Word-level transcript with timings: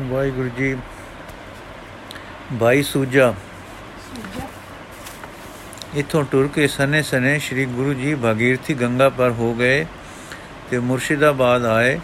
ਵਾਹਿਗੁਰੂ 0.00 0.48
ਜੀ। 0.48 0.76
ਭਾਈ 2.60 2.82
ਸੂਜਾ। 2.82 3.34
ਇਥੋਂ 5.96 6.24
ਟੁਰ 6.24 6.48
ਕੇ 6.54 6.66
ਸਨੇ 6.68 7.02
ਸਨੇ 7.02 7.38
ਸ੍ਰੀ 7.38 7.64
ਗੁਰੂ 7.64 7.94
ਜੀ 7.94 8.14
ਭਾਗੀਰਥੀ 8.14 8.74
ਗੰਗਾ 8.74 9.08
ਪਰ 9.08 9.30
ਹੋ 9.30 9.54
ਗਏ 9.54 9.86
ਤੇ 10.70 10.78
ਮੁਰਸ਼ਿਦਾਬਾਦ 10.78 11.64
ਆਏ 11.64 12.00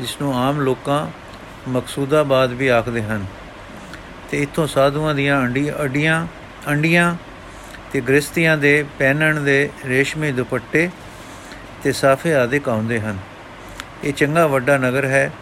ਜਿਸ 0.00 0.16
ਨੂੰ 0.20 0.38
ਆਮ 0.38 0.60
ਲੋਕਾਂ 0.60 1.08
ਮਕਸੂਦਾਬਾਦ 1.68 2.52
ਵੀ 2.52 2.68
ਆਖਦੇ 2.68 3.02
ਹਨ। 3.02 3.26
ਤੇ 4.30 4.42
ਇਥੋਂ 4.42 4.66
ਸਾਧੂਆਂ 4.66 5.14
ਦੀਆਂ 5.14 5.40
ਅੰਡੀ 5.40 5.70
ਅੱਡੀਆਂ 5.70 6.26
ਅੰਡੀਆਂ 6.68 7.16
ਤੇ 7.92 8.00
ਗ੍ਰਸਤੀਆਂ 8.00 8.58
ਦੇ 8.58 8.84
ਪਹਿਨਣ 8.98 9.40
ਦੇ 9.40 9.70
ਰੇਸ਼ਮੀ 9.86 10.32
ਦੁਪੱਟੇ 10.32 10.90
ਤੇ 11.82 11.92
ਸਾਫੇ 11.92 12.34
ਆਦਿ 12.34 12.60
ਆਉਂਦੇ 12.68 13.00
ਹਨ। 13.00 13.18
ਇਹ 14.04 14.12
ਚੰਗਾ 14.12 14.46
ਵੱਡਾ 14.46 14.78
ਨਗਰ 14.78 15.04
ਹੈ। 15.04 15.32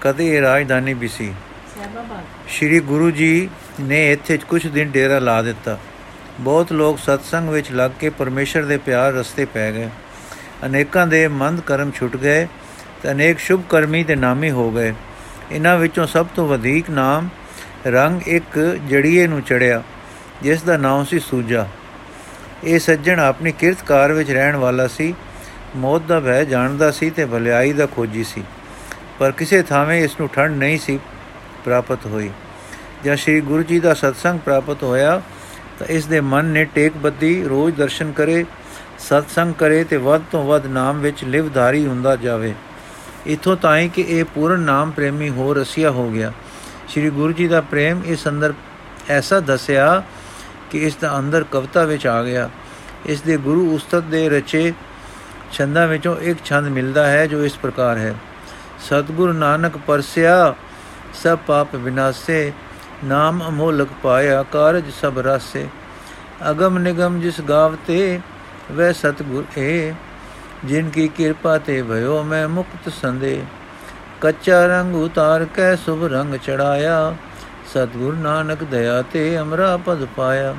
ਕਦੇ 0.00 0.26
ਇਹ 0.36 0.40
ਰਾਜਧਾਨੀ 0.42 0.94
ਵੀ 0.94 1.08
ਸੀ। 1.08 1.32
ਸ਼੍ਰੀ 2.48 2.80
ਗੁਰੂ 2.80 3.10
ਜੀ 3.10 3.48
ਨੇ 3.80 4.10
ਇੱਥੇ 4.12 4.38
ਕੁਝ 4.48 4.66
ਦਿਨ 4.66 4.90
ਡੇਰਾ 4.90 5.18
ਲਾ 5.18 5.40
ਦਿੱਤਾ। 5.42 5.78
ਬਹੁਤ 6.40 6.72
ਲੋਕ 6.72 6.98
ਸਤਸੰਗ 6.98 7.48
ਵਿੱਚ 7.48 7.70
ਲੱਗ 7.72 7.90
ਕੇ 8.00 8.08
ਪਰਮੇਸ਼ਰ 8.08 8.64
ਦੇ 8.64 8.76
ਪਿਆਰ 8.76 9.12
ਰਸਤੇ 9.12 9.44
ਪੈ 9.44 9.70
ਗਏ। 9.72 9.88
ਅਨੇਕਾਂ 10.66 11.06
ਦੇ 11.06 11.26
ਮੰਦ 11.28 11.60
ਕਰਮ 11.60 11.90
ਛੁੱਟ 11.90 12.16
ਗਏ 12.16 12.46
ਤੇ 13.02 13.10
ਅਨੇਕ 13.10 13.38
ਸ਼ੁਭ 13.38 13.62
ਕਰਮੀ 13.68 14.02
ਤੇ 14.04 14.14
ਨਾਮੀ 14.16 14.50
ਹੋ 14.50 14.70
ਗਏ। 14.70 14.92
ਇਹਨਾਂ 15.52 15.76
ਵਿੱਚੋਂ 15.78 16.06
ਸਭ 16.06 16.26
ਤੋਂ 16.36 16.46
ਵਧੇਕ 16.48 16.90
ਨਾਮ 16.90 17.28
ਰੰਗ 17.86 18.28
ਇੱਕ 18.28 18.58
ਜੜੀਏ 18.88 19.26
ਨੂੰ 19.26 19.42
ਚੜਿਆ, 19.42 19.82
ਜਿਸ 20.42 20.62
ਦਾ 20.62 20.76
ਨਾਮ 20.76 21.04
ਸੀ 21.04 21.18
ਸੂਜਾ। 21.18 21.66
ਇਹ 22.64 22.78
ਸੱਜਣ 22.78 23.20
ਆਪਣੀ 23.20 23.52
ਕਿਰਤਕਾਰ 23.52 24.12
ਵਿੱਚ 24.12 24.30
ਰਹਿਣ 24.30 24.56
ਵਾਲਾ 24.56 24.86
ਸੀ, 24.86 25.14
ਮੌਤ 25.76 26.02
ਦਾ 26.02 26.20
ਭੈ 26.20 26.42
ਜਾਣਦਾ 26.44 26.90
ਸੀ 26.90 27.10
ਤੇ 27.10 27.24
ਭਲਾਈ 27.24 27.72
ਦਾ 27.72 27.86
ਖੋਜੀ 27.86 28.24
ਸੀ। 28.24 28.42
ਪਰ 29.18 29.30
ਕਿਸੇ 29.30 29.62
ਥਾਵੇਂ 29.62 30.04
ਇਸ 30.04 30.20
ਨੂੰ 30.20 30.28
ਠੰਡ 30.28 30.56
ਨਹੀਂ 30.56 30.78
ਸੀ 30.78 30.98
ਪ੍ਰਾਪਤ 31.64 32.06
ਹੋਈ। 32.06 32.30
ਜਦ 33.04 33.14
ਸ੍ਰੀ 33.14 33.40
ਗੁਰੂ 33.40 33.62
ਜੀ 33.62 33.80
ਦਾ 33.80 33.94
ਸਤਸੰਗ 33.94 34.40
ਪ੍ਰਾਪਤ 34.40 34.82
ਹੋਇਆ, 34.82 35.22
ਤਾਂ 35.78 35.86
ਇਸ 35.86 36.06
ਦੇ 36.06 36.20
ਮਨ 36.20 36.44
ਨੇ 36.44 36.64
ਟੇਕ 36.64 36.96
ਬੱਦੀ, 36.96 37.44
ਰੋਜ਼ 37.44 37.76
ਦਰਸ਼ਨ 37.76 38.12
ਕਰੇ, 38.12 38.44
ਸਤਸੰਗ 38.98 39.54
ਕਰੇ 39.54 39.84
ਤੇ 39.84 39.96
ਵੱਧ 39.96 40.22
ਤੋਂ 40.32 40.44
ਵੱਧ 40.44 40.66
ਨਾਮ 40.66 41.00
ਵਿੱਚ 41.00 41.24
ਲਿਵਧਾਰੀ 41.24 41.86
ਹੁੰਦਾ 41.86 42.16
ਜਾਵੇ। 42.16 42.54
ਇਥੋਂ 43.26 43.56
ਤਾਈਂ 43.56 43.88
ਕਿ 43.88 44.04
ਇਹ 44.08 44.24
ਪੂਰਨ 44.24 44.60
ਨਾਮ 44.60 44.90
ਪ੍ਰੇਮੀ 44.90 45.28
ਹੋ 45.28 45.54
ਰਸੀਆ 45.54 45.90
ਹੋ 45.90 46.10
ਗਿਆ। 46.10 46.32
ਸ੍ਰੀ 46.88 47.10
ਗੁਰੂ 47.10 47.32
ਜੀ 47.32 47.48
ਦਾ 47.48 47.60
ਪ੍ਰੇਮ 47.60 48.02
ਇਸ 48.06 48.28
ਅੰਦਰ 48.28 48.54
ਐਸਾ 49.08 49.40
ਦੱਸਿਆ 49.40 50.02
ਕਿ 50.70 50.78
ਇਸ 50.78 50.96
ਦਾ 50.96 51.18
ਅੰਦਰ 51.18 51.44
ਕਵਿਤਾ 51.50 51.84
ਵਿੱਚ 51.84 52.06
ਆ 52.06 52.22
ਗਿਆ। 52.22 52.50
ਇਸ 53.06 53.20
ਦੇ 53.20 53.36
ਗੁਰੂ 53.36 53.74
ਉਸਤਤ 53.74 54.02
ਦੇ 54.02 54.28
ਰਚੇ 54.28 54.72
ਛੰਦਾਂ 55.52 55.86
ਵਿੱਚੋਂ 55.88 56.16
ਇੱਕ 56.16 56.38
ਛੰਦ 56.44 56.68
ਮਿਲਦਾ 56.68 57.06
ਹੈ 57.06 57.26
ਜੋ 57.26 57.44
ਇਸ 57.44 57.54
ਪ੍ਰਕਾਰ 57.54 57.98
ਹੈ। 57.98 58.14
ਸਤਗੁਰ 58.80 59.32
ਨਾਨਕ 59.32 59.72
ਪਰਸਿਆ, 59.86 60.54
ਸਭ 61.22 61.38
ਪਾਪ 61.46 61.74
ਵਿਨਾਸੇ, 61.74 62.52
ਨਾਮ 63.04 63.48
ਅਮੋਲਕ 63.48 63.88
ਪਾਇਆ, 64.02 64.42
ਕਾਰਜ 64.42 64.84
ਸਭ 65.00 65.18
ਰਾਸੇ। 65.18 65.68
ਅਗਮ 66.50 66.78
ਨਿਗਮ 66.78 67.20
ਜਿਸ 67.20 67.40
ਗਾਵਤੇ 67.40 68.20
ਵੈ 68.72 68.92
ਸਤਗੁਰ 68.92 69.44
ਏ। 69.58 69.94
ਜਿਨ 70.64 70.90
ਕੀ 70.90 71.08
ਕਿਰਪਾ 71.08 71.58
ਤੇ 71.58 71.82
ਭਇਓ, 71.82 72.22
ਮੈਂ 72.22 72.48
ਮੁਕਤ 72.48 72.92
ਸੰਦੇ। 72.92 73.42
ਕੱਚਾ 74.20 74.66
ਰੰਗ 74.66 74.96
ਉਤਾਰ 74.96 75.44
ਕੇ 75.44 75.76
ਸੁਭ 75.76 76.04
ਰੰਗ 76.04 76.34
ਚੜਾਇਆ। 76.34 77.16
ਸਤਗੁਰ 77.70 78.14
ਨਾਨਕ 78.14 78.64
ਦਇਆ 78.64 79.02
ਤੇ 79.02 79.38
ਅਮਰਾ 79.38 79.76
ਪਦ 79.76 80.04
ਪਾਇਆ। 80.04 80.54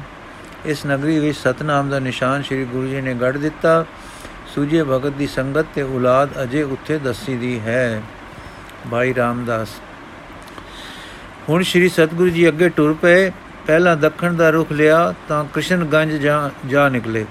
ਇਸ 0.65 0.85
ਨਗਰੀ 0.85 1.19
ਵਿੱਚ 1.19 1.37
ਸਤਨਾਮ 1.37 1.89
ਦਾ 1.89 1.99
ਨਿਸ਼ਾਨ 1.99 2.43
ਸ੍ਰੀ 2.43 2.65
ਗੁਰੂ 2.65 2.87
ਜੀ 2.87 3.01
ਨੇ 3.01 3.13
ਗੜ 3.13 3.37
ਦਿੱਤਾ। 3.37 3.85
ਸੂਜੇ 4.59 4.81
ਭਗਤ 4.83 5.13
ਦੀ 5.17 5.25
ਸੰਗਤ 5.27 5.65
ਤੇ 5.75 5.81
ਔਲਾਦ 5.81 6.29
ਅਜੇ 6.43 6.61
ਉੱਥੇ 6.65 6.97
ਦੱਸੀ 6.99 7.35
ਦੀ 7.38 7.59
ਹੈ। 7.59 8.02
ਭਾਈ 8.91 9.13
ਰਾਮਦਾਸ, 9.15 9.69
ਹੁਣ 11.49 11.63
ਸ੍ਰੀ 11.63 11.89
ਸਤਗੁਰੂ 11.89 12.29
ਜੀ 12.29 12.47
ਅੱਗੇ 12.47 12.69
ਟੁਰ 12.69 12.93
ਪਏ। 13.02 13.31
ਪਹਿਲਾਂ 13.67 13.95
ਦੱਖਣ 13.97 14.33
ਦਾ 14.33 14.49
ਰੁਖ 14.49 14.71
ਲਿਆ, 14.71 15.13
ਤਾਂ 15.27 15.43
ਕ੍ਰਿਸ਼ਨਗੰਜ 15.53 16.11
ਜਾ 16.15 16.49
ਜਾ 16.67 16.87
ਨਿਕਲੇ। 16.89 17.25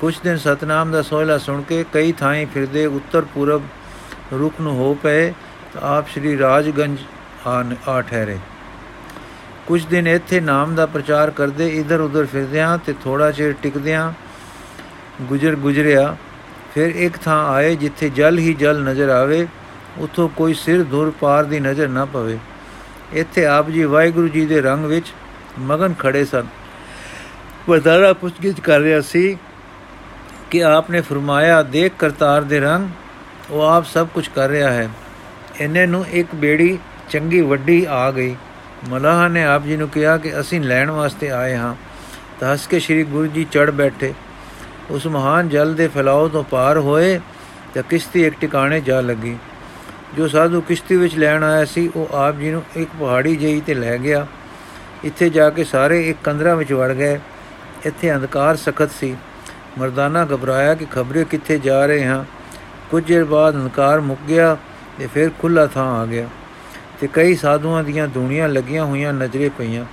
ਕੁਝ 0.00 0.14
ਦਿਨ 0.24 0.36
ਸਤਨਾਮ 0.36 0.92
ਦਾ 0.92 1.02
ਸੋਹਲਾ 1.02 1.38
ਸੁਣ 1.38 1.62
ਕੇ 1.62 1.84
ਕਈ 1.92 2.12
ਥਾਈਂ 2.12 2.46
ਫਿਰਦੇ 2.54 2.86
ਉੱਤਰ 2.86 3.24
ਪੂਰਬ 3.34 3.62
ਰੁਖ 4.32 4.60
ਨੂੰ 4.60 4.76
ਹੋ 4.76 4.92
ਪਏ, 5.02 5.30
ਤਾਂ 5.74 5.82
ਆਪ 5.88 6.08
ਸ੍ਰੀ 6.08 6.36
ਰਾਜਗੰਜ 6.38 6.98
ਆ 7.46 7.62
ਆ 7.88 8.00
ਠਹਿਰੇ। 8.00 8.38
ਕੁਝ 9.66 9.84
ਦਿਨ 9.86 10.08
ਇੱਥੇ 10.08 10.40
ਨਾਮ 10.40 10.74
ਦਾ 10.74 10.86
ਪ੍ਰਚਾਰ 10.88 11.30
ਕਰਦੇ 11.30 11.68
ਇਧਰ 11.76 12.00
ਉਧਰ 12.00 12.26
ਫਿਰਦਿਆਂ 12.26 12.76
ਤੇ 12.78 12.94
ਥੋੜਾ 13.04 13.30
ਚਿਰ 13.32 13.54
ਟਿਕਦਿਆਂ 13.62 14.12
ਗੁਜਰ 15.22 15.56
ਗੁਜਰਿਆ 15.58 16.14
ਫਿਰ 16.74 16.88
ਇੱਕ 16.96 17.16
ਥਾਂ 17.16 17.48
ਆਏ 17.48 17.76
ਜਿੱਥੇ 17.76 18.08
ਜਲ 18.08 18.38
ਹੀ 18.38 18.54
ਜਲ 18.54 18.82
ਨਜ਼ਰ 18.84 19.08
ਆਵੇ, 19.08 19.48
ਉਥੋਂ 19.98 20.28
ਕੋਈ 20.28 20.54
ਸਿਰ 20.54 20.84
ਧੁਰ 20.84 21.12
ਪਾਰ 21.20 21.44
ਦੀ 21.44 21.60
ਨਜ਼ਰ 21.60 21.88
ਨਾ 21.88 22.04
ਪਵੇ। 22.04 22.38
ਇੱਥੇ 23.12 23.46
ਆਪ 23.46 23.70
ਜੀ 23.70 23.84
ਵਾਹਿਗੁਰੂ 23.84 24.28
ਜੀ 24.28 24.46
ਦੇ 24.46 24.60
ਰੰਗ 24.60 24.84
ਵਿੱਚ 24.84 25.12
ਮਗਨ 25.58 25.94
ਖੜੇ 25.94 26.24
ਸਨ। 26.24 26.46
ਵਰਦਾਰਾ 27.68 28.12
ਪੁੱਛਗਿੱਛ 28.12 28.60
ਕਰ 28.60 28.80
ਰਿਹਾ 28.80 29.00
ਸੀ 29.00 29.36
ਕਿ 30.50 30.64
ਆਪ 30.64 30.90
ਨੇ 30.90 31.00
ਫਰਮਾਇਆ, 31.00 31.62
ਦੇਖ 31.62 31.92
ਕਰਤਾਰ 31.98 32.42
ਦੇ 32.42 32.60
ਰੰਗ, 32.60 32.88
ਉਹ 33.50 33.62
ਆਪ 33.62 33.84
ਸਭ 33.84 34.08
ਕੁਝ 34.08 34.28
ਕਰ 34.28 34.48
ਰਿਹਾ 34.48 34.70
ਹੈ। 34.70 34.90
ਇਹਨੇ 35.60 35.86
ਨੂੰ 35.86 36.06
ਇੱਕ 36.06 36.34
ਬੇੜੀ 36.34 36.78
ਚੰਗੀ 37.10 37.40
ਵੱਡੀ 37.40 37.86
ਆ 37.88 38.10
ਗਈ। 38.10 38.36
ਮਲਾਹ 38.88 39.28
ਨੇ 39.28 39.44
ਆਪ 39.44 39.64
ਜੀ 39.64 39.76
ਨੂੰ 39.76 39.88
ਕਿਹਾ 39.88 40.18
ਕਿ 40.18 40.40
ਅਸੀਂ 40.40 40.60
ਲੈਣ 40.60 40.90
ਵਾਸਤੇ 40.90 41.30
ਆਏ 41.30 41.56
ਹਾਂ। 41.56 41.74
ਤਾਂ 42.40 42.52
ਹੱਸ 42.52 42.66
ਕੇ 42.66 42.80
ਸ੍ਰੀ 42.80 43.04
ਗੁਰੂ 43.04 43.26
ਜੀ 43.26 43.44
ਚੜ 43.44 43.70
ਬੈਠੇ। 43.70 44.14
ਉਸ 44.92 45.06
ਮਹਾਨ 45.06 45.48
ਜਲ 45.48 45.74
ਦੇ 45.74 45.88
ਫੈਲਾਅ 45.88 46.28
ਤੋਂ 46.28 46.44
ਪਾਰ 46.44 46.78
ਹੋਏ 46.78 47.20
ਤਾਂ 47.74 47.82
ਕਿਸ਼ਤੀ 47.82 48.26
ਇੱਕ 48.26 48.36
ਟਿਕਾਣੇ 48.40 48.80
ਜਾ 48.80 49.00
ਲੱਗੀ। 49.00 49.36
ਜੋ 50.16 50.28
ਸਾਧੂ 50.28 50.60
ਕਿਸ਼ਤੀ 50.60 50.96
ਵਿੱਚ 50.96 51.14
ਲੈਣ 51.16 51.42
ਆਇਆ 51.44 51.64
ਸੀ, 51.64 51.90
ਉਹ 51.96 52.16
ਆਪ 52.16 52.36
ਜੀ 52.36 52.50
ਨੂੰ 52.50 52.62
ਇੱਕ 52.76 52.90
ਪਹਾੜੀ 53.00 53.36
ਜਿਹੀ 53.36 53.60
ਤੇ 53.60 53.74
ਲੈ 53.74 53.98
ਗਿਆ। 53.98 54.26
ਇੱਥੇ 55.04 55.30
ਜਾ 55.30 55.50
ਕੇ 55.50 55.64
ਸਾਰੇ 55.64 56.10
ਇੱਕ 56.10 56.18
ਕੰਦਰਾ 56.24 56.54
ਵਿੱਚ 56.54 56.72
ਵੜ 56.72 56.92
ਗਏ। 56.92 57.20
ਇੱਥੇ 57.86 58.14
ਅੰਧਕਾਰ 58.14 58.56
ਸਖਤ 58.56 58.90
ਸੀ। 58.90 59.16
ਮਰਦਾਨਾ 59.78 60.24
ਘਬਰਾਇਆ 60.24 60.74
ਕਿ 60.74 60.86
ਖਬਰੇ 60.90 61.24
ਕਿੱਥੇ 61.24 61.58
ਜਾ 61.58 61.86
ਰਹੇ 61.86 62.06
ਹਾਂ। 62.06 62.24
ਕੁਝ 62.90 63.04
ਦੇਰ 63.04 63.24
ਬਾਅਦ 63.24 63.54
ਅੰਧਕਾਰ 63.54 64.00
ਮੁੱਕ 64.00 64.20
ਗਿਆ 64.28 64.56
ਤੇ 64.98 65.06
ਫਿਰ 65.06 65.30
ਖੁੱਲਾ 65.38 65.66
ਥਾਂ 65.66 66.00
ਆ 66.00 66.06
ਗਿਆ 66.06 66.28
ਤੇ 67.00 67.08
ਕਈ 67.12 67.34
ਸਾਧੂਆਂ 67.34 67.84
ਦੀਆਂ 67.84 68.08
ਦੂਣੀਆਂ 68.08 68.48
ਲੱਗੀਆਂ 68.48 68.84
ਹੋਈਆਂ 68.84 69.12
ਨਜ਼ਰੇ 69.12 69.48
ਪਈਆਂ। 69.58 69.84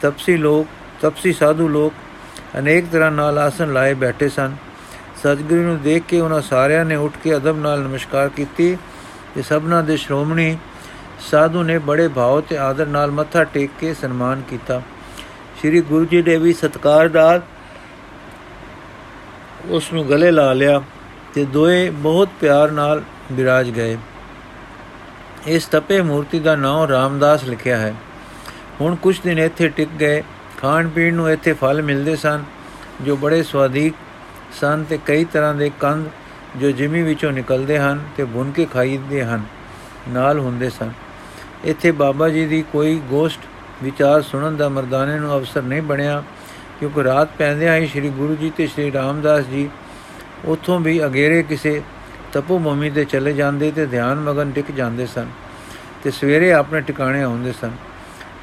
ਤਪਸੀ 0.00 0.36
ਲੋਕ, 0.36 0.66
ਤਪਸੀ 1.00 1.32
ਸਾਧੂ 1.32 1.68
ਲੋਕ 1.68 1.92
ਅਨੇਕ 2.58 2.86
ਤਰ੍ਹਾਂ 2.92 3.10
ਨਾਲ 3.10 3.38
ਆਸਨ 3.38 3.72
ਲਾਏ 3.72 3.94
ਬੈਠੇ 3.94 4.28
ਸਨ। 4.28 4.56
ਸਤਿਗੁਰੂ 5.16 5.62
ਨੂੰ 5.62 5.80
ਦੇਖ 5.82 6.02
ਕੇ 6.08 6.20
ਉਹਨਾਂ 6.20 6.40
ਸਾਰਿਆਂ 6.40 6.84
ਨੇ 6.84 6.96
ਉੱਠ 6.96 7.16
ਕੇ 7.24 7.36
ਅਦਬ 7.36 7.58
ਨਾਲ 7.58 7.80
ਨਮਸਕਾਰ 7.80 8.28
ਕੀਤੀ 8.28 8.76
ਤੇ 9.34 9.42
ਸਭਨਾਂ 9.42 9.82
ਦੇ 9.82 9.96
ਸ਼੍ਰੋਮਣੀ 9.96 10.56
ਸਾਧੂ 11.20 11.62
ਨੇ 11.62 11.78
ਬੜੇ 11.78 12.08
ਭਾਵ 12.08 12.40
ਤੇ 12.40 12.58
ਆਦਰ 12.58 12.86
ਨਾਲ 12.86 13.10
ਮੱਥਾ 13.10 13.44
ਟੇਕ 13.44 13.70
ਕੇ 13.80 13.94
ਸਨਮਾਨ 13.94 14.42
ਕੀਤਾ। 14.50 14.82
ਸ੍ਰੀ 15.58 15.80
ਗੁਰੂ 15.80 16.04
ਜੀ 16.04 16.22
ਨੇ 16.22 16.36
ਵੀ 16.36 16.52
ਸਤਕਾਰ 16.52 17.10
ਨਾਲ 17.10 17.42
ਉਸ 19.68 19.92
ਨੂੰ 19.92 20.08
ਗਲੇ 20.10 20.30
ਲਾ 20.30 20.52
ਲਿਆ 20.52 20.82
ਤੇ 21.34 21.44
ਦੋਏ 21.44 21.90
ਬਹੁਤ 21.90 22.28
ਪਿਆਰ 22.40 22.70
ਨਾਲ 22.70 23.02
ਬਿਰਾਜ 23.32 23.70
ਗਏ। 23.70 23.96
ਇਸ 25.46 25.66
ਤਪੇ 25.66 26.00
ਮੂਰਤੀ 26.02 26.38
ਦਾ 26.40 26.56
ਨਾਮ 26.56 26.84
ਰਾਮਦਾਸ 26.84 27.44
ਲਿਖਿਆ 27.44 27.76
ਹੈ। 27.76 27.94
ਹੁਣ 28.80 28.94
ਕੁਝ 28.94 29.20
ਦਿਨ 29.20 29.38
ਇੱਥੇ 29.38 29.68
ਟਿਕ 29.68 29.88
ਗਏ 30.00 30.22
ਖਾਣ 30.66 30.88
ਪੀਣ 30.88 31.14
ਨੂੰ 31.14 31.30
ਇੱਥੇ 31.30 31.52
ਫਲ 31.52 31.80
ਮਿਲਦੇ 31.82 32.14
ਸਨ, 32.16 32.44
ਜੋ 33.02 33.16
ਬੜੇ 33.16 33.42
ਸਵਾਦੀਕ 33.42 33.94
ਸਨ 34.60 34.84
ਤੇ 34.84 34.98
ਕਈ 35.06 35.24
ਤਰ੍ਹਾਂ 35.24 35.54
ਦੇ 35.54 35.70
ਕੰਦ 35.80 36.08
ਜੋ 36.60 36.70
ਜਿਮੀ 36.70 37.02
ਵਿੱਚੋਂ 37.02 37.32
ਨਿਕਲਦੇ 37.32 37.78
ਹਨ 37.78 38.00
ਤੇ 38.16 38.24
ਬੁਨ 38.24 38.50
ਕੇ 38.52 38.64
ਖਾਈਦੇ 38.72 39.22
ਹਨ, 39.24 39.42
ਨਾਲ 40.08 40.38
ਹੁੰਦੇ 40.38 40.70
ਸਨ। 40.70 40.90
ਇੱਥੇ 41.64 41.90
ਬਾਬਾ 41.92 42.28
ਜੀ 42.28 42.44
ਦੀ 42.46 42.62
ਕੋਈ 42.72 42.98
ਗੋਸ਼ਟ 43.10 43.40
ਵਿਚਾਰ 43.82 44.22
ਸੁਣਨ 44.22 44.56
ਦਾ 44.56 44.68
ਮਰਦਾਨੇ 44.68 45.18
ਨੂੰ 45.18 45.32
ਅਵਸਰ 45.36 45.62
ਨਹੀਂ 45.62 45.82
ਬਣਿਆ, 45.82 46.22
ਕਿਉਂਕਿ 46.80 47.04
ਰਾਤ 47.04 47.36
ਪੈਂਦਿਆਂ 47.38 47.76
ਹੀ 47.76 47.86
ਸ੍ਰੀ 47.86 48.10
ਗੁਰੂ 48.10 48.34
ਜੀ 48.34 48.50
ਤੇ 48.56 48.66
ਸ੍ਰੀ 48.66 48.90
ਰਾਮਦਾਸ 48.92 49.44
ਜੀ 49.46 49.68
ਉਥੋਂ 50.46 50.80
ਵੀ 50.80 51.04
ਅਗੇਰੇ 51.06 51.42
ਕਿਸੇ 51.42 51.80
ਤਪੋ 52.32 52.58
ਭੂਮੀ 52.58 52.90
ਤੇ 52.90 53.04
ਚਲੇ 53.06 53.32
ਜਾਂਦੇ 53.32 53.70
ਤੇ 53.70 53.86
ਧਿਆਨ 53.86 54.20
ਮਗਨ 54.20 54.50
ਟਿਕ 54.52 54.70
ਜਾਂਦੇ 54.76 55.06
ਸਨ 55.06 55.28
ਤੇ 56.02 56.10
ਸਵੇਰੇ 56.10 56.52
ਆਪਣੇ 56.52 56.80
ਟਿਕਾਣੇ 56.80 57.22
ਆਉਂਦੇ 57.22 57.52
ਸਨ। 57.60 57.70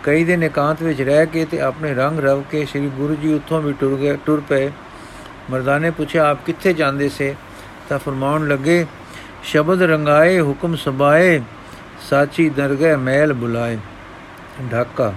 ਕਈ 0.04 0.24
ਦਿਨ 0.24 0.44
ਇਕਾਂਤ 0.44 0.82
ਵਿੱਚ 0.84 1.02
ਰਹਿ 1.02 1.26
ਕੇ 1.26 1.46
ਤੇ 1.46 1.60
ਆਪਣੇ 1.62 1.94
ਰੰਗ 1.94 2.20
ਰਵ 2.20 2.42
ਕੇ 2.42 2.66
ਸ੍ਰੀ 2.66 2.90
ਗੁਰੂ 2.90 3.16
ਜੀ 3.16 3.34
ਉੱਥੋਂ 3.34 3.62
ਵੀ 3.62 3.74
ਟੁਰ 3.74 3.98
ਗਏ, 3.98 4.18
ਟੁਰ 4.26 4.42
ਪਏ। 4.50 4.72
ਮਰਦਾਨੇ 5.52 5.92
ਪੁੱਛਿਆ, 5.92 6.30
ਆਪ 6.30 6.46
ਕਿੱਥੇ 6.46 6.74
ਜਾਂਦੇ 6.74 7.10
ਸੇ? 7.10 7.36
ਤਾਂ 7.90 8.00
ਫਰਮਾਉਣ 8.00 8.48
ਲੱਗੇ, 8.48 8.86
ਸ਼ਬਦ 9.44 9.82
ਰੰਗਾਏ, 9.82 10.40
ਹੁਕਮ 10.42 10.76
ਸਬਾਏ 10.76 11.42
ਸਾਚੀ 12.10 12.50
ਦਰਗਹਿ 12.50 12.96
ਮਹਿਲ 12.96 13.34
ਬੁਲਾਏ, 13.34 13.78
ਢਾਕਾ। 14.72 15.14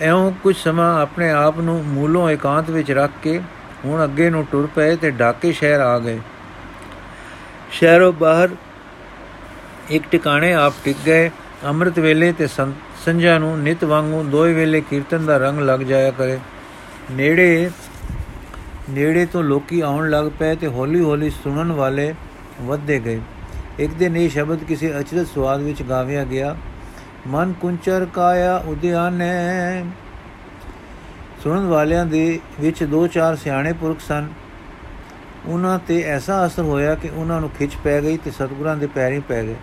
ਐਉਂ 0.00 0.32
ਕੁਝ 0.42 0.56
ਸਮਾਂ 0.56 1.02
ਆਪਣੇ 1.02 1.30
ਆਪ 1.30 1.60
ਨੂੰ 1.60 1.84
ਮੂਲੋਂ 1.84 2.30
ਇਕਾਂਤ 2.30 2.70
ਵਿੱਚ 2.70 2.90
ਰੱਖ 2.92 3.10
ਕੇ 3.22 3.40
ਹੁਣ 3.84 4.04
ਅੱਗੇ 4.04 4.30
ਨੂੰ 4.30 4.46
ਟੁਰ 4.52 4.68
ਪਏ 4.74 4.96
ਤੇ 4.96 5.10
ਢਾਕੇ 5.10 5.52
ਸ਼ਹਿਰ 5.52 5.80
ਆ 5.80 5.98
ਗਏ। 5.98 6.18
ਸ਼ਹਿਰੋਂ 7.70 8.12
ਬਾਹਰ 8.12 8.48
ਇੱਕ 9.90 10.04
ਟਿਕਾਣੇ 10.10 10.52
ਆਪ 10.54 10.74
ਟਿਕ 10.84 10.96
ਗਏ। 11.06 11.30
ਅੰਮ੍ਰਿਤ 11.64 11.98
ਵੇਲੇ 11.98 12.32
ਤੇ 12.32 12.46
ਸੰਝਾ 13.06 13.38
ਨੂੰ 13.38 13.58
ਨਿਤ 13.62 13.84
ਵਾਂਗੂ 13.84 14.22
ਦੋਏ 14.22 14.52
ਵੇਲੇ 14.52 14.80
ਕੀਰਤਨ 14.80 15.26
ਦਾ 15.26 15.36
ਰੰਗ 15.36 15.58
ਲੱਗ 15.58 15.80
ਜਾਇਆ 15.80 16.10
ਕਰੇ। 16.10 16.38
ਨੇੜੇ 17.10 17.70
ਨੇੜੇ 18.90 19.26
ਤੋਂ 19.26 19.42
ਲੋਕੀ 19.42 19.80
ਆਉਣ 19.80 20.10
ਲੱਗ 20.10 20.26
ਪਏ 20.38 20.54
ਤੇ 20.54 20.66
ਹੌਲੀ-ਹੌਲੀ 20.66 21.30
ਸੁਣਨ 21.30 21.72
ਵਾਲੇ 21.72 22.14
ਵੱਧਦੇ 22.62 23.00
ਗਏ। 23.00 23.20
ਇੱਕ 23.78 23.92
ਦਿਨ 23.92 24.16
ਇਹ 24.16 24.30
ਸ਼ਬਦ 24.30 24.64
ਕਿਸੇ 24.64 25.00
ਅਚਰਜ 25.00 25.26
ਸਵਾਦ 25.26 25.60
ਵਿੱਚ 25.60 25.82
ਗਾਵਿਆ 25.82 26.24
ਗਿਆ, 26.24 26.56
ਮਨ 27.26 27.52
ਕੁੰਚਰ 27.52 28.06
ਕਾਇਆ 28.14 28.56
ਉਦਿਆਨੈ। 28.56 29.82
ਸੁਣਨ 31.42 31.66
ਵਾਲਿਆਂ 31.66 32.06
ਦੇ 32.06 32.40
ਵਿੱਚ 32.60 32.84
ਦੋ 32.84 33.06
ਚਾਰ 33.06 33.36
ਸਿਆਣੇ 33.36 33.72
ਪੁਰਖ 33.72 34.00
ਸਨ। 34.00 34.28
ਉਹਨਾਂ 35.46 35.78
ਤੇ 35.78 36.02
ਐਸਾ 36.02 36.46
ਅਸਰ 36.46 36.62
ਹੋਇਆ 36.62 36.94
ਕਿ 36.94 37.08
ਉਹਨਾਂ 37.08 37.40
ਨੂੰ 37.40 37.50
ਖਿੱਚ 37.50 37.72
ਪੈ 37.84 38.00
ਗਈ 38.02 38.16
ਤੇ 38.16 38.30
ਸਤਿਗੁਰਾਂ 38.30 38.76
ਦੇ 38.76 38.86
ਪੈਰੀਂ 38.86 39.20
ਪੈ 39.20 39.42
ਗਏ। 39.42 39.56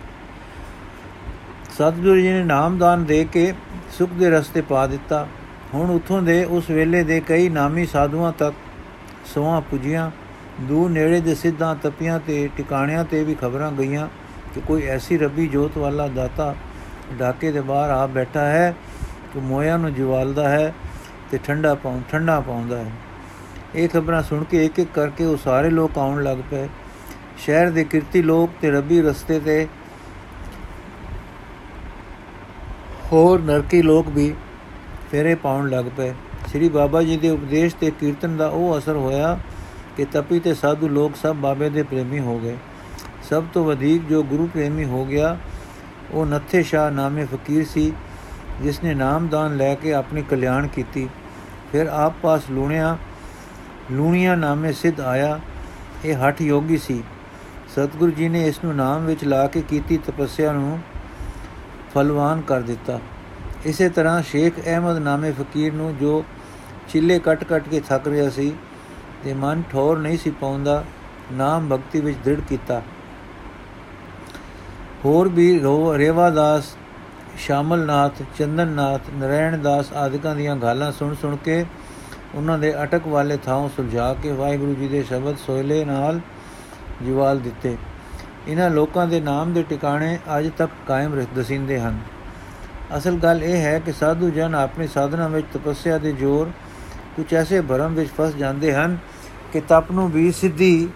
ਸਤਿਗੁਰੂ 1.74 2.16
ਜੀ 2.16 2.32
ਨੇ 2.32 2.42
ਨਾਮਦਾਨ 2.44 3.04
ਦੇ 3.04 3.24
ਕੇ 3.32 3.52
ਸੁਖ 3.92 4.10
ਦੇ 4.10 4.28
ਰਸਤੇ 4.30 4.60
ਪਾ 4.60 4.86
ਦਿੱਤਾ। 4.86 5.26
ਹੁਣ 5.74 5.90
ਉਥੋਂ 5.90 6.20
ਦੇ 6.22 6.44
ਉਸ 6.44 6.70
ਵੇਲੇ 6.70 7.02
ਦੇ 7.02 7.20
ਕਈ 7.20 7.48
ਨਾਮੀ 7.48 7.86
ਸਾਧੂਆਂ 7.86 8.32
ਤੱਕ 8.32 8.54
ਸੋਹਾਂ 9.34 9.60
ਪੁਜੀਆਂ। 9.60 10.10
ਦੂਰ 10.60 10.90
ਨੇੜੇ 10.90 11.20
ਦੇ 11.20 11.34
ਸਿੱਧਾਂ 11.34 11.74
ਤਪੀਆਂ 11.82 12.20
ਤੇ 12.26 12.48
ਟਿਕਾਣਿਆਂ 12.56 13.04
ਤੇ 13.04 13.24
ਵੀ 13.24 13.34
ਖਬਰਾਂ 13.34 13.72
ਗਈਆਂ 13.72 14.06
ਕਿ 14.54 14.60
ਕੋਈ 14.60 14.82
ਐਸੀ 14.82 15.18
ਰੱਬੀ 15.18 15.46
ਜੋਤ 15.48 15.78
ਵਾਲਾ 15.78 16.08
ਦਾਤਾ 16.08 16.54
ਡਾਕੇ 17.18 17.52
ਦੇ 17.52 17.60
ਬਾਹਰ 17.60 17.90
ਆ 17.90 18.06
ਬੈਠਾ 18.06 18.40
ਹੈ 18.40 18.74
ਕਿ 19.32 19.40
ਮੋਇਆਂ 19.40 19.78
ਨੂੰ 19.78 19.94
ਜਵਾਲਦਾ 19.94 20.48
ਹੈ 20.48 20.74
ਤੇ 21.30 21.38
ਠੰਡਾ 21.44 21.74
ਪਾਉਂ, 21.74 22.00
ਠੰਡਾ 22.10 22.40
ਪਾਉਂਦਾ 22.40 22.78
ਹੈ। 22.78 22.90
ਇਹ 23.74 23.88
ਖਬਰਾਂ 23.88 24.22
ਸੁਣ 24.22 24.44
ਕੇ 24.44 24.64
ਇੱਕ 24.64 24.78
ਇੱਕ 24.78 24.90
ਕਰਕੇ 24.94 25.24
ਉਹ 25.24 25.36
ਸਾਰੇ 25.36 25.70
ਲੋਕ 25.70 25.98
ਆਉਣ 25.98 26.22
ਲੱਗ 26.22 26.38
ਪਏ। 26.50 26.68
ਸ਼ਹਿਰ 27.38 27.70
ਦੇ 27.70 27.84
ਕਿਰਤੀ 27.84 28.22
ਲੋਕ 28.22 28.50
ਤੇ 28.60 28.70
ਰੱਬੀ 28.70 29.00
ਰਸਤੇ 29.02 29.40
ਤੇ 29.40 29.66
ਹੋਰ 33.12 33.40
ਨਰਕੀ 33.40 33.82
ਲੋਕ 33.82 34.08
ਵੀ 34.08 34.34
ਫੇਰੇ 35.10 35.34
ਪਾਉਣ 35.34 35.68
ਲੱਗ 35.70 35.84
ਪਏ। 35.96 36.12
ਸ੍ਰੀ 36.46 36.68
ਬਾਬਾ 36.68 37.02
ਜੀ 37.02 37.16
ਦੇ 37.16 37.30
ਉਪਦੇਸ਼ 37.30 37.74
ਤੇ 37.76 37.90
ਕੀਰਤਨ 37.90 38.36
ਦਾ 38.36 38.46
ਉਹ 38.48 38.78
ਅਸਰ 38.78 38.96
ਹੋਇਆ 38.96 39.38
ਕਿ 39.96 40.04
ਤਪੀ 40.04 40.38
ਤੇ 40.40 40.54
ਸਾਧੂ 40.54 40.88
ਲੋਕ 40.88 41.16
ਸਭ 41.16 41.36
ਬਾਬੇ 41.36 41.68
ਦੇ 41.70 41.82
ਪ੍ਰੇਮੀ 41.82 42.18
ਹੋ 42.18 42.38
ਗਏ। 42.38 42.56
ਸਭ 43.30 43.44
ਤੋਂ 43.52 43.64
ਵਧੇਕ 43.64 44.02
ਜੋ 44.02 44.22
ਗੁਰੂ 44.22 44.46
ਪ੍ਰੇਮੀ 44.46 44.84
ਹੋ 44.84 45.04
ਗਿਆ, 45.04 45.36
ਉਹ 46.12 46.26
ਨੱਥੇ 46.26 46.62
ਸ਼ਾਹ 46.62 46.90
ਨਾਮੇ 46.90 47.24
ਫਕੀਰ 47.24 47.64
ਸੀ 47.64 47.92
ਜਿਸ 48.62 48.82
ਨੇ 48.84 48.94
ਨਾਮਦਾਨ 48.94 49.56
ਲੈ 49.56 49.74
ਕੇ 49.74 49.92
ਆਪਣੀ 49.94 50.22
ਕਲਿਆਣ 50.22 50.66
ਕੀਤੀ। 50.66 51.08
ਫਿਰ 51.72 51.86
ਆਪ 51.86 52.14
ਪਾਸ 52.22 52.50
ਲੂਣਿਆ, 52.50 52.96
ਲੂਣੀਆਂ 53.92 54.36
ਨਾਮੇ 54.36 54.72
ਸਿੱਧ 54.72 55.00
ਆਇਆ। 55.00 55.40
ਇਹ 56.04 56.16
ਹਠ 56.16 56.42
ਯੋਗੀ 56.42 56.78
ਸੀ। 56.78 57.02
ਸਤਿਗੁਰੂ 57.68 58.10
ਜੀ 58.10 58.28
ਨੇ 58.28 58.46
ਇਸ 58.46 58.64
ਨੂੰ 58.64 58.74
ਨਾਮ 58.76 59.04
ਵਿੱਚ 59.06 59.24
ਲਾ 59.24 59.46
ਕੇ 59.46 59.62
ਕੀਤੀ 59.62 59.98
ਤਪੱਸਿਆ 59.98 60.52
ਨੂੰ 60.52 60.78
ਫਲਵਾਨ 61.94 62.40
ਕਰ 62.40 62.60
ਦਿੱਤਾ। 62.60 63.00
ਇਸੇ 63.66 63.88
ਤਰ੍ਹਾਂ 63.88 64.22
ਸ਼ੇਖ 64.22 64.64
ਅਹਿਮਦ 64.66 64.98
ਨਾਮੇ 64.98 65.32
ਫਕੀਰ 65.32 65.72
ਨੂੰ 65.72 65.96
ਜੋ 65.96 66.24
ਚਿੱਲੇ 66.88 67.18
ਕੱਟ-ਕੱਟ 67.18 67.68
ਕੇ 67.68 67.80
ਥੱਕ 67.80 68.08
ਰਿਹਾ 68.08 68.30
ਸੀ 68.30 68.52
ਤੇ 69.24 69.34
ਮਨ 69.34 69.62
ਠੋਰ 69.72 69.98
ਨਹੀਂ 69.98 70.18
ਸੀ 70.18 70.30
ਪਾਉਂਦਾ, 70.30 70.84
ਨਾਮ 71.32 71.68
ਭਗਤੀ 71.68 72.00
ਵਿੱਚ 72.00 72.18
ਦ੍ਰਿੜ 72.24 72.40
ਕੀਤਾ। 72.40 72.82
ਹੋਰ 75.04 75.28
ਵੀ 75.28 75.60
ਰੇਵਾਦਾਸ, 75.96 76.76
ਸ਼ਾਮਲਨਾਥ, 77.38 78.22
ਚੰਦਨਨਾਥ 78.38 79.00
ਨਰੈਣ 79.14 79.58
ਦਾਸ 79.58 79.92
ਆਦਿਕਾਂ 79.92 80.36
ਦੀਆਂ 80.36 80.56
ਗਾਲਾਂ 80.56 80.92
ਸੁਣ 80.92 81.14
ਸੁਣ 81.14 81.36
ਕੇ 81.36 81.64
ਉਹਨਾਂ 82.34 82.58
ਦੇ 82.58 82.82
ਅਟਕ 82.82 83.06
ਵਾਲੇ 83.06 83.36
ਥਾਂ 83.36 83.68
ਸੁਲਝਾ 83.68 84.14
ਕੇ 84.14 84.32
ਵਾਹਿਗੁਰੂ 84.32 84.74
ਜੀ 84.74 84.88
ਦੇ 84.88 85.02
ਸ਼ਬਦ 85.02 85.36
ਸੋਇਲੇ 85.36 85.84
ਨਾਲ 85.84 86.20
ਜਵਾਲ 87.06 87.38
ਦਿੱਤੇ। 87.38 87.76
ਇਹਨਾਂ 88.48 88.70
ਲੋਕਾਂ 88.70 89.06
ਦੇ 89.06 89.20
ਨਾਮ 89.20 89.52
ਦੇ 89.52 89.62
ਟਿਕਾਣੇ 89.62 90.18
ਅੱਜ 90.38 90.50
ਤੱਕ 90.58 90.72
ਕਾਇਮ 90.88 91.24
ਦਸਿੰਦੇ 91.36 91.80
ਹਨ। 91.80 91.98
ਅਸਲ 92.96 93.16
ਗੱਲ 93.16 93.42
ਇਹ 93.42 93.56
ਹੈ 93.56 93.78
ਕਿ 93.78 93.92
ਸਾਧੂ 93.92 94.30
ਜਨ 94.30 94.54
ਆਪਣੀ 94.54 94.86
ਸਾਧਨਾ 94.86 95.28
ਵਿੱਚ 95.28 95.46
ਤਪੱਸਿਆ 95.52 95.98
ਦੇ 95.98 96.12
ਜ਼ੋਰ 96.12 96.50
ਕੁਝ 97.16 97.34
ਐਸੇ 97.34 97.60
ਭਰਮ 97.60 97.94
ਵਿੱਚ 97.94 98.10
ਫਸ 98.10 98.34
ਜਾਂਦੇ 98.34 98.74
ਹਨ 98.74 98.98
ਕਿ 99.52 99.60
ਤਪ 99.60 99.90
ਨੂੰ 99.92 100.10
ਵੀ 100.10 100.32
ਸਿੱਧੀ 100.32 100.88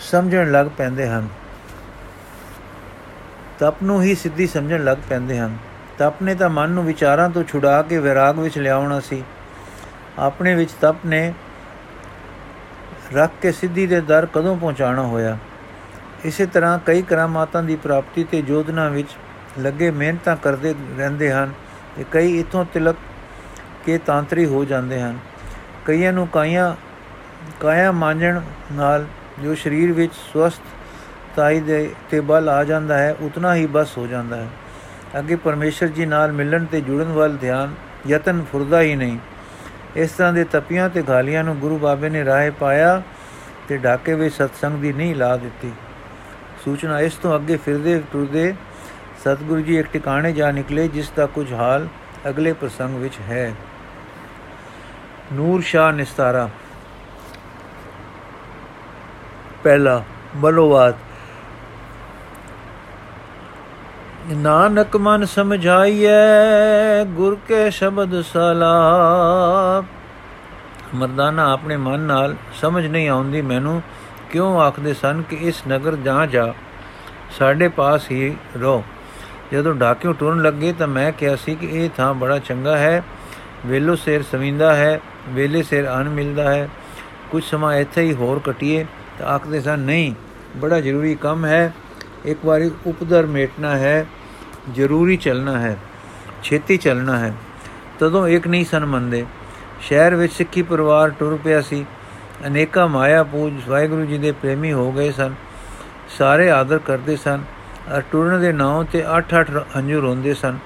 ਸਮਝਣ 0.00 0.52
ਲੱਗ 0.52 0.66
ਪੈਂਦੇ 0.66 1.08
ਹਨ। 1.08 1.28
ਤਪ 3.58 3.82
ਨੂੰ 3.82 4.02
ਹੀ 4.02 4.14
ਸਿੱਧੀ 4.14 4.46
ਸਮਝਣ 4.46 4.84
ਲੱਗ 4.84 4.98
ਪੈਂਦੇ 5.08 5.38
ਹਨ। 5.38 5.56
ਤਪ 5.98 6.22
ਨੇ 6.22 6.34
ਤਾਂ 6.34 6.48
ਮਨ 6.50 6.70
ਨੂੰ 6.70 6.84
ਵਿਚਾਰਾਂ 6.84 7.28
ਤੋਂ 7.30 7.44
ਛੁਡਾ 7.44 7.82
ਕੇ 7.82 7.98
ਵਿਰਾਗ 7.98 8.38
ਵਿੱਚ 8.38 8.58
ਲਿਆਉਣਾ 8.58 9.00
ਸੀ। 9.00 9.22
ਆਪਣੇ 10.18 10.54
ਵਿੱਚ 10.54 10.70
ਤਪ 10.80 11.06
ਨੇ 11.06 11.34
ਰੱਖ 13.12 13.32
ਕੇ 13.42 13.52
ਸਿੱਧੀ 13.52 13.86
ਦੇ 13.86 14.00
ਦਰ 14.00 14.26
ਕਦੋਂ 14.26 14.56
ਪਹੁੰਚਾਣਾ 14.56 15.02
ਹੋਇਆ? 15.02 15.38
ਇਸੇ 16.24 16.46
ਤਰ੍ਹਾਂ 16.46 16.78
ਕਈ 16.86 17.02
ਕਰਾਮਾਤਾਂ 17.02 17.62
ਦੀ 17.62 17.76
ਪ੍ਰਾਪਤੀ 17.76 18.24
ਤੇ 18.24 18.42
ਜੋਧਨਾ 18.42 18.88
ਵਿੱਚ 18.88 19.08
ਲੱਗੇ 19.58 19.90
ਮਿਹਨਤਾਂ 19.90 20.36
ਕਰਦੇ 20.36 20.74
ਰਹਿੰਦੇ 20.98 21.32
ਹਨ 21.32 21.52
ਤੇ 21.96 22.04
ਕਈ 22.12 22.40
ਇਥੋਂ 22.40 22.64
ਤਿਲਕ 22.64 22.96
ਕੇ 23.86 23.98
ਤਾਂਤਰੀ 23.98 24.44
ਹੋ 24.44 24.64
ਜਾਂਦੇ 24.64 25.00
ਹਨ। 25.00 25.18
ਕਈਆਂ 25.84 26.12
ਨੂੰ 26.12 26.26
ਕਾਇਆ 26.28 26.76
ਕਾਇਆ 27.60 27.92
ਮਾਂਜਣ 27.92 28.40
ਨਾਲ 28.72 29.06
ਜੋ 29.42 29.54
ਸਰੀਰ 29.54 29.92
ਵਿੱਚ 29.92 30.12
ਸਵਸਥ 30.32 30.62
ਤਾਈ 31.36 31.60
ਦੇ 31.60 31.94
ਤੇ 32.10 32.20
ਬਲ 32.20 32.48
ਆ 32.48 32.64
ਜਾਂਦਾ 32.64 32.98
ਹੈ, 32.98 33.16
ਉਤਨਾ 33.20 33.54
ਹੀ 33.54 33.66
ਬਸ 33.66 33.98
ਹੋ 33.98 34.06
ਜਾਂਦਾ 34.06 34.36
ਹੈ। 34.36 34.48
ਅੱਗੇ 35.18 35.36
ਪਰਮੇਸ਼ਰ 35.36 35.86
ਜੀ 35.86 36.06
ਨਾਲ 36.06 36.32
ਮਿਲਣ 36.32 36.64
ਤੇ 36.64 36.80
ਜੁੜਨ 36.80 37.12
ਵੱਲ 37.12 37.36
ਧਿਆਨ, 37.36 37.74
ਯਤਨ 38.06 38.44
ਫੁਰਦਾ 38.52 38.80
ਹੀ 38.80 38.96
ਨਹੀਂ। 38.96 39.18
ਇਸ 39.96 40.10
ਤਰ੍ਹਾਂ 40.10 40.32
ਦੇ 40.32 40.44
ਤਪੀਆਂ 40.44 40.88
ਤੇ 40.90 41.02
ਗਾਲੀਆਂ 41.02 41.44
ਨੂੰ 41.44 41.56
ਗੁਰੂ 41.58 41.78
ਬਾਬੇ 41.78 42.08
ਨੇ 42.08 42.24
ਰਾਹੇ 42.24 42.50
ਪਾਇਆ 42.50 43.02
ਤੇ 43.68 43.76
ਢਾਕੇ 43.76 44.14
ਵਿੱਚ 44.14 44.34
ਸਤਸੰਗ 44.34 44.82
ਦੀ 44.82 44.92
ਨਹੀਂ 44.92 45.14
ਲਾ 45.14 45.36
ਦਿੱਤੀ। 45.36 45.72
ਸੂਚਨਾ 46.64 47.00
ਇਸ 47.00 47.14
ਤੋਂ 47.14 47.36
ਅੱਗੇ 47.36 47.56
ਫਿਰਦੇ 47.56 48.02
ਟੁਰਦੇ 48.12 48.54
ਸਤਿਗੁਰੂ 49.20 49.60
ਜੀ 49.60 49.78
ਇੱਕ 49.78 49.88
ਟਿਕਾਣੇ 49.92 50.32
ਜਾ 50.32 50.50
ਨਿਕਲੇ 50.50 50.88
ਜਿਸ 50.88 51.10
ਦਾ 51.10 51.26
ਕੁਝ 51.26 51.52
ਹਾਲ 51.52 51.88
ਅਗਲੇ 52.28 52.52
ਪ੍ਰਸੰਗ 52.52 52.96
ਵਿੱਚ 52.96 53.14
ਹੈ। 53.20 53.52
ਨੂਰ 55.32 55.60
ਸ਼ਾਹ 55.60 55.92
ਨਿਸਤਾਰਾ। 55.92 56.48
ਪਹਿਲਾ 59.62 60.04
ਮਨੋਵਾਦ 60.36 60.94
ਨਾਨਕ 64.32 64.96
ਮਨ 64.96 65.24
ਸਮਝਾਈਐ, 65.24 67.04
ਗੁਰ 67.06 67.36
ਕੇ 67.48 67.70
ਸ਼ਬਦ 67.70 68.20
ਸਲਾਪ। 68.22 69.84
ਮਰਦਾਨਾ, 70.94 71.52
ਆਪਣੇ 71.52 71.76
ਮਨ 71.76 72.00
ਨਾਲ 72.00 72.36
ਸਮਝ 72.60 72.86
ਨਹੀਂ 72.86 73.08
ਆਉਂਦੀ 73.08 73.42
ਮੈਨੂੰ, 73.42 73.82
ਕਿਉਂ 74.30 74.60
ਆਖਦੇ 74.60 74.94
ਸਨ 74.94 75.22
ਕਿ 75.22 75.36
ਇਸ 75.36 75.62
ਨਗਰ 75.68 75.96
ਜਾ 75.96 76.26
ਜਾ, 76.26 76.52
ਸਾਡੇ 77.38 77.68
ਪਾਸ 77.68 78.10
ਹੀ 78.10 78.36
ਰੋ 78.60 78.82
ਜਦੋਂ 79.52 79.74
ਡਾਕਿਓ 79.74 80.12
ਟੁਰਨ 80.12 80.42
ਲੱਗੇ 80.42 80.72
ਤਾਂ 80.72 80.86
ਮੈਂ 80.86 81.12
ਕਿਹਾ 81.12 81.36
ਸੀ 81.36 81.54
ਕਿ 81.54 81.68
ਇਹ 81.72 81.90
ਥਾਂ 81.96 82.14
ਬੜਾ 82.14 82.38
ਚੰਗਾ 82.38 82.76
ਹੈ। 82.78 83.02
ਵੇਲੋ 83.66 83.96
ਸਿਰ 83.96 84.22
ਸਵਿੰਦਾ 84.22 84.74
ਹੈ, 84.74 85.00
ਵੇਲੇ 85.28 85.62
ਸਿਰ 85.62 85.92
ਅਨ 85.94 86.08
ਮਿਲਦਾ 86.08 86.54
ਹੈ। 86.54 86.68
ਕੁਝ 87.30 87.44
ਸਮਾਂ 87.44 87.74
ਇੱਥੇ 87.74 88.02
ਹੀ 88.02 88.14
ਹੋਰ 88.14 88.40
ਕਟੀਏ 88.44 88.86
ਤਾਂ 89.18 89.26
ਆਖਦੇ 89.26 89.60
ਸਨ, 89.60 89.78
ਨਹੀਂ, 89.78 90.14
ਬੜਾ 90.56 90.80
ਜ਼ਰੂਰੀ 90.80 91.14
ਕੰਮ 91.14 91.44
ਹੈ। 91.44 91.72
ਇੱਕ 92.24 92.44
ਵਾਰੀ 92.44 92.70
ਉਪਦਰ 92.86 93.26
ਮੇਟਣਾ 93.26 93.76
ਹੈ। 93.76 94.06
ਜ਼ਰੂਰੀ 94.72 95.16
ਚੱਲਣਾ 95.16 95.58
ਹੈ, 95.58 95.76
ਛੇਤੀ 96.42 96.76
ਚੱਲਣਾ 96.76 97.18
ਹੈ। 97.18 97.34
ਤਦੋਂ 97.98 98.28
ਇੱਕ 98.28 98.48
ਨਹੀਂ 98.48 98.64
ਸਨ 98.64 98.84
ਮੰਨਦੇ। 98.84 99.26
ਸ਼ਹਿਰ 99.80 100.14
ਵਿੱਚ 100.14 100.32
ਸਿੱਖੀ 100.32 100.62
ਪਰਿਵਾਰ 100.62 101.10
ਟੁਰ 101.10 101.38
ਪਿਆ 101.44 101.60
ਸੀ। 101.60 101.86
ਅਨੇਕਾਂ 102.46 102.88
ਮਾਇਆ 102.88 103.22
ਪੂਜ 103.24 103.52
ਵਾਹਿਗੁਰੂ 103.68 104.04
ਜੀ 104.04 104.18
ਦੇ 104.18 104.32
ਪ੍ਰੇਮੀ 104.32 104.72
ਹੋ 104.72 104.92
ਗਏ 104.92 105.10
ਸਨ। 105.12 105.34
ਸਾਰੇ 106.18 106.50
ਆਦਰ 106.50 106.78
ਕਰਦੇ 106.78 107.16
ਸਨ। 107.16 107.42
ਅਰ 107.96 108.02
ਟੁਰਨ 108.12 108.40
ਦੇ 108.40 108.52
ਨਾਂ 108.52 108.84
ਤੇ 108.84 109.04
8-8 109.04 109.64
ਹੰਝੂ 109.76 110.00
ਰੋਂਦੇ 110.00 110.34
ਸਨ। 110.34 110.58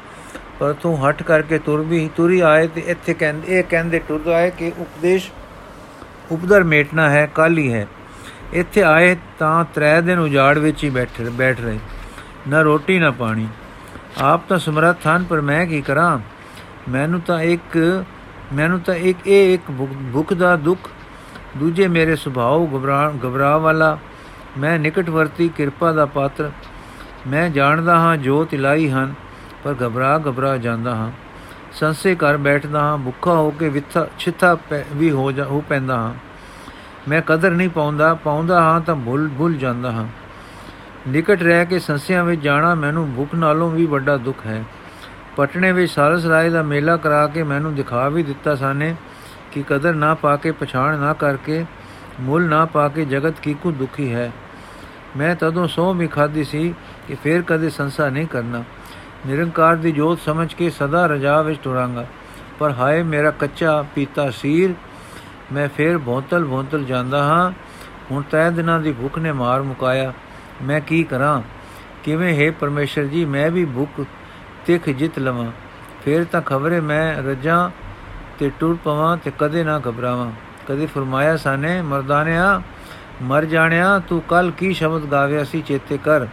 ਪਰ 0.58 0.72
ਤੂੰ 0.72 1.08
ਹਟ 1.08 1.22
ਕਰਕੇ 1.22 1.58
ਤੁਰ 1.58 1.80
ਵੀ, 1.80 2.10
ਤੁਰੀ 2.16 2.40
ਆਏ 2.40 2.66
ਤੇ 2.66 2.80
ਇੱਥੇ 2.86 3.14
ਕਹਿੰਦੇ, 3.14 3.58
ਇਹ 3.58 3.64
ਕਹਿੰਦੇ 3.64 3.98
ਟੁਰ 3.98 4.26
ਆਏ 4.26 4.50
ਕਿ 4.50 4.72
ਉਪਦੇਸ਼ 4.78 5.30
ਉਪਦਰ 6.30 6.64
ਮੇਟਣਾ 6.64 7.10
ਹੈ, 7.10 7.28
ਕੱਲ 7.34 7.58
ਹੀ 7.58 7.72
ਹੈ। 7.72 7.86
ਇੱਥੇ 8.52 8.82
ਆਏ 8.82 9.16
ਤਾਂ 9.38 9.64
ਤਰੇ 9.74 10.00
ਦਿਨ 10.00 10.18
ਉਜਾੜ 10.18 10.58
ਵਿੱਚ 10.58 10.84
ਹੀ 10.84 10.90
ਬੈਠ 10.90 11.20
ਬੈਠ 11.20 11.60
ਰਹੇ। 11.60 11.78
ਨਾ 12.48 12.62
ਰੋਟੀ, 12.62 12.98
ਨਾ 12.98 13.10
ਪਾਣੀ। 13.10 13.46
ਆਪ 14.22 14.48
ਤਾਂ 14.48 14.58
ਸਮਰੱਥ 14.58 15.06
ਹਨ, 15.06 15.24
ਪਰ 15.24 15.40
ਮੈਂ 15.40 15.66
ਕੀ 15.66 15.80
ਕਰਾਂ? 15.80 16.18
ਮੈਨੂੰ 16.88 17.20
ਤਾਂ 17.20 17.40
ਇੱਕ, 17.40 18.04
ਮੈਨੂੰ 18.52 18.80
ਤਾਂ 18.80 18.94
ਇੱਕ, 18.94 19.18
ਇਹ 19.26 19.54
ਇੱਕ 19.54 19.62
ਭੁੱਖ 20.12 20.34
ਦਾ 20.34 20.56
ਦੁੱਖ। 20.56 20.90
ਦੂਜੇ 21.56 21.88
ਮੇਰੇ 21.88 22.16
ਸੁਭਾਅ 22.16 22.58
ਘਬਰਾ 22.58 23.12
ਘਬਰਾ 23.26 23.58
ਵਾਲਾ। 23.58 23.98
ਮੈਂ 24.58 24.78
ਨਿਕਟਵਰਤੀ 24.78 25.48
ਕਿਰਪਾ 25.48 25.92
ਦਾ 25.92 26.06
ਪਾਤਰ। 26.06 26.50
ਮੈਂ 27.26 27.50
ਜਾਣਦਾ 27.50 27.98
ਹਾਂ, 27.98 28.16
ਜੋ 28.16 28.44
ਤਿਲਾਈ 28.44 28.90
ਹਨ, 28.90 29.14
ਪਰ 29.64 29.74
ਘਬਰਾ 29.86 30.18
ਘਬਰਾ 30.18 30.56
ਜਾਂਦਾ 30.56 30.94
ਹਾਂ। 30.94 31.12
ਸੰਸੇ 31.72 32.14
ਕਰ 32.14 32.36
ਬੈਠਦਾ 32.36 32.80
ਹਾਂ, 32.80 32.98
ਭੁੱਖਾ 32.98 33.32
ਹੋ 33.32 33.50
ਕੇ 33.50 33.68
ਵਿਥਾ, 33.68 34.06
ਛਿੱਥਾ 34.18 34.56
ਵੀ 34.92 35.10
ਹੋ 35.10 35.32
ਜਾ, 35.32 35.44
ਹੋ 35.44 35.62
ਪੈਂਦਾ 35.68 35.96
ਹਾਂ। 35.96 36.14
ਮੈਂ 37.08 37.22
ਕਦਰ 37.26 37.50
ਨਹੀਂ 37.50 37.68
ਪਾਉਂਦਾ 37.68 38.14
ਪਾਉਂਦਾ 38.14 38.62
ਹਾਂ 38.62 38.80
ਤਾਂ 38.80 38.96
ਭੁੱਲ 38.96 39.28
ਭੁੱਲ 39.38 39.54
ਜਾਂਦਾ 39.54 39.92
ਹਾਂ। 39.92 40.06
ਨਿਕਟ 41.08 41.42
ਰਹਿ 41.42 41.66
ਕੇ 41.66 41.78
ਸੰਸਿਆਂ 41.78 42.24
ਵਿੱਚ 42.24 42.40
ਜਾਣਾ 42.42 42.74
ਮੈਨੂੰ 42.74 43.12
ਭੁੱਖ 43.16 43.34
ਨਾਲੋਂ 43.34 43.70
ਵੀ 43.70 43.86
ਵੱਡਾ 43.86 44.16
ਦੁੱਖ 44.16 44.46
ਹੈ। 44.46 44.64
ਪਟਨੇ 45.36 45.72
ਵਿੱਚ 45.72 45.92
ਸਾਰਸ 45.92 46.26
ਰਾਏ 46.26 46.50
ਦਾ 46.50 46.62
ਮੇਲਾ 46.62 46.96
ਕਰਾ 46.96 47.26
ਕੇ 47.26 47.42
ਮੈਨੂੰ 47.42 47.74
ਦਿਖਾ 47.74 48.08
ਵੀ 48.08 48.22
ਦਿੱਤਾ 48.22 48.54
ਸਾਨੇ 48.54 48.94
ਕਿ 49.52 49.62
ਕਦਰ 49.68 49.94
ਨਾ 49.94 50.14
ਪਾ 50.14 50.36
ਕੇ, 50.36 50.50
ਪਛਾਣ 50.52 50.98
ਨਾ 50.98 51.12
ਕਰਕੇ, 51.12 51.64
ਮੁੱਲ 52.20 52.42
ਨਾ 52.42 52.64
ਪਾ 52.64 52.88
ਕੇ 52.88 53.04
ਜਗਤ 53.04 53.40
ਕੀ 53.40 53.54
ਕੋ 53.54 53.70
ਦੁਖੀ 53.70 54.12
ਹੈ। 54.14 54.30
ਮੈਂ 55.16 55.34
ਤਦੋਂ 55.36 55.68
ਸੋ 55.68 55.92
ਵੀ 55.94 56.06
ਖਾਦੀ 56.06 56.44
ਸੀ 56.44 56.74
ਕਿ 57.08 57.14
ਫੇਰ 57.14 57.42
ਕਦੇ 57.42 57.70
ਸੰਸਾ 57.70 58.08
ਨਹੀਂ 58.08 58.26
ਕਰਨਾ। 58.26 58.64
ਨਿਰੰਕਾਰ 59.26 59.76
ਦੀ 59.76 59.92
ਜੋਤ 59.92 60.20
ਸਮਝ 60.20 60.54
ਕੇ 60.54 60.70
ਸਦਾ 60.70 61.06
ਰਜਾ 61.06 61.40
ਵਿੱਚ 61.42 61.60
ਟੁਰਾਂਗਾ 61.62 62.06
ਪਰ 62.58 62.70
ਹਾਏ 62.70 63.02
ਮੇਰਾ 63.02 63.30
ਕੱਚਾ 63.30 63.82
ਪੀਤਾ 63.94 64.30
ਸੀਰ, 64.30 64.74
ਮੈਂ 65.52 65.68
ਫੇਰ 65.68 65.98
ਭੌਂਤਲ 65.98 66.44
ਭੌਂਤਲ 66.44 66.84
ਜਾਂਦਾ 66.84 67.22
ਹਾਂ। 67.22 67.50
ਹੁਣ 68.10 68.22
ਤੈ 68.22 68.50
ਦਿਨਾਂ 68.50 68.80
ਦੀ 68.80 68.92
ਭੁੱਖ 68.92 69.18
ਨੇ 69.18 69.32
ਮਾਰ 69.32 69.62
ਮੁਕਾਇਆ। 69.62 70.12
ਮੈਂ 70.62 70.80
ਕੀ 70.80 71.02
ਕਰਾਂ? 71.04 71.42
ਕਿਵੇਂ 72.04 72.46
ਹੈ 72.46 72.50
ਪਰਮੇਸ਼ਰ 72.50 73.04
ਜੀ, 73.04 73.24
ਮੈਂ 73.24 73.50
ਵੀ 73.50 73.64
ਭੁੱਖ 73.64 74.04
ਤਿਖ 74.66 74.90
ਜਿੱਤ 74.90 75.18
ਲਵਾਂ। 75.18 75.52
ਫੇਰ 76.04 76.24
ਤਾਂ 76.24 76.42
ਖਬਰੇ 76.42 76.80
ਮੈਂ 76.80 77.22
ਰਜਾਂ 77.22 77.70
ਤੇ 78.38 78.50
ਟੁਰ 78.60 78.78
ਪਵਾਂ 78.84 79.16
ਤੇ 79.16 79.32
ਕਦੇ 79.38 79.64
ਨਾ 79.64 79.78
ਘਬਰਾਵਾਂ। 79.78 80.32
ਕਦੇ 80.68 80.86
ਫਰਮਾਇਆ, 80.86 81.36
ਸਾਨੇ, 81.36 81.82
ਮਰਦਾਨਿਆ, 81.82 82.62
ਮਰ 83.22 83.44
ਜਾਣਿਆ, 83.44 83.98
ਤੂੰ 83.98 84.22
ਕੱਲ 84.22 84.50
ਕੀ 84.50 84.74
ਸ਼ਬਦ 84.74 85.02
ਗਾਵਿਆ 85.02 85.44
ਸੀ 85.44 85.62
ਚੇਤੇ 85.62 85.98
ਕਰ। 85.98 86.26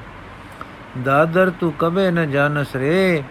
ਦਾਦਰ, 1.03 1.49
ਤੂੰ 1.49 1.73
ਕਬੇ 1.79 2.11
ਨ 2.11 2.31
ਜਾਣਸ 2.31 2.75
ਰੇ 2.75 3.23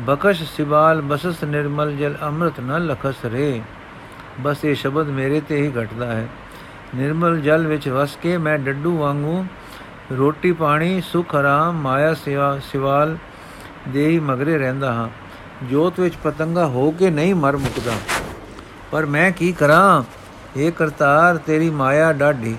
ਬਖਸ਼ 0.00 0.42
ਸਿਵਾਲ, 0.56 1.00
ਬਸਸ 1.00 1.44
ਨਿਰਮਲ, 1.44 1.96
ਜਲ 1.96 2.16
ਅੰਮ੍ਰਿਤ 2.22 2.60
ਨ 2.60 2.86
ਲਖਸ 2.86 3.24
ਰੇ। 3.24 3.62
ਬਸ 4.40 4.64
ਇਹ 4.64 4.74
ਸ਼ਬਦ 4.74 5.08
ਮੇਰੇ 5.08 5.40
ਤੇ 5.40 5.62
ਹੀ 5.62 5.72
ਘਟਦਾ 5.82 6.06
ਹੈ। 6.06 6.28
ਨਿਰਮਲ 6.96 7.40
ਜਲ 7.40 7.66
ਵਿੱਚ 7.66 7.88
ਵਸ 7.88 8.18
ਕੇ 8.22 8.36
ਮੈਂ 8.38 8.58
ਡੱਡੂ 8.58 8.98
ਵਾਂਗੂ 8.98 9.46
ਰੋਟੀ 10.12 10.52
ਪਾਣੀ, 10.52 11.00
ਸੁਖ, 11.00 11.34
ਆਰਾਮ, 11.34 11.74
ਮਾਇਆ, 11.74 12.14
ਸਿਵਾ, 12.14 12.58
ਸਿਵਾਲ 12.72 13.16
ਦੇ 13.88 14.08
ਹੀ 14.08 14.18
ਮਗਰੇ 14.18 14.58
ਰਹਿੰਦਾ 14.58 14.92
ਹਾਂ। 14.92 15.08
ਜੋਤ 15.66 16.00
ਵਿੱਚ 16.00 16.14
ਪਤੰਗਾ 16.24 16.66
ਹੋ 16.66 16.90
ਕੇ 16.90 17.10
ਨਹੀਂ 17.10 17.34
ਮਰ 17.34 17.56
ਮੁਕਦਾ। 17.56 17.92
ਪਰ 18.92 19.06
ਮੈਂ 19.06 19.30
ਕੀ 19.32 19.52
ਕਰਾਂ? 19.52 20.02
ਇਹ 20.56 20.72
ਕਰਤਾਰ, 20.72 21.36
ਤੇਰੀ 21.36 21.70
ਮਾਇਆ 21.70 22.12
ਡਾਢੀ, 22.12 22.56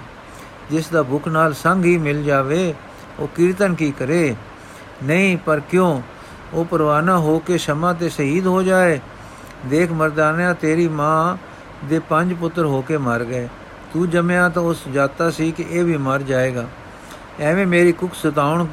ਜਿਸ 0.69 0.89
ਦਾ 0.89 1.03
ਭੁੱਖ 1.03 1.27
ਨਾਲ 1.27 1.53
ਸੰਗ 1.53 1.85
ਹੀ 1.85 1.97
ਮਿਲ 1.97 2.23
ਜਾਵੇ, 2.23 2.73
ਉਹ 3.19 3.27
ਕੀਰਤਨ 3.27 3.75
ਕੀ 3.75 3.91
ਕਰੇ? 3.91 4.35
ਨਹੀਂ, 5.03 5.37
ਪਰ 5.37 5.59
ਕਿਉਂ? 5.59 6.01
ਉਹ 6.53 6.65
ਪਰਵਾਨਾ 6.65 7.17
ਹੋ 7.17 7.39
ਕੇ 7.39 7.57
ਸ਼ਮਾ 7.57 7.93
ਤੇ 7.93 8.09
ਸ਼ਹੀਦ 8.09 8.47
ਹੋ 8.47 8.61
ਜਾਏ। 8.63 8.99
ਦੇਖ 9.65 9.91
ਮਰਦਾਨਿਆ, 9.91 10.53
ਤੇਰੀ 10.53 10.87
ਮਾਂ 10.87 11.37
ਦੇ 11.85 11.99
ਪੰਜ 11.99 12.33
ਪੁੱਤਰ 12.33 12.65
ਹੋ 12.65 12.81
ਕੇ 12.81 12.97
ਮਰ 12.97 13.23
ਗਏ। 13.23 13.47
ਤੂੰ 13.93 14.09
ਜੰਮਿਆ 14.09 14.49
ਤਾਂ 14.49 14.61
ਉਸ 14.61 14.87
ਜਾਤਾ 14.93 15.29
ਸੀ 15.31 15.51
ਕਿ 15.51 15.65
ਇਹ 15.69 15.83
ਵੀ 15.83 15.97
ਮਰ 15.97 16.21
ਜਾਏਗਾ। 16.21 16.65
ਐਵੇਂ 17.39 17.67
ਮੇਰੀ 17.67 17.91
ਕੁੱਖ 17.91 18.13
ਸਤਾਉਣ 18.13 18.67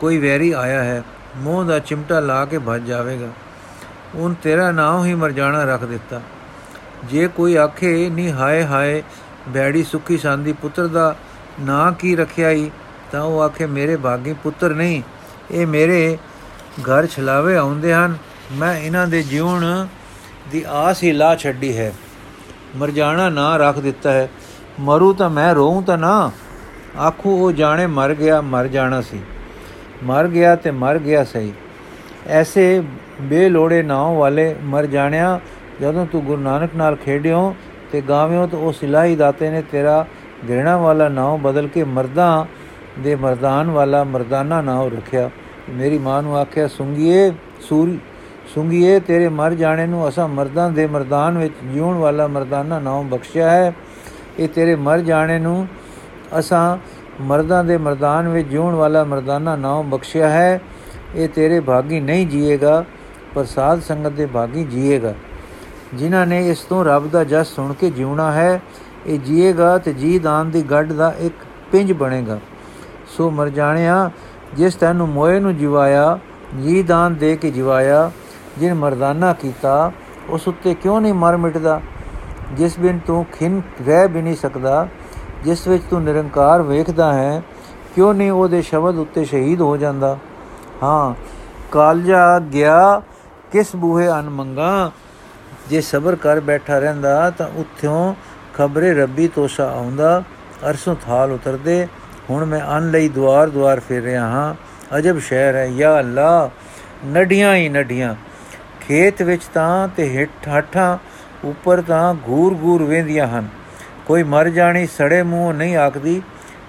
ਕੋਈ 0.00 0.18
ਵੈਰੀ 0.18 0.52
ਆਇਆ 0.52 0.84
ਹੈ, 0.84 1.02
ਮੋਹ 1.36 1.64
ਦਾ 1.64 1.78
ਚਿਮਟਾ 1.78 2.20
ਲਾ 2.20 2.44
ਕੇ 2.44 2.58
ਭੱਜ 2.58 2.82
ਜਾਵੇਗਾ। 2.82 3.28
ਉਹਨ 4.14 4.34
ਤੇਰਾ 4.34 4.70
ਨਾਮ 4.70 5.04
ਹੀ 5.04 5.14
ਮਰ 5.14 5.32
ਜਾਣਾ 5.32 5.64
ਰੱਖ 5.64 5.84
ਦਿੱਤਾ। 5.84 6.20
ਜੇ 7.04 7.28
ਕੋਈ 7.28 7.56
ਆਖੇ 7.56 8.10
ਨਹੀਂ 8.10 8.32
ਹਾਏ 8.32 8.64
ਹਾਏ, 8.64 9.02
ਬੈੜੀ 9.48 9.82
ਸੁਖੀ 9.84 10.18
ਸ਼ਾਂਦੀ 10.18 10.52
ਪੁੱਤਰ 10.52 10.86
ਦਾ 10.86 11.16
ਨਾਂ 11.60 11.92
ਕੀ 11.92 12.16
ਰੱਖਿਆ 12.16 12.50
ਹੀ 12.50 12.70
ਤਾਂ 13.12 13.22
ਉਹ 13.22 13.40
ਆਖੇ, 13.42 13.66
ਮੇਰੇ 13.66 13.96
ਭਾਗੀ 13.96 14.32
ਪੁੱਤਰ 14.32 14.70
ਨਹੀਂ, 14.70 15.02
ਇਹ 15.50 15.66
ਮੇਰੇ 15.66 16.18
ਘਰ 16.80 17.06
ਛਲਾਵੇ 17.06 17.56
ਆਉਂਦੇ 17.56 17.94
ਹਨ। 17.94 18.16
ਮੈਂ 18.52 18.78
ਇਹਨਾਂ 18.78 19.06
ਦੇ 19.06 19.22
ਜਿਉਣ 19.22 19.86
ਦੀ 20.50 20.64
ਆਸ 20.68 21.02
ਹੀ 21.02 21.12
ਲਾ 21.12 21.36
ਛੱਡੀ 21.36 21.76
ਹੈ। 21.78 21.92
ਮਰ 22.76 22.90
ਜਾਣਾ 22.90 23.28
ਨਾ 23.28 23.56
ਰੱਖ 23.56 23.78
ਦਿੱਤਾ 23.78 24.12
ਹੈ। 24.12 24.28
ਮਰੂ 24.80 25.12
ਤਾਂ 25.12 25.30
ਮੈਂ 25.30 25.54
ਰੋਉਂ 25.54 25.82
ਤਾਂ 25.82 25.98
ਨਾ। 25.98 26.30
ਆਖੂ, 27.00 27.44
ਉਹ 27.44 27.52
ਜਾਣੇ 27.52 27.86
ਮਰ 27.86 28.14
ਗਿਆ, 28.14 28.40
ਮਰ 28.40 28.66
ਜਾਣਾ 28.66 29.00
ਸੀ। 29.00 29.20
ਮਰ 30.04 30.28
ਗਿਆ 30.28 30.56
ਤੇ 30.56 30.70
ਮਰ 30.70 30.98
ਗਿਆ 30.98 31.24
ਸਹੀ। 31.24 31.52
ਐਸੇ 32.26 32.82
ਬੇਲੋੜੇ 33.20 33.82
ਨਾਮ 33.82 34.16
ਵਾਲੇ 34.16 34.56
ਮਰ 34.62 34.86
ਜਾਣਿਆ, 34.86 35.40
ਜਦੋਂ 35.80 36.06
ਤੂੰ 36.06 36.24
ਗੁਰੂ 36.24 36.42
ਨਾਨਕ 36.42 36.70
ਨਾਲ 36.76 36.96
ਖੇਡਿਓ 36.96 37.54
ਤੇ 37.92 38.00
ਗਾਵਿਓ 38.00 38.46
ਤਾਂ 38.46 38.58
ਉਸ 38.58 38.82
ਇਲਾਹੀ 38.82 39.16
ਦਾਤੇ 39.16 39.50
ਨੇ 39.50 39.62
ਤੇਰਾ 39.62 40.06
ਗਿਰਣਾ 40.48 40.76
ਵਾਲਾ 40.76 41.08
ਨਾਮ 41.08 41.42
ਬਦਲ 41.42 41.68
ਕੇ 41.68 41.84
ਮਰਦਾਂ 41.84 42.44
ਦੇ 43.00 43.14
ਮਰਦਾਨ 43.14 43.70
ਵਾਲਾ 43.70 44.04
ਮਰਦਾਨਾ 44.04 44.60
ਨਾਮ 44.60 44.86
ਰੱਖਿਆ। 44.86 45.30
ਮੇਰੀ 45.70 45.98
ਮਾਂ 45.98 46.22
ਨੂੰ 46.22 46.38
ਆਖਿਆ, 46.38 46.68
ਸੁੰਗੀਏ, 46.68 47.32
ਸੂਰੀ, 47.60 47.98
ਸੁੰਗੀਏ, 48.54 49.00
ਤੇਰੇ 49.00 49.28
ਮਰ 49.28 49.54
ਜਾਣੇ 49.54 49.86
ਨੂੰ 49.86 50.08
ਅਸਾਂ 50.08 50.28
ਮਰਦਾਂ 50.28 50.70
ਦੇ 50.70 50.86
ਮਰਦਾਨ 50.86 51.38
ਵਿੱਚ 51.38 51.54
ਜਿਉਣ 51.64 51.96
ਵਾਲਾ 51.96 52.26
ਮਰਦਾਨਾ 52.26 52.78
ਨਾਮ 52.78 53.08
ਬਖਸ਼ਿਆ 53.08 53.50
ਹੈ। 53.50 53.72
ਇਹ 54.38 54.48
ਤੇਰੇ 54.48 54.74
ਮਰ 54.74 54.98
ਜਾਣੇ 54.98 55.38
ਨੂੰ 55.38 55.68
ਅਸਾਂ 56.38 56.78
ਮਰਦਾਂ 57.20 57.64
ਦੇ 57.64 57.76
ਮਰਦਾਨ 57.78 58.28
ਵਿੱਚ 58.28 58.48
ਜਿਉਣ 58.48 58.74
ਵਾਲਾ 58.74 59.04
ਮਰਦਾਨਾ 59.04 59.56
ਨਾਮ 59.56 59.90
ਬਖਸ਼ਿਆ 59.90 60.28
ਹੈ। 60.28 60.60
ਇਹ 61.14 61.28
ਤੇਰੇ 61.28 61.60
ਭਾਗੀ 61.60 62.00
ਨਹੀਂ 62.00 62.26
ਜੀਏਗਾ 62.26 62.84
ਪਰ 63.34 63.44
ਸਾਧ 63.44 63.80
ਸੰਗਤ 63.80 64.10
ਦੇ 64.10 64.26
ਭਾਗੀ 64.26 64.64
ਜੀਏਗਾ। 64.64 65.14
ਜਿਨ੍ਹਾਂ 65.94 66.26
ਨੇ 66.26 66.50
ਇਸ 66.50 66.58
ਤੋਂ 66.58 66.84
ਰੱਬ 66.84 67.10
ਦਾ 67.10 67.24
ਜਸ 67.24 67.46
ਸੁਣ 67.46 67.72
ਕੇ 67.72 67.90
ਜਿਉਣਾ 67.90 68.32
ਹੈ, 68.32 68.60
ਇਹ 69.06 69.18
ਜੀਏਗਾ 69.18 69.78
ਤੇ 69.78 69.92
ਜੀ 69.92 70.18
ਦਾਨ 70.18 70.50
ਦੀ 70.50 70.62
ਗੱਡ 70.62 70.92
ਦਾ 70.92 71.14
ਇੱਕ 71.18 71.34
ਪਿੰਜ 71.72 71.92
ਬਣੇਗਾ। 71.92 72.38
ਸੋ 73.16 73.30
ਮਰ 73.30 73.48
ਜਾਣਿਆ, 73.48 74.10
ਜਿਸ 74.54 74.74
ਤੈਨੂੰ 74.74 75.08
ਮੋਏ 75.08 75.40
ਨੂੰ 75.40 75.56
ਜਿਵਾਇਆ 75.56 76.18
ਜੀ 76.62 76.82
ਦਾਨ 76.82 77.14
ਦੇ 77.14 77.36
ਕੇ 77.36 77.50
ਜਿਵਾਇਆ, 77.50 78.10
ਜਿਨ 78.58 78.74
ਮਰਦਾਨਾ 78.74 79.32
ਕੀਤਾ, 79.32 79.92
ਉਸ 80.28 80.48
ਉੱਤੇ 80.48 80.74
ਕਿਉਂ 80.74 81.00
ਨਹੀਂ 81.00 81.14
ਮਰ 81.14 81.36
ਮਿਟਦਾ? 81.36 81.80
ਜਿਸ 82.52 82.78
ਬਿਨ 82.78 82.98
ਤੂੰ 83.06 83.26
ਖਿੰ 83.32 83.60
ਰਹਿ 83.86 84.08
ਵੀ 84.08 84.22
ਨਹੀਂ 84.22 84.36
ਸਕਦਾ 84.36 84.88
ਜਿਸ 85.44 85.68
ਵਿੱਚ 85.68 85.82
ਤੂੰ 85.90 86.02
ਨਿਰੰਕਾਰ 86.02 86.62
ਵੇਖਦਾ 86.62 87.12
ਹੈ, 87.12 87.42
ਕਿਉਂ 87.94 88.14
ਨਹੀਂ 88.14 88.30
ਉਹਦੇ 88.30 88.62
ਸ਼ਬਦ 88.62 88.96
ਉੱਤੇ 88.96 89.24
ਸ਼ਹੀਦ 89.24 89.60
ਹੋ 89.60 89.76
ਜਾਂਦਾ? 89.76 90.18
ਹਾਂ, 90.82 91.14
ਕਾਲਜਾ 91.72 92.38
ਗਿਆ, 92.38 93.02
ਕਿਸ 93.52 93.76
ਬੂਹੇ 93.76 94.08
ਅਨ 94.08 94.30
ਮੰਗਾ? 94.30 94.90
ਜੇ 95.68 95.80
ਸਬਰ 95.80 96.16
ਕਰ 96.16 96.40
ਬੈਠਾ 96.40 96.78
ਰਹਿੰਦਾ, 96.78 97.30
ਤਾਂ 97.30 97.48
ਉੱਥੋਂ 97.56 98.14
ਖਬਰੇ 98.54 98.94
ਰੱਬੀ 98.94 99.28
ਤੋਸ਼ਾ 99.28 99.70
ਆਉਂਦਾ, 99.70 100.22
ਅਰਸੋਂ 100.70 100.96
ਥਾਲ 101.06 101.32
ਉਤਰਦੇ। 101.32 101.86
ਹੁਣ 102.30 102.44
ਮੈਂ 102.44 102.78
ਅਨ 102.78 102.90
ਲਈ 102.90 103.08
ਦਵਾਰ 103.08 103.50
ਦਵਾਰ 103.50 103.80
ਫਿਰ 103.80 104.02
ਰਿਹਾ 104.02 104.26
ਹਾਂ। 104.26 104.54
ਅਜਬ 104.98 105.18
ਸ਼ਹਿਰ 105.18 105.54
ਹੈ, 105.54 105.64
ਯਾ 105.64 105.98
ਅੱਲਾ 105.98 106.50
ਨਡੀਆਂ 107.06 107.54
ਹੀ 107.54 107.68
ਨਡੀਆਂ। 107.68 108.14
ਖੇਤ 108.80 109.22
ਵਿੱਚ 109.22 109.42
ਤਾਂ 109.54 109.88
ਤੇ 109.88 110.18
ਹਿੱਠ 110.18 110.48
ਹੱਠਾਂ 110.58 110.98
ਉੱਪਰ 111.44 111.80
ਤਾਂ 111.80 112.14
ਘੂਰ 112.28 112.56
ਘੂਰ 112.62 112.82
ਵੇਂਦੀਆਂ 112.82 113.26
ਹਨ। 113.26 113.48
ਕੋਈ 114.06 114.22
ਮਰ 114.22 114.48
ਜਾਣੀ 114.48 114.86
ਸੜੇ 114.86 115.22
ਮੂੰਹ 115.22 115.54
ਨਹੀਂ 115.54 115.76
ਆਖਦੀ, 115.76 116.22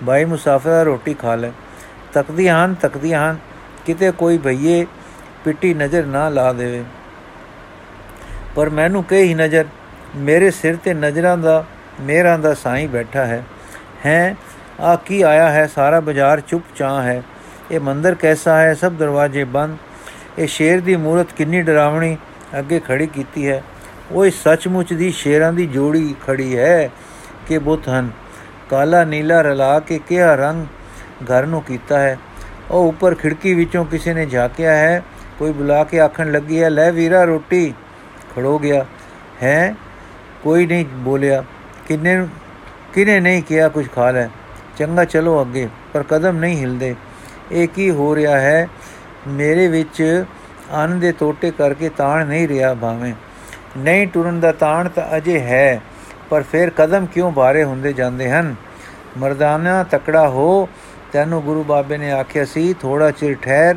ਬਾਈ 0.03 0.25
ਮੁਸਾਫਰ 0.25 0.83
ਰੋਟੀ 0.85 1.13
ਖਾ 1.13 1.35
ਲੈ। 1.35 1.49
ਤੱਕਦੀਆਂ 2.13 2.65
ਹਨ 2.65 2.73
ਤੱਕਦੀਆਂ 2.73 3.31
ਹਨ, 3.31 3.37
ਕਿਤੇ 3.85 4.11
ਕੋਈ 4.11 4.37
ਭਈਏ 4.37 4.85
ਪਿੱਟੀ 5.45 5.73
ਨਜ਼ਰ 5.73 6.05
ਨਾ 6.05 6.29
ਲਾ 6.29 6.53
ਦੇਵੇ। 6.53 6.83
ਪਰ 8.55 8.69
ਮੈਨੂੰ 8.69 9.03
ਕਹੀ 9.03 9.33
ਨਜ਼ਰ, 9.33 9.65
ਮੇਰੇ 10.15 10.51
ਸਿਰ 10.51 10.75
ਤੇ 10.75 10.93
ਨਜ਼ਰਾਂ 10.93 11.37
ਦਾ, 11.37 11.65
ਮੇਰਾਂ 12.01 12.39
ਦਾ 12.39 12.53
ਸਾਈਂ 12.53 12.87
ਬੈਠਾ 12.87 13.25
ਹੈ। 13.25 13.43
ਹੈ, 14.05 14.35
ਆ 14.79 14.95
ਕੀ 14.95 15.21
ਆਇਆ 15.21 15.51
ਹੈ, 15.51 15.67
ਸਾਰਾ 15.67 15.99
ਬਾਜ਼ਾਰ 15.99 16.39
ਚੁੱਪ 16.39 16.65
ਚਾਂ 16.75 17.03
ਹੈ। 17.03 17.23
ਇਹ 17.71 17.79
ਮੰਦਰ 17.79 18.15
ਕੈਸਾ 18.15 18.57
ਹੈ, 18.57 18.73
ਸਭ 18.73 18.91
ਦਰਵਾਜ਼ੇ 18.91 19.43
ਬੰਦ। 19.43 19.77
ਇਹ 20.39 20.47
ਸ਼ੇਰ 20.47 20.81
ਦੀ 20.81 20.95
ਮੂਰਤ 20.95 21.33
ਕਿੰਨੀ 21.33 21.61
ਡਰਾਵਣੀ, 21.61 22.17
ਅੱਗੇ 22.59 22.79
ਖੜੀ 22.79 23.07
ਕੀਤੀ 23.07 23.49
ਹੈ। 23.49 23.63
ਉਹ 24.11 24.29
ਸੱਚਮੁੱਚ 24.43 24.93
ਦੀ 24.93 25.11
ਸ਼ੇਰਾਂ 25.11 25.53
ਦੀ 25.53 25.67
ਜੋੜੀ 25.67 26.15
ਖੜੀ 26.27 26.57
ਹੈ। 26.57 26.89
ਕਿ 27.47 27.57
ਬੁੱਤ 27.57 27.89
ਹਨ। 27.89 28.09
ਕਾਲਾ 28.69 29.03
ਨੀਲਾ 29.03 29.41
ਰਲਾ 29.41 29.79
ਕੇ 29.79 29.99
ਕਿਹਾ, 30.07 30.35
ਰੰਗ 30.35 30.65
ਘਰ 31.23 31.45
ਨੂੰ 31.45 31.63
ਕੀਤਾ 31.63 31.99
ਹੈ। 31.99 32.19
ਉਹ 32.71 32.87
ਉੱਪਰ 32.87 33.15
ਖਿੜਕੀ 33.15 33.53
ਵਿੱਚੋਂ 33.53 33.85
ਕਿਸੇ 33.85 34.13
ਨੇ 34.13 34.25
ਝਾਕਿਆ 34.25 34.75
ਹੈ। 34.75 35.03
ਕੋਈ 35.39 35.51
ਬੁਲਾ 35.51 35.83
ਕੇ 35.83 35.99
ਆਖਣ 35.99 36.31
ਲੱਗੀ 36.31 36.63
ਹੈ, 36.63 36.69
ਲੈ 36.69 36.91
ਵੀਰਾ, 36.91 37.23
ਰੋਟੀ 37.23 37.73
ਖੜੋ 38.35 38.59
ਗਿਆ। 38.59 38.85
ਹੈ? 39.43 39.75
ਕੋਈ 40.43 40.65
ਨਹੀਂ, 40.65 40.85
ਬੋਲਿਆ। 40.85 41.43
ਕਿੰਨੇ 41.87 42.27
ਕਿਨੇ 42.93 43.19
ਨਹੀਂ 43.19 43.43
ਕਿਹਾ 43.43 43.67
ਕੁਝ 43.67 43.87
ਖਾ 43.95 44.11
ਲੈ? 44.11 44.27
ਚੰਗਾ, 44.77 45.05
ਚਲੋ 45.05 45.41
ਅੱਗੇ, 45.41 45.69
ਪਰ 45.93 46.03
ਕਦਮ 46.03 46.37
ਨਹੀਂ 46.37 46.61
ਹਿਲਦੇ। 46.61 46.95
ਇਹ 47.51 47.67
ਕੀ 47.67 47.91
ਹੋ 47.91 48.15
ਰਿਹਾ 48.15 48.39
ਹੈ? 48.39 48.67
ਮੇਰੇ 49.27 49.67
ਵਿੱਚ 49.67 50.25
ਆਨੰਦ 50.71 51.01
ਦੇ 51.01 51.11
ਟੋਟੇ 51.11 51.51
ਕਰਕੇ 51.51 51.89
ਤਾਣ 51.89 52.27
ਨਹੀਂ 52.27 52.47
ਰਿਹਾ 52.47 52.73
ਭਾਵੇਂ। 52.73 53.13
ਨਹੀਂ 53.77 54.07
ਟੁਰਨ 54.07 54.39
ਦਾ 54.39 54.51
ਤਾਣ 54.51 54.89
ਤਾਂ 54.89 55.17
ਅਜੇ 55.17 55.39
ਹੈ। 55.39 55.81
ਪਰ 56.29 56.41
ਫਿਰ 56.41 56.69
ਕਦਮ 56.69 57.05
ਕਿਉਂ 57.05 57.31
ਭਾਰੇ 57.31 57.63
ਹੁੰਦੇ 57.63 57.93
ਜਾਂਦੇ 57.93 58.31
ਹਨ? 58.31 58.55
ਮਰਦਾਨਾ 59.17 59.83
ਤਕੜਾ 59.83 60.29
ਹੋ, 60.29 60.69
ਤੈਨੂੰ 61.13 61.41
ਗੁਰੂ 61.41 61.63
ਬਾਬੇ 61.63 61.97
ਨੇ 61.97 62.11
ਆਖਿਆ 62.11 62.45
ਸੀ 62.45 62.73
ਥੋੜਾ 62.73 63.11
ਚਿਰ 63.11 63.35
ਠਹਿਰ, 63.41 63.75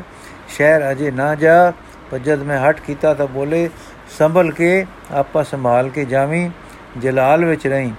ਸ਼ਹਿਰ 0.49 0.91
ਅਜੇ 0.93 1.11
ਨਾ 1.11 1.35
ਜਾ, 1.35 1.73
ਪਰ 2.11 2.19
ਜਦ 2.19 2.43
ਮੈਂ 2.43 2.71
ਹਟ 2.71 2.81
ਕੀਤਾ 2.81 3.15
ਤਾਂ 3.15 3.27
ਬੋਲੇ, 3.27 3.71
ਸੰਭਲ 4.19 4.51
ਕੇ 4.51 4.87
ਆਪਾ 5.13 5.43
ਸੰਭਾਲ 5.43 5.89
ਕੇ 5.89 6.05
ਜਾਵੀਂ, 6.05 6.51
ਜਲਾਲ 6.99 7.45
ਵਿੱਚ 7.45 7.67
ਰਹੀਂ। 7.67 7.93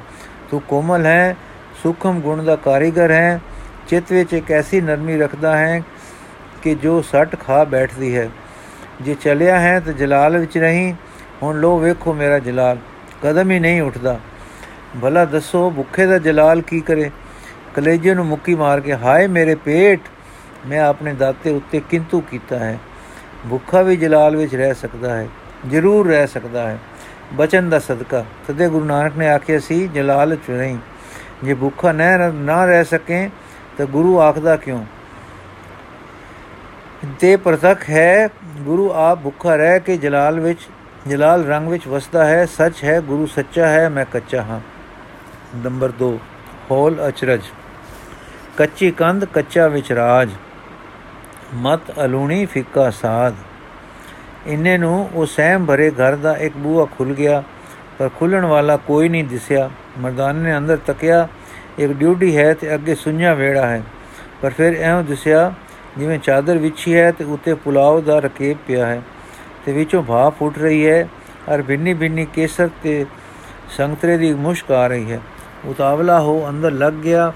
ਤੂੰ 0.52 0.62
ਕੋਮਲ 0.62 1.06
ਹੈ, 1.06 1.36
ਸੁਖਮ 1.84 2.20
ਗੁਣ 2.20 2.44
ਦਾ 2.44 2.56
ਕਾਰੀਗਰ 2.56 3.12
ਹੈ, 3.12 3.40
ਚਿੱਤ 3.88 4.12
ਵਿੱਚ 4.12 4.34
ਇੱਕ 4.34 4.52
ਐਸੀ 4.52 4.82
ਨਰਮੀ 4.82 5.18
ਰੱਖਦਾ 5.18 5.58
ਹੈ 5.58 5.82
ਕਿ 6.62 6.76
ਜੋ 6.76 7.02
ਸੱਟ 7.02 7.36
ਖਾ 7.40 7.64
ਬੈਠਦੀ 7.64 8.18
ਹੈ। 8.18 8.30
ਜੇ 9.02 9.16
ਚਲਿਆ 9.22 9.60
ਹੈ 9.60 9.80
ਤਾਂ 9.80 9.94
ਜਲਾਲ 9.94 10.38
ਵਿੱਚ 10.38 10.58
ਰਹੀਂ, 10.58 10.94
ਹੁਣ 11.44 11.60
ਲੋ 11.60 11.80
ਵੇਖੋ 11.80 12.14
ਮੇਰਾ 12.14 12.40
ਜਲਾਲ, 12.40 12.78
ਕਦਮ 13.24 13.52
ਹੀ 13.52 13.60
ਨਹੀਂ 13.60 13.82
ਉੱਠਦਾ। 13.82 14.20
ਭਲਾ 15.02 15.26
ਦੱਸੋ, 15.26 15.70
ਭੁੱਖੇ 15.70 16.06
ਦਾ 16.06 16.18
ਜਲਾਲ 16.18 16.62
ਕੀ 16.62 16.82
ਕਰੇ? 16.82 17.12
ਕਲੇਜੇ 17.76 18.14
ਨੂੰ 18.14 18.26
ਮੁੱਕੀ 18.26 18.56
ਮਾਰ 18.56 18.80
ਕੇ, 18.80 18.94
ਹਾਏ 18.94 19.28
ਮੇਰੇ 19.28 19.56
ਪੇਟ! 19.56 20.02
ਮੈਂ 20.68 20.80
ਆਪਣੇ 20.80 21.14
ਦਾਤੇ 21.14 21.50
ਉੱਤੇ 21.50 21.82
ਕਿੰਤੂ 21.90 22.22
ਕੀਤਾ 22.22 22.60
ਹੈ। 22.60 22.80
ਭੁੱਖਾ 23.50 23.82
ਵੀ 23.82 23.96
ਜਲਾਲ 23.96 24.36
ਵਿੱਚ 24.36 24.56
ਰਹਿ 24.56 24.74
ਸਕਦਾ 24.74 25.16
ਹੈ, 25.16 25.28
ਜ਼ਰੂਰ 25.70 26.08
ਰਹਿ 26.08 26.28
ਸਕਦਾ 26.28 26.70
ਹੈ। 26.70 26.80
ਬਚਨ 27.34 27.70
ਦਾ 27.70 27.80
ਸਦਕਾ। 27.80 28.26
ਤਦੇ 28.48 28.70
ਗੁਰੂ 28.70 28.86
ਨਾਨਕ 28.86 29.18
ਨੇ 29.18 29.30
ਆਖਿਆ 29.30 29.60
ਸੀ, 29.60 29.88
ਜਲਾਲ 29.88 30.36
ਚ 30.36 30.50
ਨਹੀਂ 30.50 30.78
ਜੇ 31.44 31.54
ਭੁੱਖਾ 31.54 31.92
ਨਾ 31.92 32.18
ਨਾ 32.30 32.66
ਰਹਿ 32.66 32.84
ਸਕੇ, 32.84 33.30
ਤਾਂ 33.78 33.86
ਗੁਰੂ 33.86 34.20
ਆਖਦਾ 34.20 34.56
ਕਿਉਂ? 34.56 34.86
ਤੇ 37.20 37.36
ਪ੍ਰਤੱਖ 37.36 37.90
ਹੈ, 37.90 38.30
ਗੁਰੂ 38.60 38.92
ਆਪ 38.94 39.20
ਭੁੱਖਾ 39.24 39.56
ਰਹਿ 39.56 39.80
ਕੇ 39.80 39.98
ਜਲਾਲ 39.98 40.40
ਵਿੱਚ, 40.40 40.60
ਜਲਾਲ 41.08 41.46
ਰੰਗ 41.46 41.68
ਵਿੱਚ 41.68 41.88
ਵਸਦਾ 41.88 42.26
ਹੈ, 42.26 42.46
ਸੱਚ 42.46 42.84
ਹੈ, 42.84 43.02
ਗੁਰੂ 43.02 43.26
ਸੱਚਾ 43.26 43.68
ਹੈ, 43.68 43.90
ਮੈਂ 43.90 44.06
ਕੱਚਾ 44.06 44.42
ਹਾਂ। 44.42 44.60
ਨੰਬਰ 45.56 45.92
2 45.92 46.18
ਹੋਲ 46.72 47.08
ਅਚਰਜ। 47.08 47.42
ਕੱਚੀ 48.58 48.92
ਕੰਧ, 48.92 49.26
ਕੱਚਾ 49.26 49.68
ਵਿੱਚ 49.68 49.92
ਰਾਜ 49.92 50.30
ਮਤ 51.56 51.82
ਅਲੂਣੀ 52.06 52.46
ਫਿੱਕਾ 52.46 52.90
ਸਾਧ। 52.90 53.36
ਇੰਨੇ 54.48 54.78
ਨੂੰ 54.78 55.10
ਉਹ 55.14 55.26
ਸਹਿਮ 55.26 55.66
ਭਰੇ 55.66 55.92
ਘਰ 55.92 56.16
ਦਾ 56.16 56.36
ਇੱਕ 56.38 56.58
ਬੂਹਾ 56.58 56.86
ਖੁੱਲ 56.86 57.14
ਗਿਆ, 57.14 57.44
ਪਰ 58.00 58.10
ਖੁੱਲਣ 58.10 58.46
ਵਾਲਾ 58.46 58.78
ਕੋਈ 58.78 59.10
ਨਹੀਂ 59.10 59.24
ਦਿਸਿਆ। 59.24 59.70
ਮਰਦਾਨੇ 60.00 60.44
ਨੇ 60.44 60.58
ਅੰਦਰ 60.58 60.78
ਤੱਕਿਆ, 60.78 61.28
ਇੱਕ 61.80 61.92
ਡਿਊਟੀ 61.92 62.38
ਹੈ 62.38 62.54
ਤੇ 62.54 62.74
ਅੱਗੇ 62.76 62.96
ਸੁੰਝਾ 62.96 63.34
ਵੇੜਾ 63.34 63.68
ਹੈ। 63.68 63.84
ਪਰ 64.42 64.50
ਫਿਰ 64.50 64.76
ਐਉਂ 64.76 65.04
ਦਿਸਿਆ, 65.04 65.54
ਜਿਵੇਂ 65.98 66.20
ਚਾਦਰ 66.20 66.58
ਵਿਛੀ 66.58 66.96
ਹੈ 66.96 67.12
ਤੇ 67.12 67.24
ਉੱਤੇ 67.24 67.54
ਪੁਲਾਵ 67.54 68.02
ਦਾ 68.02 68.20
ਰਕੇਬ 68.20 68.58
ਪਿਆ 68.68 68.86
ਹੈ। 68.86 69.02
ਤੇ 69.66 69.74
ਵਿੱਚੋਂ 69.74 70.04
ਭਾਪ 70.04 70.38
ਫੁੱਟ 70.40 70.58
ਰਹੀ 70.58 70.88
ਹੈ, 70.88 71.08
ਔਰ 71.50 71.62
ਬਿੰਨੀ 71.62 71.94
ਬਿੰਨੀ 71.94 72.26
ਕੇਸਰ 72.26 72.70
ਤੇ 72.84 73.06
ਸੰਗਤਰੇ 73.78 74.18
ਦੀ 74.18 74.34
ਮੁਸ਼ਕ 74.34 74.72
ਆ 74.72 74.88
ਰਹੀ 74.88 75.12
ਹੈ। 75.12 75.20
ਉਤਾਵਲਾ 75.66 76.20
ਹੋ, 76.20 76.50
ਅੰਦਰ 76.50 76.72
ਲੱਗ 76.72 76.94
ਗਿਆ। 76.94 77.32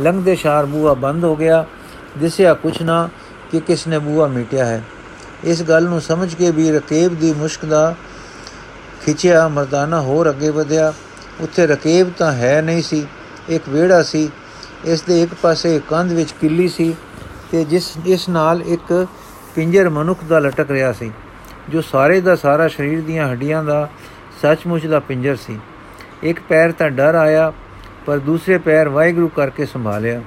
ਲੰਘਦੇ 0.00 0.34
ਸ਼ਾਰ 0.34 0.66
ਬੂਆ 0.66 0.94
ਬੰਦ 0.94 1.24
ਹੋ 1.24 1.36
ਗਿਆ। 1.36 1.64
ਦਿਸਿਆ 2.18 2.54
ਕੁਛ 2.54 2.82
ਨਾ 2.82 3.08
ਕਿ 3.50 3.60
ਕਿਸ 3.60 3.86
ਨੇ 3.86 3.98
ਬੂਆ 3.98 4.26
ਮੀਟਿਆ 4.26 4.64
ਹੈ। 4.64 4.82
ਇਸ 5.44 5.62
ਗੱਲ 5.62 5.84
ਨੂੰ 5.84 6.00
ਸਮਝ 6.00 6.34
ਕੇ 6.34 6.50
ਵੀ 6.50 6.70
ਰਕੇਬ 6.72 7.14
ਦੀ 7.14 7.32
ਮੁਸ਼ਕ 7.32 7.64
ਦਾ 7.64 7.94
ਖਿੱਚਿਆ, 9.04 9.48
ਮਰਦਾਨਾ 9.48 10.00
ਹੋਰ 10.00 10.30
ਅੱਗੇ 10.30 10.50
ਵਧਿਆ। 10.50 10.92
ਉੱਥੇ 11.40 11.66
ਰਕੇਬ 11.66 12.12
ਤਾਂ 12.18 12.32
ਹੈ 12.32 12.62
ਨਹੀਂ 12.62 12.82
ਸੀ, 12.82 13.06
ਇੱਕ 13.48 13.68
ਵਿਹੜਾ 13.68 14.02
ਸੀ। 14.02 14.30
ਇਸ 14.84 15.02
ਦੇ 15.02 15.22
ਇੱਕ 15.22 15.34
ਪਾਸੇ 15.34 15.80
ਕੰਧ 15.88 16.12
ਵਿੱਚ 16.12 16.32
ਕਿੱਲੀ 16.32 16.68
ਸੀ 16.68 16.94
ਤੇ 17.50 17.64
ਜਿਸ, 17.64 17.92
ਇਸ 18.06 18.28
ਨਾਲ 18.28 18.62
ਇੱਕ 18.62 19.06
ਪਿੰਜਰ 19.54 19.88
ਮਨੁੱਖ 19.88 20.24
ਦਾ 20.28 20.38
ਲਟਕ 20.38 20.70
ਰਿਹਾ 20.70 20.92
ਸੀ, 20.92 21.12
ਜੋ 21.68 21.80
ਸਾਰੇ 21.80 22.20
ਦਾ 22.20 22.36
ਸਾਰਾ 22.36 22.68
ਸਰੀਰ 22.68 23.00
ਦੀਆਂ 23.00 23.30
ਹੱਡੀਆਂ 23.30 23.64
ਦਾ 23.64 23.88
ਸੱਚਮੁੱਚ 24.42 24.86
ਦਾ 24.86 25.00
ਪਿੰਜਰ 25.00 25.36
ਸੀ। 25.36 25.58
ਇੱਕ 26.22 26.40
ਪੈਰ 26.48 26.72
ਤਾਂ 26.72 26.90
ਡਰ 26.90 27.14
ਆਇਆ, 27.14 27.52
ਪਰ 28.06 28.18
ਦੂਸਰੇ 28.18 28.58
ਪੈਰ 28.58 28.88
ਵਾਹਿਗੁਰੂ 28.88 29.28
ਕਰਕੇ 29.28 29.66
ਸੰਭਾਲਿਆ। 29.66 30.22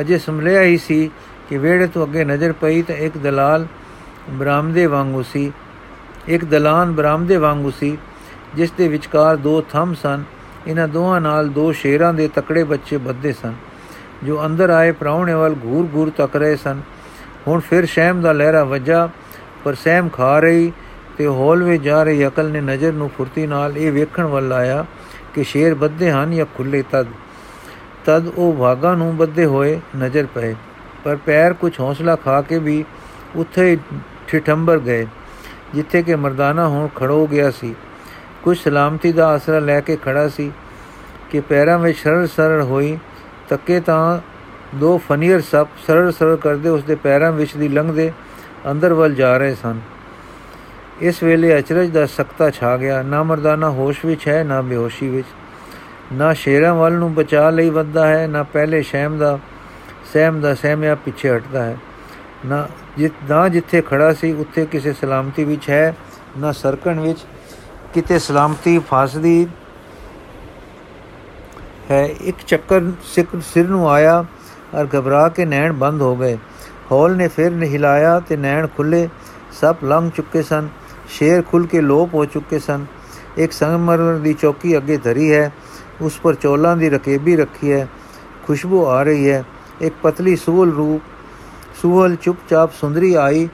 ਅਜੇ 0.00 0.18
ਸੰਭਲਿਆ 0.18 0.62
ਹੀ 0.62 0.78
ਸੀ 0.78 1.10
ਕਿ 1.48 1.58
ਵਿਹੜੇ 1.58 1.86
ਤੋਂ 1.86 2.06
ਅੱਗੇ 2.06 2.24
ਨਜ਼ਰ 2.24 2.52
ਪਈ 2.52 2.82
ਤਾਂ 2.82 2.96
ਇੱਕ 2.96 3.18
ਦਲਾਲ 3.18 3.66
ਬਰਾਮਦੇ 4.30 4.86
ਵਾਂਗੂ 4.86 5.22
ਸੀ। 5.22 5.52
ਇੱਕ 6.28 6.44
ਦਲਾਨ 6.44 6.92
ਬਰਾਮਦੇ 6.92 7.36
ਵਾਂਗੂ 7.36 7.70
ਸੀ, 7.70 7.98
ਜਿਸ 8.54 8.70
ਦੇ 8.70 8.88
ਵਿਚਕਾਰ 8.88 9.36
ਦੋ 9.36 9.60
ਥੰਮ 9.60 9.94
ਸਨ। 9.94 10.24
ਇਹਨਾਂ 10.66 10.88
ਦੋਹਾਂ 10.88 11.20
ਨਾਲ 11.20 11.48
ਦੋ 11.48 11.72
ਸ਼ੇਰਾਂ 11.72 12.14
ਦੇ 12.14 12.28
ਤਕੜੇ 12.28 12.64
ਬੱਚੇ 12.64 12.96
ਬੱਦੇ 12.96 13.32
ਸਨ, 13.32 13.54
ਜੋ 14.24 14.46
ਅੰਦਰ 14.46 14.70
ਆਏ 14.70 14.92
ਪ੍ਰਾਉਣੇ 14.92 15.34
ਵੱਲ 15.34 15.54
ਘੂਰ-ਘੂਰ 15.64 16.10
ਤੱਕ 16.16 16.36
ਰਹੇ 16.36 16.56
ਸਨ। 16.56 16.80
ਹੁਣ 17.46 17.60
ਫਿਰ 17.60 17.86
ਸ਼ੈਮ 17.86 18.22
ਦਾ 18.22 18.32
ਲਹਿਰਾ 18.32 18.64
ਵੱਜਾ, 18.64 19.08
ਪਰ 19.64 19.74
ਸੈਮ 19.74 20.08
ਖਾ 20.08 20.40
ਰਹੀ 20.40 20.72
ਤੇ 21.18 21.26
ਹੌਲ 21.26 21.62
ਵਿੱਚ 21.62 21.82
ਜਾ 21.82 22.02
ਰਹੀ 22.02 22.26
ਅਕਲ 22.26 22.50
ਨੇ 22.50 22.60
ਨਜ਼ਰ 22.60 22.92
ਨੂੰ 22.92 23.10
ਫੁਰਤੀ 23.10 23.46
ਨਾਲ 23.46 23.78
ਇਹ 23.78 23.92
ਵੇਖਣ 23.92 24.24
ਵੱਲ 24.24 24.52
ਆਇਆ। 24.52 24.86
ਕਿ 25.34 25.44
ਸ਼ੇਰ 25.44 25.74
ਬੱਦੇ 25.74 26.10
ਹਨ 26.10 26.34
ਜਾਂ 26.36 26.46
ਖੁੱਲੇ 26.56 26.82
ਤਦ 26.90 27.06
ਤਦ 28.06 28.26
ਉਹ 28.28 28.52
ਭਾਗਾ 28.52 28.94
ਨੂੰ 28.94 29.16
ਬੱਦੇ 29.16 29.44
ਹੋਏ 29.44 29.78
ਨਜ਼ਰ 29.96 30.26
ਪਏ। 30.34 30.54
ਪਰ 31.04 31.16
ਪੈਰ 31.16 31.52
ਕੁਝ 31.52 31.72
ਹੌਸਲਾ 31.80 32.16
ਖਾ 32.16 32.40
ਕੇ 32.42 32.58
ਵੀ 32.58 32.84
ਉੱਥੇ 33.36 33.76
ਠਿਠੰਬਰ 34.28 34.78
ਗਏ, 34.78 35.06
ਜਿੱਥੇ 35.74 36.02
ਕਿ 36.02 36.14
ਮਰਦਾਨਾ 36.16 36.66
ਹੁਣ 36.68 36.88
ਖੜੋ 36.96 37.26
ਗਿਆ 37.26 37.50
ਸੀ। 37.50 37.74
ਕੁਝ 38.42 38.58
ਸਲਾਮਤੀ 38.58 39.12
ਦਾ 39.12 39.26
ਆਸਰਾ 39.28 39.58
ਲੈ 39.58 39.80
ਕੇ 39.80 39.96
ਖੜਾ 39.96 40.28
ਸੀ 40.28 40.50
ਕਿ 41.30 41.40
ਪੈਰਾਂ 41.40 41.78
ਵਿੱਚ 41.78 41.98
ਸਰਲ 41.98 42.26
ਸਰਲ 42.26 42.62
ਹੋਈ, 42.62 42.98
ਤੱਕੇ 43.48 43.80
ਤਾਂ 43.80 44.20
ਦੋ 44.74 44.96
ਫਨੀਅਰ 45.08 45.40
ਸੱਪ 45.40 45.68
ਸਰਲ 45.86 46.10
ਸਰਲ 46.12 46.36
ਕਰਦੇ 46.36 46.68
ਉਸ 46.68 46.82
ਦੇ 46.84 46.94
ਪੈਰਾਂ 46.94 47.32
ਵਿੱਚ 47.32 47.56
ਦੀ 47.56 47.68
ਲੰਘਦੇ 47.68 48.10
ਅੰਦਰ 48.70 48.92
ਵੱਲ 48.92 49.14
ਜਾ 49.14 49.36
ਰਹੇ 49.36 49.54
ਸਨ। 49.54 49.80
ਇਸ 51.02 51.22
ਵੇਲੇ 51.22 51.58
ਅਚਰਜ 51.58 51.90
ਦਾ 51.90 52.06
ਸਖਤਾ 52.06 52.50
ਛਾ 52.50 52.76
ਗਿਆ। 52.76 53.02
ਨਾ 53.02 53.22
ਮਰਦਾਨਾ 53.22 53.70
ਹੋਸ਼ 53.70 54.04
ਵਿੱਚ 54.04 54.28
ਹੈ, 54.28 54.42
ਨਾ 54.44 54.60
ਬੇਹੋਸ਼ੀ 54.60 55.08
ਵਿੱਚ। 55.08 55.26
ਨਾ 56.12 56.32
ਸ਼ੇਰਾਂ 56.32 56.74
ਵੱਲ 56.74 56.92
ਨੂੰ 56.92 57.14
ਬਚਾ 57.14 57.50
ਲਈ 57.50 57.70
ਵੱਧਦਾ 57.70 58.06
ਹੈ, 58.06 58.26
ਨਾ 58.26 58.42
ਪਹਿਲੇ 58.42 58.82
ਸ਼ੈਮ 58.82 59.18
ਦਾ, 59.18 59.38
ਸਹਿਮ 60.12 60.40
ਦਾ 60.40 60.54
ਸਹਿਮਿਆ 60.54 60.94
ਪਿੱਛੇ 60.94 61.30
ਹਟਦਾ 61.30 61.64
ਹੈ। 61.64 61.76
ਨਾ 62.46 62.68
ਜਿਤ 62.98 63.12
ਨਾ 63.30 63.48
ਜਿੱਥੇ 63.48 63.80
ਖੜਾ 63.80 64.12
ਸੀ, 64.12 64.32
ਉੱਥੇ 64.32 64.66
ਕਿਸੇ 64.66 64.92
ਸਲਾਮਤੀ 64.92 65.44
ਵਿੱਚ 65.44 65.70
ਹੈ, 65.70 65.94
ਨਾ 66.38 66.52
ਸਰਕਣ 66.52 67.00
ਵਿੱਚ 67.00 67.24
ਕਿਤੇ 67.94 68.18
ਸਲਾਮਤੀ 68.18 68.78
ਫਸਦੀ 68.90 69.46
ਹੈ। 71.90 72.04
ਇੱਕ 72.20 72.36
ਚੱਕਰ 72.46 72.90
ਸਿਰ 73.44 73.68
ਨੂੰ 73.68 73.90
ਆਇਆ 73.90 74.24
ਔਰ 74.74 74.88
ਘਬਰਾ 74.98 75.28
ਕੇ 75.28 75.44
ਨੈਣ 75.44 75.72
ਬੰਦ 75.72 76.02
ਹੋ 76.02 76.16
ਗਏ। 76.16 76.36
ਹੌਲ 76.92 77.16
ਨੇ 77.16 77.28
ਫਿਰ 77.28 77.62
ਹਿਲਾਇਆ 77.62 78.20
ਤੇ 78.20 78.36
ਨੈਣ 78.36 78.66
ਖੁੱਲੇ 78.66 79.08
ਸਭ 79.60 79.76
ਲੰਘ 79.84 80.10
ਚੁੱਕੇ 80.10 80.42
ਸਨ। 80.42 80.68
ਸ਼ੇਰ 81.08 81.42
ਖੁੱਲ 81.42 81.66
ਕੇ 81.66 81.80
ਲੋਪ 81.80 82.14
ਹੋ 82.14 82.24
ਚੁੱਕੇ 82.24 82.58
ਸਨ। 82.58 82.86
ਇੱਕ 83.36 83.52
ਸੰਗਮਰਮਰ 83.52 84.14
ਦੀ 84.14 84.34
ਚੌਕੀ 84.34 84.76
ਅੱਗੇ 84.76 84.96
ਧਰੀ 84.96 85.32
ਹੈ। 85.32 85.52
ਉਸ 86.00 86.18
ਪਰ 86.22 86.34
ਚੌਲਾਂ 86.34 86.76
ਦੀ 86.76 86.90
ਰਕੇਬੀ 86.90 87.36
ਰੱਖੀ 87.36 87.72
ਹੈ। 87.72 87.88
ਖੁਸ਼ਬੂ 88.46 88.86
ਆ 88.86 89.02
ਰਹੀ 89.02 89.30
ਹੈ। 89.30 89.44
ਇੱਕ 89.80 89.94
ਪਤਲੀ 90.02 90.36
ਸੂਲ 90.36 90.72
ਰੂਪ, 90.72 91.02
ਸੂਹਲ 91.82 92.16
ਚੁੱਪਚਾਪ 92.16 92.72
ਸੁੰਦਰੀ 92.72 93.14
ਆਈ, 93.14 93.48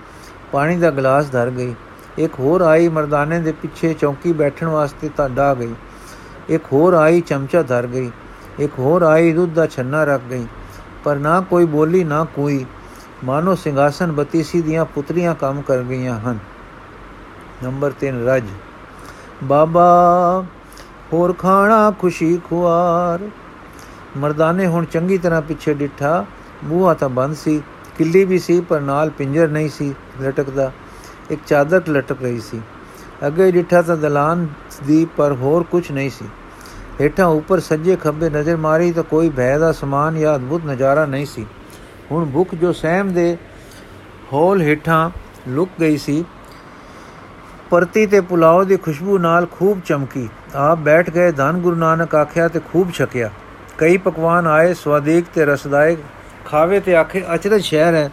ਪਾਣੀ 0.53 0.77
ਦਾ 0.77 0.91
ਗਲਾਸ 0.91 1.31
ਧਰ 1.31 1.51
ਗਈ। 1.51 1.75
ਇੱਕ 2.19 2.33
ਹੋਰ 2.41 2.61
ਆਈ, 2.61 2.89
ਮਰਦਾਨੇ 2.89 3.39
ਦੇ 3.39 3.53
ਪਿੱਛੇ 3.53 3.95
ਚੌਕੀ 3.95 4.33
ਬੈਠਣ 4.33 4.67
ਵਾਸਤੇ 4.67 5.11
ਤਾਂ 5.17 5.29
ਡਾ 5.29 5.55
ਗਈ। 5.55 5.75
ਇੱਕ 6.49 6.65
ਹੋਰ 6.73 6.95
ਆਈ, 6.95 7.21
ਚਮਚਾ 7.21 7.63
ਧਰ 7.63 7.87
ਗਈ। 7.87 8.11
ਇੱਕ 8.59 8.73
ਹੋਰ 8.79 9.03
ਆਈ, 9.03 9.33
ਦੁੱਧ 9.33 9.55
ਦਾ 9.55 9.67
ਛੰਨਾ 9.67 10.05
ਰੱਖ 10.05 10.21
ਗਈ। 10.31 10.47
ਪਰ 11.05 11.17
ਨਾ 11.17 11.41
ਕੋਈ 11.41 11.65
ਬੋਲੀ, 11.65 12.05
ਨਾ 12.05 12.25
ਕੋਈ। 12.25 12.65
ਮਾਨੋ 13.25 13.55
ਸਿੰਘਾਸਨ 13.55 14.13
ਬਤੀਸੀ 14.13 14.63
ਦੀਆਂ 14.63 14.85
ਪੁੱਤਰੀਆਂ 14.85 15.35
ਕੰਮ 15.35 15.63
ਕਰ 15.63 15.83
ਗਈਆਂ 15.83 16.21
ਹਨ। 16.21 16.39
ਨੰਬਰ 17.63 17.93
3 18.01 18.27
ਰਜ। 18.27 18.45
ਬਾਬਾ, 19.45 20.45
ਹੋਰ 21.13 21.33
ਖਾਣਾ 21.33 21.91
ਖੁਸ਼ੀ 21.91 22.41
ਖੁਆਰ। 22.45 23.29
ਮਰਦਾਨੇ 24.17 24.67
ਹੁਣ 24.67 24.85
ਚੰਗੀ 24.85 25.19
ਤਰ੍ਹਾਂ 25.19 25.43
ਪਿੱਛੇ 25.43 25.75
ਡਿੱਠਾ। 25.75 26.25
ਬੂਹਾ 26.65 26.95
ਤਾਂ 26.95 27.09
ਬੰਦ 27.09 27.37
ਸੀ, 27.37 27.63
ਕਿੱਲੀ 27.99 28.25
ਵੀ 28.25 28.39
ਸੀ, 28.39 28.61
ਪਰ 28.61 28.81
ਨਾਲ 28.81 29.11
ਪਿੰਜਰ 29.11 29.49
ਨਹੀਂ 29.49 29.69
ਸੀ 29.69 29.95
ਲਟਕਦਾ। 30.23 30.73
ਇੱਕ 31.31 31.41
ਚਾਦਰ 31.47 31.83
ਲਟਕ 31.89 32.23
ਰਹੀ 32.23 32.41
ਸੀ। 32.41 32.61
ਅੱਗੇ 33.27 33.51
ਡਿੱਠਾ 33.53 33.83
ਤਾਂ 33.83 33.97
ਦਲਾਨ 33.97 34.47
ਦੀ, 34.87 35.05
ਪਰ 35.17 35.33
ਹੋਰ 35.33 35.63
ਕੁਝ 35.63 35.93
ਨਹੀਂ 35.93 36.11
ਸੀ। 36.11 36.25
ਹੇਠਾਂ 37.01 37.27
ਉੱਪਰ 37.27 37.61
ਸੱਜੇ 37.61 37.97
ਖੱਬੇ 37.97 38.31
ਨਜ਼ਰ 38.31 38.57
ਮਾਰੀ 38.57 38.93
ਤਾਂ 38.93 39.03
ਕੋਈ 39.03 39.31
ਭੈ 39.31 39.59
ਦਾ 39.59 39.73
ਸਮਾਨ 39.73 40.19
ਜਾਂ 40.19 40.37
ਅਦਭੁਤ 40.37 40.65
ਨਜ਼ਾਰਾ 40.67 41.07
ਨਹੀਂ 41.07 41.27
ਸੀ। 41.27 41.47
ਹੁਣ 42.13 42.25
ਭੁੱਖ 42.25 42.55
ਜੋ 42.55 42.73
ਸਹਿਮ 42.73 43.13
ਦੇ 43.13 43.37
ਹੌਲ 44.33 44.63
ਹੇਠਾਂ 44.63 45.11
ਲੁਕ 45.49 45.69
ਗਈ 45.81 45.97
ਸੀ 45.97 46.25
ਪਰਤੀ 47.75 48.07
ਤੇ 48.07 48.21
ਪੁਲਾਓ 48.21 48.65
ਦੀ 48.65 48.77
ਖੁਸ਼ਬੂ 48.77 49.17
ਨਾਲ 49.19 49.47
ਖੂਬ 49.53 49.81
ਚਮਕੀ। 49.87 50.29
ਆਪ 50.55 50.79
ਬੈਠ 50.79 51.11
ਗਏ, 51.11 51.31
ਧੰਨ 51.33 51.57
ਗੁਰੂ 51.59 51.77
ਨਾਨਕ 51.77 52.15
ਆਖਿਆ 52.15 52.47
ਤੇ 52.49 52.61
ਖੂਬ 52.73 52.91
ਛਕਿਆ। 52.91 53.31
ਕਈ 53.79 53.97
ਪਕਵਾਨ 53.97 54.47
ਆਏ, 54.47 54.75
ਸਵਾਦੀਕ 54.75 55.25
ਤੇ 55.35 55.45
ਰਸਦਾਇਕ। 55.45 55.99
ਖਾਵੇ 56.47 56.81
ਤੇ 56.81 56.95
ਆਖੇ, 56.97 57.23
ਅਚਰਜ 57.35 57.63
ਸ਼ਹਿਰ 57.63 57.95
ਹੈ, 57.95 58.11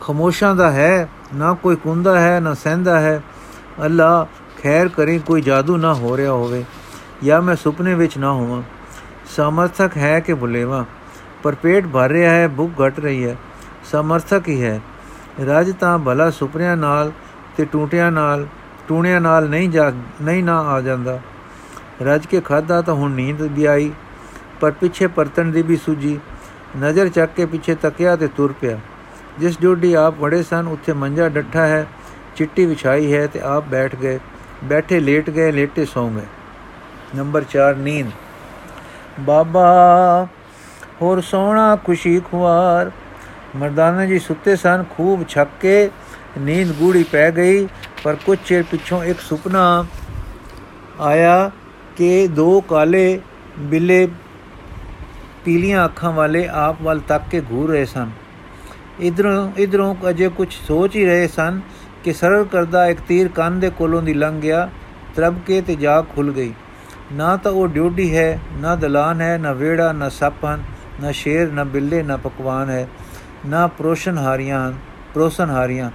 ਖਮੋਸ਼ਾਂ 0.00 0.54
ਦਾ 0.54 0.70
ਹੈ, 0.70 1.08
ਨਾ 1.34 1.52
ਕੋਈ 1.52 1.76
ਕੁੰਦਾ 1.76 2.18
ਹੈ, 2.20 2.40
ਨਾ 2.40 2.54
ਸਹਿੰਦਾ 2.54 2.98
ਹੈ। 3.00 3.22
ਅੱਲਾ, 3.84 4.26
ਖੈਰ 4.62 4.88
ਕਰੇ, 4.88 5.18
ਕੋਈ 5.18 5.42
ਜਾਦੂ 5.42 5.76
ਨਾ 5.76 5.94
ਹੋ 5.94 6.16
ਰਿਹਾ 6.16 6.32
ਹੋਵੇ, 6.32 6.64
ਜਾਂ 7.24 7.40
ਮੈਂ 7.42 7.56
ਸੁਪਨੇ 7.56 7.94
ਵਿੱਚ 7.94 8.18
ਨਾ 8.18 8.32
ਹੋਵਾਂ। 8.32 8.62
ਸਮਰਥਕ 9.36 9.96
ਹੈ 9.96 10.20
ਕਿ 10.20 10.34
ਬੁਲੇਵਾ 10.34 10.84
ਪਰ 11.42 11.54
ਪੇਟ 11.54 11.86
ਭਰ 11.86 12.08
ਰਿਹਾ 12.08 12.32
ਹੈ, 12.32 12.48
ਭੁੱਖ 12.48 12.72
ਘਟ 12.82 13.00
ਰਹੀ 13.00 13.24
ਹੈ। 13.24 13.36
ਸਮਰਥਕ 13.92 14.48
ਹੀ 14.48 14.62
ਹੈ। 14.64 14.80
ਰਾਜ 15.46 15.72
ਤਾਂ 15.80 15.98
ਭਲਾ 15.98 16.30
ਸੁਪਨਿਆਂ 16.30 16.76
ਨਾਲ 16.76 17.12
ਤੇ 17.56 17.64
ਟੂਟਿਆਂ 17.64 18.12
ਨਾਲ 18.12 18.46
ਟੂਣਿਆਂ 18.88 19.20
ਨਾਲ 19.20 19.48
ਨਹੀਂ 19.48 19.68
ਜਾ 19.70 19.90
ਨਹੀਂ 20.22 20.42
ਨਾ 20.44 20.58
ਆ 20.68 20.80
ਜਾਂਦਾ। 20.80 21.18
ਰੱਜ 22.02 22.26
ਕੇ 22.26 22.40
ਖਾਦਾ 22.40 22.80
ਤਾਂ 22.82 22.94
ਹੁਣ 22.94 23.10
ਨੀਂਦ 23.10 23.42
ਵੀ 23.42 23.64
ਆਈ, 23.64 23.90
ਪਰ 24.60 24.70
ਪਿੱਛੇ 24.70 25.06
ਪਰਤਣ 25.06 25.50
ਦੀ 25.50 25.62
ਵੀ 25.62 25.76
ਸੂਜੀ। 25.76 26.18
ਨਜ਼ਰ 26.78 27.08
ਚੱਕ 27.08 27.30
ਕੇ 27.36 27.46
ਪਿੱਛੇ 27.46 27.74
ਤੱਕਿਆ 27.74 28.16
ਤੇ 28.16 28.26
ਤੁਰ 28.26 28.52
ਪਿਆ। 28.60 28.78
ਜਿਸ 29.38 29.60
ਡੋਡੀ 29.60 29.92
ਆਪ 29.94 30.14
ਬੜੇ 30.14 30.42
ਸਨ, 30.42 30.66
ਉੱਥੇ 30.66 30.92
ਮੰਜਾ 30.92 31.28
ਡੱਠਾ 31.28 31.66
ਹੈ, 31.66 31.86
ਚਿੱਟੀ 32.36 32.66
ਵਿਛਾਈ 32.66 33.12
ਹੈ 33.12 33.26
ਤੇ 33.26 33.40
ਆਪ 33.40 33.64
ਬੈਠ 33.68 33.96
ਗਏ। 33.96 34.18
ਬੈਠੇ 34.64 35.00
ਲੇਟ 35.00 35.30
ਗਏ, 35.30 35.50
ਲੇਟੇ 35.52 35.84
ਸੌਂ 35.84 36.10
ਗਏ। 36.10 36.26
ਨੰਬਰ 37.16 37.44
4 37.44 37.76
ਨੀਂਦ। 37.76 38.10
ਬਾਬਾ, 39.20 40.26
ਹੋਰ 41.02 41.20
ਸੋਣਾ 41.20 41.74
ਖੁਸ਼ੀ 41.76 42.20
ਖੁਆਰ। 42.20 42.90
ਮਰਦਾਨਾ 43.56 44.04
ਜੀ 44.06 44.18
ਸੁੱਤੇ 44.18 44.56
ਸਨ, 44.56 44.84
ਖੂਬ 44.90 45.24
ਛੱਕ 45.28 45.48
ਕੇ, 45.60 45.90
ਨੀਂਦ 46.38 46.72
ਗੂੜੀ 46.72 47.02
ਪੈ 47.02 47.30
ਗਈ। 47.30 47.66
ਪਰ 48.06 48.16
ਕੁਝ 48.26 48.38
ਚਿਰ 48.46 48.62
ਪਿੱਛੋਂ 48.62 49.02
ਇੱਕ 49.04 49.20
ਸੁਪਨਾ 49.20 49.84
ਆਇਆ 51.00 51.50
ਕਿ 51.96 52.26
ਦੋ 52.28 52.60
ਕਾਲੇ 52.60 53.20
ਬਿੱਲੇ 53.58 54.06
ਪੀਲੀਆਂ 55.44 55.84
ਅੱਖਾਂ 55.84 56.12
ਵਾਲੇ 56.12 56.46
ਆਪ 56.48 56.82
ਵੱਲ 56.82 57.00
ਤੱਕ 57.08 57.24
ਕੇ 57.30 57.40
ਘੂਰ 57.50 57.70
ਰਹੇ 57.70 57.84
ਸਨ। 57.84 58.10
ਇਧਰੋਂ 59.00 59.50
ਇਧਰੋਂ 59.58 59.94
ਅਜੇ 60.10 60.28
ਕੁਝ 60.28 60.48
ਸੋਚ 60.52 60.96
ਹੀ 60.96 61.04
ਰਹੇ 61.06 61.26
ਸਨ 61.28 61.60
ਕਿ 62.04 62.12
ਸਰਲ 62.12 62.44
ਕਰਦਾ 62.44 62.86
ਇੱਕ 62.86 63.00
ਤੀਰ 63.08 63.28
ਕੰਨ 63.28 63.60
ਦੇ 63.60 63.70
ਕੋਲੋਂ 63.70 64.02
ਦੀ 64.02 64.14
ਲੰਘ 64.14 64.40
ਗਿਆ 64.40 64.68
ਤਰਬ 65.16 65.40
ਕੇ 65.46 65.60
ਤੇ 65.60 65.76
ਜਾ 65.76 66.00
ਖੁੱਲ 66.14 66.32
ਗਈ। 66.32 66.52
ਨਾ 67.12 67.36
ਤਾਂ 67.36 67.52
ਉਹ 67.52 67.68
ਡਿਊਟੀ 67.68 68.16
ਹੈ, 68.16 68.38
ਨਾ 68.60 68.76
ਦਲਾਨ 68.76 69.20
ਹੈ, 69.20 69.36
ਨਾ 69.38 69.52
ਵੇੜਾ 69.52 69.92
ਨਾ 69.92 70.08
ਸੱਪਨ 70.08 70.62
ਨਾ 71.00 71.12
ਸ਼ੇਰ, 71.12 71.52
ਨਾ 71.52 71.64
ਬਿੱਲੇ, 71.64 72.02
ਨਾ 72.02 72.16
ਪਕਵਾਨ 72.16 72.70
ਹੈ, 72.70 72.88
ਨਾ 73.46 73.66
ਪ੍ਰੋਸ਼ਨ 73.66 74.18
ਹਾਰੀਆਂ 74.18 74.72
ਪ੍ਰੋਸ਼ਨ 75.14 75.50
ਹਾਰੀਆਂ 75.50 75.90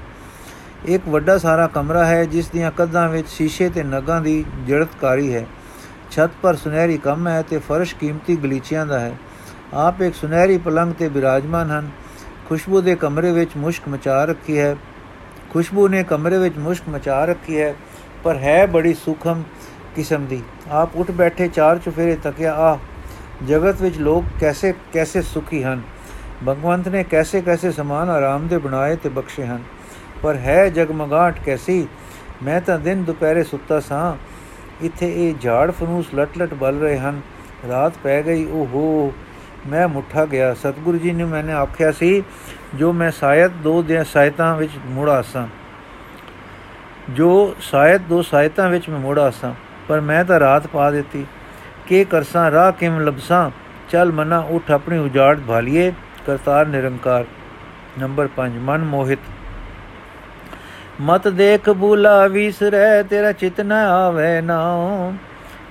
ਇੱਕ 0.85 1.07
ਵੱਡਾ 1.07 1.37
ਸਾਰਾ 1.37 1.67
ਕਮਰਾ 1.67 2.05
ਹੈ, 2.05 2.25
ਜਿਸ 2.25 2.49
ਦੀਆਂ 2.49 2.71
ਕੰਧਾਂ 2.71 3.09
ਵਿੱਚ 3.09 3.27
ਸ਼ੀਸ਼ੇ 3.27 3.69
ਤੇ 3.69 3.83
ਨਗਾਂ 3.83 4.21
ਦੀ 4.21 4.45
ਜੜਤਕਾਰੀ 4.67 5.35
ਹੈ। 5.35 5.45
ਛੱਤ 6.11 6.31
ਪਰ 6.41 6.55
ਸੁਨਹਿਰੀ 6.55 6.97
ਕੰਮ 6.97 7.27
ਹੈ 7.27 7.41
ਤੇ 7.41 7.57
ਫਰਸ਼ 7.57 7.95
ਕੀਮਤੀ 7.95 8.35
ਗਲੀਚਿਆਂ 8.35 8.85
ਦਾ 8.85 8.99
ਹੈ। 8.99 9.17
ਆਪ 9.73 10.01
ਇੱਕ 10.01 10.15
ਸੁਨਹਿਰੀ 10.15 10.57
ਪਲੰਗ 10.57 10.93
ਤੇ 10.93 11.09
ਬਿਰਾਜਮਾਨ 11.09 11.71
ਹਨ। 11.71 11.89
ਖੁਸ਼ਬੂ 12.49 12.81
ਦੇ 12.81 12.95
ਕਮਰੇ 12.95 13.31
ਵਿੱਚ 13.31 13.51
ਮੁਸ਼ਕ 13.57 13.89
ਮਚਾ 13.89 14.25
ਰੱਖੀ 14.25 14.59
ਹੈ। 14.59 14.75
ਖੁਸ਼ਬੂ 15.49 15.87
ਨੇ 15.87 16.03
ਕਮਰੇ 16.03 16.37
ਵਿੱਚ 16.37 16.57
ਮੁਸ਼ਕ 16.57 16.89
ਮਚਾ 16.89 17.25
ਰੱਖੀ 17.25 17.61
ਹੈ, 17.61 17.75
ਪਰ 18.23 18.35
ਹੈ 18.35 18.67
ਬੜੀ 18.67 18.93
ਸੁਖਮ 18.93 19.43
ਕਿਸਮ 19.95 20.25
ਦੀ। 20.25 20.41
ਆਪ 20.71 20.89
ਉੱਠ 20.95 21.11
ਬੈਠੇ 21.11 21.47
ਚਾਰ 21.47 21.77
ਚੁਫੇਰੇ 21.77 22.15
ਤੱਕਿਆ 22.15 22.55
ਆ 22.55 22.77
ਜਗਤ 23.47 23.81
ਵਿੱਚ 23.81 23.97
ਲੋਕ 23.97 24.25
ਕੈਸੇ 24.39 24.73
ਕੈਸੇ 24.93 25.21
ਸੁਖੀ 25.21 25.63
ਹਨ? 25.63 25.81
ਭਗਵੰਤ 26.47 26.87
ਨੇ 26.87 27.03
ਕੈਸੇ 27.03 27.41
ਕੈਸੇ 27.41 27.71
ਸਮਾਨ 27.71 28.09
ਆਰਾਮ 28.09 28.47
ਦੇ 28.47 28.57
ਬਣਾਏ 28.57 28.95
ਤੇ 28.95 29.09
ਬਖਸ਼ੇ 29.09 29.45
ਹਨ? 29.45 29.63
ਪਰ 30.21 30.35
ਹੈ 30.35 30.69
ਜਗਮਗਾਟ 30.69 31.39
ਕੈਸੀ? 31.45 31.87
ਮੈਂ 32.43 32.61
ਤਾਂ 32.61 32.79
ਦਿਨ 32.79 33.03
ਦੁਪਹਿਰੇ 33.03 33.43
ਸੁੱਤਾ 33.43 33.79
ਸਾਂ। 33.79 34.15
ਇੱਥੇ 34.85 35.29
ਇਹ 35.29 35.35
ਝਾੜ 35.41 35.71
ਫਨੂਸ 35.71 36.05
ਲਟ-ਲਟ 36.15 36.53
ਬਲ 36.53 36.79
ਰਹੇ 36.79 36.99
ਹਨ। 36.99 37.21
ਰਾਤ 37.69 37.93
ਪੈ 38.03 38.23
ਗਈ, 38.23 38.45
ਓਹੋ। 38.45 39.13
ਮੈਂ 39.67 39.87
ਮੁੱਠਾ 39.87 40.25
ਗਿਆ। 40.25 40.53
ਸਤਿਗੁਰੂ 40.53 40.97
ਜੀ 40.97 41.11
ਨੇ 41.11 41.23
ਮੈਨੇ 41.23 41.53
ਆਖਿਆ 41.53 41.91
ਸੀ, 41.91 42.23
ਜੋ 42.75 42.93
ਮੈਂ 42.93 43.11
ਸ਼ਾਇਦ 43.11 43.51
ਦੋ 43.51 43.81
ਦੇ, 43.81 44.03
ਸਾਇਤਾਂ 44.03 44.55
ਵਿੱਚ 44.55 44.71
ਮੁੜ 44.85 45.09
ਆਸਾਂ। 45.09 45.47
ਜੋ 47.09 47.55
ਸ਼ਾਇਦ 47.61 48.01
ਦੋ 48.01 48.21
ਸਾਇਤਾਂ 48.21 48.69
ਵਿੱਚ 48.69 48.89
ਮੈਂ 48.89 48.99
ਮੁੜ 48.99 49.19
ਆਸਾਂ। 49.19 49.53
ਪਰ 49.87 50.01
ਮੈਂ 50.01 50.25
ਤਾਂ 50.25 50.39
ਰਾਤ 50.39 50.67
ਪਾ 50.67 50.91
ਦਿੱਤੀ। 50.91 51.25
ਕੀ 51.87 52.05
ਕਰਸਾਂ, 52.05 52.51
ਰਾਹ 52.51 52.71
ਕਿਮ 52.71 52.99
ਲਬਸਾਂ 52.99 53.51
ਚੱਲ 53.89 54.11
ਮਨਾ, 54.11 54.39
ਉਠ 54.39 54.71
ਆਪਣੀ 54.71 54.97
ਉਜਾੜ 54.97 55.39
ਭਾਲੀਏ। 55.47 55.93
ਕਰਤਾਰ 56.27 56.65
ਨਿਰੰਕਾਰ। 56.65 57.25
ਨੰਬਰ 57.99 58.27
5 58.27 58.51
ਮਨ 58.55 58.85
ਮੋਹਿਤ। 58.85 59.19
ਮਤ 61.01 61.27
ਦੇਖ 61.27 61.69
ਬੂਲਾ 61.69 62.27
ਵਿਸਰੈ, 62.27 63.03
ਤੇਰਾ 63.03 63.31
ਚਿਤ 63.31 63.61
ਨ 63.61 63.71
ਆਵੇ 63.71 64.41
ਨਾਉ। 64.41 65.13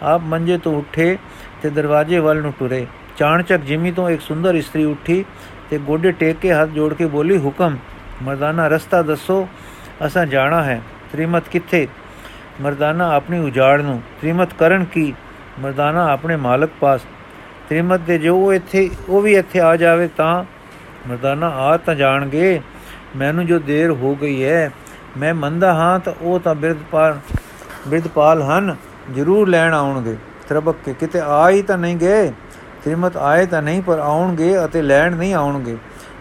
ਆਪ 0.03 0.21
ਮੰਜੇ 0.25 0.59
ਤੋਂ 0.59 0.79
ਉੱਠੇ 0.79 1.19
ਤੇ 1.63 1.71
ਦਰਵਾਜ਼ੇ 1.71 2.19
ਵੱਲ 2.19 2.37
ਨੂੰ 2.37 2.55
ਟੁਰੇ। 2.59 2.87
ਚਾਣਚਕ 3.17 3.57
ਜਿਮੀ 3.57 3.93
ਤੋਂ 3.93 4.11
ਇੱਕ 4.11 4.23
ਸੁੰਦਰ 4.23 4.55
ਇਸਤਰੀ 4.55 4.85
ਉੱਠੀ 4.85 5.25
ਤੇ 5.71 5.79
ਗੋਡੇ 5.79 6.13
ਟੇਕ 6.13 6.37
ਕੇ 6.37 6.53
ਹੱਥ 6.53 6.69
ਜੋੜ 6.69 6.95
ਕੇ 6.95 7.07
ਬੋਲੀ, 7.07 7.39
ਹੁਕਮ, 7.39 7.77
ਮਰਦਾਨਾ, 8.23 8.69
ਰਸਤਾ 8.69 9.03
ਦੱਸੋ, 9.03 9.49
ਅਸਾਂ 10.07 10.27
ਜਾਣਾ 10.27 10.63
ਹੈ। 10.63 10.83
ਤ੍ਰਿਮਤ 11.13 11.49
ਕਿੱਥੇ? 11.49 11.89
ਮਰਦਾਨਾ 12.61 13.15
ਆਪਣੀ 13.15 13.39
ਉਜਾੜ 13.39 13.81
ਨੂੰ। 13.81 14.03
ਤ੍ਰਿਮਤ 14.21 14.55
ਕਰਨ 14.59 14.85
ਕੀ? 14.85 15.15
ਮਰਦਾਨਾ 15.61 16.13
ਆਪਣੇ 16.13 16.37
ਮਾਲਕ 16.37 16.71
ਪਾਸ। 16.81 17.01
ਤ੍ਰਿਮਤ 17.69 18.01
ਦੇ 18.01 18.19
ਜੋ 18.19 18.53
ਇੱਥੇ, 18.53 18.91
ਉਹ 19.09 19.23
ਵੀ 19.23 19.35
ਇੱਥੇ 19.35 19.61
ਆ 19.61 19.77
ਜਾਵੇ 19.77 20.09
ਤਾਂ। 20.17 20.45
ਮਰਦਾਨਾ, 21.09 21.49
ਆ 21.49 21.77
ਤਾਂ 21.77 21.95
ਜਾਣਗੇ। 21.95 22.61
ਮੈਨੂੰ 23.17 23.47
ਜੋ 23.47 23.59
ਦੇਰ 23.59 23.91
ਹੋ 23.91 24.15
ਗਈ 24.15 24.45
ਹੈ 24.45 24.71
ਮੈਂ 25.19 25.35
ਮੰਦਾ 25.35 25.73
ਹਾਂ 25.75 25.99
ਤਾਂ 25.99 26.13
ਉਹ 26.23 26.41
ਤਾਂ 26.41 26.55
ਬਿਰਧਪਾਲ 26.55 27.19
ਬਿਰਧਪਾਲ 27.89 28.43
ਹਨ, 28.43 28.77
ਜ਼ਰੂਰ 29.15 29.49
ਲੈਣ 29.49 29.75
ਆਉਣਗੇ। 29.75 30.17
ਤਰਬਕ 30.49 30.77
ਕੇ 30.85 30.93
ਕਿਤੇ 30.93 31.21
ਆ 31.21 31.49
ਹੀ 31.51 31.63
ਤਾਂ 31.63 31.79
ਨਹੀਂ 31.79 31.97
ਗਏ, 31.97 32.33
ਤ੍ਰਿਮਤ 32.85 33.17
ਆਏ 33.17 33.47
ਤਾਂ 33.47 33.63
ਨਹੀਂ 33.63 33.83
ਪਰ 33.83 33.99
ਆਉਣਗੇ 33.99 34.65
ਅਤੇ 34.65 34.83
ਲੈਣ 34.83 35.17
ਨਹੀਂ 35.17 35.35
ਆਉਣਗੇ। 35.35 35.77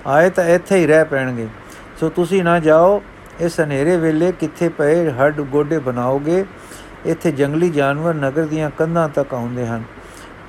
ਆਏ 0.07 0.29
ਤਾਂ 0.29 0.45
ਇੱਥੇ 0.45 0.77
ਹੀ 0.77 0.87
ਰਹਿ 0.87 1.05
ਪੈਣਗੇ। 1.05 1.47
ਸੋ 1.99 2.09
ਤੁਸੀਂ 2.09 2.43
ਨਾ 2.43 2.59
ਜਾਓ, 2.59 3.01
ਇਸ 3.41 3.59
ਹਨੇਰੇ 3.59 3.97
ਵੇਲੇ 3.97 4.31
ਕਿੱਥੇ 4.31 4.69
ਪਏ 4.69 5.11
ਹੱਡ 5.11 5.41
ਗੋਡੇ 5.41 5.79
ਬਣਾਓਗੇ, 5.79 6.45
ਇੱਥੇ 7.05 7.31
ਜੰਗਲੀ 7.31 7.69
ਜਾਨਵਰ 7.69 8.13
ਨਗਰ 8.13 8.45
ਦੀਆਂ 8.45 8.69
ਕੰਧਾਂ 8.69 9.09
ਤੱਕ 9.09 9.33
ਆਉਂਦੇ 9.33 9.67
ਹਨ। 9.67 9.83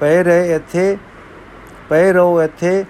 ਪਏ 0.01 0.23
ਰਹੇ 0.23 0.55
ਇੱਥੇ, 0.55 0.97
ਪਏ 1.89 2.13
ਰਹੋ 2.13 2.43
ਇੱਥੇ, 2.43 2.85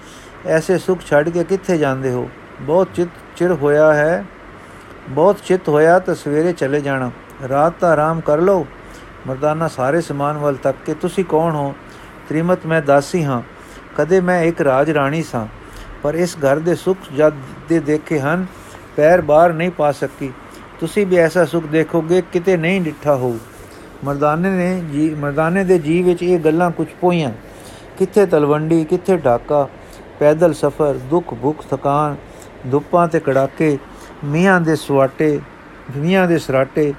ਐਸੇ 0.46 0.78
ਸੁਖ 0.78 1.00
ਛੱਡ 1.00 1.28
ਕੇ 1.28 1.44
ਕਿੱਥੇ 1.44 1.78
ਜਾਂਦੇ 1.78 2.10
ਹੋ? 2.10 2.28
ਬਹੁਤ 2.60 2.88
ਚਿਤ 2.94 3.08
ਚਿਰ 3.36 3.52
ਹੋਇਆ 3.52 3.92
ਹੈ। 3.94 4.24
ਬਹੁਤ 5.08 5.36
ਚਿਤ 5.46 5.68
ਹੋਇਆ 5.68 5.98
ਤਾਂ 5.98 6.14
ਸਵੇਰੇ 6.14 6.52
ਚਲੇ 6.52 6.80
ਜਾਣਾ। 6.80 7.10
ਰਾਤ 7.48 7.72
ਦਾ 7.80 7.92
ਆਰਾਮ 7.92 8.20
ਕਰ 8.20 8.38
ਲਓ। 8.38 8.66
ਮਰਦਾਨਾ 9.26 9.68
ਸਾਰੇ 9.68 10.00
ਸਮਾਨ 10.00 10.38
ਵੱਲ 10.38 10.56
ਤੱਕ 10.56 10.76
ਕੇ 10.86 10.94
ਤੁਸੀਂ 10.94 11.24
ਕੌਣ 11.24 11.54
ਹੋ? 11.54 11.74
ਤ੍ਰਿਮਤ 12.28 12.66
ਮੈਂ 12.66 12.82
ਦਾਸੀ 12.82 13.24
ਹਾਂ। 13.24 13.42
ਕਦੇ 13.96 14.20
ਮੈਂ 14.20 14.42
ਇੱਕ 14.42 14.60
ਰਾਜ 14.60 14.90
ਰਾਣੀ 14.90 15.22
ਸਾਂ। 15.22 15.46
ਪਰ 16.02 16.14
ਇਸ 16.14 16.36
ਘਰ 16.36 16.58
ਦੇ 16.58 16.74
ਸੁਖ 16.74 16.96
ਜਦ 17.16 17.32
ਦੇ 17.68 17.78
ਦੇਖੇ 17.78 18.20
ਹਨ, 18.20 18.46
ਪੈਰ 18.96 19.20
ਬਾਹਰ 19.20 19.52
ਨਹੀਂ 19.52 19.70
ਪਾ 19.70 19.92
ਸਕੀ। 19.92 20.32
ਤੁਸੀਂ 20.80 21.06
ਵੀ 21.06 21.16
ਐਸਾ 21.16 21.44
ਸੁਖ 21.44 21.64
ਦੇਖੋਗੇ, 21.64 22.22
ਕਿਤੇ 22.32 22.56
ਨਹੀਂ 22.56 22.80
ਡਿੱਠਾ 22.80 23.14
ਹੋ 23.14 23.38
ਮਰਦਾਨੇ 24.04 24.50
ਨੇ 24.50 24.80
ਜੀ, 24.80 25.14
ਮਰਦਾਨੇ 25.14 25.64
ਦੇ 25.64 25.78
ਜੀ 25.78 26.02
ਵਿੱਚ 26.02 26.22
ਇਹ 26.22 26.38
ਗੱਲਾਂ 26.38 26.70
ਕੁਝ 26.70 26.86
ਪੋਈਆਂ। 27.00 27.30
ਕਿੱਥੇ 27.98 28.26
ਤਲਵੰਡੀ, 28.26 28.84
ਕਿੱਥੇ 28.84 29.16
ਢਾਕਾ? 29.16 29.68
ਪੈਦਲ 30.18 30.52
ਸਫ਼ਰ 30.52 30.94
ਦੁੱਖ 30.94 31.34
ਭੁੱਖ 31.34 31.64
ਥਕਾਨ 31.70 32.16
ਦੁੱਪਾਂ 32.66 33.08
ਤੇ 33.08 33.20
ਕੜਾਕੇ। 33.20 33.78
ਮੀਆਂ 34.24 34.61
ਦੇ 34.61 34.76
ਸਵਾਟੇ 34.76 35.38
ਮੀਆਂ 35.96 36.26
ਦੇ 36.28 36.38
ਸਰਾਟੇ, 36.38 36.92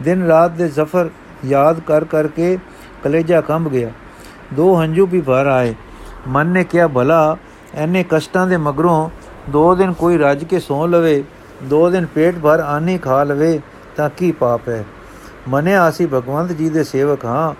ਦਿਨ 0.00 0.26
ਰਾਤ 0.26 0.50
ਦੇ 0.50 0.68
ਜ਼ਫਰ 0.68 1.08
ਯਾਦ 1.46 1.80
ਕਰ 1.80 2.04
ਕਰਕੇ 2.04 2.56
ਕਲੇਜਾ 3.04 3.40
ਕੰਬ 3.40 3.68
ਗਿਆ। 3.68 3.90
ਦੋ 4.54 4.74
ਹੰਝੂ 4.80 5.06
ਵੀ 5.06 5.20
ਭਰ 5.20 5.46
ਆਏ। 5.46 5.74
ਮਨ 6.28 6.46
ਨੇ 6.46 6.64
ਕਿਹਾ, 6.64 6.86
ਭਲਾ 6.88 7.36
ਐਨੇ 7.74 8.04
ਕਸ਼ਟਾਂ 8.10 8.46
ਦੇ 8.46 8.56
ਮਗਰੋਂ 8.56 9.10
ਦੋ 9.50 9.74
ਦਿਨ 9.74 9.92
ਕੋਈ 9.92 10.18
ਰੱਜ 10.18 10.44
ਕੇ 10.44 10.60
ਸੌ 10.60 10.86
ਲਵੇ, 10.86 11.22
ਦੋ 11.62 11.88
ਦਿਨ 11.90 12.06
ਪੇਟ 12.06 12.38
ਭਰ 12.38 12.60
ਆਨੀ 12.60 12.98
ਖਾ 12.98 13.22
ਲਵੇ, 13.24 13.60
ਤਾਂ 13.96 14.08
ਕੀ 14.16 14.32
ਪਾਪ 14.32 14.68
ਹੈ? 14.68 14.84
ਮਨਿਆ 15.48 15.88
ਅਸੀਂ 15.88 16.06
ਭਗਵੰਤ 16.08 16.52
ਜੀ 16.52 16.68
ਦੇ 16.70 16.84
ਸੇਵਕ 16.84 17.24
ਹਾਂ 17.24 17.54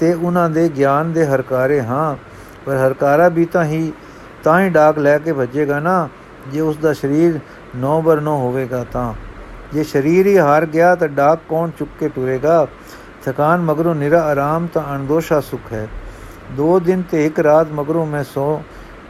ਤੇ 0.00 0.12
ਉਹਨਾਂ 0.12 0.48
ਦੇ 0.50 0.68
ਗਿਆਨ 0.68 1.12
ਦੇ 1.12 1.26
ਹਰਕਾਰੇ 1.26 1.80
ਹਾਂ, 1.82 2.16
ਪਰ 2.66 2.76
ਹਰਕਾਰਾ 2.76 3.28
ਵੀ 3.28 3.44
ਤਾਂ 3.44 3.64
ਹੀ 3.64 3.92
ਤਾਂ 4.44 4.60
ਹੀ 4.60 4.68
ਡਾਕ 4.68 4.98
ਲੈ 4.98 5.18
ਕੇ 5.18 5.32
ਭੱਜੇਗਾ 5.32 5.80
ਨਾ, 5.80 6.08
ਜੇ 6.52 6.60
ਉਸ 6.60 6.76
ਦਾ 6.76 6.92
ਸਰੀਰ 6.92 7.38
ਨੌ 7.76 8.00
ਬਰ 8.00 8.20
ਨੌ 8.20 8.36
ਹੋਵੇਗਾ 8.36 8.84
ਤਾਂ। 8.84 9.12
ਜੇ 9.72 9.84
ਸਰੀਰ 9.84 10.26
ਹੀ 10.26 10.38
ਹਾਰ 10.38 10.66
ਗਿਆ 10.66 10.94
ਤਾਂ 10.94 11.08
ਡਾਕ 11.08 11.40
ਕੌਣ 11.48 11.70
ਚੁੱਕ 11.70 11.90
ਕੇ 12.00 12.08
ਟੁਰੇਗਾ 12.08 12.66
ਥਕਾਨ 13.24 13.60
ਮਗਰੋਂ 13.60 13.94
ਨਿਰਾ 13.94 14.20
ਆਰਾਮ 14.22 14.66
ਤਾਂ 14.66 14.82
ਅਣਦੋਸ਼ਾ 14.94 15.40
ਸੁਖ 15.40 15.72
ਹੈ। 15.72 15.88
ਦੋ 16.52 16.78
ਦਿਨ 16.80 17.02
ਤੇ 17.02 17.26
ਇੱਕ 17.26 17.40
ਰਾਤ 17.40 17.72
ਮਗਰੋਂ 17.72 18.06
ਮੈਂ 18.06 18.24
ਸੋ 18.24 18.62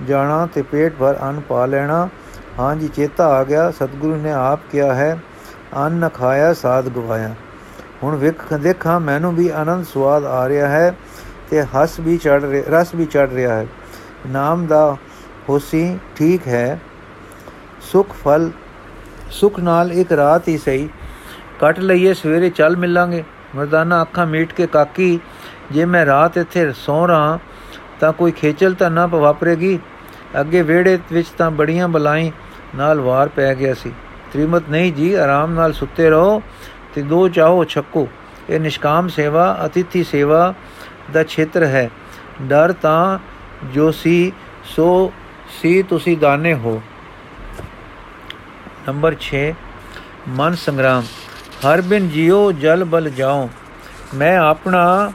ਜਾਣਾ 0.07 0.47
ਤੇ 0.55 0.63
ਪੇਟ 0.63 0.95
ਭਰ 0.99 1.19
ਅੰਨ 1.23 1.41
ਪਾ 1.41 1.67
ਲੈਣਾ। 1.67 2.09
ਹਾਂਜੀ 2.59 2.89
ਚੇਤਾ 2.89 3.27
ਆ 3.29 3.45
ਗਿਆ। 3.45 3.71
ਸਤਿਗੁਰੂ 3.71 4.17
ਨੇ 4.17 4.33
ਆਪ 4.33 4.61
ਕਿਹਾ 4.73 4.95
ਹੈ, 4.95 5.19
ਅੰਨ 5.77 6.09
ਖਾਇਆ, 6.09 6.53
ਸਾਧ 6.53 6.89
ਗਵਾਇਆ। 6.89 7.35
ਹੁਣ 8.03 8.17
ਵੇਖ, 8.17 8.53
ਦੇਖਾਂ, 8.55 9.01
ਮੈਨੂੰ 9.01 9.35
ਵੀ 9.35 9.49
ਆਨੰਦ 9.49 9.85
ਸਵਾਦ 9.85 10.25
ਆ 10.25 10.49
ਰਿਹਾ 10.49 10.69
ਹੈ 10.69 10.95
ਤੇ 11.51 11.63
ਹੱਸ 11.65 12.01
ਵੀ 12.01 12.17
ਚੜ 12.19 12.45
ਰਿਹਾ, 12.45 12.81
ਰਸ 12.81 12.95
ਵੀ 12.95 13.07
ਚੜ 13.07 13.29
ਰਿਹਾ 13.33 13.55
ਹੈ। 13.55 13.67
ਨਾਮ 14.27 14.67
ਦਾ 14.67 14.97
ਹੋਸੀ 15.49 15.99
ਠੀਕ 16.17 16.49
ਹੈ। 16.49 16.79
ਸੁਖ 17.93 18.15
ਫਲ, 18.25 18.51
ਸੁਖ 19.31 19.61
ਨਾਲ 19.61 19.93
ਇੱਕ 19.93 20.13
ਰਾਤ 20.13 20.49
ਹੀ 20.49 20.59
ਸਹੀ। 20.59 20.89
ਕੱਟ 21.61 21.79
ਲਈਏ, 21.81 22.15
ਸਵੇਰੇ 22.15 22.51
ਚੱਲ 22.51 22.77
ਮਿਲਾਂਗੇ। 22.77 23.25
ਮਰਦਾਨਾ 23.57 24.03
ਅੱਖਾਂ 24.03 24.27
ਮੀਟ 24.27 24.53
ਕੇ, 24.53 24.67
ਕਾਕੀ, 24.67 25.21
ਜੇ 25.73 25.85
ਮੈਂ 25.85 26.07
ਰਾਤ 26.07 26.39
ਇੱਥੇ 26.39 26.73
ਸੌ 26.73 27.09
ਰਾਂ 27.09 27.39
ਤਾਂ 28.01 28.13
ਕੋਈ 28.13 28.33
ਖੇਚਲ 28.33 28.75
ਤਾਂ 28.75 28.91
ਨਾ 28.91 29.07
ਵਾਪਰੇਗੀ? 29.07 29.79
ਅੱਗੇ 30.41 30.63
ਵਿਹੜੇ 30.63 30.99
ਵਿੱਚ 31.13 31.29
ਤਾਂ 31.29 31.51
ਬੜੀਆਂ 31.51 31.89
ਬਲਾਈ 31.89 32.33
ਨਾਲ 32.75 33.01
ਵਾਰ 33.01 33.29
ਪੈ 33.29 33.55
ਗਿਆ 33.55 33.75
ਸੀ। 33.75 33.93
ਤ੍ਰਿਮਤ, 34.33 34.63
ਨਹੀਂ 34.71 34.93
ਜੀ, 34.93 35.15
ਆਰਾਮ 35.15 35.53
ਨਾਲ 35.53 35.73
ਸੁੱਤੇ 35.73 36.11
ਰਹੋ 36.11 36.43
ਤੇ 36.95 37.03
ਦੋ 37.03 37.29
ਚਾਹੋ 37.29 37.65
ਛੱਕੋ। 37.65 38.09
ਇਹ 38.51 38.61
ਨਿਸ਼ਕਾਮ 38.61 39.09
ਸੇਵਾ, 39.09 39.61
ਅਤਿਥੀ 39.67 40.05
ਸੇਵਾ 40.05 40.55
ਦਾ 41.13 41.23
ਖੇਤਰ 41.23 41.63
ਹੈ। 41.63 41.91
ਡਰ 42.43 42.73
ਤਾਂ 42.73 43.19
ਜੋ 43.73 43.91
ਸੀ, 43.91 44.33
ਸੋ 44.65 45.13
ਸੀ 45.63 45.83
ਤੁਸੀਂ 45.83 46.19
ਦਾਨੇ 46.19 46.55
ਹੋ। 46.55 46.83
ਨੰਬਰ 48.89 49.15
6 49.23 49.41
ਮਨ 50.29 50.55
ਸੰਗਰਾਮ। 50.55 51.03
ਹਰ 51.65 51.81
ਬਿਨ 51.81 52.09
ਜਿਉ 52.09 52.53
ਜਲ 52.53 52.85
ਬਲ 52.85 53.11
ਜਾਉ 53.11 53.49
ਮੈਂ 54.15 54.39
ਆਪਣਾ 54.39 55.13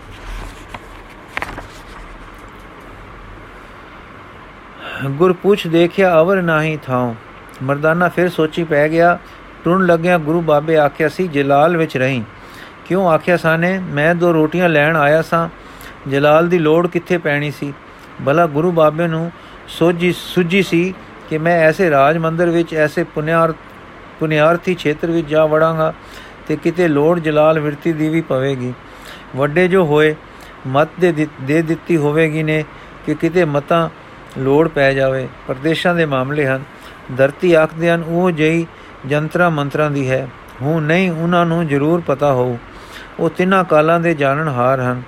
ਗੁਰ 5.05 5.33
ਪੁੱਛ 5.33 5.67
ਦੇਖਿਆ, 5.67 6.21
ਅਵਰ 6.21 6.41
ਨਹੀਂ 6.41 6.77
ਥਾਉ। 6.77 7.15
ਮਰਦਾਨਾ 7.63 8.09
ਫਿਰ 8.09 8.29
ਸੋਚੀ 8.29 8.63
ਪੈ 8.63 8.89
ਗਿਆ 8.89 9.19
ਟੁਰਨ 9.63 9.86
ਲੱਗਿਆ 9.86 10.17
ਗੁਰੂ 10.17 10.41
ਬਾਬੇ 10.41 10.77
ਆਖਿਆ 10.77 11.09
ਸੀ, 11.09 11.27
ਜਲਾਲ 11.27 11.77
ਵਿੱਚ 11.77 11.97
ਰਹੀਂ। 11.97 12.23
ਕਿਉਂ 12.86 13.07
ਆਖਿਆ 13.07 13.38
ਸਾਨੇ, 13.38 13.79
ਮੈਂ 13.79 14.15
ਦੋ 14.15 14.33
ਰੋਟੀਆਂ 14.33 14.69
ਲੈਣ 14.69 14.95
ਆਇਆ 14.95 15.21
ਸਾਂ। 15.21 15.49
ਜਲਾਲ 16.09 16.47
ਦੀ 16.47 16.59
ਲੋੜ 16.59 16.88
ਕਿੱਥੇ 16.88 17.17
ਪੈਣੀ 17.17 17.51
ਸੀ? 17.51 17.73
ਭਲਾ 18.25 18.47
ਗੁਰੂ 18.47 18.71
ਬਾਬੇ 18.71 19.07
ਨੂੰ 19.07 19.31
ਸੋਜੀ 19.67 20.13
ਸੁਜੀ 20.17 20.63
ਸੀ 20.63 20.93
ਕਿ 21.33 21.37
ਮੈਂ 21.37 21.59
ਐਸੇ 21.59 21.89
ਰਾਜ 21.89 22.17
ਮੰਦਰ 22.17 22.49
ਵਿੱਚ, 22.49 22.73
ਐਸੇ 22.73 23.03
ਪੁਨਿਆਰ, 23.03 23.51
ਪੁਨਿਆਰਥੀ 24.19 24.75
ਖੇਤਰ 24.75 25.11
ਵਿੱਚ 25.11 25.27
ਜਾ 25.27 25.45
ਵੜਾਂਗਾ 25.45 25.93
ਤੇ 26.47 26.55
ਕਿਤੇ 26.55 26.87
ਲੋੜ 26.87 27.19
ਜਲਾਲ 27.19 27.59
ਵਿਰਤੀ 27.59 27.93
ਦੀ 27.93 28.09
ਵੀ 28.09 28.21
ਪਵੇਗੀ। 28.21 28.73
ਵੱਡੇ 29.35 29.67
ਜੋ 29.67 29.85
ਹੋਏ, 29.85 30.15
ਮਤ 30.67 30.89
ਦੇ 30.99 31.27
ਦੇ 31.41 31.61
ਦਿੱਤੀ 31.61 31.97
ਹੋਵੇਗੀ 31.97 32.43
ਨੇ 32.43 32.63
ਕਿ 33.05 33.15
ਕਿਤੇ 33.15 33.45
ਮਤਾਂ 33.45 33.89
ਲੋੜ 34.37 34.67
ਪੈ 34.67 34.93
ਜਾਵੇ। 34.93 35.27
ਪਰਦੇਸ਼ਾਂ 35.47 35.95
ਦੇ 35.95 36.05
ਮਾਮਲੇ 36.05 36.45
ਹਨ। 36.45 36.63
ਧਰਤੀ 37.17 37.53
ਆਖਦੇ 37.53 37.89
ਹਨ, 37.89 38.03
ਉਹ 38.07 38.31
ਜਈ 38.31 38.65
ਜੰਤਰਾ 39.05 39.49
ਮੰਤਰਾਂ 39.49 39.91
ਦੀ 39.91 40.09
ਹੈ। 40.09 40.27
ਹੁਣ 40.61 40.83
ਨਹੀਂ, 40.83 41.11
ਉਹਨਾਂ 41.11 41.45
ਨੂੰ 41.45 41.67
ਜ਼ਰੂਰ 41.67 42.03
ਪਤਾ 42.07 42.33
ਹੋਊ। 42.33 42.57
ਉਹ 43.19 43.29
ਤਿੰਨਾਂ 43.29 43.63
ਕਾਲਾਂ 43.63 43.99
ਦੇ 43.99 44.13
ਜਾਣਨਹਾਰ 44.13 44.79
ਹਨ। 44.79 45.01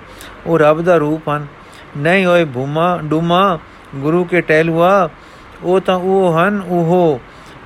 ਉਹ 0.46 0.58
ਰੱਬ 0.58 0.82
ਦਾ 0.82 0.96
ਰੂਪ 0.96 1.28
ਹਨ। 1.28 1.46
ਨਹੀਂ 1.98 2.26
ਹੋਏ 2.26 2.44
ਭੂਮਾ, 2.44 2.98
ਡੂਮਾ, 3.04 3.58
ਗੁਰੂ 3.94 4.24
ਕੇ 4.24 4.40
ਟਹਿਲੂਆ 4.40 5.08
ਉਹ 5.62 5.80
ਤਾਂ 5.80 5.96
ਉਹ 5.96 6.38
ਹਨ, 6.38 6.62
ਉਹ 6.68 7.20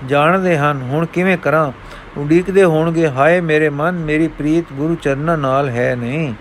ਜਾਣਦੇ 0.06 0.58
ਹਨ। 0.58 0.82
ਹੁਣ 0.82 1.06
ਕਿਵੇਂ 1.06 1.38
ਕਰਾਂ? 1.38 1.72
ਉਡੀਕਦੇ 2.16 2.64
ਹੋਣਗੇ, 2.64 3.08
ਹਾਏ 3.08 3.40
ਮੇਰੇ 3.40 3.68
ਮਨ, 3.68 3.98
ਮੇਰੀ 3.98 4.28
ਪ੍ਰੀਤ 4.28 4.64
ਗੁਰੂ 4.72 4.94
ਚਰਨਾਂ 4.94 5.38
ਨਾਲ 5.38 5.68
ਹੈ 5.68 5.96
ਨਹੀਂ। 5.96 6.34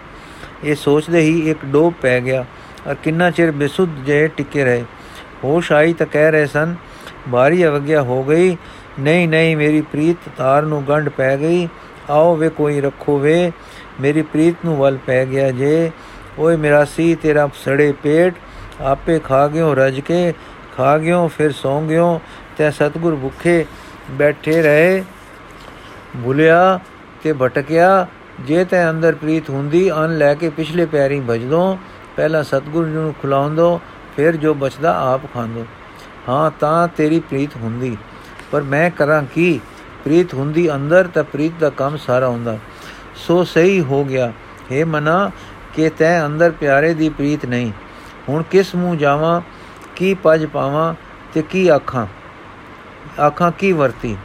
ਇਹ 0.63 0.75
ਸੋਚਦੇ 0.75 1.19
ਹੀ 1.19 1.49
ਇੱਕ 1.49 1.59
ਡੋਬ 1.65 1.93
ਪੈ 2.01 2.19
ਗਿਆ 2.21 2.45
ਔਰ 2.87 2.95
ਕਿੰਨਾ 2.95 3.31
ਚਿਰ 3.31 3.51
ਬੇਸੁੱਧ 3.51 3.91
ਜੇ 4.05 4.27
ਟਿਕੇ 4.27 4.63
ਰਹੇ। 4.63 4.83
ਹੋਸ਼ 5.43 5.71
ਆਈ 5.71 5.93
ਤਾਂ 5.93 6.07
ਕਹਿ 6.07 6.31
ਰਹੇ 6.31 6.45
ਸਨ 6.45 6.75
ਭਾਰੀ 7.31 7.65
ਅਵਗਿਆ 7.65 8.01
ਹੋ 8.01 8.23
ਗਈ। 8.23 8.57
ਨਹੀਂ 8.99 9.27
ਨਹੀਂ, 9.29 9.57
ਮੇਰੀ 9.57 9.81
ਪ੍ਰੀਤ 9.81 10.17
ਤਾਰ 10.37 10.63
ਨੂੰ 10.63 10.83
ਗੰਢ 10.89 11.09
ਪੈ 11.09 11.37
ਗਈ। 11.37 11.67
ਆਓ 12.09 12.35
ਵੇ 12.35 12.49
ਕੋਈ 12.49 12.81
ਰੱਖੋ 12.81 13.19
ਵੇ। 13.19 13.51
ਮੇਰੀ 14.01 14.21
ਪ੍ਰੀਤ 14.21 14.55
ਨੂੰ 14.65 14.77
ਵੱਲ 14.77 14.97
ਪੈ 14.97 15.25
ਗਿਆ 15.25 15.51
ਜੇ। 15.51 15.91
ਓਏ 16.39 16.55
ਮੇਰਾ 16.55 16.85
ਸੀ 16.85 17.15
ਤੇਰਾ 17.15 17.49
ਸੜੇ 17.65 17.91
ਪੇਟ। 18.03 18.33
ਆਪੇ 18.81 19.19
ਖਾ 19.19 19.47
ਗਿਓ 19.47 19.75
ਰਜ 19.75 19.99
ਕੇ। 19.99 20.33
ਖਾ 20.79 20.97
ਗਿਓ, 20.97 21.27
ਫਿਰ 21.27 21.51
ਸੌਂ 21.51 21.81
ਗਿਓ 21.81 22.21
ਤੇ 22.57 22.71
ਸਤਗੁਰ 22.71 23.15
ਭੁੱਖੇ 23.15 23.65
ਬੈਠੇ 24.11 24.61
ਰਹੇ। 24.61 25.03
ਭੁਲਿਆ 26.23 26.79
ਤੇ 27.23 27.33
ਭਟਕਿਆ, 27.33 28.07
ਜੇ 28.39 28.65
ਤੈ 28.65 28.89
ਅੰਦਰ 28.89 29.15
ਪ੍ਰੀਤ 29.15 29.49
ਹੁੰਦੀ, 29.49 29.91
ਅਨ 29.91 30.17
ਲੈ 30.17 30.33
ਕੇ 30.33 30.49
ਪਿਛਲੇ 30.49 30.85
ਪੈਰੀ 30.85 31.21
ਭਜਦੋ 31.29 31.79
ਪਹਿਲਾਂ 32.15 32.43
ਸਤਗੁਰ 32.43 32.85
ਨੂੰ 32.87 33.15
ਖੁਲਾਉਂਦੋ, 33.21 33.81
ਫਿਰ 34.15 34.35
ਜੋ 34.35 34.53
ਬਚਦਾ 34.53 35.13
ਆਪ 35.13 35.21
ਖਾਂਦੋ। 35.33 35.65
ਹਾਂ, 36.29 36.51
ਤਾਂ 36.59 36.87
ਤੇਰੀ 36.87 37.19
ਪ੍ਰੀਤ 37.19 37.55
ਹੁੰਦੀ। 37.55 37.97
ਪਰ 38.51 38.61
ਮੈਂ 38.61 38.89
ਕਰਾਂ 38.89 39.23
ਕੀ? 39.33 39.59
ਪ੍ਰੀਤ 40.03 40.33
ਹੁੰਦੀ 40.33 40.75
ਅੰਦਰ 40.75 41.07
ਤਾਂ 41.07 41.23
ਪ੍ਰੀਤ 41.23 41.51
ਦਾ 41.59 41.69
ਕੰਮ 41.69 41.97
ਸਾਰਾ 41.97 42.27
ਹੁੰਦਾ। 42.27 42.57
ਸੋ 43.15 43.43
ਸਹੀ 43.43 43.81
ਹੋ 43.81 44.03
ਗਿਆ। 44.03 44.33
हे 44.71 44.87
ਮਨਾ, 44.87 45.31
ਕਿ 45.73 45.89
ਤੈ 45.89 46.25
ਅੰਦਰ 46.25 46.51
ਪਿਆਰੇ 46.51 46.93
ਦੀ 46.93 47.09
ਪ੍ਰੀਤ 47.09 47.45
ਨਹੀਂ। 47.45 47.71
ਹੁਣ 48.29 48.43
ਕਿਸ 48.43 48.75
ਮੂੰਹ 48.75 48.95
ਜਾਵਾਂ? 48.95 49.41
ਕੀ 49.99 50.13
ਪਜ 50.13 50.45
ਪਾਵਾਂ 50.45 50.93
ਤੇ 51.33 51.41
ਕੀ 51.41 51.67
ਆਖਾਂ? 51.67 52.07
ਆਖਾਂ, 53.21 53.51
ਕੀ 53.51 53.71
ਵਰਤੀ? 53.71 54.17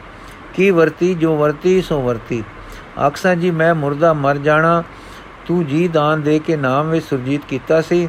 ਕੀ 0.54 0.70
ਵਰਤੀ 0.70 1.14
ਜੋ 1.14 1.36
ਵਰਤੀ, 1.36 1.82
ਸੋ 1.82 2.02
ਵਰਤੀ। 2.02 2.44
ਆਖਸਾਂ, 2.98 3.36
ਜੀ, 3.36 3.50
ਮੈਂ 3.50 3.74
ਮੁਰਦਾ 3.74 4.12
ਮਰ 4.12 4.36
ਜਾਣਾ। 4.38 4.82
ਤੂੰ 5.46 5.66
ਜੀ 5.66 5.88
ਦਾਨ 5.88 6.22
ਦੇ 6.22 6.38
ਕੇ 6.38 6.56
ਨਾਮ 6.56 6.90
ਵਿੱਚ 6.90 7.06
ਸੁਰਜੀਤ 7.06 7.44
ਕੀਤਾ 7.48 7.80
ਸੀ। 7.80 8.08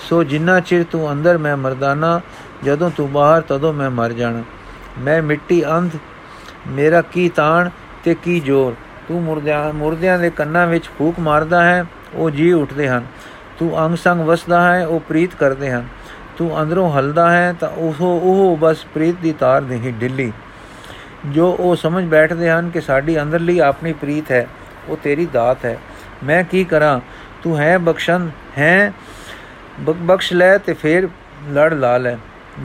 ਸੋ 0.00 0.24
ਜਿੰਨਾ 0.24 0.60
ਚਿਰ 0.60 0.84
ਤੂੰ 0.84 1.12
ਅੰਦਰ 1.12 1.38
ਮੈਂ 1.38 1.56
ਮਰਦਾਨਾ 1.56 2.20
ਜਦੋਂ 2.64 2.90
ਤੂੰ 2.90 3.12
ਬਾਹਰ, 3.12 3.42
ਤਦੋਂ 3.42 3.72
ਮੈਂ 3.72 3.90
ਮਰ 3.90 4.12
ਜਾਣਾ। 4.12 4.42
ਮੈਂ 4.98 5.22
ਮਿੱਟੀ 5.22 5.66
ਅੰਧ, 5.70 5.90
ਮੇਰਾ 6.68 7.02
ਕੀ 7.02 7.28
ਤਾਣ 7.28 7.70
ਤੇ 8.04 8.14
ਕੀ 8.14 8.40
ਜੋਰ? 8.40 8.74
ਤੂੰ 9.08 9.22
ਮੁਰਦਿਆਂ 9.22 9.72
ਮੁਰਦਿਆਂ 9.72 10.18
ਦੇ 10.18 10.30
ਕੰਨਾਂ 10.30 10.66
ਵਿੱਚ 10.66 10.84
ਫੂਕ 10.98 11.20
ਮਾਰਦਾ 11.20 11.64
ਹੈ, 11.64 11.86
ਉਹ 12.14 12.30
ਜੀ 12.30 12.52
ਉੱਠਦੇ 12.52 12.88
ਹਨ। 12.88 13.06
ਤੂੰ 13.58 13.86
ਅੰਗ 13.86 13.96
ਸੰਗ 13.96 14.20
ਵਸਦਾ 14.20 14.74
ਹੈ, 14.74 14.86
ਉਹ 14.86 15.00
ਪ੍ਰੀਤ 15.00 15.34
ਕਰਦੇ 15.34 15.70
ਹਨ। 15.70 15.88
ਤੂੰ 16.36 16.62
ਅੰਦਰੋਂ 16.62 16.92
ਹਲਦਾ 16.92 17.30
ਹੈ 17.36 17.54
ਤਾਂ 17.60 17.68
ਉਹ 17.68 17.94
ਉਹ 18.00 18.56
ਬਸ 18.56 18.84
ਪ੍ਰੀਤ 18.84 19.16
ਦੀ 19.22 19.32
ਤਾਰ 19.32 19.62
ਨਹੀਂ 19.62 19.92
ਢਿੱਲੀ 19.92 20.32
ਜੋ 21.26 21.56
ਉਹ 21.60 21.76
ਸਮਝ 21.76 22.04
ਬੈਠਦੇ 22.04 22.50
ਹਨ 22.50 22.70
ਕਿ 22.70 22.80
ਸਾਡੀ 22.80 23.22
ਅੰਦਰਲੀ 23.22 23.58
ਆਪਣੀ 23.58 23.92
ਪ੍ਰੀਤ 23.92 24.30
ਹੈ, 24.30 24.46
ਉਹ 24.88 24.96
ਤੇਰੀ 24.96 25.26
ਦਾਤ 25.26 25.64
ਹੈ। 25.64 25.78
ਮੈਂ 26.24 26.44
ਕੀ 26.44 26.64
ਕਰਾਂ? 26.64 27.00
ਤੂੰ 27.42 27.58
ਹੈ 27.58 27.78
ਬਖਸ਼ਨ 27.78 28.30
ਹੈ? 28.58 28.92
ਬਖਸ਼ 29.80 30.32
ਲੈ 30.32 30.58
ਤੇ 30.58 30.72
ਫੇਰ 30.72 31.08
ਲੜ 31.52 31.74
ਲਾ 31.74 31.98
ਲੈ। 31.98 32.16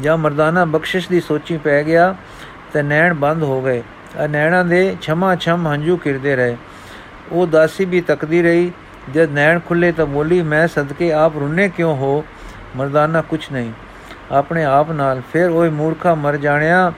ਜਾਂ 0.01 0.17
ਮਰਦਾਨਾ 0.17 0.65
ਬਖਸ਼ਿਸ਼ 0.65 1.09
ਦੀ 1.09 1.21
ਸੋਚੀ 1.21 1.57
ਪੈ 1.57 1.83
ਗਿਆ 1.83 2.15
ਤੇ 2.73 2.81
ਨੈਣ 2.81 3.13
ਬੰਦ 3.13 3.43
ਹੋ 3.43 3.61
ਗਏ। 3.61 3.83
ਆ 4.17 4.27
ਨੈਣਾਂ 4.27 4.65
ਦੇ 4.65 4.97
ਛਮਾ 5.01 5.35
ਛਮ 5.35 5.67
ਹੰਝੂ 5.67 5.97
ਕਿਰਦੇ 5.97 6.35
ਰਹੇ। 6.35 6.57
ਉਹ 7.31 7.47
ਦਾਸੀ 7.47 7.85
ਵੀ 7.85 8.01
ਤੱਕਦੀ 8.01 8.41
ਰਹੀ, 8.41 8.71
ਜਦ 9.13 9.29
ਨੈਣ 9.31 9.59
ਖੁੱਲੇ 9.59 9.91
ਤਾਂ 9.91 10.05
ਬੋਲੀ, 10.05 10.41
ਮੈਂ 10.41 10.67
ਸਦਕੇ 10.67 11.11
ਆਪ 11.13 11.37
ਰੁੰਨੇ 11.37 11.69
ਕਿਉਂ 11.69 11.95
ਹੋ? 11.95 12.25
ਮਰਦਾਨਾ 12.75 13.21
ਕੁਛ 13.21 13.51
ਨਹੀਂ। 13.51 13.71
ਆਪਣੇ 14.31 14.63
ਆਪ 14.63 14.91
ਨਾਲ 14.91 15.21
ਫਿਰ 15.33 15.49
ਓਏ 15.49 15.69
ਮੂਰਖਾ 15.69 16.13
ਮਰ 16.15 16.37
ਜਾਣਿਆ, 16.37 16.91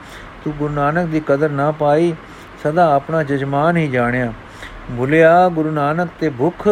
ਤੂੰ 0.43 0.53
ਗੁਰੂ 0.53 0.73
ਨਾਨਕ 0.73 1.07
ਦੀ 1.07 1.21
ਕਦਰ 1.27 1.49
ਨਾ 1.49 1.71
ਪਾਈ, 1.71 2.13
ਸਦਾ 2.63 2.93
ਆਪਣਾ 2.95 3.23
ਜਜਮਾਨ 3.23 3.77
ਹੀ 3.77 3.87
ਜਾਣਿਆ। 3.87 4.31
ਭੁਲਿਆ 4.97 5.49
ਗੁਰੂ 5.49 5.71
ਨਾਨਕ 5.71 6.09
ਤੇ 6.19 6.29
ਭੁੱਖ 6.29 6.67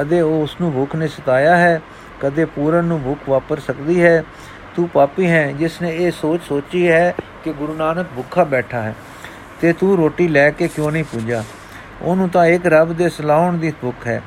ਅਦੇ 0.00 0.20
ਉਹ 0.20 0.42
ਉਸ 0.42 0.56
ਨੂੰ 0.60 0.72
ਭੁੱਖ 0.72 0.94
ਨੇ 0.96 1.08
ਸਤਾਇਆ 1.08 1.56
ਹੈ, 1.56 1.80
ਕਦੇ 2.20 2.44
ਪੂਰਨ 2.44 2.84
ਨੂੰ 2.84 3.00
ਭੁੱਖ 3.02 3.28
ਵਾਪਰ 3.28 3.60
ਸਕਦੀ 3.60 4.02
ਹੈ। 4.02 4.22
ਤੂੰ 4.76 4.88
ਪਾਪੀ 4.88 5.30
ਹੈ, 5.30 5.52
ਜਿਸ 5.52 5.80
ਨੇ 5.82 5.94
ਇਹ 5.96 6.10
ਸੋਚ 6.10 6.42
ਸੋਚੀ 6.42 6.88
ਹੈ 6.88 7.14
ਕਿ 7.44 7.52
ਗੁਰੂ 7.52 7.74
ਨਾਨਕ 7.74 8.06
ਭੁੱਖਾ 8.16 8.44
ਬੈਠਾ 8.44 8.82
ਹੈ, 8.82 8.94
ਤੇ 9.60 9.72
ਤੂੰ 9.72 9.96
ਰੋਟੀ 9.96 10.28
ਲੈ 10.28 10.50
ਕੇ 10.50 10.68
ਕਿਉਂ 10.68 10.90
ਨਹੀਂ 10.92 11.04
ਪੁੱਜਾ 11.04 11.42
ਉਹਨੂੰ 12.02 12.28
ਤਾਂ 12.28 12.46
ਇੱਕ 12.46 12.66
ਰੱਬ 12.66 12.92
ਦੇ 12.92 13.08
ਸਲਾਉਣ 13.08 13.56
ਦੀ 13.58 13.72
ਭੁੱਖ 13.80 14.06
ਹੈ। 14.06 14.22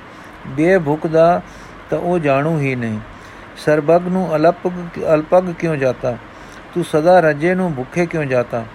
ਬੇ 0.48 0.78
ਭੁੱਖ 0.78 1.08
ਦਾ 1.08 1.42
ਤਾਂ 1.90 2.00
ਉਹ 2.00 2.20
ਜਾਣੂ 2.20 2.58
ਹੀ 2.60 2.76
ਨਹੀਂ। 2.76 3.00
ਸਰਬਗ 3.58 4.08
ਨੂੰ 4.08 4.36
ਅਲਪਗ 4.36 4.72
ਅਲਪਗ 5.14 5.52
ਕਿਉਂ 5.52 5.76
ਜਾਤਾ? 5.76 6.18
ਤੂੰ 6.76 6.84
ਸਦਾ 6.84 7.20
ਰਜੇ 7.20 7.56
ਨੂੰ 7.56 7.74
ਭੁੱਖੇ 7.74 8.06
ਕਿਉਂ 8.06 8.26
ਜਾਤਾ? 8.26 8.66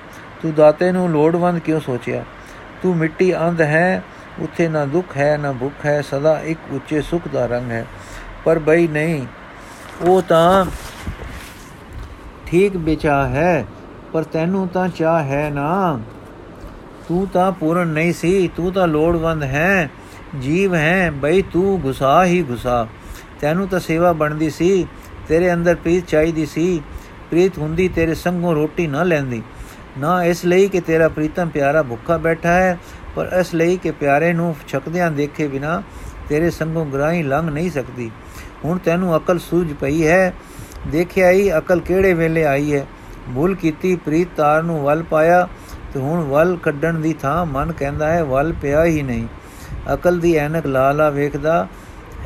ਤੂੰ 0.42 0.54
ਦਾਤੇ 0.54 0.92
ਨੂੰ 0.92 1.10
ਲੋੜਵੰਦ 1.10 1.58
ਕਿਉਂ 1.58 1.80
ਸੋਚਿਆ? 1.80 2.24
ਤੂੰ 2.82 2.96
ਮਿੱਟੀ 2.96 3.36
ਅੰਧ 3.36 3.60
ਹੈ, 3.60 4.02
ਉੱਥੇ 4.40 4.68
ਨਾ 4.68 4.84
ਦੁੱਖ 4.84 5.16
ਹੈ, 5.16 5.36
ਨਾ 5.36 5.52
ਭੁੱਖ 5.52 5.86
ਹੈ, 5.86 6.00
ਸਦਾ 6.02 6.40
ਇੱਕ 6.40 6.58
ਉੱਚੇ 6.70 7.02
ਸੁਖ 7.02 7.28
ਦਾ 7.28 7.46
ਰੰਗ 7.46 7.70
ਹੈ। 7.70 7.86
ਪਰ 8.44 8.58
ਬਈ 8.58 8.88
ਨਹੀਂ, 8.88 9.26
ਉਹ 10.00 10.22
ਤਾਂ 10.22 10.64
ਠੀਕ 12.46 12.76
ਵਿਚਾ 12.76 13.26
ਹੈ, 13.26 13.64
ਪਰ 14.12 14.22
ਤੈਨੂੰ 14.22 14.68
ਤਾਂ 14.68 14.88
ਚਾਹ 14.88 15.24
ਹੈ 15.24 15.50
ਨਾ। 15.50 16.00
ਤੂੰ 17.08 17.26
ਤਾਂ 17.26 17.52
ਪੂਰਨ 17.52 17.88
ਨਹੀਂ 17.88 18.12
ਸੀ, 18.12 18.48
ਤੂੰ 18.48 18.72
ਤਾਂ 18.72 18.86
ਲੋੜਵੰਦ 18.88 19.42
ਹੈ, 19.42 19.90
ਜੀਵ 20.40 20.74
ਹੈ, 20.74 21.10
ਬਈ 21.10 21.42
ਤੂੰ 21.42 21.80
ਗੁਸਾ 21.80 22.24
ਹੀ 22.24 22.42
ਗੁਸਾ 22.42 22.86
ਤੈਨੂੰ 23.40 23.68
ਤਾਂ 23.68 23.80
ਸੇਵਾ 23.80 24.12
ਬਣਦੀ 24.12 24.50
ਸੀ, 24.50 24.86
ਤੇਰੇ 25.28 25.52
ਅੰਦਰ 25.52 25.74
ਪ੍ਰੀਤ 25.74 26.06
ਚਾਹੀਦੀ 26.06 26.46
ਸੀ। 26.46 26.82
ਪ੍ਰੀਤ 27.30 27.58
ਹੁੰਦੀ 27.58 27.88
ਤੇਰੇ 27.88 28.14
ਸੰਗੋਂ 28.14 28.54
ਰੋਟੀ 28.54 28.86
ਨਾ 28.86 29.02
ਲੈਂਦੀ। 29.02 29.42
ਨਾ 29.98 30.22
ਇਸ 30.24 30.44
ਲਈ 30.44 30.68
ਕਿ 30.68 30.80
ਤੇਰਾ 30.80 31.08
ਪ੍ਰੀਤਮ 31.08 31.48
ਪਿਆਰਾ 31.48 31.82
ਭੁੱਖਾ 31.82 32.16
ਬੈਠਾ 32.16 32.52
ਹੈ, 32.52 32.78
ਪਰ 33.16 33.30
ਇਸ 33.40 33.54
ਲਈ 33.54 33.76
ਕਿ 33.76 33.90
ਪਿਆਰੇ 33.90 34.32
ਨੂੰ 34.32 34.54
ਛਕਦਿਆਂ 34.68 35.10
ਦੇਖੇ 35.10 35.48
ਬਿਨਾ 35.48 35.82
ਤੇਰੇ 36.28 36.50
ਸੰਗੋਂ 36.50 36.86
ਗਰਾਈ 36.86 37.22
ਲੰਘ 37.22 37.50
ਨਹੀਂ 37.50 37.70
ਸਕਦੀ। 37.70 38.10
ਹੁਣ 38.64 38.78
ਤੈਨੂੰ 38.78 39.16
ਅਕਲ 39.16 39.38
ਸੂਝ 39.38 39.72
ਪਈ 39.72 40.06
ਹੈ, 40.06 40.34
ਦੇਖਿਆ 40.88 41.30
ਹੀ 41.30 41.50
ਅਕਲ 41.58 41.80
ਕਿਹੜੇ 41.80 42.14
ਵੇਲੇ 42.14 42.44
ਆਈ 42.44 42.74
ਹੈ। 42.74 42.86
ਭੁੱਲ 43.34 43.54
ਕੀਤੀ 43.54 43.96
ਪ੍ਰੀਤ 43.96 44.28
ਤਾਰ 44.36 44.62
ਨੂੰ 44.62 44.82
ਵੱਲ 44.82 45.02
ਪਾਇਆ, 45.02 45.48
ਤੇ 45.94 46.00
ਹੁਣ 46.00 46.24
ਵੱਲ 46.24 46.56
ਕੱਢਣ 46.56 46.94
ਦੀ 46.94 47.12
ਥਾਂ 47.12 47.46
ਮਨ 47.46 47.72
ਕਹਿੰਦਾ 47.72 48.12
ਹੈ, 48.12 48.24
ਵੱਲ 48.24 48.52
ਪਿਆ 48.52 48.84
ਹੀ 48.84 49.02
ਨਹੀਂ। 49.02 49.26
ਅਕਲ 49.94 50.18
ਦੀ 50.18 50.34
ਐਨਕ 50.36 50.66
ਲਾ 50.66 50.92
ਲਾ 50.92 51.10
ਵੇਖਦਾ 51.10 51.66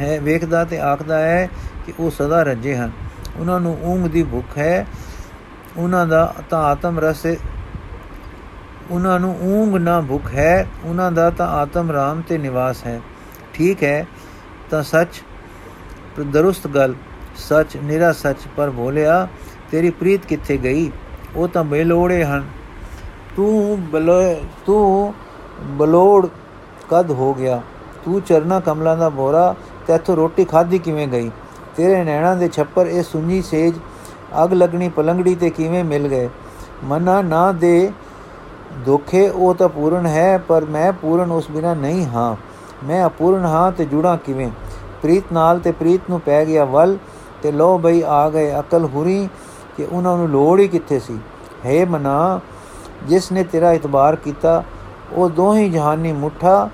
ਹੈ, 0.00 0.20
ਵੇਖਦਾ 0.20 0.64
ਤੇ 0.64 0.81
ਆਖਦਾ 0.81 1.18
ਹੈ 1.18 1.48
ਕਿ 1.87 1.92
ਉਹ 2.00 2.11
ਸਦਾ 2.11 2.42
ਰੱਜੇ 2.42 2.76
ਹਨ। 2.76 2.90
ਉਹਨਾਂ 3.37 3.61
ਨੂੰ 3.61 3.78
ਊਂਗ 3.85 4.09
ਦੀ 4.09 4.22
ਭੁੱਖ 4.22 4.59
ਹੈ। 4.59 4.87
ਉਹਨਾਂ 5.76 6.07
ਦਾ 6.07 6.35
ਤਾਂ 6.50 6.62
ਆਤਮ 6.62 6.98
ਰਸ 6.98 7.26
ਉਹਨਾਂ 8.90 9.20
ਨੂੰ 9.20 9.38
ਊਂਗ 9.42 9.76
ਨਾ 9.76 10.00
ਭੁੱਖ 10.00 10.35
ਹੈ। 10.35 10.66
ਉਹਨਾਂ 10.85 11.12
ਦਾ 11.12 11.31
ਤਾਂ 11.31 11.48
ਆਤਮ 11.48 11.90
ਰਾਮ 11.90 12.22
ਤੇ 12.28 12.38
ਨਿਵਾਸ 12.38 12.87
ਹੈ। 12.87 13.00
ਠੀਕ 13.55 13.85
ਹੈ, 13.85 14.07
ਤਾਂ 14.70 14.83
ਸੱਚ 14.83 15.22
ਦਰੁਸਤ 16.33 16.66
ਗੱਲ, 16.66 16.94
ਸੱਚ 17.37 17.76
ਨਿਰਾ 17.76 18.12
ਸੱਚ 18.12 18.37
ਪਰ 18.57 18.70
ਬੋਲਿਆ, 18.70 19.28
ਤੇਰੀ 19.70 19.90
ਪ੍ਰੀਤ 19.90 20.26
ਕਿੱਥੇ 20.26 20.57
ਗਈ? 20.57 20.92
ਉਹ 21.37 21.48
ਤਾਂ 21.48 21.64
ਬੇਲੋੜੇ 21.64 22.24
ਹਨ। 22.24 22.48
ਤੂੰ 23.37 23.83
ਬਲੋ, 23.85 24.35
ਤੂੰ 24.66 25.14
ਬਲੋੜ 25.62 26.26
ਕਦ 26.90 27.11
ਹੋ 27.11 27.35
ਗਿਆ? 27.35 27.62
ਤੂੰ 28.05 28.20
ਚਰਨਾ 28.20 28.61
ਕਮਲਾਂ 28.61 28.96
ਦਾ 28.96 29.09
ਬੋਰਾ 29.09 29.55
ਤੈਥੋਂ 29.87 30.16
ਰੋਟੀ 30.16 30.45
ਖਾਧੀ 30.45 30.79
ਕਿਵੇਂ 30.79 31.09
ਗਈ? 31.09 31.31
ਤੇਰੇ 31.77 32.05
ਨੈਣਾਂ 32.05 32.37
ਦੇ 32.37 32.49
ਛੱਪਰ, 32.49 32.87
ਇਹ 32.87 33.03
ਸੁੰਨੀ 33.03 33.42
ਸੇਜ, 33.42 33.75
ਅਗ 34.45 34.53
ਲਗਣੀ 34.53 34.88
ਪਲੰਗੜੀ 34.88 35.35
ਤੇ 35.35 35.51
ਕਿਵੇਂ 35.51 35.85
ਮਿਲ 35.85 36.09
ਗਏ? 36.09 36.29
ਮਨਾ 36.85 37.23
ਨਾ 37.23 37.53
ਦੇ 37.53 37.92
ਦੋਖੇ, 38.73 39.29
ਉਹ 39.29 39.55
ਤਾਂ 39.55 39.68
ਪੂਰਨ 39.68 40.07
ਹੈ, 40.07 40.38
ਪਰ 40.38 40.64
ਮੈਂ 40.64 40.92
ਪੂਰਨ 40.92 41.33
ਉਸ 41.33 41.51
ਬਿਨਾ 41.51 41.75
ਨਹੀਂ 41.75 42.07
ਹਾਂ। 42.07 42.37
ਮੈਂ 42.87 43.07
ਅਪੂਰਨ 43.07 43.45
ਹਾਂ 43.45 43.73
ਤੇ 43.73 43.85
ਜੁੜਾ 43.85 44.16
ਕਿਵੇਂ? 44.16 44.51
ਪ੍ਰੀਤ 45.03 45.25
ਨਾਲ 45.33 45.59
ਤੇ 45.59 45.73
ਪ੍ਰੀਤ 45.73 46.01
ਨੂੰ 46.11 46.21
ਪੈ 46.21 46.45
ਗਿਆ 46.45 46.64
ਵੱਲ 46.64 46.99
ਤੇ 47.42 47.53
ਲੋ 47.53 47.79
ਬਈ 47.79 48.03
ਆ 48.07 48.31
ਗਏ 48.31 48.59
ਅਕਲ 48.59 48.85
ਹੁਰੀ 48.85 49.29
ਕਿ 49.77 49.87
ਉਹਨਾਂ 49.92 50.16
ਨੂੰ 50.16 50.29
ਲੋੜ 50.29 50.61
ਹੀ 50.61 50.68
ਕਿੱਥੇ 50.68 50.99
ਸੀ। 50.99 51.18
ਹੈ 51.66 51.87
ਮਨਾ, 51.87 52.40
ਜਿਸ 53.07 53.33
ਨੇ 53.33 53.45
ਤੇਰਾ 53.45 53.73
ਇਤਬਾਰ 53.73 54.16
ਕੀਤਾ, 54.16 54.64
ਉਹ 55.12 55.31
ਦੋਹੀ 55.31 55.71
ਜਹਾਨੀ 55.71 56.12
ਮੁੱਠਾ 56.12 56.71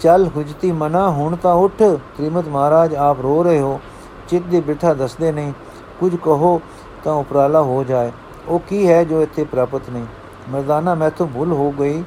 ਚੱਲ 0.00 0.28
ਹੁਜਤੀ 0.36 0.72
ਮਨਾ, 0.72 1.10
ਹੁਣ 1.10 1.36
ਤਾਂ 1.36 1.54
ਉੱਠ। 1.54 1.82
ਤ੍ਰਿਮਤ 2.16 2.48
ਮਹਾਰਾਜ 2.48 2.94
ਆਪ 2.94 3.20
ਰੋ 3.20 3.42
ਰਹੇ 3.42 3.60
ਹੋ। 3.60 3.80
ਚਿੱਤ 4.28 4.44
ਦੀ 4.44 4.60
ਬਿਠਾ 4.60 4.94
ਦੱਸਦੇ 4.94 5.32
ਨਹੀਂ 5.32 5.52
ਕੁਝ 6.00 6.16
ਕਹੋ 6.16 6.60
ਤਾਂ 7.04 7.12
ਉਪਰਾਲਾ 7.12 7.62
ਹੋ 7.62 7.84
ਜਾਏ। 7.84 8.12
ਉਹ 8.48 8.58
ਕੀ 8.58 8.88
ਹੈ 8.88 9.04
ਜੋ 9.04 9.22
ਇੱਥੇ 9.22 9.44
ਪ੍ਰਾਪਤ 9.44 9.90
ਨਹੀਂ? 9.90 10.06
ਮਰਦਾਨਾ, 10.48 10.94
ਮੈਥੋਂ 10.94 11.26
ਭੁੱਲ 11.26 11.52
ਹੋ 11.52 11.70
ਗਈ 11.72 12.02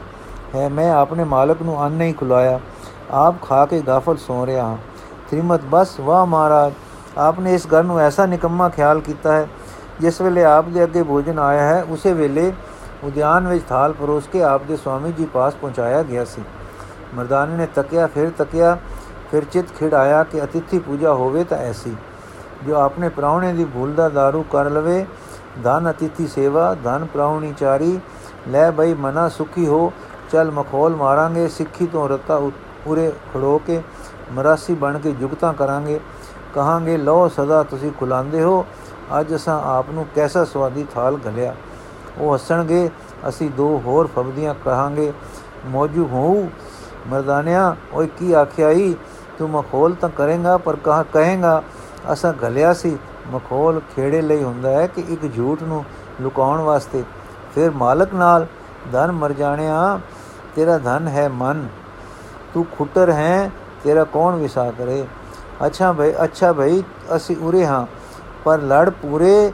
ਹੈ। 0.56 0.70
ਮੈਂ 0.70 0.92
ਆਪਣੇ 0.92 1.24
ਮਾਲਕ 1.24 1.62
ਨੂੰ 1.62 1.86
ਅੰਨ 1.86 1.94
ਨਹੀਂ 1.94 2.14
ਖੁਲਾਇਆ। 2.14 2.60
ਆਪ 3.12 3.42
ਖਾ 3.42 3.66
ਕੇ 3.66 3.82
ਗਾਫਲ 3.82 4.18
ਸੋ 4.18 4.46
ਰਿਹਾ 4.46 4.66
ਹਾਂ। 4.66 4.78
ਤ੍ਰਿਮਤ 5.30 5.62
ਬਸ 5.66 6.00
ਵਾਹ 6.00 6.26
ਮਹਾਰਾਜ, 6.26 6.74
ਆਪਨੇ 7.18 7.54
ਇਸ 7.54 7.68
ਘਰ 7.68 7.84
ਨੂੰ 7.84 8.00
ਐਸਾ 8.00 8.26
ਨਿਕੰਮਾ 8.26 8.70
ਖਿਆਲ 8.70 9.00
ਕੀਤਾ 9.00 9.32
ਹੈ, 9.32 9.48
ਜਿਸ 10.00 10.22
ਵੇਲੇ 10.22 10.44
ਆਪ 10.44 10.66
ਦੇ 10.66 10.84
ਅੱਗੇ 10.84 11.04
ਭੋਜਨ 11.04 11.40
ਆਇਆ 11.40 11.62
ਹੈ, 11.62 11.84
ਉਸੇ 11.90 12.14
ਵੇਲੇ 12.14 12.52
ਉਦਿਆਨ 13.04 13.48
ਵਿੱਚ 13.48 13.64
ਥਾਲ 13.70 13.94
ਪਰੋਸ 13.94 14.28
ਕੇ 14.28 14.44
ਆਪ 14.44 14.64
ਦੇ 14.64 14.78
ਸਵਾਮੀ 14.78 15.12
ਜੀ 15.12 15.26
ਪਾਸ 15.26 15.56
ਪਹੁੰਚਾਇਆ 15.56 16.04
ਗਿਆ 16.04 16.26
ਸੀ। 16.26 16.42
ਮਰਦਾਨੇ 17.16 17.56
ਨੇ 17.58 17.68
ਤੱਕਿਆ, 17.76 18.08
ਫਿਰ 18.08 18.30
ਤੱਕਿਆ, 18.30 18.78
ਫਿਰ 19.32 19.46
ਚਿਤ 19.52 19.66
ਖਿੜ 19.80 19.94
ਆਇਆ 19.94 20.24
ਕਿ 20.24 20.44
ਅਤਿਥੀ 20.44 20.80
ਪੂਜਾ 20.80 21.14
ਹੋਵੇ 21.14 21.44
ਤਾਂ 21.44 21.58
ਐਸੀ। 21.58 21.96
ਜੋ 22.68 22.76
ਆਪਣੇ 22.76 23.10
ਪ੍ਰਾਹੁਣੇ 23.10 23.54
ਦੀ 23.54 23.66
ਭੁੱਲ 23.66 23.94
ਦਾ 23.94 24.08
दारू 24.08 24.44
ਕਰ 24.52 24.70
ਲਵੇ, 24.70 25.06
ਧਨ 25.64 25.90
ਅਤਿਥੀ 25.92 26.28
ਸੇਵਾ, 26.28 26.74
ਧਨ 26.84 27.06
ਪ੍ਰਾਹੁਣੀ 27.06 27.54
ਚਾਰੀ, 27.54 28.00
ਲੈ 28.48 28.72
ਬਈ 28.72 28.94
ਮਨਾ 28.94 29.30
ਸੁਖੀ 29.30 29.68
ਹੋ, 29.68 29.92
ਚਲ 30.32 30.52
ਮਖੌਲ 30.52 30.96
ਮਾਰਾਂਗੇ, 30.96 31.48
ਸਿੱਖੀ 31.48 31.88
ਤੋਂ 31.88 32.10
ਰਤਾ 32.10 32.40
ਪੂਰੇ 32.86 33.12
ਖੜੋ 33.34 33.58
ਕੇ, 33.68 33.82
ਮਰਾਸੀ 34.32 34.74
ਬਣ 34.74 35.00
ਕੇ 35.00 35.12
ਜੁਗਤਾਂ 35.12 35.54
ਕਰਾਂਗੇ। 35.54 36.00
ਕਹਾਂਗੇ, 36.56 36.98
ਲਓ 36.98 37.28
ਸਦਾ 37.28 37.64
ਤੁਸੀਂ 37.64 37.92
ਖੁਲਾਉਂਦੇ 38.00 38.44
ਹੋ, 38.44 38.66
ਅੱਜ 39.20 39.36
ਅਸਾਂ 39.36 39.62
ਆਪ 39.62 39.90
ਨੂੰ 39.90 40.06
ਕੈਸਾ 40.16 40.46
ਸਵਾਦੀ 40.46 40.86
ਥਾਲ 40.96 41.18
ਘਲਿਆ। 41.28 41.56
ਉਹ 42.18 42.34
ਹੱਸਣਗੇ, 42.34 42.90
ਅਸੀਂ 43.30 43.50
ਦੋ 43.50 43.82
ਹੋਰ 43.86 44.10
ਫਬਦੀਆਂ 44.16 44.56
ਕਹਾਂਗੇ, 44.66 45.14
ਮੌਜੂ 45.66 46.08
ਹੋਊ 46.08 46.48
ਮਰਦਾਨਿਆ 47.08 47.76
ਓਏ 47.94 48.08
ਕੀ 48.08 48.34
ਆਖਿਆ 48.34 48.70
ਈ 48.70 48.96
ਤੂੰ 49.40 49.50
ਮਖੌਲ 49.50 49.94
ਤਾਂ 49.94 50.10
ਕਰੇਗਾ, 50.10 50.58
ਪਰ 50.58 50.76
ਕਹਾ 50.76 51.04
ਕਹੇਗਾ? 51.04 51.64
ਅਸਾਂ 52.14 52.34
ਗਲਿਆ 52.34 52.74
ਸੀ, 52.74 52.98
ਮਖੌਲ 53.28 53.82
ਖੇੜੇ 53.96 54.22
ਲਈ 54.22 54.44
ਹੁੰਦਾ 54.44 54.70
ਹੈ 54.70 54.88
ਕਿ 54.88 55.04
ਇੱਕ 55.10 55.36
ਝੂਠ 55.36 55.64
ਨੂੰ 55.64 55.86
ਲੁਕਾਉਣ 56.22 56.62
ਵਾਸਤੇ। 56.62 57.04
ਫਿਰ 57.56 57.72
ਮਾਲਕ 57.72 58.14
ਨਾਲ, 58.14 58.48
ਧਨ 58.92 59.12
ਮਰ 59.12 59.34
ਜਾਣਿਆ, 59.34 60.00
ਤੇਰਾ 60.56 60.78
ਧਨ 60.78 61.08
ਹੈ 61.08 61.30
ਮਨ। 61.30 61.68
ਤੂੰ 62.54 62.66
ਖੁੱਟਰ 62.78 63.12
ਹੈ, 63.12 63.52
ਤੇਰਾ 63.84 64.04
ਕੌਣ 64.04 64.36
ਵਿਸਾ 64.36 64.72
ਕਰੇ? 64.72 65.06
ਅੱਛਾ 65.66 65.94
ਭਈ 65.94 66.14
ਅੱਛਾ 66.24 66.54
ਭਈ, 66.54 66.84
ਅਸੀਂ 67.16 67.36
ਉਰੇ 67.38 67.66
ਹਾਂ, 67.66 67.86
ਪਰ 68.46 68.60
ਲੜ 68.62 68.90
ਪੂਰੇ, 68.90 69.52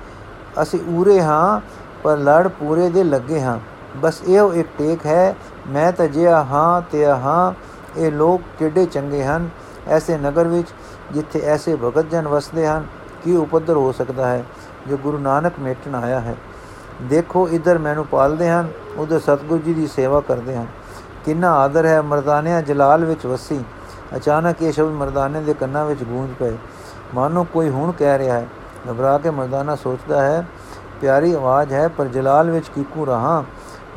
ਅਸੀਂ 0.62 0.80
ਉਰੇ 0.98 1.22
ਹਾਂ, 1.22 1.62
ਪਰ 2.04 2.18
ਲੜ 2.18 2.48
ਪੂਰੇ 2.48 2.90
ਦੇ 2.90 3.04
ਲੱਗੇ 3.04 3.42
ਹਾਂ। 3.42 3.60
ਬਸ 3.98 4.22
ਇਹੋ 4.28 4.54
ਇੱਕ 4.54 4.68
ਟੇਕ 4.78 5.06
ਹੈ, 5.06 5.36
ਮੈਂ 5.68 5.92
ਤਾਂ 5.92 6.08
ਜਿਆ 6.08 6.44
ਹਾਂ 6.44 6.82
ਤੇ 6.92 7.06
ਹਾਂ, 7.06 7.54
ਇਹ 8.00 8.12
ਲੋਕ 8.12 8.42
ਕਿੱਡੇ 8.60 8.86
ਚੰਗੇ 8.86 9.24
ਹਨ? 9.24 9.50
ਐਸੇ 9.88 10.18
ਨਗਰ 10.18 10.48
ਵਿੱਚ 10.48 10.68
ਜਿੱਥੇ 11.12 11.42
ਐਸੇ 11.42 11.76
ਭਗਤ 11.76 12.10
ਜਨ 12.10 12.28
ਵਸਦੇ 12.28 12.68
ਹਨ, 12.68 12.86
ਕੀ 13.24 13.36
ਉਪਦਰ 13.36 13.74
ਹੋ 13.74 13.92
ਸਕਦਾ 13.92 14.28
ਹੈ? 14.28 14.44
ਜੋ 14.88 14.98
ਗੁਰੂ 14.98 15.18
ਨਾਨਕ 15.18 15.54
ਮੇਟਣ 15.60 15.96
ਆਇਆ 15.96 16.20
ਹੈ। 16.20 16.36
ਦੇਖੋ 17.02 17.48
ਇਧਰ 17.50 17.78
ਮੈਨੂੰ 17.78 18.06
ਪਾਲਦੇ 18.06 18.50
ਹਨ, 18.50 18.68
ਉਧਰ 18.98 19.20
ਸਤਗੁਰੂ 19.20 19.60
ਜੀ 19.60 19.74
ਦੀ 19.74 19.88
ਸੇਵਾ 19.88 20.22
ਕਰਦੇ 20.22 20.56
ਹਨ। 20.56 20.68
ਕਿੰਨਾ 21.26 21.54
ਆਦਰ 21.54 21.86
ਹੈ 21.86 22.02
ਮਰਦਾਨਿਆਂ 22.02 22.62
ਜਲਾਲ 22.62 23.06
ਵਿੱਚ 23.06 23.26
ਵਸੀ। 23.26 23.64
ਅਚਾਨਕ 24.16 24.62
ਇਹ 24.62 24.72
ਸ਼ਬਦ 24.72 24.92
ਮਰਦਾਨੇ 24.92 25.42
ਦੇ 25.42 25.54
ਕੰਨਾਂ 25.54 25.86
ਵਿੱਚ 25.86 26.04
ਗੂੰਜ 26.04 26.34
ਪਏ। 26.40 26.58
ਮਾਨੋ 27.16 27.46
ਕੋਈ 27.54 27.70
ਹੁਣ 27.70 27.92
ਕਹਿ 27.92 28.18
ਰਿਹਾ 28.18 28.40
ਹੈ, 28.40 28.48
ਘਬਰਾ 28.92 29.18
ਕੇ 29.18 29.30
ਮਰਦਾਨਾ 29.30 29.76
ਸੋਚਦਾ 29.76 30.22
ਹੈ, 30.22 30.46
ਪਿਆਰੀ 31.02 31.34
ਆਵਾਜ਼ 31.34 31.74
ਹੈ, 31.74 31.88
ਪਰ 31.88 32.06
ਜਲਾਲ 32.06 32.50
ਵਿੱਚ 32.50 32.68
ਕਿਕੂ 32.68 33.06
ਰਹਾ? 33.06 33.44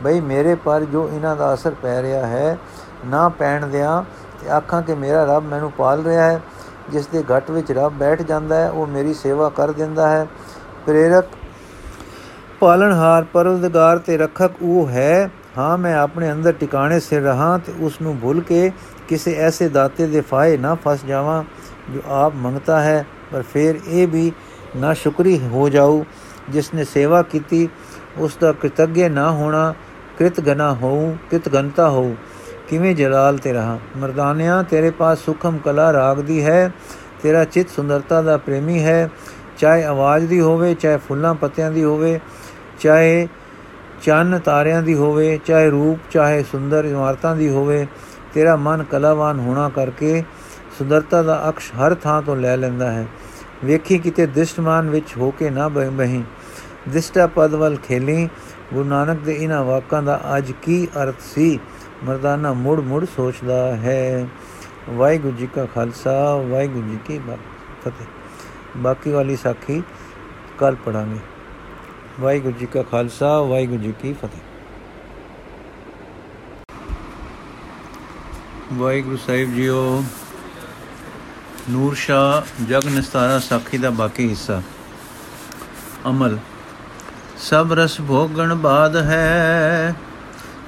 ਬਈ 0.02 0.20
ਮੇਰੇ 0.20 0.54
ਪਰ 0.54 0.84
ਜੋ 0.84 1.08
ਇਹਨਾਂ 1.08 1.36
ਦਾ 1.36 1.52
ਅਸਰ 1.54 1.74
ਪੈ 1.82 2.00
ਰਿਹਾ 2.02 2.26
ਹੈ, 2.26 2.58
ਨਾ 3.06 3.28
ਪੈਣ 3.28 3.66
ਦਿਆਂ 3.66 4.02
ਤੇ 4.42 4.50
ਆਖਾਂ 4.50 4.82
ਕਿ 4.82 4.94
ਮੇਰਾ 4.94 5.24
ਰੱਬ 5.24 5.44
ਮੈਨੂੰ 5.44 5.70
ਪਾਲ 5.72 6.02
ਰਿਹਾ 6.04 6.24
ਹੈ। 6.24 6.40
ਜਿਸ 6.90 7.06
ਦੇ 7.06 7.22
ਘਟ 7.30 7.50
ਵਿੱਚ 7.50 7.72
ਰੱਬ 7.72 7.92
ਬੈਠ 7.92 8.22
ਜਾਂਦਾ 8.22 8.56
ਹੈ, 8.56 8.70
ਉਹ 8.70 8.86
ਮੇਰੀ 8.86 9.14
ਸੇਵਾ 9.14 9.48
ਕਰ 9.48 9.72
ਦਿੰਦਾ 9.72 10.08
ਹੈ। 10.08 10.26
ਪ੍ਰੇਰਕ 10.86 11.26
ਪਾਲਣਹਾਰ 12.60 13.24
ਪਰਵਦਗਾਰ 13.24 13.98
ਤੇ 13.98 14.16
ਰੱਖਕ 14.16 14.62
ਉਹ 14.62 14.88
ਹੈ, 14.88 15.30
ਹਾਂ 15.58 15.76
ਮੈਂ 15.78 15.94
ਆਪਣੇ 15.96 16.30
ਅੰਦਰ 16.32 16.52
ਟਿਕਾਣੇ 16.52 17.00
ਸੇ 17.00 17.20
ਰਹਾ 17.20 17.56
ਤੇ 17.58 17.72
ਉਸ 17.80 18.00
ਨੂੰ 18.02 18.16
ਭੁੱਲ 18.18 18.40
ਕੇ 18.40 18.70
ਕਿਸੇ 19.08 19.34
ਐਸੇ 19.34 19.68
ਦਾਤੇ 19.68 20.06
ਦੇ 20.06 20.20
ਫਾਇ 20.20 20.56
ਨਾ 20.56 20.74
ਫਸ 20.84 21.04
ਜਾਵਾਂ 21.04 21.42
ਜੋ 21.92 22.00
ਆਪ 22.14 22.34
ਮੰਗਤਾ 22.36 22.80
ਹੈ। 22.80 23.04
ਪਰ 23.32 23.42
ਫਿਰ 23.42 23.78
ਇਹ 23.88 24.06
ਵੀ 24.08 24.32
ਨਾ 24.76 24.92
ਸ਼ੁਕਰੀ 24.94 25.38
ਹੋ 25.48 25.68
ਜਾਊ 25.68 26.02
ਜਿਸ 26.50 26.72
ਨੇ 26.74 26.84
ਸੇਵਾ 26.84 27.22
ਕੀਤੀ 27.22 27.68
ਉਸ 28.18 28.36
ਦਾ 28.40 28.52
ਕ੍ਰਿਤੱਗਯ 28.52 29.08
ਨਾ 29.08 29.30
ਹੋਣਾ 29.30 29.72
ਕ੍ਰਿਤਗਨਾ 30.18 30.72
ਹੋਊ 30.74 31.10
ਕ੍ਰਿਤਗਨਤਾ 31.30 31.88
ਹੋਊ, 31.88 32.14
ਕਿਵੇਂ 32.68 32.94
ਜਲਾਲ 32.94 33.38
ਤੇ 33.38 33.52
ਰਹਾ? 33.52 33.78
ਮਰਦਾਨਿਆਂ, 33.96 34.62
ਤੇਰੇ 34.64 34.90
ਪਾਸ 34.90 35.18
ਸੁਖਮ 35.18 35.58
ਕਲਾ 35.58 35.92
ਰਾਗ 35.92 36.20
ਦੀ 36.20 36.44
ਹੈ, 36.44 36.70
ਤੇਰਾ 37.22 37.44
ਚਿਤ 37.44 37.70
ਸੁੰਦਰਤਾ 37.70 38.22
ਦਾ 38.22 38.36
ਪ੍ਰੇਮੀ 38.36 38.82
ਹੈ। 38.84 39.10
ਚਾਹੇ 39.58 39.84
ਆਵਾਜ਼ 39.84 40.26
ਦੀ 40.26 40.40
ਹੋਵੇ, 40.40 40.74
ਚਾਹੇ 40.74 40.96
ਫੁੱਲਾਂ 40.96 41.34
ਪੱਤਿਆਂ 41.34 41.70
ਦੀ 41.70 41.84
ਹੋਵੇ, 41.84 42.18
ਚਾਹੇ 42.80 43.28
ਚੰਨ 44.02 44.38
ਤਾਰਿਆਂ 44.38 44.82
ਦੀ 44.82 44.94
ਹੋਵੇ, 44.94 45.38
ਚਾਹੇ 45.46 45.70
ਰੂਪ, 45.70 45.98
ਚਾਹੇ 46.10 46.42
ਸੁੰਦਰ 46.42 46.84
ਇਮਾਰਤਾਂ 46.84 47.36
ਦੀ 47.36 47.48
ਹੋਵੇ, 47.48 47.86
ਤੇਰਾ 48.34 48.56
ਮਨ 48.56 48.82
ਕਲਾਵਾਨ 48.82 49.38
ਹੋਣਾ 49.40 49.68
ਕਰਕੇ 49.68 50.22
ਸੁੰਦਰਤਾ 50.78 51.22
ਦਾ 51.22 51.48
ਅਕਸ਼ 51.48 51.72
ਹਰ 51.74 51.94
ਥਾਂ 51.94 52.20
ਤੋਂ 52.22 52.36
ਲੈ 52.36 52.56
ਲੈਂਦਾ 52.56 52.90
ਹੈ। 52.90 53.06
ਵੇਖੀ 53.64 53.98
ਕਿਤੇ 53.98 54.26
ਦਿਸ਼ਟਮਾਨ 54.26 54.90
ਵਿੱਚ 54.90 55.16
ਹੋ 55.16 55.30
ਕੇ 55.30 55.50
ਨਾ 55.50 55.68
ਬਹੀਂ। 55.68 56.22
ਦਿਸ਼ਟਾ 56.88 57.26
ਪਦ 57.26 57.54
ਵੱਲ 57.54 57.76
ਖੇਲੀ 57.76 58.28
ਗੁਰੂ 58.74 58.88
ਨਾਨਕ 58.88 59.18
ਦੇ 59.18 59.34
ਇਹਨਾਂ 59.34 59.64
ਵਾਕਾਂ 59.64 60.02
ਦਾ 60.02 60.20
ਅੱਜ 60.36 60.52
ਕੀ 60.52 60.88
ਅਰਥ 61.02 61.20
ਸੀ? 61.20 61.58
ਮਰਦਾਨਾ 62.04 62.52
ਮੁੜ 62.52 62.80
ਮੁੜ 62.80 63.04
ਸੋਚਦਾ 63.16 63.76
ਹੈ। 63.76 64.28
ਵਾਹਿਗੁਰੂ 64.90 65.36
ਜੀ 65.36 65.46
ਕਾ 65.46 65.64
ਖਾਲਸਾ, 65.64 66.36
ਵਾਹਿਗੁਰੂ 66.36 66.88
ਜੀ 66.88 66.98
ਕੀ 67.04 67.18
ਫਤਿਹ। 67.80 68.06
ਬਾਕੀ 68.76 69.10
ਵਾਲੀ 69.10 69.36
ਸਾਖੀ 69.36 69.82
ਕੱਲ 70.58 70.74
ਪੜਾਂਗੇ 70.74 71.18
ਵਾਹਿਗੁਰੂ 72.20 72.52
ਜੀ 72.52 72.66
ਕਾ 72.66 72.82
ਖਾਲਸਾ, 72.82 73.40
ਵਾਹਿਗੁਰੂ 73.40 73.82
ਜੀ 73.82 73.94
ਕੀ 74.02 74.12
ਫਤਿਹ। 74.12 74.40
ਵਾਹਿਗੁਰੂ 78.72 79.16
ਸਾਹਿਬ 79.16 79.54
ਜੀਓ, 79.54 80.04
ਨੂਰ 81.70 81.94
ਸ਼ਾ 81.94 82.44
ਜਗ 82.68 82.82
ਨਿਸਤਾਰਾ 82.86 83.38
ਸਾਖੀ 83.38 83.78
ਦਾ 83.78 83.90
ਬਾਕੀ 83.90 84.28
ਹਿੱਸਾ। 84.28 84.62
ਅਮਲ। 86.08 86.38
ਸਭ 87.38 87.68
ਰਸ 87.72 88.00
ਭੋਗਣ 88.00 88.54
ਬਾਦ 88.54 88.96
ਹੈ, 88.96 89.94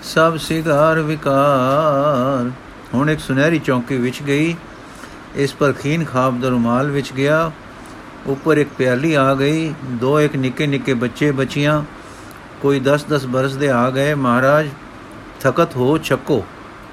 ਸਭ 0.02 0.36
ਸਿਗਾਰ 0.36 0.98
ਵਿਕਾਰ। 0.98 2.50
ਹੁਣ 2.94 3.10
ਇੱਕ 3.10 3.20
ਸੁਨਹਿਰੀ 3.20 3.58
ਚੌਂਕੀ 3.58 3.96
ਵਿੱਚ 3.96 4.22
ਗਈ, 4.22 4.56
ਇਸ 5.36 5.54
ਪਰ 5.54 5.72
ਖੀਨ 5.72 6.04
ਖਾਬ 6.04 6.40
ਦਾ 6.40 6.48
ਰੁਮਾਲ 6.48 6.90
ਵਿੱਚ 6.90 7.12
ਗਿਆ। 7.12 7.50
ਉੱਪਰ 8.26 8.56
ਇੱਕ 8.56 8.70
ਪਿਆਲੀ 8.78 9.14
ਆ 9.14 9.34
ਗਈ, 9.34 9.74
ਦੋ 9.84 10.20
ਇੱਕ 10.20 10.36
ਨਿੱਕੇ 10.36 10.66
ਨਿੱਕੇ 10.66 10.94
ਬੱਚੇ 10.94 11.30
ਬੱਚੀਆਂ। 11.30 11.82
ਕੋਈ 12.62 12.80
10-10 12.80 13.26
ਬਰਸ 13.26 13.54
ਦੇ 13.54 13.70
ਆ 13.70 13.90
ਗਏ, 13.90 14.14
ਮਹਾਰਾਜ, 14.14 14.68
ਥਕਤ 15.40 15.76
ਹੋ 15.76 15.98
ਛੱਕੋ। 15.98 16.44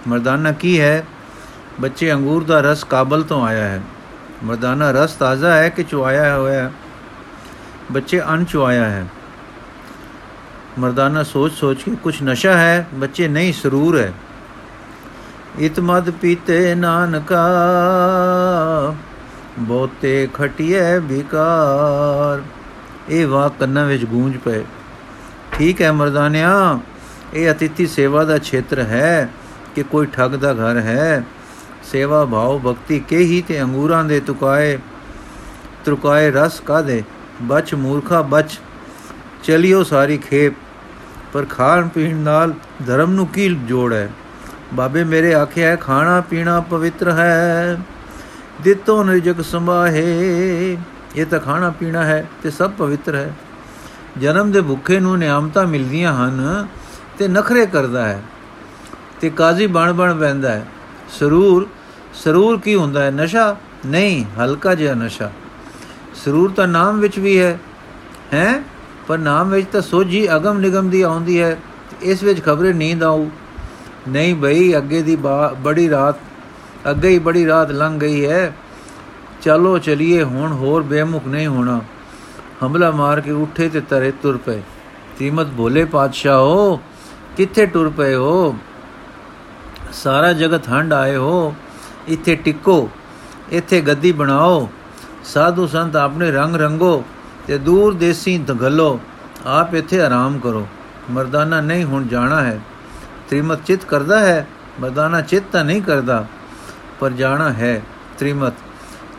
ਮਰਦਾਨਾ 0.08 0.52
ਕੀ 0.52 0.82
ਹੈ? 0.82 1.06
ਬੱਚੇ 1.82 2.14
ਅੰਗੂਰ 2.14 2.44
ਦਾ 2.44 2.62
ਰਸ 2.62 2.84
ਕਾਬਲ 2.84 3.24
ਤੋਂ 3.24 3.46
ਆਇਆ 3.48 3.64
ਹੈ। 3.64 3.82
ਮਰਦਾਨਾ 4.44 4.92
ਰਸ 4.92 5.14
ਤਾਜ਼ਾ 5.14 5.54
ਹੈ 5.54 5.70
ਕਿ 5.70 5.84
ਚੁਆਇਆ 5.84 6.38
ਹੋਇਆ 6.38 6.64
ਹੈ? 6.64 6.72
ਬੱਚੇ 7.92 8.22
ਅਨ 8.34 8.46
ਚੁਆਇਆ 8.46 8.86
ਹੈ। 8.86 9.06
ਮਰਦਾਨਾ 10.80 11.24
ਸੋਚ 11.24 11.54
ਸੋਚ 11.54 11.84
ਕੇ 11.84 11.92
ਕੁਝ 12.04 12.24
ਨਸ਼ਾ 12.24 12.58
ਹੈ, 12.58 12.88
ਬੱਚੇ 12.94 13.28
ਨਹੀਂ, 13.28 13.54
ਸਰੂਰ 13.54 13.98
ਹੈ। 13.98 14.14
ਇਤਮਦ 15.60 16.10
ਪੀਤੇ 16.12 16.76
ਨਾਨਕਾ 16.76 17.46
ਬੋਤੇ 19.60 20.30
ਖਟਿਏ 20.34 21.00
ਵਿਕਾਰ। 21.00 22.42
ਇਹ 23.10 23.28
ਵਾ 23.28 23.50
ਕੰਨਾਂ 23.60 23.86
ਵਿੱਚ 23.86 24.06
ਗੂੰਜ 24.06 24.38
ਪਏ। 24.38 24.64
ਠੀਕ 25.54 25.82
ਹੈ 25.82 25.92
ਮਰਦਾਨਿਆ, 25.92 26.80
ਇਹ 27.34 27.52
ਅਤਿਥੀ 27.52 27.88
ਸੇਵਾ 27.88 28.24
ਦਾ 28.24 28.38
ਖੇਤਰ 28.38 28.80
ਹੈ 28.80 29.30
ਕਿ 29.76 29.84
ਕੋਈ 29.84 30.06
ਠੱਗ 30.06 30.32
ਦਾ 30.32 30.54
ਘਰ 30.54 30.78
ਹੈ। 30.78 31.24
ਸੇਵਾ 31.84 32.26
ਭਾਵ 32.26 32.60
ਭਗਤੀ 32.60 33.00
ਕੇ 33.00 33.18
ਹੀ 33.18 33.42
ਤੇ 33.48 33.62
ਅੰਗੂਰਾਂ 33.62 34.04
ਦੇ 34.04 34.20
ਤੁਕਾਏ 34.20 34.78
ਤੁਕਾਏ 35.86 36.32
ਰਸ 36.32 36.60
ਕਾਦੇ 36.60 37.04
ਬਚ 37.42 37.74
ਮੂਰਖਾ 37.74 38.22
ਬਚ, 38.22 38.60
ਚਲਿਓ 39.44 39.84
ਸਾਰੀ 39.84 40.18
ਖੇਪ। 40.18 40.54
ਪਰ 41.36 41.46
ਖਾਣ 41.46 41.88
ਪੀਣ 41.88 42.16
ਨਾਲ 42.16 42.54
ਧਰਮ 42.88 43.12
ਨੂੰ 43.12 43.28
ਕੀ 43.28 43.56
ਜੋੜ 43.56 43.94
ਹੈ? 43.94 44.10
ਬਾਬੇ 44.74 45.04
ਮੇਰੇ 45.04 45.34
ਆਖਿਆ 45.34 45.70
ਹੈ, 45.70 45.76
ਖਾਣਾ 45.76 46.22
ਪੀਣਾ 46.22 46.62
ਪਵਿੱਤਰ 46.62 47.12
ਹੈ। 47.12 47.78
ਦਿੱਤੋ 48.64 49.04
ਨਿਰਜਗ 49.04 49.42
ਸੰਭਾਹੇ। 49.42 50.78
ਇਹ 51.16 51.26
ਤਾਂ 51.26 51.40
ਖਾਣਾ 51.40 51.70
ਪੀਣਾ 51.70 52.06
ਹੈ 52.06 52.30
ਤੇ 52.44 52.50
ਸਭ 52.50 52.72
ਪਵਿੱਤਰ 52.72 53.16
ਹੈ। 53.16 53.34
ਜਨਮ 54.18 54.52
ਦੇ 54.52 54.62
ਭੁੱਖੇ 54.62 55.00
ਨੂੰ 55.00 55.18
ਨਿਆਮਤਾਂ 55.18 55.66
ਮਿਲਦੀਆਂ 55.66 56.14
ਹਨ 56.14 56.68
ਤੇ 57.18 57.28
ਨਖਰੇ 57.28 57.66
ਕਰਦਾ 57.66 58.06
ਹੈ 58.06 58.24
ਤੇ 59.22 59.30
ਕਾਜ਼ੀ 59.30 59.68
ਬਣ 59.68 59.94
ਬਣ 59.94 60.18
ਪੈਂਦਾ 60.18 60.52
ਹੈ। 60.52 60.66
ਸਰੂਰ 61.20 61.68
ਸਰੂਰ 62.14 62.60
ਕੀ 62.60 62.76
ਹੁੰਦਾ 62.76 63.04
ਹੈ? 63.04 63.12
ਨਸ਼ਾ? 63.12 63.58
ਨਹੀਂ, 63.86 64.26
ਹਲਕਾ 64.40 64.76
ਜਿਹਾ 64.76 64.94
ਨਸ਼ਾ। 64.94 65.32
ਸਰੂਰ 66.26 66.52
ਤਾਂ 66.52 66.68
ਨਾਮ 66.68 67.00
ਵਿੱਚ 67.00 67.20
ਵੀ 67.20 67.40
ਹੈ। 67.40 67.60
ਹੈ? 68.34 68.64
ਪਰ 69.08 69.18
ਨਾਮ 69.18 69.50
ਵਿੱਚ 69.50 69.68
ਤਾਂ 69.72 69.82
ਸੋਝੀ 69.82 70.28
ਅਗਮ 70.36 70.58
ਨਿਗਮ 70.58 70.90
ਦੀ 70.90 71.02
ਆਉਂਦੀ 71.02 71.40
ਹੈ 71.42 71.58
ਇਸ 72.02 72.24
ਵਿੱਚ 72.24 72.44
ਖਬਰੇ 72.46 72.74
ਨੀਂਦ 72.74 73.04
ਆਉ 73.04 73.28
ਨਹੀਂ 74.10 74.36
ਭਈ 74.36 74.76
ਅੱਗੇ 74.78 75.02
ਦੀ 75.02 75.18
ਬੜੀ 75.62 75.90
ਰਾਤ, 75.90 76.16
ਅੱਗੇ 76.90 77.10
ਹੀ 77.10 77.20
ਬੜੀ 77.20 77.46
ਰਾਤ 77.48 77.72
ਲੰਘ 77.72 78.00
ਗਈ 78.00 78.26
ਹੈ। 78.26 78.54
ਚਲੋ 79.42 79.78
ਚਲਿਏ, 79.78 80.24
ਹੁਣ 80.24 80.52
ਹੋਰ 80.54 80.84
ਬੇਮੁਖ 80.84 81.28
ਨਹੀਂ 81.28 81.48
ਹੋਣਾ। 81.48 81.80
ਹਮਲਾ 82.66 82.92
ਮਾਰ 82.92 83.22
ਕੇ 83.22 83.32
ਉੱਠੇ 83.32 83.70
ਤੇ 83.70 83.82
ਤਰੇ 83.82 84.12
ਤੁਰ 84.12 84.38
ਪਏ। 84.38 84.62
ਤੀਮਤ 85.18 85.48
ਭੋਲੇ 85.58 85.86
ਪਾਤਸ਼ਾਹੋ, 85.86 86.80
ਕਿੱਥੇ 87.38 87.66
ਟੁਰ 87.66 87.90
ਪਏ 87.90 88.14
ਹੋ? 88.16 88.56
ਸਾਰਾ 89.94 90.32
ਜਗਤ 90.34 90.70
ਹੰਡ 90.70 90.94
ਆਏ 90.94 91.16
ਹੋ। 91.16 91.54
ਇੱਥੇ 92.08 92.36
ਟਿੱਕੋ, 92.36 92.90
ਇੱਥੇ 93.52 93.82
ਗੱਦੀ 93.82 94.12
ਬਣਾਓ। 94.12 94.70
ਸਾਧੂ 95.26 95.68
ਸੰਤ 95.68 95.96
ਆਪਣੇ 95.96 96.32
ਰੰਗ 96.32 96.56
ਰੰਗੋ। 96.56 97.04
ਤੇ 97.48 97.58
ਦੂਰ 97.58 97.94
ਦੇਸੀ 97.94 98.38
ਦਗਲੋ, 98.38 99.00
ਆਪ 99.46 99.76
ਇੱਥੇ 99.76 100.02
ਆਰਾਮ 100.02 100.38
ਕਰੋ। 100.40 100.68
ਮਰਦਾਨਾ 101.12 101.62
ਨਹੀਂ 101.62 101.84
ਹੁਣ 101.86 102.08
ਜਾਣਾ 102.08 102.42
ਹੈ। 102.42 102.60
ਤ੍ਰਿਮਤ 103.30 103.64
ਚਿਤ 103.66 103.84
ਕਰਦਾ 103.86 104.20
ਹੈ, 104.20 104.48
ਮਰਦਾਨਾ 104.82 105.22
ਚਿਤ 105.22 105.44
ਤਾਂ 105.52 105.64
ਨਹੀਂ 105.66 105.82
ਕਰਦਾ, 105.82 106.26
ਪਰ 107.00 107.10
ਜਾਣਾ 107.12 107.52
ਹੈ 107.54 107.82
ਤ੍ਰਿਮਤ। 108.20 108.54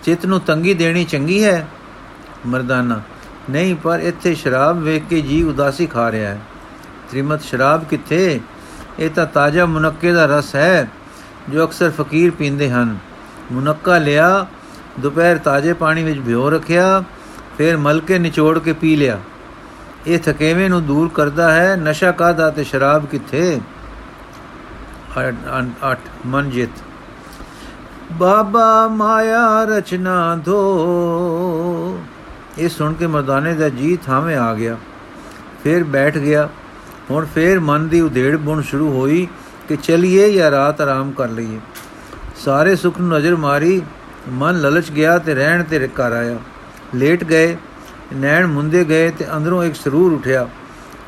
ਚਿਤ 0.04 0.26
ਨੂੰ 0.26 0.40
ਤੰਗੀ 0.40 0.74
ਦੇਣੀ 0.74 1.04
ਚੰਗੀ 1.04 1.42
ਹੈ, 1.44 1.66
ਮਰਦਾਨਾ। 2.46 3.00
ਨਹੀਂ, 3.50 3.74
ਪਰ 3.74 3.98
ਇੱਥੇ 3.98 4.34
ਸ਼ਰਾਬ 4.34 4.80
ਵੇਖ 4.80 5.02
ਕੇ 5.10 5.20
ਜੀ 5.20 5.42
ਉਦਾਸੀ 5.42 5.86
ਖਾ 5.86 6.10
ਰਿਹਾ 6.10 6.30
ਹੈ। 6.30 6.40
ਤ੍ਰਿਮਤ 7.10 7.42
ਸ਼ਰਾਬ 7.42 7.84
ਕਿੱਥੇ? 7.84 8.40
ਇਹ 8.98 9.10
ਤਾਂ 9.10 9.26
ਤਾਜ਼ਾ 9.26 9.66
ਮੁਨੱਕੇ 9.66 10.12
ਦਾ 10.12 10.26
ਰਸ 10.26 10.54
ਹੈ, 10.54 10.88
ਜੋ 11.48 11.64
ਅਕਸਰ 11.64 11.90
ਫਕੀਰ 11.90 12.30
ਪੀਂਦੇ 12.30 12.70
ਹਨ। 12.70 12.96
ਮੁਨੱਕਾ 13.52 13.98
ਲਿਆ, 13.98 14.46
ਦੁਪਹਿਰ 15.00 15.38
ਤਾਜ਼ੇ 15.38 15.72
ਪਾਣੀ 15.72 16.04
ਵਿੱਚ 16.04 16.20
ਭਿਓ 16.20 16.50
ਰੱਖਿਆ 16.50 17.04
ਫਿਰ 17.58 17.76
ਮਲ 17.76 18.00
ਕੇ 18.00 18.18
ਨਿਚੋੜ 18.18 18.58
ਕੇ 18.58 18.72
ਪੀ 18.72 18.96
ਲਿਆ। 18.96 19.18
ਇਹ 20.06 20.18
ਥਕੇਵੇਂ 20.18 20.68
ਨੂੰ 20.70 20.84
ਦੂਰ 20.86 21.08
ਕਰਦਾ 21.14 21.52
ਹੈ, 21.52 21.76
ਨਸ਼ਾ 21.76 22.10
ਕਾਦਾ 22.12 22.50
ਤੇ 22.50 22.64
ਸ਼ਰਾਬ 22.64 23.06
ਕਿੱਥੇ? 23.06 23.60
ਅਠ 25.92 25.98
ਮਨ 26.26 26.50
ਜਿਤ 26.50 26.70
ਬਾਬਾ 28.12 28.88
ਮਾਇਆ 28.88 29.64
ਰਚਨਾ 29.64 30.36
ਧੋ 30.36 31.98
ਇਹ 32.58 32.68
ਸੁਣ 32.68 32.92
ਕੇ 32.92 33.06
ਮਰਦਾਨੇ 33.06 33.54
ਦਾ 33.54 33.68
ਜੀ 33.68 33.96
ਥਾਵੇਂ 33.96 34.36
ਆ 34.36 34.52
ਗਿਆ। 34.54 34.76
ਫਿਰ 35.64 35.84
ਬੈਠ 35.84 36.18
ਗਿਆ। 36.18 36.48
ਹੁਣ 37.10 37.26
ਫੇਰ 37.34 37.60
ਮਨ 37.60 37.88
ਦੀ 37.88 38.00
ਉਧੇੜ 38.00 38.36
ਬੁਣ 38.36 38.62
ਸ਼ੁਰੂ 38.62 38.90
ਹੋਈ 38.92 39.26
ਕਿ 39.68 39.76
ਚਲਿਏ 39.76 40.32
ਜਾਂ 40.32 40.50
ਰਾਤ 40.50 40.80
ਆਰਾਮ 40.80 41.10
ਕਰ 41.10 41.28
ਲਈਏ। 41.28 41.58
ਸਾਰੇ 42.36 42.76
ਸੁਖ 42.76 42.98
ਨੂੰ 42.98 43.08
ਨਜ਼ਰ 43.08 43.36
ਮਾਰੀ, 43.36 43.82
ਮਨ 44.28 44.60
ਲਲਚ 44.60 44.90
ਗਿਆ 44.90 45.18
ਤੇ 45.18 45.34
ਰਹਿਣ 45.34 45.62
ਤੇ 45.64 45.88
ਘਰ 45.88 46.12
ਆਇਆ। 46.12 46.36
ਲੇਟ 46.96 47.24
ਗਏ, 47.24 47.56
ਨੈਣ 48.14 48.46
ਮੁੰਦੇ 48.46 48.84
ਗਏ 48.84 49.10
ਤੇ 49.10 49.26
ਅੰਦਰੋਂ 49.36 49.64
ਇੱਕ 49.64 49.74
ਸਰੂਰ 49.74 50.12
ਉਠਿਆ। 50.12 50.48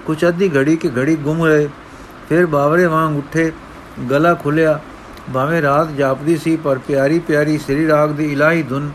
ਕੁਛ 0.07 0.25
ਅੱਧੀ 0.29 0.51
ਘੜੀ 0.57 0.77
ਕੇ 0.77 0.91
ਘੜੀ 0.97 1.17
ਗੁੰਮ 1.17 1.45
ਰਹੇ। 1.45 1.69
ਫਿਰ 2.29 2.47
ਬਾਵਰੇ 2.47 2.87
ਵਾਂਗ 2.87 3.17
ਉੱਠੇ, 3.17 3.53
ਗਲਾ 4.11 4.35
ਖੁੱਲਿਆ 4.35 4.81
ਭਾਵੇਂ 5.35 5.63
ਰਾਤ 5.63 5.89
ਜਾਪਦੀ 5.89 6.37
ਸੀ, 6.37 6.57
ਪਰ 6.57 6.79
ਪਿਆਰੀ 6.79 7.19
ਪਿਆਰੀ 7.19 7.59
ਸ੍ਰੀ 7.59 7.89
ਰਾਗ 7.89 8.11
ਦੀ 8.11 8.33
ਇਲਾਹੀ 8.33 8.63
ਧੁਨ 8.63 8.91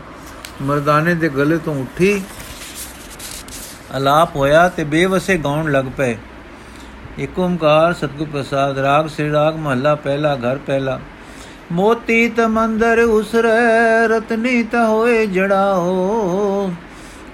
ਮਰਦਾਨੇ 0.62 1.14
ਦੇ 1.14 1.28
ਗਲੇ 1.28 1.58
ਤੋਂ 1.58 1.74
ਉੱਠੀ। 1.74 2.22
ਅਲਾਪ 3.96 4.36
ਹੋਇਆ 4.36 4.68
ਤੇ 4.68 4.84
ਬੇਵਸੇ 4.84 5.36
ਗਾਉਣ 5.36 5.72
ਲੱਗ 5.72 5.84
ਪਏ। 5.96 6.16
ਇਕ 7.18 7.38
ਓੰਕਾਰ 7.38 7.92
ਸਤਿਗੁਰ 7.92 8.28
ਪ੍ਰਸਾਦ, 8.32 8.78
ਰਾਗ 8.78 9.08
ਸ੍ਰੀ 9.08 9.30
ਰਾਗ 9.32 9.56
ਮਹੱਲਾ 9.56 9.94
ਪਹਿਲਾ, 9.94 10.34
ਘਰ 10.36 10.58
ਪਹਿਲਾ। 10.66 11.00
ਮੋਤੀ 11.74 12.28
ਤ 12.28 12.40
ਮੰਦਰ 12.40 12.98
ਉਸਰੈ, 12.98 14.08
ਰਤਨੀ 14.08 14.62
ਤ 14.62 14.74
ਹੋਏ 14.74 15.26
ਜੜਾਓ। 15.26 16.70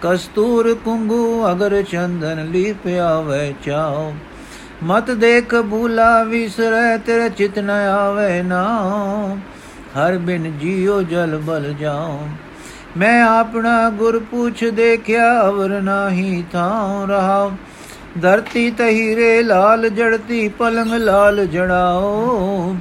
ਕਸਤੂਰ 0.03 0.75
ਕੁੰਗੂ 0.75 1.51
ਅਗਰ 1.51 1.83
ਚੰਦਨ 1.83 2.49
ਲੀਪਿਆ 2.51 3.21
ਵੈ 3.21 3.53
ਚਾਓ। 3.65 4.13
ਮਤ 4.83 5.11
ਦੇਖ 5.11 5.55
ਭੂਲਾ 5.55 6.23
ਵਿਸਰੈ, 6.23 6.97
ਤੇਰੇ 6.97 7.29
ਚਿਤ 7.29 7.59
ਨ 7.59 7.71
ਆਵੇ 7.71 8.43
ਨਾ 8.43 8.65
ਹਰ 9.97 10.19
ਬਿਨ 10.19 10.59
ਜੀਉ 10.59 11.03
ਜਲ 11.03 11.37
ਬਲ 11.37 11.75
ਜਾਉ। 11.81 12.19
ਮੈਂ 12.97 13.23
ਆਪਣਾ 13.25 13.91
ਗੁਰ 13.91 14.19
ਪੁੱਛ 14.19 14.65
ਦੇਖਿਆ, 14.65 15.49
ਅਵਰ 15.49 15.81
ਨਾਹੀ 15.81 16.45
ਥਾਉ 16.53 17.07
ਰਹਾ 17.07 17.51
ਧਰਤੀ 18.23 18.71
ਤਹੀਰੇ 18.71 19.43
ਲਾਲ 19.43 19.89
ਜੜਤੀ, 19.89 20.49
ਪਲੰਗ 20.49 20.93
ਲਾਲ 20.93 21.47
ਜੜਾਓ। 21.47 22.77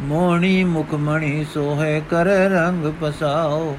ਮੋਣੀ 0.00 0.64
ਮੁਖਮਣੀ 0.64 1.46
ਸੋਹੇ 1.54 2.02
ਕਰ 2.10 2.24
ਰੰਗ 2.26 2.92
ਪਸਾਓ। 3.00 3.76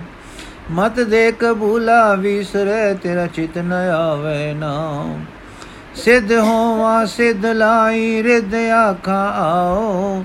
ਮਤ 0.71 0.99
ਦੇ 0.99 1.31
ਕਬੂਲਾ 1.31 2.15
ਵਿਸਰੇ, 2.15 2.93
ਤੇਰਾ 2.93 3.27
ਚਿਤ 3.27 3.57
ਨ 3.57 3.73
ਆਵੇ 3.73 4.53
ਨਾ 4.53 5.15
ਸਿੱਧ 5.95 6.31
ਹੋਵਾ, 6.31 7.05
ਸਿੱਧ 7.05 7.45
ਲਾਈ 7.45 8.23
ਰਿਦ 8.23 8.55
ਆਖਾਂ 8.55 9.33
ਆਓ। 9.33 10.23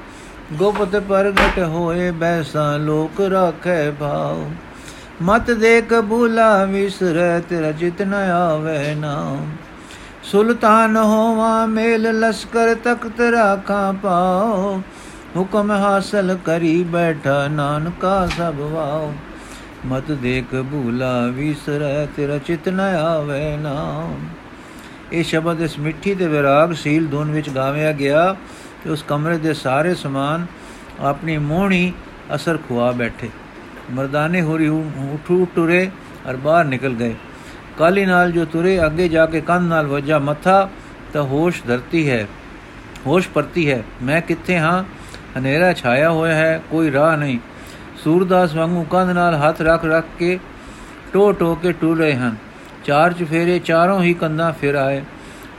ਗੁਪਤ 0.52 0.96
ਪ੍ਰਗਟ 0.96 1.58
ਹੋਏ 1.58 2.10
ਬੈਸਾ 2.10 2.76
ਲੋਕ 2.76 3.20
ਰੱਖੇ 3.20 3.90
ਭਾਉ। 3.90 4.50
ਮਤ 5.22 5.50
ਦੇ 5.50 5.82
ਕਬੂਲਾ 5.82 6.64
ਵਿਸਰੇ, 6.64 7.40
ਤੇਰਾ 7.40 7.72
ਚਿਤ 7.72 8.02
ਨ 8.02 8.14
ਆਵੇ 8.14 8.94
ਨਾ 8.94 9.36
ਸੁਲਤਾਨ 10.22 10.96
ਹੋਵਾ, 10.96 11.66
ਮੇਲ 11.66 12.20
ਲਸ਼ਕਰ 12.20 12.74
ਤਖਤ 12.74 13.20
ਰਾਖਾਂ 13.20 13.92
ਪਾਓ 13.92 14.82
ਹੁਕਮ 15.38 15.70
ਹਾਸਲ 15.70 16.36
ਕਰੀ 16.44 16.82
ਬੈਠਾ 16.84 17.46
ਨਾਨਕਾ 17.48 18.26
ਸਭ 18.36 18.54
ਵਾਓ। 18.60 19.12
ਮਤ 19.86 20.10
ਦੇ 20.12 20.42
ਕਬੂਲਾ 20.52 21.12
ਵਿਸਰੈ, 21.26 22.06
ਤੇਰਾ 22.16 22.38
ਚਿਤ 22.38 22.68
ਨ 22.68 22.80
ਆਵੇ 22.80 23.56
ਨਾਮ। 23.56 24.24
ਇਹ 25.12 25.24
ਸ਼ਬਦ 25.24 25.60
ਇਸ 25.60 25.78
ਮਿੱਠੀ 25.78 26.14
ਤੇ 26.14 26.28
ਵਿਰਾਗ 26.28 26.72
ਸੀਲ 26.72 27.06
ਧੁਨ 27.06 27.30
ਵਿੱਚ 27.30 27.50
ਗਾਵਿਆ 27.50 27.92
ਗਿਆ 27.92 28.34
ਕਿ 28.82 28.90
ਉਸ 28.90 29.04
ਕਮਰੇ 29.08 29.38
ਦੇ 29.38 29.54
ਸਾਰੇ 29.54 29.94
ਸਮਾਨ 29.94 30.46
ਆਪਣੀ 31.00 31.38
ਮੋਹਣੀ 31.38 31.92
ਅਸਰ 32.34 32.58
ਖੁਆ 32.68 32.90
ਬੈਠੇ। 32.92 33.30
ਮਰਦਾਨੇ 33.90 34.42
ਹੋਰੀ 34.42 34.68
ਉਠੂ 34.68 35.46
ਟੁਰੇ 35.56 35.90
ਅਰ 36.30 36.36
ਬਾਹਰ 36.36 36.64
ਨਿਕਲ 36.64 36.94
ਗਏ। 36.94 37.14
ਕਾਲੀ 37.78 38.06
ਨਾਲ 38.06 38.32
ਜੋ 38.32 38.44
ਤੁਰੇ, 38.44 38.78
ਅੱਗੇ 38.86 39.08
ਜਾ 39.08 39.26
ਕੇ 39.26 39.40
ਕੰਨ 39.40 39.62
ਨਾਲ 39.64 39.86
ਵਜਾ 39.86 40.18
ਮੱਥਾ, 40.18 40.68
ਤਾਂ 41.12 41.22
ਹੋਸ਼ 41.22 41.62
ਧਰਤੀ 41.66 42.08
ਹੈ, 42.10 42.26
ਹੋਸ਼ 43.06 43.28
ਪਰਤੀ 43.28 43.70
ਹੈ। 43.70 43.82
ਮੈਂ 44.02 44.20
ਕਿੱਥੇ 44.20 44.58
ਹਾਂ? 44.58 44.84
ਹਨੇਰਾ 45.38 45.72
ਛਾਇਆ 45.72 46.10
ਹੋਇਆ 46.10 46.34
ਹੈ, 46.34 46.62
ਕੋਈ 46.70 46.92
ਰਾਹ 46.92 47.16
ਨਹੀਂ। 47.16 47.38
ਸੂਰਦਾਸ 48.04 48.54
ਵਾਂਗੂ 48.54 48.84
ਕੰਨ 48.84 49.14
ਨਾਲ 49.14 49.34
ਹੱਥ 49.34 49.62
ਰੱਖ 49.62 49.84
ਰੱਖ 49.84 50.04
ਕੇ 50.18 50.38
ਟੋ 51.12 51.32
ਟੋ 51.32 51.54
ਕੇ 51.54 51.72
ਟੁਰ 51.72 51.98
ਰਹੇ 51.98 52.14
ਹਨ। 52.14 52.36
ਚਾਰ 52.84 53.12
ਚਫੇਰੇ 53.12 53.58
ਚਾਰੋਂ 53.58 54.02
ਹੀ 54.02 54.14
ਕੰਧਾਂ 54.14 54.52
ਫਿਰ 54.52 54.74
ਆਏ। 54.74 55.02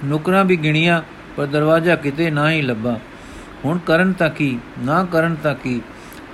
ਨੁਕਰਾਂ 0.06 0.46
ਵੀ 0.46 0.58
ਗਿਣੀਆਂ, 0.58 1.02
ਪਰ 1.38 1.46
ਦਰਵਾਜ਼ਾ 1.46 1.96
ਕਿਤੇ 1.96 2.32
ਨਾ 2.32 2.52
ਹੀ 2.52 2.62
ਲੱਭਾ। 2.62 3.00
ਹੁਣ 3.66 3.78
ਕਰਨ 3.78 4.14
ਤਾਂ 4.14 4.30
ਕੀ, 4.30 4.60
ਨਾ 4.80 5.08
ਕਰਨ 5.12 5.36
ਤਾਂ 5.44 5.56
ਕੀ? 5.56 5.82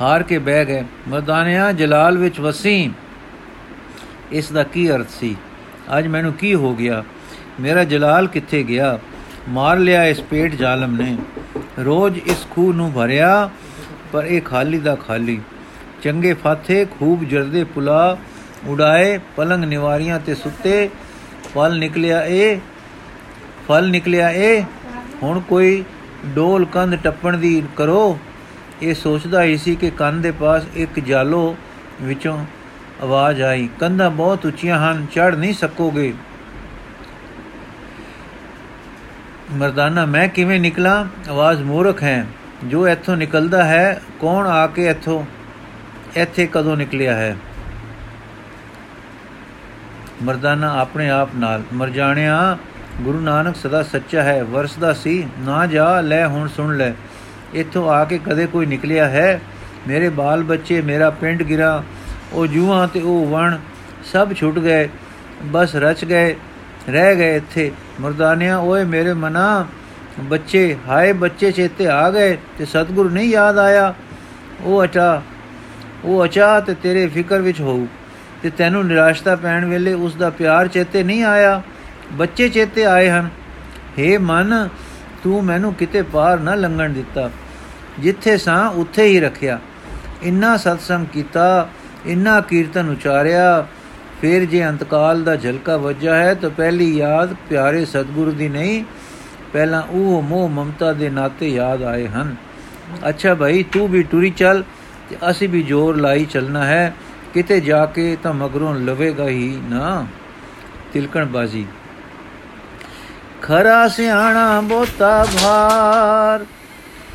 ਹਾਰ 0.02 0.24
ਕੇ 0.24 0.38
ਬਹਿ 0.40 0.66
ਗਏ। 0.66 0.84
ਮਰਦਾਨਿਆ 1.08 1.72
ਜਲਾਲ 1.72 2.18
ਵਿੱਚ 2.18 2.40
ਵਸੀ। 2.40 2.94
ਇਸ 4.32 4.52
ਦਾ 4.52 4.64
ਕੀ 4.64 4.92
ਅਰਥ 4.92 5.10
ਸੀ? 5.10 5.36
ਅੱਜ 5.98 6.08
ਮੈਨੂੰ 6.08 6.34
ਕੀ 6.34 6.56
ਹੋ 6.56 6.76
ਗਿਆ? 6.76 7.04
ਮੇਰਾ 7.60 7.84
ਜਲਾਲ 7.84 8.28
ਕਿੱਥੇ 8.28 8.64
ਗਿਆ? 8.64 9.00
ਮਾਰ 9.50 9.78
ਲਿਆ 9.78 10.04
ਇਸ 10.04 10.22
ਪੇਟ 10.22 10.56
ਜ਼ਾਲਮ 10.56 10.96
ਨੇ। 10.96 11.18
ਰੋਜ਼ 11.84 12.18
ਇਸ 12.18 12.46
ਖੂਹ 12.52 12.74
ਨੂੰ 12.74 12.92
ਭਰਿਆ, 12.92 13.50
ਪਰ 14.12 14.26
ਇਹ 14.26 14.42
ਖਾਲੀ 14.42 14.80
ਦਾ 14.80 14.96
ਖਾਲੀ। 14.98 15.40
ਚੰਗੇ 16.04 16.34
ਫਾਥੇ 16.34 16.86
ਖੂਬ 16.92 17.24
ਜਰਦੇ 17.24 17.64
ਪੁਲਾ 17.64 18.18
ਉਡਾਏ, 18.68 19.18
ਪਲੰਗ 19.38 19.64
ਨਿਵਾਰੀਆਂ 19.64 20.20
ਤੇ 20.20 20.36
ਸੁੱਤੇ, 20.36 20.90
ਫਲ 21.56 21.78
ਨਿਕਲਿਆ 21.80 22.24
ਇਹ 22.26 22.60
ਫਲ 23.68 23.90
ਨਿਕਲਿਆ 23.90 24.30
ਇਹ 24.30 24.64
ਹੁਣ 25.24 25.40
ਕੋਈ 25.40 25.84
ਡੋਲ 26.26 26.66
ਕੰਧ 26.66 26.96
ਟੱਪਣ 26.96 27.38
ਦੀ 27.38 27.62
ਕਰੋ। 27.76 28.18
ਇਹ 28.82 28.94
ਸੋਚਦਾ 28.94 29.44
ਹੀ 29.44 29.58
ਸੀ 29.58 29.76
ਕਿ 29.76 29.90
ਕੰਨ 29.90 30.22
ਦੇ 30.22 30.32
ਪਾਸ 30.32 30.64
ਇੱਕ 30.76 31.00
ਜਾਲੋ 31.00 31.56
ਵਿੱਚੋਂ 32.02 32.38
ਆਵਾਜ਼ 33.04 33.42
ਆਈ, 33.42 33.68
ਕੰਧਾਂ 33.80 34.10
ਬਹੁਤ 34.12 34.46
ਉੱਚੀਆਂ 34.46 34.78
ਹਨ 34.80 35.06
ਚੜ 35.14 35.36
ਨਹੀਂ 35.36 35.54
ਸਕੋਗੇ। 35.54 36.14
ਮਰਦਾਨਾ, 39.52 40.06
ਮੈਂ 40.06 40.28
ਕਿਵੇਂ 40.28 40.60
ਨਿਕਲਾਂ? 40.60 41.06
ਆਵਾਜ਼ 41.30 41.62
ਮੂਰਖ 41.62 42.04
ਹੈ। 42.04 42.26
ਜੋ 42.64 42.88
ਇੱਥੋਂ 42.88 43.18
ਨਿਕਲਦਾ 43.18 43.64
ਹੈ, 43.64 44.02
ਕੌਣ 44.20 44.48
ਆ 44.48 44.68
ਕੇ 44.68 44.88
ਇੱਥੋਂ, 44.88 45.26
ਇੱਥੇ 46.16 46.48
ਕਦੋਂ 46.48 46.78
ਨਿਕਲਿਆ 46.78 47.16
ਹੈ? 47.16 47.36
ਮਰਦਾਨਾ 50.24 50.80
ਆਪਣੇ 50.80 51.10
ਆਪ 51.10 51.30
ਨਾਲ, 51.36 51.64
ਮਰ 51.74 51.90
ਜਾਣਿਆ, 51.90 52.58
ਗੁਰੂ 53.02 53.20
ਨਾਨਕ 53.20 53.56
ਸਦਾ 53.56 53.84
ਸੱਚਾ 53.84 54.24
ਹੈ, 54.24 54.44
ਵਰਸਦਾ 54.44 54.94
ਸੀ, 54.94 55.28
ਨਾ 55.40 55.66
ਜਾ, 55.66 56.02
ਲੈ 56.02 56.28
ਹੁਣ 56.28 56.48
ਸੁਣ 56.48 56.78
ਲੈ। 56.78 56.92
ਇੱਥੋਂ 57.54 57.90
ਆ 57.90 58.06
ਕੇ 58.06 58.18
ਕਦੇ 58.18 58.48
ਕੋਈ 58.48 58.66
ਨਿਕਲਿਆ 58.66 59.10
ਹੈ? 59.10 59.42
ਮੇਰੇ 59.88 60.10
ਬਾਲ 60.10 60.44
ਬੱਚੇ, 60.44 60.82
ਮੇਰਾ 60.82 61.10
ਪਿੰਡ 61.10 61.44
ਗਿਰਾ, 61.44 61.84
ਉਹ 62.34 62.48
ਜੂਹਾਂ 62.48 62.88
ਤੇ 62.88 63.02
ਉਹ 63.02 63.28
ਵਣ, 63.28 63.58
ਸਭ 64.14 64.34
ਛੁੱਟ 64.34 64.60
ਗਏ, 64.60 64.90
ਬਸ 65.46 65.76
ਰਚ 65.76 66.06
ਗਏ। 66.06 66.36
ਰਹਿ 66.90 67.16
ਗਏ 67.16 67.36
ਇੱਥੇ। 67.36 67.72
ਮਰਦਾਨਿਆਂ, 68.02 68.60
ਓਏ 68.60 68.84
ਮੇਰੇ 68.84 69.14
ਮਨਾ, 69.14 69.68
ਬੱਚੇ, 70.20 70.78
ਹਾਏ 70.88 71.14
ਬੱਚੇ 71.14 71.52
ਚੇਤੇ 71.52 71.88
ਆ 71.88 72.12
ਗਏ 72.12 72.38
ਤੇ 72.58 72.66
ਸਤਗੁਰ 72.66 73.12
ਨਹੀਂ 73.12 73.30
ਯਾਦ 73.30 73.58
ਆਇਆ। 73.58 73.94
ਉਹ 74.62 74.84
ਅਚਾ 74.84 75.22
ਉਹ 76.04 76.26
ਅਚਾ 76.26 76.60
ਤੇ 76.60 76.74
ਤੇਰੇ 76.74 77.08
ਫਿਕਰ 77.08 77.42
ਵਿੱਚ 77.42 77.62
ਹੋਊ। 77.62 77.88
ਤੇ 78.44 78.50
ਤੈਨੂੰ 78.50 78.88
ਨਿਰਾਸ਼ਤਾ 78.88 79.36
ਪੈਣ 79.36 79.66
ਵੇਲੇ 79.66 79.94
ਉਸ 79.94 80.16
ਦਾ 80.16 80.30
ਪਿਆਰ 80.30 80.68
ਚੇਤੇ 80.68 81.04
ਨਹੀਂ 81.04 81.24
ਆਇਆ। 81.24 81.62
ਬੱਚੇ 82.14 82.50
ਚੇਤੇ 82.50 82.86
ਆਏ 82.86 83.10
ਹਨ। 83.10 83.30
हे 84.00 84.22
ਮਨ, 84.22 84.70
ਤੂੰ 85.24 85.46
ਮੈਨੂੰ 85.46 85.74
ਕਿਤੇ 85.74 86.02
ਪਾਰ 86.02 86.40
ਨਾ 86.40 86.56
ਲੰਘਣ 86.56 86.90
ਦਿੱਤਾ। 86.90 87.30
ਜਿੱਥੇ 88.00 88.38
ਸਾਂ, 88.38 88.70
ਉੱਥੇ 88.70 89.04
ਹੀ 89.04 89.20
ਰੱਖਿਆ। 89.20 89.60
ਇੰਨਾ 90.24 90.58
ਸਤਸੰਗ 90.58 91.08
ਕੀਤਾ, 91.14 91.70
ਇੰਨਾ 92.06 92.42
ਕੀਰਤਨ 92.42 92.90
ਉਚਾਰਿਆ। 92.90 93.68
ਫਿਰ 94.26 94.46
ਜੇ 94.46 94.68
ਅੰਤਕਾਲ 94.68 95.24
ਦਾ 95.24 95.36
ਝਲਕਾ 95.36 95.78
ਵੱਜਾ 95.78 96.16
ਹੈ, 96.16 96.34
ਤਾਂ 96.34 96.50
ਪਹਿਲੀ 96.50 96.98
ਯਾਦ 96.98 97.36
ਪਿਆਰੇ 97.50 97.86
ਸਤਿਗੁਰੂ 97.86 98.32
ਦੀ 98.32 98.48
ਨਹੀਂ, 98.50 98.84
ਪਹਿਲਾਂ 99.54 99.82
ਉਹ 99.82 100.22
ਮੋਹ 100.22 100.50
ਮਮਤਾ 100.50 100.94
ਦੇ 100.94 101.10
ਨਾਤੇ 101.10 101.50
ਯਾਦ 101.50 101.84
ਆਏ 101.84 102.08
ਹਨ। 102.08 102.36
ਅੱਛਾ 103.10 103.36
ਭਾਈ, 103.36 103.64
ਤੂੰ 103.64 103.88
ਵੀ 103.88 104.04
ਟੁਰੀ 104.04 104.30
ਚੱਲ, 104.30 104.64
ਤੇ 105.10 105.18
ਅਸੀਂ 105.30 105.50
ਵੀ 105.50 105.62
ਜ਼ੋਰ 105.64 105.98
ਲਾਈ 105.98 106.26
ਚੱਲਣਾ 106.26 106.64
ਹੈ, 106.66 106.94
ਕਿਤੇ 107.34 107.60
ਜਾ 107.60 107.86
ਕੇ 107.86 108.18
ਤਾਂ 108.24 108.34
ਮਗਰੋਂ 108.34 108.74
ਲਵੇਗਾ 108.76 109.28
ਹੀ 109.28 109.62
ਨਾ। 109.70 110.06
ਤਿਲਕਣ 110.94 111.26
ਬਾਜੀ 111.26 111.66
ਖਰਾ 113.42 113.88
ਸਿਆਣਾ 113.88 114.62
ਬੋਤਾ 114.62 115.26
ਭਾਰ। 115.44 116.46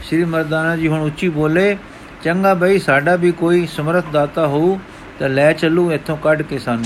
ਸ਼੍ਰੀ 0.04 0.24
ਮਰਦਾਨਾ 0.24 0.76
ਜੀ 0.76 0.88
ਹੁਣ 0.88 1.00
ਉੱਚੀ 1.00 1.28
ਬੋਲੇ, 1.28 1.76
ਚੰਗਾ 2.24 2.54
ਬਈ 2.54 2.78
ਸਾਡਾ 2.78 3.16
ਵੀ 3.16 3.32
ਕੋਈ 3.32 3.66
ਸਮਰਥ 3.66 4.04
ਦਾਤਾ 4.12 4.46
ਹੋਊ। 4.46 4.78
ਤਾਂ 5.20 5.28
ਲੈ 5.28 5.52
ਚੱਲੂ 5.52 5.92
ਇੱਥੋਂ 5.92 6.16
ਕੱਢ 6.16 6.42
ਕੇ 6.42 6.58
ਸਾਨੂੰ। 6.58 6.84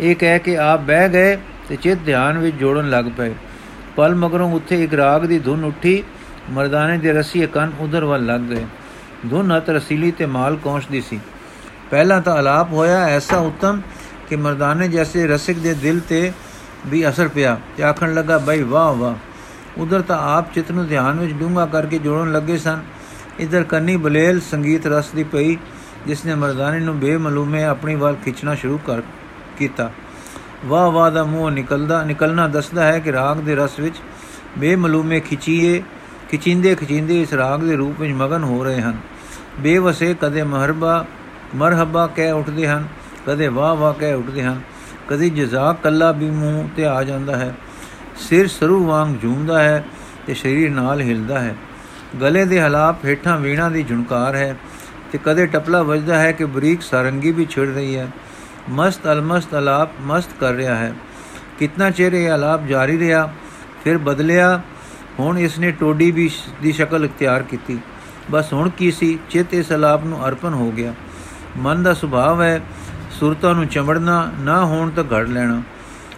ਇਹ 0.00 0.16
ਕਹਿ 0.16 0.38
ਕੇ 0.38 0.56
ਆਪ 0.56 0.80
ਬਹਿ 0.80 1.08
ਗਏ 1.08 1.38
ਤੇ 1.68 1.76
ਚਿਤ 1.76 1.98
ਧਿਆਨ 2.06 2.38
ਵਿੱਚ 2.38 2.56
ਜੋੜਨ 2.56 2.90
ਲੱਗ 2.90 3.04
ਪਏ। 3.16 3.34
ਪਲ 3.96 4.14
ਮਗਰੋਂ 4.14 4.52
ਉੱਥੇ 4.52 4.84
ਇੱਕ 4.84 4.94
ਰਾਗ 4.94 5.22
ਦੀ 5.22 5.38
ਧੁਨ 5.38 5.64
ਉੱਠੀ। 5.64 6.04
ਮਰਦਾਨੇ 6.50 6.98
ਦੇ 6.98 7.12
ਰਸੀਏ 7.12 7.46
ਕੰਨ 7.46 7.72
ਉਧਰ 7.80 8.04
ਵੱਲ 8.04 8.26
ਲੱਗ 8.26 8.40
ਗਏ। 8.40 8.66
ਧੁਨ 9.30 9.58
ਅਤ 9.58 9.70
ਰਸੀਲੀ 9.70 10.10
ਤੇ 10.10 10.26
ਮਾਲ 10.26 10.56
ਪਹੁੰਚਦੀ 10.56 11.00
ਸੀ। 11.00 11.20
ਪਹਿਲਾਂ 11.90 12.22
ਤਾਂ 12.22 12.36
ਆਲਾਪ 12.36 12.72
ਹੋਇਆ 12.72 13.06
ਐਸਾ 13.06 13.36
ਉਤਮ 13.36 13.82
ਕਿ 14.28 14.36
ਮਰਦਾਨੇ 14.36 14.88
ਜੈਸੇ 14.88 15.26
ਰਸਿਕ 15.26 15.58
ਦੇ 15.58 15.74
ਦਿਲ 15.74 16.00
ਤੇ 16.00 16.32
ਵੀ 16.86 17.08
ਅਸਰ 17.08 17.28
ਪਿਆ। 17.28 17.60
ਤੇ 17.76 17.82
ਆਖਣ 17.82 18.14
ਲੱਗਾ, 18.14 18.38
ਬਈ, 18.38 18.62
ਵਾਹ 18.62 18.92
ਵਾਹ। 18.92 19.14
ਉਧਰ 19.80 20.02
ਤਾਂ 20.02 20.36
ਆਪ 20.36 20.54
ਚਿਤ 20.54 20.72
ਨੂੰ 20.72 20.86
ਧਿਆਨ 20.86 21.20
ਵਿੱਚ 21.20 21.32
ਡੂੰਗਾ 21.32 21.66
ਕਰਕੇ 21.66 21.98
ਜੋੜਨ 21.98 22.32
ਲੱਗੇ 22.32 22.58
ਸਨ। 22.58 22.78
ਇਧਰ 23.40 23.64
ਕੰਨੀ 23.64 23.96
ਬਲੇਲ 23.96 24.40
ਸੰਗੀਤ 24.40 24.86
ਰਸ 24.86 25.10
ਦੀ 25.10 25.24
ਪਈ। 25.24 25.56
ਜਿਸ 26.06 26.24
ਨੇ 26.24 26.34
ਮਰਦਾਨੇ 26.34 26.80
ਨੂੰ 26.80 26.98
ਬੇਮਲੂਮੇ 26.98 27.64
ਆਪਣੀ 27.64 27.94
ਵੱਲ 27.94 28.16
ਖਿੱਚਣਾ 28.24 28.54
ਸ਼ੁਰੂ 28.54 28.78
ਕਰ 28.78 29.02
ਕੀਤਾ। 29.58 29.90
ਵਾਹ 30.66 30.90
ਵਾਹ 30.90 31.10
ਦਾ 31.10 31.24
ਮੂੰਹ 31.24 31.50
ਨਿਕਲਦਾ, 31.50 32.02
ਨਿਕਲਣਾ 32.02 32.48
ਦੱਸਦਾ 32.48 32.84
ਹੈ 32.84 32.98
ਕਿ 32.98 33.12
ਰਾਗ 33.12 33.36
ਦੇ 33.36 33.54
ਰਸ 33.54 33.78
ਵਿੱਚ 33.80 33.96
ਬੇਮਲੂਮੇ 34.58 35.20
ਖਿਚੀਏ, 35.20 35.82
ਖਿਚਿੰਦੇ 36.30 36.74
ਖਿਚਿੰਦੇ 36.74 37.22
ਇਸ 37.22 37.32
ਰਾਗ 37.32 37.60
ਦੇ 37.60 37.76
ਰੂਪ 37.76 38.00
ਵਿੱਚ 38.00 38.12
ਮਗਨ 38.12 38.44
ਹੋ 38.44 38.64
ਰਹੇ 38.64 38.80
ਹਨ। 38.80 38.96
ਬੇਵਸੇ 39.60 40.14
ਕਦੇ 40.20 40.42
ਮਹਰਬਾ, 40.42 41.04
ਮਰਹਬਾ 41.54 42.06
ਕਹਿ 42.06 42.30
ਉੱਠਦੇ 42.30 42.68
ਹਨ, 42.68 42.88
ਕਦੇ 43.26 43.48
ਵਾਹ 43.48 43.76
ਵਾਹ 43.76 43.92
ਕਹਿ 43.92 44.14
ਉੱਠਦੇ 44.14 44.42
ਹਨ, 44.42 44.60
ਕਦੇ 45.08 45.30
ਜਜ਼ਾ 45.30 45.72
ਕੱਲਾ 45.72 46.12
ਵੀ 46.12 46.30
ਮੂੰਹ 46.30 46.68
ਤੇ 46.76 46.86
ਆ 46.86 47.02
ਜਾਂਦਾ 47.04 47.36
ਹੈ। 47.36 47.54
ਸਿਰ 48.16 48.48
ਸਰੂ 48.48 48.86
ਵਾਂਗ 48.86 49.14
ਝੂਮਦਾ 49.22 49.62
ਹੈ 49.62 49.84
ਤੇ 50.26 50.34
ਸਰੀਰ 50.34 50.70
ਨਾਲ 50.70 51.00
ਹਿਲਦਾ 51.00 51.40
ਹੈ। 51.40 51.54
ਗਲੇ 52.20 52.44
ਦੇ 52.44 52.60
ਹਲਾਪ 52.60 53.04
ਹੇਠਾਂ 53.04 53.38
ਵੀਣਾ 53.38 53.68
ਦੀ 53.68 53.82
ਝੁਣਕਾਰ 53.82 54.34
ਹੈ। 54.34 54.56
ਤੇ 55.12 55.18
ਕਦੇ 55.24 55.46
ਟਪਲਾ 55.46 55.82
ਵੱਜਦਾ 55.82 56.18
ਹੈ 56.18 56.32
ਕਿ 56.32 56.44
ਬਰੀਕ 56.44 56.82
ਸਾਰੰਗੀ 56.82 57.30
ਵੀ 57.30 57.46
ਛਿੜ 57.46 57.74
ਰਹੀ 57.74 57.96
ਹੈ। 57.96 58.08
ਮਸਤ 58.70 59.06
ਅਲਮਸਤ 59.06 59.54
ਅਲਾਪ 59.54 59.88
ਮਸਤ 60.00 60.28
ਕਰ 60.40 60.52
ਰਿਹਾ 60.52 60.76
ਹੈ। 60.76 60.94
ਕਿੰਨਾ 61.58 61.90
ਚਿਰ 61.90 62.12
ਇਹ 62.12 62.30
ਅਲਾਪ 62.30 62.64
ਜਾਰੀ 62.64 62.98
ਰਿਹਾ? 62.98 63.32
ਫਿਰ 63.84 63.98
ਬਦਲਿਆ, 63.98 64.60
ਹੁਣ 65.20 65.38
ਇਸ 65.38 65.58
ਨੇ 65.58 65.70
ਟੋਡੀ 65.70 66.10
ਵੀ 66.10 66.30
ਦੀ 66.62 66.72
ਸ਼ਕਲ 66.72 67.04
ਇਖਤਿਆਰ 67.04 67.42
ਕੀਤੀ। 67.42 67.78
ਬਸ 68.30 68.52
ਹੁਣ 68.52 68.70
ਕੀ 68.70 68.90
ਸੀ? 68.90 69.18
ਚਿਤ 69.30 69.54
ਇਸ 69.54 69.72
ਅਲਾਪ 69.72 70.04
ਨੂੰ 70.04 70.28
ਅਰਪਣ 70.28 70.54
ਹੋ 70.54 70.70
ਗਿਆ। 70.72 70.94
ਮਨ 71.56 71.82
ਦਾ 71.82 71.94
ਸੁਭਾਵ 71.94 72.42
ਹੈ, 72.42 72.60
ਸੁਰਤਾਂ 73.10 73.54
ਨੂੰ 73.54 73.66
ਚਮੜਨਾ, 73.66 74.32
ਨਾ 74.40 74.64
ਹੋਣ 74.64 74.90
ਤਾਂ 74.90 75.04
ਘੜ 75.04 75.28
ਲੈਣਾ। 75.28 75.62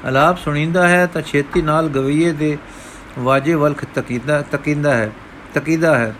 ਅਲਾਪ 0.08 0.38
ਸੁਣੀਂਦਾ 0.38 0.88
ਹੈ 0.88 1.06
ਤਾਂ 1.06 1.22
ਛੇਤੀ 1.22 1.62
ਨਾਲ 1.62 1.88
ਗਵਈਏ 1.88 2.32
ਦੇ 2.32 2.58
ਵਾਜੇ 3.18 3.54
ਵੱਲ 3.54 3.74
ਤਕੀਦਾ, 3.94 4.42
ਤਕਿੰਦਾ 4.42 4.94
ਹੈ, 4.94 5.12
ਤਕੀਦਾ 5.54 5.98
ਹੈ। 5.98 6.14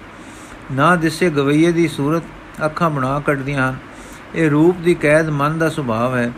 ਨਾ 0.73 0.97
ਦਿਸੇ 0.97 1.31
ਗਵਈਏ 1.31 1.73
ਦੀ 1.73 1.89
ਸੂਰਤ 1.89 2.23
ਅੱਖਾਂ 2.65 2.91
ਬਣਾ 2.91 3.21
ਕੱਢਦੀਆਂ 3.21 3.71
ਹਨ। 3.71 3.77
ਇਹ 4.35 4.51
ਰੂਪ 4.51 4.77
ਦੀ 4.77 4.95
ਕੈਦ 4.95 5.29
ਮਨ 5.29 5.59
ਦਾ 5.59 5.69
ਸੁਭਾਵ 5.69 6.17
ਹੈ। 6.17 6.33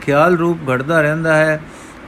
ਖਿਆਲ 0.00 0.36
ਰੂਪ 0.36 0.58
ਘੜਦਾ 0.70 1.00
ਰਹਿੰਦਾ 1.00 1.36
ਹੈ 1.36 1.60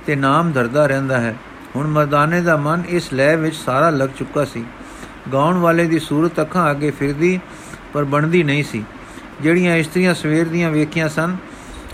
ਤੇ 0.07 0.17
ਨਾਮ 0.17 0.53
ਧਰਦਾ 0.53 0.87
ਰਹਿੰਦਾ 0.87 1.21
ਹੈ। 1.21 1.37
ਹੁਣ 1.77 1.87
ਮਰਦਾਨੇ 1.87 2.41
ਦਾ 2.41 2.57
ਮਨ 2.57 2.83
ਇਸ 2.89 3.13
ਲੈ 3.13 3.37
ਵਿੱਚ 3.37 3.57
ਸਾਰਾ 3.57 3.91
ਲੱਗ 3.91 4.09
ਚੁੱਕਾ 4.09 4.45
ਸੀ। 4.45 4.65
ਗਾਉਣ 5.33 5.57
ਵਾਲੇ 5.57 5.87
ਦੀ 5.87 5.99
ਸੂਰਤ 5.99 6.41
ਅੱਖਾਂ 6.41 6.71
ਅੱਗੇ 6.71 6.91
ਫਿਰਦੀ, 6.91 7.41
ਪਰ 7.93 8.05
ਬਣਦੀ 8.05 8.43
ਨਹੀਂ 8.43 8.65
ਸੀ। 8.65 8.85
ਜਿਹੜੀਆਂ 9.41 9.77
ਇਸਤਰੀਆਂ 9.77 10.15
ਸਵੇਰ 10.15 10.49
ਦੀਆਂ 10.49 10.71
ਵੇਖੀਆਂ 10.71 11.09
ਸਨ, 11.09 11.37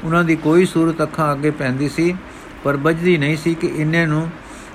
ਉਹਨਾਂ 0.04 0.24
ਦੀ 0.24 0.36
ਕੋਈ 0.36 0.66
ਸੂਰਤ 0.66 1.02
ਅੱਖਾਂ 1.02 1.32
ਅੱਗੇ 1.32 1.50
ਪੈਂਦੀ 1.50 1.88
ਸੀ, 1.88 2.16
ਪਰ 2.64 2.76
ਵੱਜਦੀ 2.76 3.16
ਨਹੀਂ 3.18 3.36
ਸੀ 3.36 3.54
ਕਿ 3.54 3.66
ਇੰਨੇ 3.66 4.06
ਨੂੰ 4.06 4.30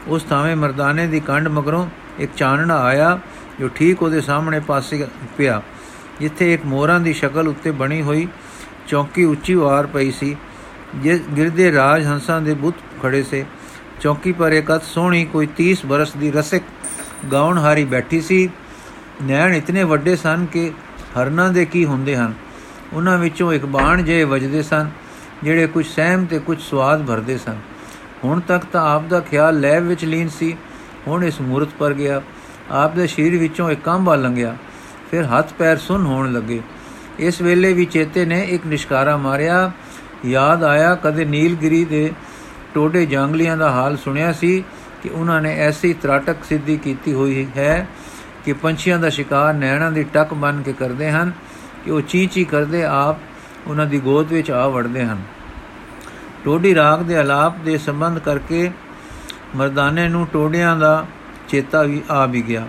ਉਸ 0.07 0.23
ਥਾਵੇਂ 0.23 0.55
ਮਰਦਾਨੇ 0.55 1.07
ਦੀ 1.07 1.19
ਕੰਡ 1.19 1.47
ਮਗਰੋਂ 1.47 1.87
ਇੱਕ 2.19 2.31
ਚਾਨਣਾ 2.37 2.77
ਆਇਆ, 2.77 3.19
ਜੋ 3.59 3.69
ਠੀਕ 3.75 4.03
ਉਹਦੇ 4.03 4.21
ਸਾਹਮਣੇ 4.21 4.59
ਪਾਸੇ 4.59 5.07
ਪਿਆ। 5.37 5.61
ਜਿੱਥੇ 6.19 6.53
ਇੱਕ 6.53 6.65
ਮੋਰਾਂ 6.65 6.99
ਦੀ 6.99 7.13
ਸ਼ਕਲ 7.13 7.47
ਉੱਤੇ 7.47 7.71
ਬਣੀ 7.71 8.01
ਹੋਈ 8.01 8.27
ਚੌਕੀ 8.87 9.23
ਉੱਚੀ 9.23 9.53
ਵਾਰ 9.53 9.87
ਪਈ 9.87 10.11
ਸੀ 10.11 10.35
ਜਿਸ 10.95 11.21
ਗਿਰਦੇ 11.37 11.71
ਰਾਜ 11.71 12.05
ਹੰਸਾਂ 12.05 12.41
ਦੇ 12.41 12.53
ਬੁੱਤ 12.53 12.75
ਖੜੇ 13.03 13.23
ਸੇ। 13.23 13.45
ਚੌਕੀ 14.01 14.31
ਪਰ 14.31 14.51
ਇੱਕ 14.51 14.75
ਅਤ 14.75 14.83
ਸੋਹਣੀ 14.83 15.25
ਕੋਈ 15.25 15.47
30 15.57 15.85
ਬਰਸ 15.85 16.13
ਦੀ 16.13 16.31
ਰਸਿਕ 16.31 16.63
ਗਾਉਣ 17.31 17.57
ਹਾਰੀ 17.57 17.85
ਬੈਠੀ 17.85 18.21
ਸੀ। 18.21 18.49
ਨੈਣ 19.23 19.53
ਇਤਨੇ 19.53 19.83
ਵੱਡੇ 19.83 20.15
ਸਨ 20.15 20.45
ਕਿ 20.45 20.71
ਹਰਨਾਂ 21.19 21.49
ਦੇ 21.49 21.65
ਕੀ 21.65 21.85
ਹੁੰਦੇ 21.85 22.15
ਹਨ। 22.15 22.33
ਉਹਨਾਂ 22.93 23.17
ਵਿੱਚੋਂ 23.17 23.53
ਇੱਕ 23.53 23.65
ਬਾਣ 23.65 24.01
ਜੇ 24.01 24.23
ਵੱਜਦੇ 24.23 24.63
ਸਨ, 24.63 24.89
ਜਿਹੜੇ 25.43 25.67
ਕੁਝ 25.67 25.85
ਸਹਿਮ 25.85 26.25
ਤੇ 26.25 26.39
ਕੁਝ 26.39 26.61
ਸਵਾਦ 26.61 27.05
ਭਰਦੇ 27.05 27.37
ਸਨ। 27.37 27.57
ਹੁਣ 28.23 28.39
ਤੱਕ 28.39 28.65
ਤਾਂ 28.65 28.95
ਆਪ 28.95 29.03
ਦਾ 29.03 29.19
ਖਿਆਲ 29.19 29.59
ਲੈਬ 29.59 29.83
ਵਿੱਚ 29.83 30.05
ਲੀਨ 30.05 30.29
ਸੀ, 30.29 30.55
ਹੁਣ 31.07 31.23
ਇਸ 31.23 31.41
ਮੂਰਤ 31.41 31.69
ਪਰ 31.79 31.93
ਗਿਆ। 31.93 32.21
ਆਪ 32.71 32.95
ਦੇ 32.95 33.07
ਸ਼ਰੀਰ 33.07 33.37
ਵਿੱਚੋਂ 33.37 33.69
ਇੱਕ 33.69 33.81
ਕੰਬਾ 33.81 34.15
ਲੰਘਿਆ। 34.15 34.57
ਫਿਰ 35.11 35.25
ਹੱਥ 35.25 35.53
ਪੈਰ 35.53 35.77
ਸੁੰਨ 35.77 36.05
ਹੋਣ 36.05 36.31
ਲੱਗੇ। 36.33 36.61
ਇਸ 37.19 37.41
ਵੇਲੇ 37.41 37.73
ਵੀ 37.73 37.85
ਚੇਤੇ 37.85 38.25
ਨੇ 38.25 38.41
ਇੱਕ 38.41 38.65
ਨਿਸ਼ਕਾਰਾ 38.65 39.17
ਮਾਰਿਆ। 39.17 39.71
ਯਾਦ 40.25 40.63
ਆਇਆ, 40.63 40.95
ਕਦੇ 40.95 41.25
ਨੀਲਗਿਰੀ 41.25 41.85
ਦੇ 41.85 42.11
ਟੋਡੇ 42.73 43.05
ਜੰਗਲੀਆਂ 43.05 43.57
ਦਾ 43.57 43.71
ਹਾਲ 43.71 43.97
ਸੁਣਿਆ 43.97 44.31
ਸੀ 44.31 44.63
ਕਿ 45.03 45.09
ਉਹਨਾਂ 45.09 45.41
ਨੇ 45.41 45.55
ਐਸੀ 45.59 45.93
ਤਰਾਟਕ 45.93 46.43
ਸਿੱਧੀ 46.43 46.77
ਕੀਤੀ 46.77 47.13
ਹੋਈ 47.13 47.47
ਹੈ 47.57 47.87
ਕਿ 48.45 48.53
ਪੰਛੀਆਂ 48.53 48.99
ਦਾ 48.99 49.09
ਸ਼ਿਕਾਰ 49.09 49.53
ਨੈਣਾਂ 49.53 49.91
ਦੀ 49.91 50.03
ਟੱਕ 50.03 50.33
ਬਨ 50.33 50.61
ਕੇ 50.61 50.73
ਕਰਦੇ 50.73 51.11
ਹਨ 51.11 51.31
ਕਿ 51.85 51.91
ਉਹ 51.91 52.01
ਚੀ 52.01 52.25
ਚੀ 52.25 52.43
ਕਰਦੇ 52.43 52.83
ਆਪ 52.85 53.17
ਉਹਨਾਂ 53.67 53.85
ਦੀ 53.85 53.99
ਗੋਦ 53.99 54.33
ਵਿੱਚ 54.33 54.51
ਆ 54.51 54.67
ਵੜਦੇ 54.67 55.05
ਹਨ। 55.05 55.21
ਟੋਡੀ 56.45 56.75
ਰਾਗ 56.75 56.99
ਦੇ 56.99 57.17
ਆਲਾਪ 57.17 57.57
ਦੇ 57.57 57.77
ਸੰਬੰਧ 57.77 58.19
ਕਰਕੇ 58.19 58.69
ਮਰਦਾਨੇ 59.55 60.07
ਨੂੰ 60.09 60.27
ਟੋਡਿਆਂ 60.33 60.75
ਦਾ 60.77 61.05
ਚੇਤਾ 61.47 61.81
ਵੀ 61.83 62.01
ਆ 62.09 62.25
ਵੀ 62.25 62.41
ਗਿਆ। 62.41 62.65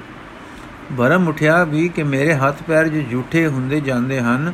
ਭਰਮ 0.97 1.28
ਉਠਿਆ 1.28 1.64
ਵੀ 1.64 1.89
ਕਿ 1.89 2.03
ਮੇਰੇ 2.03 2.34
ਹੱਥ 2.34 2.62
ਪੈਰ 2.62 2.89
ਜੋ 2.89 3.03
ਝੂਠੇ 3.11 3.47
ਹੁੰਦੇ 3.47 3.80
ਜਾਂਦੇ 3.80 4.20
ਹਨ, 4.20 4.53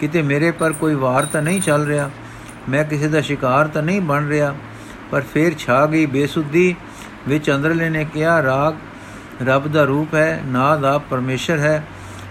ਕਿਤੇ 0.00 0.22
ਮੇਰੇ 0.22 0.50
ਪਰ 0.50 0.72
ਕੋਈ 0.72 0.94
ਵਾਰ 0.94 1.24
ਤਾਂ 1.24 1.42
ਨਹੀਂ 1.42 1.60
ਚੱਲ 1.60 1.86
ਰਿਹਾ? 1.86 2.10
ਮੈਂ 2.68 2.84
ਕਿਸੇ 2.84 3.08
ਦਾ 3.08 3.20
ਸ਼ਿਕਾਰ 3.20 3.68
ਤਾਂ 3.68 3.82
ਨਹੀਂ 3.82 4.00
ਬਣ 4.00 4.28
ਰਿਹਾ? 4.28 4.54
ਪਰ 5.10 5.20
ਫੇਰ 5.20 5.54
ਛਾ 5.58 5.86
ਗਈ 5.86 6.06
ਬੇਸੁੱਧੀ, 6.06 6.76
ਵਿੱਚ 7.28 7.50
ਅੰਦਰਲੇ 7.50 7.90
ਨੇ 7.90 8.06
ਕਿਹਾ, 8.14 8.42
ਰਾਗ, 8.42 8.74
ਰੱਬ 9.46 9.68
ਦਾ 9.68 9.84
ਰੂਪ 9.84 10.14
ਹੈ, 10.14 10.42
ਨਾਦ 10.46 10.84
ਆ 10.84 10.98
ਪਰਮੇਸ਼ਰ 10.98 11.58
ਹੈ। 11.58 11.84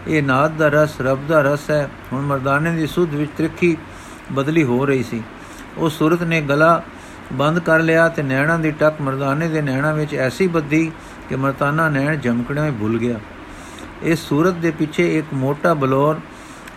ਇਹ 0.07 0.23
ਨਾਦ 0.23 0.51
ਦਾ 0.51 0.67
ਰਸ, 0.67 1.01
ਰੱਬ 1.01 1.27
ਦਾ 1.27 1.41
ਰਸ 1.41 1.69
ਹੈ। 1.71 1.89
ਹੁਣ 2.13 2.21
ਮਰਦਾਨੇ 2.21 2.71
ਦੀ 2.71 2.87
ਸੁਧ 2.87 3.13
ਵਿੱਚ 3.13 3.31
ਤ੍ਰਿਖੀ 3.37 3.77
ਬਦਲੀ 4.31 4.63
ਹੋ 4.63 4.85
ਰਹੀ 4.85 5.03
ਸੀ। 5.03 5.23
ਉਹ 5.77 5.89
ਸੁਰਤ 5.89 6.23
ਨੇ 6.23 6.41
ਗਲਾ 6.41 6.83
ਬੰਦ 7.33 7.59
ਕਰ 7.59 7.79
ਲਿਆ 7.79 8.07
ਤੇ 8.07 8.23
ਨੈਣਾ 8.23 8.57
ਦੀ 8.57 8.71
ਟੱਕ 8.71 9.01
ਮਰਦਾਨੇ 9.01 9.47
ਦੇ 9.47 9.61
ਨੈਣਾ 9.61 9.93
ਵਿੱਚ 9.93 10.15
ਐਸੀ 10.15 10.47
ਬੱਦੀ 10.47 10.91
ਕਿ 11.29 11.35
ਮਰਤਾਨਾ 11.35 11.89
ਨੈਣ 11.89 12.15
ਜਮਕਣੇ 12.15 12.71
ਭੁੱਲ 12.71 12.97
ਗਿਆ। 12.97 13.15
ਇਸ 14.03 14.19
ਸੂਰਤ 14.19 14.53
ਦੇ 14.53 14.71
ਪਿੱਛੇ 14.71 15.17
ਇੱਕ 15.17 15.33
ਮੋਟਾ 15.33 15.73
ਬਲੌਰ 15.73 16.19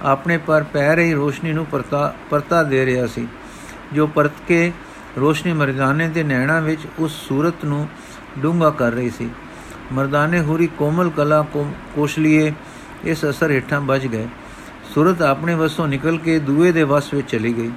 ਆਪਣੇ 0.03 0.37
ਪਰ 0.37 0.63
ਪੈ 0.63 0.95
ਰਹੀ 0.97 1.13
ਰੋਸ਼ਨੀ 1.13 1.53
ਨੂੰ 1.53 1.67
ਪਰਤਾ 1.67 2.15
ਪਰਤਾ 2.31 2.63
ਦੇ 2.63 2.85
ਰਿਹਾ 2.87 3.07
ਸੀ, 3.07 3.27
ਜੋ 3.93 4.07
ਪਰਤ 4.07 4.33
ਕੇ 4.49 4.73
ਰੋਸ਼ਨੀ 5.19 5.53
ਮਰਦਾਨੇ 5.53 6.09
ਦੇ 6.09 6.23
ਨੈਣਾ 6.23 6.61
ਵਿੱਚ 6.61 6.81
ਉਸ 6.99 7.13
ਸੂਰਤ 7.29 7.65
ਨੂੰ 7.65 7.87
ਡੂੰਗਾ 8.39 8.71
ਕਰ 8.71 8.93
ਰਹੀ 8.93 9.11
ਸੀ। 9.11 9.29
ਮਰਦਾਨੇ 9.93 10.41
ਹੋਰੀ 10.41 10.67
ਕੋਮਲ 10.79 11.11
ਕਲਾ 11.11 11.45
ਕੋਸ਼ਲੀਏ 11.95 12.53
ਇਸ 13.05 13.25
ਅਸਰ 13.25 13.51
ਹੇਠਾਂ 13.51 13.81
ਬਚ 13.81 14.07
ਗਏ। 14.07 14.27
ਸੂਰਤ 14.95 15.23
ਆਪਣੇ 15.23 15.55
ਵਸੋਂ 15.55 15.89
ਨਿਕਲ 15.89 16.19
ਕੇ 16.19 16.39
ਦੂਏ 16.39 16.73
ਦੇ 16.73 16.83
ਵਸ 16.83 17.13
ਵਿੱਚ 17.15 17.31
ਚਲੀ 17.31 17.53
ਗਈ। 17.57 17.71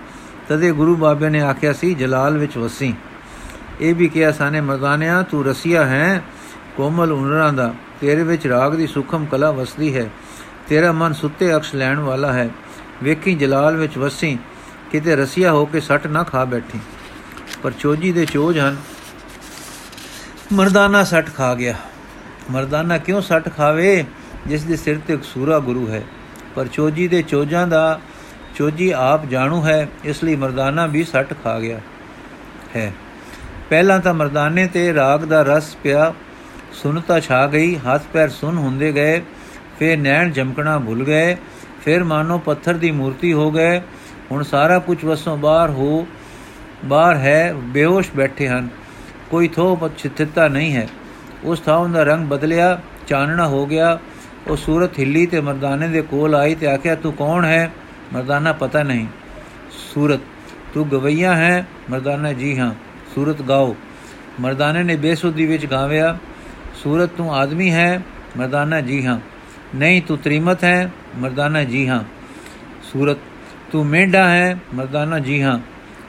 ਤਦੇ 0.50 0.72
ਗੁਰੂ 0.72 0.96
ਬਾਬੇ 0.96 1.30
ਨੇ 1.30 1.41
ਆਖਿਆ, 1.41 1.74
ਸੀ 1.74 1.94
ਜਲਾਲ 1.94 2.38
ਵਿੱਚ 2.38 2.58
ਵਸੀ। 2.58 2.94
ਇਹ 3.82 3.96
ਵੀ 3.96 4.08
ਕਿਹਾ, 4.08 4.32
ਸਾਨੇ 4.32 4.62
ਮਰਦਾਨਿਆ, 4.62 5.22
ਤੂੰ 5.22 5.46
ਰਸੀਆ 5.46 5.86
ਹੈ 5.86 6.24
ਕੋਮਲ 6.78 7.12
ਉਨਰਾਂ 7.12 7.54
ਦਾ। 7.54 7.74
ਤੇਰੇ 8.04 8.24
ਵਿੱਚ 8.24 8.47
ਰਾਗ 8.47 8.76
ਦੀ 8.76 8.88
ਸੁਖਮ 8.88 9.26
ਕਲਾ 9.26 9.51
ਵਸਦੀ 9.51 9.97
ਹੈ। 9.97 10.10
ਤੇਰਾ 10.68 10.91
ਮਨ 10.91 11.14
ਸੁੱਤੇ 11.14 11.56
ਅਕਸ਼ 11.56 11.76
ਲੈਣ 11.76 11.99
ਵਾਲਾ 11.99 12.34
ਹੈ। 12.34 12.49
ਵੇਖੀ 13.04 13.36
ਜਲਾਲ 13.36 13.76
ਵਿੱਚ 13.76 13.97
ਵਸੀ, 13.97 14.39
ਕਿਤੇ 14.91 15.16
ਰਸੀਆ 15.16 15.51
ਹੋ 15.51 15.66
ਕੇ 15.66 15.80
ਸੱਟ 15.80 16.08
ਨਾ 16.08 16.24
ਖਾ 16.24 16.45
ਬੈਠੀ। 16.45 16.80
ਪਰ 17.64 17.72
ਚੋਜੀ 17.72 18.12
ਦੇ 18.12 18.26
ਚੋਜ 18.26 18.60
ਹਨ। 18.60 18.78
ਮਰਦਾਨਾ 20.54 21.04
ਸੱਟ 21.04 21.36
ਖਾ 21.36 21.56
ਗਿਆ। 21.56 21.76
ਮਰਦਾਨਾ 22.51 22.97
ਕਿਉਂ 22.97 23.22
ਸੱਟ 23.22 23.56
ਖਾਵੇ? 23.58 24.06
ਜਿਸ 24.47 24.64
ਦੇ 24.64 24.78
ਸਿਰ 24.78 24.99
ਤੇ 25.08 25.14
ਇੱਕ 25.14 25.24
ਸੂਰਾ 25.24 25.60
ਗੁਰੂ 25.60 25.88
ਹੈ। 25.88 26.04
ਪਰ 26.56 26.68
ਚੋਜੀ 26.68 27.08
ਦੇ 27.08 27.22
ਚੋਜਾਂ 27.22 27.68
ਦਾ, 27.68 27.99
ਚੋਜੀ 28.56 28.91
ਆਪ 28.91 29.26
ਜਾਣੂ 29.26 29.66
ਹੈ। 29.66 29.89
ਇਸ 30.04 30.24
ਲਈ 30.24 30.36
ਮਰਦਾਨਾ 30.36 30.86
ਵੀ 30.86 31.04
ਸੱਟ 31.04 31.34
ਖਾ 31.43 31.60
ਗਿਆ 31.60 31.80
ਹੈ। 32.76 32.93
ਪਹਿਲਾਂ 33.70 33.99
ਤਾਂ 33.99 34.14
ਮਰਦਾਨੇ 34.14 34.68
ਤੇ 34.68 34.93
ਰਾਗ 34.93 35.20
ਦਾ 35.20 35.43
ਰਸ 35.43 35.76
ਪਿਆ। 35.76 36.14
ਸੁਨਤਾ 36.74 37.19
ਛਾ 37.19 37.47
ਗਈ, 37.47 37.76
ਹੱਥ 37.76 38.01
ਪੈਰ 38.13 38.30
ਸੁਨ 38.30 38.57
ਹੁੰਦੇ 38.57 38.91
ਗਏ, 38.91 39.21
ਫਿਰ 39.80 39.97
ਨੈਣ 39.97 40.32
ਜਮਕਣਾ 40.32 40.80
ਭੁੱਲ 40.80 41.03
ਗਏ, 41.03 41.36
ਫਿਰ 41.86 42.03
ਮਾਨੋ 42.03 42.38
ਪੱਥਰ 42.38 42.74
ਦੀ 42.74 42.91
ਮੂਰਤੀ 42.91 43.34
ਹੋ 43.34 43.51
ਗਏ, 43.51 43.80
ਹੁਣ 44.32 44.43
ਸਾਰਾ 44.43 44.80
ਕੁਝ 44.80 45.05
ਵਸੋਂ 45.05 45.38
ਬਾਹਰ 45.38 45.69
ਹੋ, 45.69 46.07
ਬਾਹਰ 46.86 47.15
ਹੈ, 47.15 47.53
ਬੇਹੋਸ਼ 47.53 48.11
ਬੈਠੇ 48.15 48.47
ਹਨ, 48.47 48.69
ਕੋਈ 49.32 49.47
ਥੋ 49.47 49.76
ਪਛਿੱਤਤਾ 49.76 50.47
ਨਹੀਂ 50.47 50.76
ਹੈ। 50.76 50.88
ਉਸ 51.43 51.59
ਥਾਂ 51.59 51.89
ਦਾ 51.89 52.03
ਰੰਗ 52.03 52.28
ਬਦਲਿਆ, 52.28 52.82
ਚਾਨਣਾ 53.07 53.47
ਹੋ 53.47 53.65
ਗਿਆ, 53.65 53.99
ਉਹ 54.47 54.55
ਸੂਰਤ 54.55 54.99
ਹਿੱਲੀ 54.99 55.26
ਤੇ 55.26 55.41
ਮਰਦਾਨੇ 55.41 55.88
ਦੇ 55.88 56.01
ਕੋਲ 56.01 56.36
ਆਈ 56.36 56.55
ਤੇ 56.55 56.67
ਆਖਿਆ, 56.67 56.95
ਤੂੰ 56.95 57.13
ਕੌਣ 57.13 57.45
ਹੈ? 57.45 57.71
ਮਰਦਾਨਾ 58.13 58.53
ਪਤਾ 58.53 58.84
ਨਹੀਂ। 58.84 59.07
ਸੂਰਤ, 59.93 60.19
ਤੂੰ 60.74 60.91
ਗਵਈਆ 60.91 61.36
ਹੈ? 61.36 61.65
ਮਰਦਾਨਾ, 61.91 62.34
ਜੀ 62.34 62.59
ਹਾਂ, 62.59 62.74
ਸੂਰਤ 63.15 63.41
ਗਾਓ। 63.41 63.76
ਮਰਦਾਨੇ 64.41 64.84
ਨੇ 64.84 64.95
ਬੇਸੁੱਧੀ 64.95 65.45
ਵਿੱਚ 65.45 65.65
ਗਾਵਿਆ 65.65 66.17
ਸੂਰਤ 66.84 67.10
ਤੂੰ 67.10 67.36
ਆਦਮੀ 67.36 67.72
ਹੈ, 67.72 68.02
ਮਰਦਾਨਾ 68.38 68.82
ਜੀ 68.82 69.06
ਹਾਂ। 69.06 69.20
ਨਹੀਂ, 69.76 70.02
ਤੂੰ 70.02 70.18
ਤ੍ਰਿਮਤ 70.18 70.64
ਹੈ, 70.64 70.92
ਮਰਦਾਨਾ 71.18 71.64
ਜੀ 71.64 71.88
ਹਾਂ। 71.88 72.04
ਸੂਰਤ, 72.94 73.18
ਤੂੰ 73.72 73.86
ਮੇਢਾ 73.86 74.30
ਹੈ, 74.30 74.60
ਮਰਦਾਨਾ 74.76 75.20
ਜੀ 75.20 75.42
ਹਾਂ। 75.42 75.60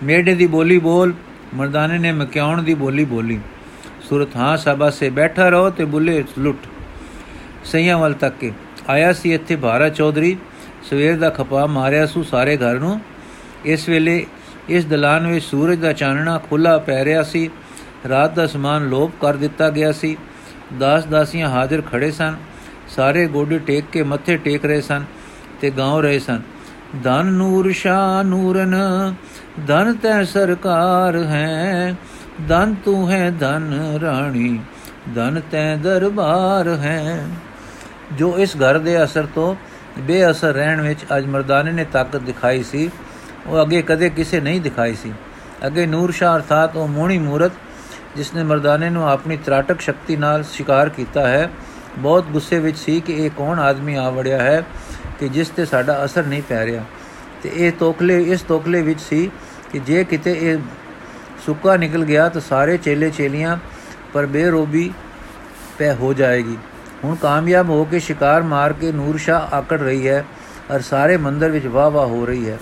ਮੇਢੇ 0.02 0.34
ਦੀ 0.34 0.46
ਬੋਲੀ 0.46 0.78
ਬੋਲ, 0.78 1.14
ਮਰਦਾਨੇ 1.54 1.98
ਨੇ 1.98 2.12
ਮਕਿਆਉਣ 2.12 2.62
ਦੀ 2.62 2.74
ਬੋਲੀ 2.74 3.04
ਬੋਲੀ। 3.04 3.40
ਸੂਰਤ, 4.08 4.36
ਹਾਂ 4.36 4.56
ਸਭਾ 4.56 4.90
ਸੇ 4.90 5.10
ਬੈਠਾ 5.10 5.48
ਰਹੋ 5.48 5.70
ਤੇ 5.70 5.84
ਬੁੱਲੇ 5.84 6.24
ਲੁੱਟ। 6.38 6.58
ਸਈਆਂ 7.64 7.98
ਵੱਲ 7.98 8.12
ਤੱਕ 8.12 8.36
ਕੇ 8.36 8.52
ਆਇਆ 8.88 9.12
ਸੀ 9.12 9.34
ਇੱਥੇ 9.34 9.56
ਭਾਰਾ 9.56 9.88
ਚੌਧਰੀ। 9.88 10.36
ਸਵੇਰ 10.90 11.18
ਦਾ 11.18 11.30
ਖਪਾ 11.30 11.66
ਮਾਰਿਆ 11.66 12.06
ਸੂ 12.06 12.22
ਸਾਰੇ 12.22 12.56
ਘਰ 12.56 12.78
ਨੂੰ। 12.78 13.00
ਇਸ 13.64 13.88
ਵੇਲੇ 13.88 14.26
ਇਸ 14.68 14.84
ਦਲਾਨ 14.84 15.26
ਵਿੱਚ 15.26 15.44
ਸੂਰਜ 15.44 15.78
ਦਾ 15.78 15.92
ਚਾਨਣਾ 15.92 16.38
ਖੁੱਲਾ 16.38 16.78
ਪੈ 16.78 17.04
ਰਿਹਾ 17.04 17.22
ਸੀ। 17.22 17.50
ਰਾਤ 18.08 18.34
ਦਾ 18.34 18.46
ਸਮਾਨ 18.46 18.88
ਲੋਪ 18.88 19.12
ਕਰ 19.20 19.36
ਦਿੱਤਾ 19.36 19.70
ਗਿਆ 19.70 19.92
ਸੀ। 19.92 20.16
ਦਾਸ 20.72 21.04
ਦਾਸੀਆਂ 21.04 21.48
ਹਾਜ਼ਰ 21.48 21.82
ਖੜੇ 21.82 22.10
ਸਨ। 22.10 22.36
ਸਾਰੇ 22.88 23.26
ਗੋਡੇ 23.26 23.58
ਟੇਕ 23.58 23.84
ਕੇ 23.92 24.02
ਮੱਥੇ 24.02 24.36
ਟੇਕ 24.36 24.64
ਰਹੇ 24.64 24.80
ਸਨ 24.80 25.04
ਤੇ 25.60 25.70
ਗਾਉ 25.70 26.00
ਰਹੇ 26.00 26.18
ਸਨ। 26.18 26.40
ਧਨ 27.04 27.26
ਨੂਰ 27.26 27.70
ਸ਼ਾ 27.72 28.22
ਨੂਰਨ, 28.22 28.74
ਧਨ 29.66 29.92
ਤੈ 29.94 30.22
ਸਰਕਾਰ 30.24 31.16
ਹੈ, 31.16 31.94
ਧਨ 32.48 32.74
ਤੂੰ 32.84 33.10
ਹੈ 33.10 33.30
ਧਨ 33.30 33.72
ਰਾਣੀ, 34.02 34.58
ਧਨ 35.14 35.40
ਤੈ 35.50 35.76
ਦਰਬਾਰ 35.76 36.68
ਹੈ। 36.68 37.26
ਜੋ 38.12 38.34
ਇਸ 38.38 38.56
ਘਰ 38.56 38.78
ਦੇ 38.78 39.02
ਅਸਰ 39.04 39.26
ਤੋਂ 39.26 39.54
ਬੇਅਸਰ 39.98 40.52
ਰਹਿਣ 40.54 40.80
ਵਿੱਚ 40.80 41.04
ਅੱਜ 41.16 41.26
ਮਰਦਾਨੇ 41.26 41.72
ਨੇ 41.72 41.84
ਤਾਕਤ 41.84 42.16
ਦਿਖਾਈ 42.16 42.62
ਸੀ, 42.62 42.90
ਉਹ 43.46 43.62
ਅੱਗੇ 43.62 43.82
ਕਦੇ 43.82 44.08
ਕਿਸੇ 44.10 44.40
ਨਹੀਂ 44.40 44.60
ਦਿਖਾਈ 44.60 44.94
ਸੀ। 44.94 45.12
ਅੱਗੇ 45.66 45.86
ਨੂਰ 45.86 46.10
ਸ਼ਾਹ 46.10 46.36
ਅਰਥਾਤ 46.36 46.76
ਉਹ 46.76 46.88
ਮੋਹਣੀ 46.88 47.18
ਮੂਰਤ 47.18 47.52
ਜਿਸ 48.16 48.34
ਨੇ 48.34 48.42
ਮਰਦਾਨੇ 48.42 48.90
ਨੂੰ 48.90 49.08
ਆਪਣੀ 49.10 49.36
ਤਰਾਟਕ 49.36 49.80
ਸ਼ਕਤੀ 49.80 50.16
ਨਾਲ 50.16 50.44
ਸ਼ਿਕਾਰ 50.44 50.88
ਕੀਤਾ 50.88 51.28
ਹੈ, 51.28 51.50
ਬਹੁਤ 51.98 52.24
ਗੁੱਸੇ 52.24 52.58
ਵਿੱਚ 52.58 52.78
ਸੀ 52.78 53.00
ਕਿ 53.00 53.12
ਇਹ 53.12 53.30
ਕੌਣ 53.36 53.58
ਆਦਮੀ 53.58 53.94
ਆ 53.94 54.10
ਵੜਿਆ 54.10 54.42
ਹੈ 54.42 54.62
ਕਿ 55.20 55.28
ਜਿਸ 55.28 55.48
ਤੇ 55.48 55.64
ਸਾਡਾ 55.64 56.04
ਅਸਰ 56.04 56.24
ਨਹੀਂ 56.24 56.42
ਪੈ 56.42 56.64
ਰਿਹਾ। 56.66 56.84
ਤੇ 57.42 57.50
ਇਹ 57.54 57.72
ਤੋਕਲੇ 57.72 58.22
ਇਸ 58.22 58.40
ਤੋਕਲੇ 58.40 58.82
ਵਿੱਚ 58.82 59.00
ਸੀ 59.00 59.30
ਕਿ 59.72 59.78
ਜੇ 59.78 60.04
ਕਿਤੇ 60.04 60.36
ਇਹ 60.40 60.58
ਸੁੱਕਾ 61.46 61.76
ਨਿਕਲ 61.76 62.04
ਗਿਆ 62.04 62.28
ਤਾਂ 62.28 62.40
ਸਾਰੇ 62.40 62.76
ਚੇਲੇ 62.76 63.10
ਚੇਲੀਆਂ 63.10 63.56
ਪਰ 64.12 64.26
ਬੇਰੋਬੀ 64.26 64.92
ਪੈ 65.78 65.94
ਹੋ 65.94 66.12
ਜਾਏਗੀ। 66.12 66.56
ਹੁਣ 67.04 67.14
ਕਾਮਯਾਬ 67.14 67.70
ਹੋ 67.70 67.84
ਕੇ 67.84 67.98
ਸ਼ਿਕਾਰ 67.98 68.42
ਮਾਰ 68.42 68.72
ਕੇ 68.72 68.92
ਨੂਰ 68.92 69.16
ਸ਼ਾ 69.16 69.48
ਆਕੜ 69.52 69.80
ਰਹੀ 69.80 70.08
ਹੈ 70.08 70.24
ਔਰ 70.70 70.80
ਸਾਰੇ 70.80 71.16
ਮੰਦਰ 71.16 71.50
ਵਿੱਚ 71.50 71.66
ਵਾਹ 71.66 71.90
ਵਾਹ 71.90 72.06
ਹੋ 72.06 72.26
ਰਹੀ 72.26 72.48
ਹੈ। 72.50 72.58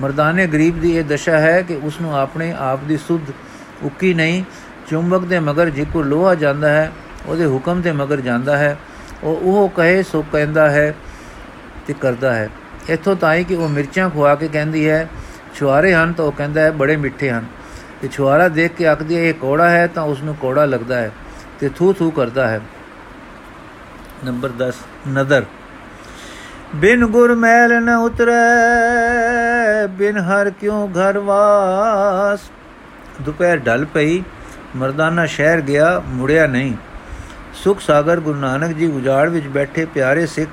ਮਰਦਾਨੇ 0.00 0.46
ਗਰੀਬ 0.46 0.80
ਦੀ 0.80 0.96
ਇਹ 0.96 1.04
ਦਸ਼ਾ 1.04 1.38
ਹੈ 1.38 1.62
ਕਿ 1.62 1.80
ਉਸ 1.82 2.00
ਨੂੰ 2.00 2.16
ਆਪਣੇ 2.18 2.54
ਆਪ 2.58 2.84
ਦੀ 2.84 2.96
ਸੁਧ 2.96 3.30
ਉੱਕੀ 3.82 4.14
ਨਹੀਂ 4.14 4.42
ਚੁੰਬਕ 4.88 5.20
ਦੇ 5.20 5.38
ਮਗਰ 5.40 5.70
ਜਿੱਕੋ 5.70 6.02
ਲੋਹਾ 6.02 6.34
ਜਾਂਦਾ 6.34 6.68
ਹੈ, 6.68 6.92
ਉਹਦੇ 7.26 7.46
ਹੁਕਮ 7.46 7.80
ਦੇ 7.80 7.92
ਮਗਰ 7.92 8.20
ਜਾਂਦਾ 8.20 8.56
ਹੈ, 8.56 8.78
ਉਹ 9.22 9.36
ਉਹ 9.36 9.68
ਕਹੇ 9.68 10.02
ਸੋ 10.02 10.24
ਕਹਿੰਦਾ 10.32 10.70
ਹੈ 10.70 10.94
ਤੇ 11.86 11.94
ਕਰਦਾ 12.00 12.34
ਹੈ। 12.34 12.48
ਇਥੋਂ 12.90 13.16
ਤਾਈ 13.16 13.44
ਕਿ 13.44 13.54
ਉਹ 13.54 13.68
ਮਿਰਚਾਂ 13.68 14.10
ਖਵਾ 14.10 14.34
ਕੇ 14.34 14.48
ਕਹਿੰਦੀ 14.48 14.88
ਹੈ 14.88 15.08
ਛੁਆਰੇ 15.54 15.94
ਹਨ 15.94 16.12
ਤਾਂ 16.12 16.24
ਉਹ 16.24 16.32
ਕਹਿੰਦਾ 16.32 16.60
ਹੈ, 16.60 16.70
ਬੜੇ 16.70 16.96
ਮਿੱਠੇ 16.96 17.30
ਹਨ। 17.30 17.44
ਤੇ 18.02 18.08
ਛੁਆਰਾ 18.08 18.48
ਦੇਖ 18.48 18.72
ਕੇ 18.72 18.86
ਆਖਦੀ 18.86 19.16
ਹੈ, 19.16 19.22
ਇਹ 19.22 19.34
ਕੋੜਾ 19.34 19.70
ਹੈ 19.70 19.86
ਤਾਂ 19.86 20.02
ਉਸ 20.02 20.22
ਨੂੰ 20.22 20.34
ਕੋੜਾ 20.36 20.64
ਲੱਗਦਾ 20.64 20.98
ਹੈ 20.98 21.10
ਤੇ 21.60 21.68
ਥੂ 21.68 21.92
ਥੂ 21.92 22.10
ਕਰਦਾ 22.10 22.48
ਹੈ। 22.48 22.60
ਨੰਬਰ 24.24 24.48
10 24.48 24.74
ਨਦਰ। 25.08 25.44
ਬਿਨ 26.74 27.06
ਗੁਰ 27.06 27.34
ਮੈਲ 27.34 27.82
ਨ 27.82 27.88
ਉਤਰੈ, 27.88 29.86
ਬਿਨ 29.86 30.18
ਹਰ 30.18 30.50
ਕਿਉ 30.50 30.86
ਘਰ 30.86 31.18
ਵਾਸ। 31.18 32.40
ਦੁਪਹਿਰ 33.22 33.58
ਢਲ 33.58 33.84
ਪਈ 33.84 34.22
ਮਰਦਾਨਾ 34.76 35.26
ਸ਼ਹਿਰ 35.26 35.60
ਗਿਆ, 35.60 36.02
ਮੁੜਿਆ 36.06 36.46
ਨਹੀਂ। 36.46 36.74
ਸੁਖ 37.54 37.80
ਸਾਗਰ 37.80 38.20
ਗੁਰੂ 38.20 38.38
ਨਾਨਕ 38.38 38.76
ਜੀ 38.76 38.86
ਉਜਾੜ 38.86 39.28
ਵਿੱਚ 39.28 39.46
ਬੈਠੇ 39.46 39.84
ਪਿਆਰੇ 39.84 40.26
ਸਿੱਖ 40.26 40.50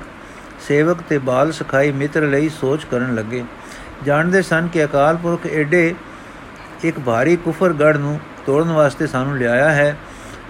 ਸੇਵਕ 0.68 0.98
ਤੇ 1.08 1.18
ਬਾਲ 1.18 1.52
ਸਖਾਈ 1.52 1.92
ਮਿੱਤਰ 1.92 2.22
ਲਈ 2.22 2.48
ਸੋਚ 2.48 2.84
ਕਰਨ 2.84 3.14
ਲੱਗੇ। 3.14 3.44
ਜਾਣਦੇ 4.04 4.42
ਸਨ 4.42 4.68
ਕਿ 4.68 4.84
ਅਕਾਲ 4.84 5.16
ਪੁਰਖ 5.16 5.46
ਐਡੇ 5.46 5.94
ਇੱਕ 6.84 6.98
ਭਾਰੀ 7.00 7.36
ਕੁਫਰ 7.36 7.72
ਗੜ 7.72 7.96
ਨੂੰ 7.96 8.18
ਤੋੜਨ 8.46 8.68
ਵਾਸਤੇ 8.68 9.06
ਸਾਨੂੰ 9.06 9.36
ਲਿਆਇਆ 9.36 9.70
ਹੈ, 9.70 9.96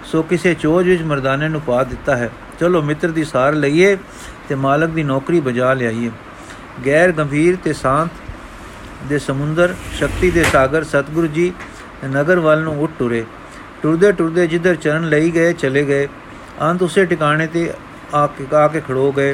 ਸੋ 0.05 0.21
ਕਿਸੇ 0.23 0.53
ਚੋਜ 0.53 0.89
ਵਿੱਚ 0.89 1.01
ਮਰਦਾਨੇ 1.01 1.49
ਨੂੰ 1.49 1.61
ਪਾ 1.61 1.83
ਦਿੱਤਾ 1.83 2.15
ਹੈ। 2.15 2.29
ਚਲੋ 2.59 2.81
ਮਿੱਤਰ 2.81 3.11
ਦੀ 3.11 3.23
ਸਾਰ 3.23 3.53
ਲਈਏ 3.53 3.97
ਤੇ 4.49 4.55
ਮਾਲਕ 4.55 4.89
ਦੀ 4.89 5.03
ਨੌਕਰੀ 5.03 5.39
ਬਜਾ 5.39 5.73
ਲਿਆਈਏ। 5.73 6.11
ਗੈਰ 6.85 7.11
ਗੰਭੀਰ 7.11 7.57
ਤੇ 7.63 7.73
ਸ਼ਾਂਤ 7.73 8.09
ਦੇ 9.09 9.19
ਸਮੁੰਦਰ, 9.19 9.75
ਸ਼ਕਤੀ 9.93 10.31
ਦੇ 10.31 10.43
ਸਾਗਰ 10.43 10.83
ਸਤਿਗੁਰੂ 10.83 11.27
ਜੀ 11.27 11.53
ਨਗਰ 12.05 12.39
ਵੱਲ 12.39 12.61
ਨੂੰ 12.61 12.81
ਉੱਠ 12.81 12.91
ਟੁਰੇ 12.99 13.25
ਟੁਰਦੇ 13.83 14.11
ਟੁਰਦੇ 14.11 14.47
ਜਿੱਧਰ 14.47 14.75
ਚਰਨ 14.75 15.09
ਲਈ 15.09 15.31
ਗਏ, 15.31 15.53
ਚਲੇ 15.53 15.85
ਗਏ। 15.85 16.07
ਅੰਤ 16.61 16.83
ਉਸੇ 16.83 17.05
ਟਿਕਾਣੇ 17.05 17.47
ਤੇ 17.47 17.73
ਆ 18.13 18.27
ਕੇ 18.27 18.55
ਆ 18.55 18.67
ਕੇ 18.67 18.81
ਖੜੋ 18.81 19.11
ਗਏ। 19.11 19.33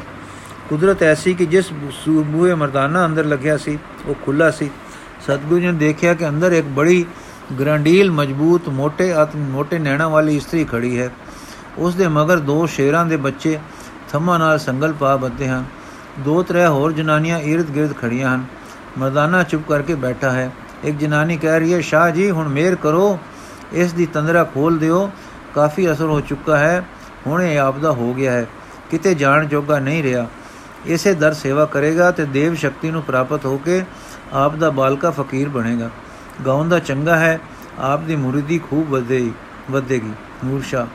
ਕੁਦਰਤ 0.69 1.03
ਐਸੀ 1.03 1.33
ਕਿ 1.33 1.45
ਜਿਸ 1.45 1.65
ਸੂਬੂਏ 1.91 2.53
ਮਰਦਾਨਾ 2.53 3.05
ਅੰਦਰ 3.05 3.25
ਲੱਗਿਆ 3.25 3.57
ਸੀ, 3.57 3.79
ਉਹ 4.05 4.15
ਖੁੱਲਾ 4.25 4.51
ਸੀ। 4.51 4.71
ਸਤਗੁਰੂ 5.21 5.61
ਨੇ 5.61 5.71
ਦੇਖਿਆ 5.71 6.13
ਕਿ 6.13 6.29
ਅੰਦਰ 6.29 6.51
ਇੱਕ 6.51 6.67
ਬੜੀ 6.67 7.05
ਗ੍ਰੈਂਡੀਲ, 7.59 8.11
ਮਜ਼ਬੂਤ 8.11 8.69
ਮੋٹے 8.69 9.13
ਆਤਮ 9.15 9.39
ਮੋٹے 9.39 9.79
ਨੈਣਾ 9.79 10.07
ਵਾਲੀ 10.07 10.37
ਇਸਤਰੀ 10.37 10.63
ਖੜੀ 10.63 10.99
ਹੈ। 10.99 11.09
ਉਸ 11.77 11.95
ਦੇ 11.95 12.07
ਮਗਰ 12.07 12.39
ਦੋ 12.39 12.65
ਸ਼ੇਰਾਂ 12.65 13.05
ਦੇ 13.05 13.17
ਬੱਚੇ 13.17 13.59
ਥੰਮਾਂ 14.11 14.39
ਨਾਲ 14.39 14.59
ਸੰਗਲ 14.59 14.93
ਪਾ 14.93 15.15
ਬੱਧੇ 15.15 15.47
ਹਨ। 15.47 15.65
ਦੋ 16.19 16.43
ਤਰੇ 16.43 16.67
ਹੋਰ 16.67 16.91
ਜਨਾਨੀਆਂ 16.91 17.39
ird-gird 17.39 17.93
ਖੜੀਆਂ 18.01 18.35
ਹਨ। 18.35 18.43
ਮਰਦਾਨਾ 18.97 19.43
ਚੁੱਪ 19.43 19.67
ਕਰਕੇ 19.69 19.95
ਬੈਠਾ 19.95 20.31
ਹੈ। 20.31 20.51
ਇੱਕ 20.83 20.97
ਜਨਾਨੀ 20.97 21.37
ਕਹਿ 21.37 21.59
ਰਹੀ 21.59 21.73
ਹੈ, 21.73 21.79
ਸ਼ਾਹ 21.79 22.11
ਜੀ, 22.11 22.31
ਹੁਣ 22.31 22.47
ਮੇਰ 22.47 22.75
ਕਰੋ। 22.75 23.19
ਇਸ 23.74 23.93
ਦੀ 23.93 24.05
ਤੰਦਰਾ 24.05 24.43
ਖੋਲ 24.43 24.78
ਦਿਓ। 24.78 25.11
ਕਾਫੀ 25.55 25.91
ਅਸਰ 25.91 26.03
ਹੋ 26.03 26.21
ਚੁੱਕਾ 26.21 26.57
ਹੈ। 26.57 26.86
ਹੁਣ 27.28 27.41
ਇਹ 27.41 27.59
ਆਪਦਾ 27.59 27.91
ਹੋ 27.91 28.13
ਗਿਆ 28.13 28.32
ਹੈ। 28.32 28.45
ਕਿਤੇ 28.91 29.15
ਜਾਣ 29.15 29.45
ਜੋਗਾ 29.45 29.80
ਨਹੀਂ 29.80 30.03
ਰਿਹਾ। 30.03 30.28
ਇਸੇ 30.86 31.13
ਦਰ 31.13 31.34
ਸੇਵਾ 31.34 31.65
ਕਰੇਗਾ 31.65 32.11
ਤੇ 32.11 32.26
ਦੇਵ 32.26 32.55
ਸ਼ਕਤੀ 32.55 32.91
ਨੂੰ 32.91 33.01
ਪ੍ਰਾਪਤ 33.01 33.45
ਹੋ 33.45 33.57
ਕੇ 33.57 33.84
ਆਪ 34.34 34.55
ਦਾ 34.55 34.69
ਬਾਲਕਾ 34.69 35.09
ਫਕੀਰ 35.11 35.49
ਬਣੇਗਾ। 35.49 35.89
ਗਾਉਂ 36.45 36.65
ਦਾ 36.65 36.80
ਚੰਗਾ 36.80 37.17
ਹੈ। 37.17 37.39
ਆਪ 37.80 37.99
ਦੀ 37.99 38.15
ਮੁਰੀਦੀ 38.15 38.59
ਖੂਬ 38.59 38.89
ਵਧੇਗੀ। 38.89 39.32
ਵਧੇਗੀ 39.71 40.11
ਮੂਰਸ਼ਾ 40.43 40.88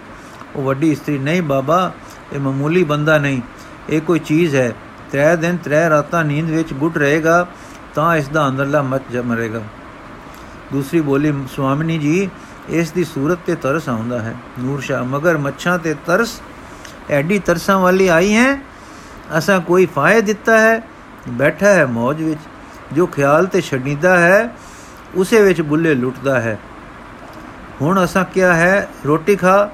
ਉਹ 0.57 0.63
ਵੱਡੀ 0.63 0.93
ਇਸਤਰੀ, 0.93 1.19
ਨਹੀਂ 1.19 1.43
ਬਾਬਾ, 1.43 1.93
ਇਹ 2.33 2.41
ਮਾਮੂਲੀ 2.41 2.85
ਬੰਦਾ 2.85 3.19
ਨਹੀਂ। 3.19 3.41
ਇਹ 3.89 4.01
ਕੋਈ 4.01 4.19
ਚੀਜ਼ 4.19 4.57
ਹੈ। 4.57 4.73
ਤਰੇ 5.13 5.37
ਦਿਨ 5.37 5.57
ਤਰੇ 5.57 5.91
ਰਾਤਾਂ 5.91 6.25
ਨੀਂਦ 6.25 6.51
ਵਿੱਚ 6.51 6.73
ਗੁੱਟ 6.73 6.99
ਰਹੇਗਾ, 6.99 7.47
ਤਾਂ 7.95 8.17
ਇਸ 8.17 8.29
ਦਾ 8.29 8.49
ਅੰਦਰਲਾ 8.49 8.83
ਮਤ 8.83 9.03
ਜਮਰੇਗਾ 9.13 9.63
ਦੂਸਰੀ 10.73 11.01
ਬੋਲੀ, 11.01 11.35
ਸੁਆਮਿਨੀ 11.57 11.99
ਜੀ 11.99 12.31
ਇਸ 12.69 12.93
ਦੀ 12.93 13.05
ਸੂਰਤ 13.05 13.39
ਤੇ 13.47 13.55
ਤਰਸ 13.55 13.89
ਆਉਂਦਾ 13.89 14.23
ਹੈ। 14.23 14.35
ਨੂਰ 14.61 14.81
ਸ਼ਾ 14.81 15.03
ਮਗਰ 15.03 15.37
ਮੱਛਾਂ 15.37 15.79
ਤੇ 15.79 15.95
ਤਰਸ। 16.07 16.41
ਐਡੀ 17.11 17.39
ਤਰਸਾਂ 17.39 17.79
ਵਾਲੀ 17.79 18.09
ਆਈ 18.09 18.35
ਹੈ। 18.35 18.61
ਅਸਾਂ 19.39 19.61
ਕੋਈ 19.61 19.87
ਫਾਇਦਾ 19.87 20.21
ਦਿੱਤਾ 20.21 20.59
ਹੈ? 20.59 20.83
ਬੈਠਾ 21.29 21.67
ਹੈ 21.67 21.87
ਮੌਜ 21.87 22.23
ਵਿੱਚ। 22.23 22.41
ਜੋ 22.93 23.07
ਖਿਆਲ 23.07 23.47
ਤੇ 23.47 23.61
ਛੱਡੀਦਾ 23.61 24.19
ਹੈ, 24.19 24.57
ਉਸੇ 25.15 25.43
ਵਿੱਚ 25.43 25.61
ਬੁੱਲੇ 25.61 25.95
ਲੁੱਟਦਾ 25.95 26.41
ਹੈ। 26.41 26.59
ਹੁਣ 27.81 28.05
ਅਸਾਂ 28.05 28.25
ਕਿਹਾ 28.25 28.55
ਹੈ? 28.55 28.89
ਰੋਟੀ 29.07 29.37
ਖਾ। 29.37 29.71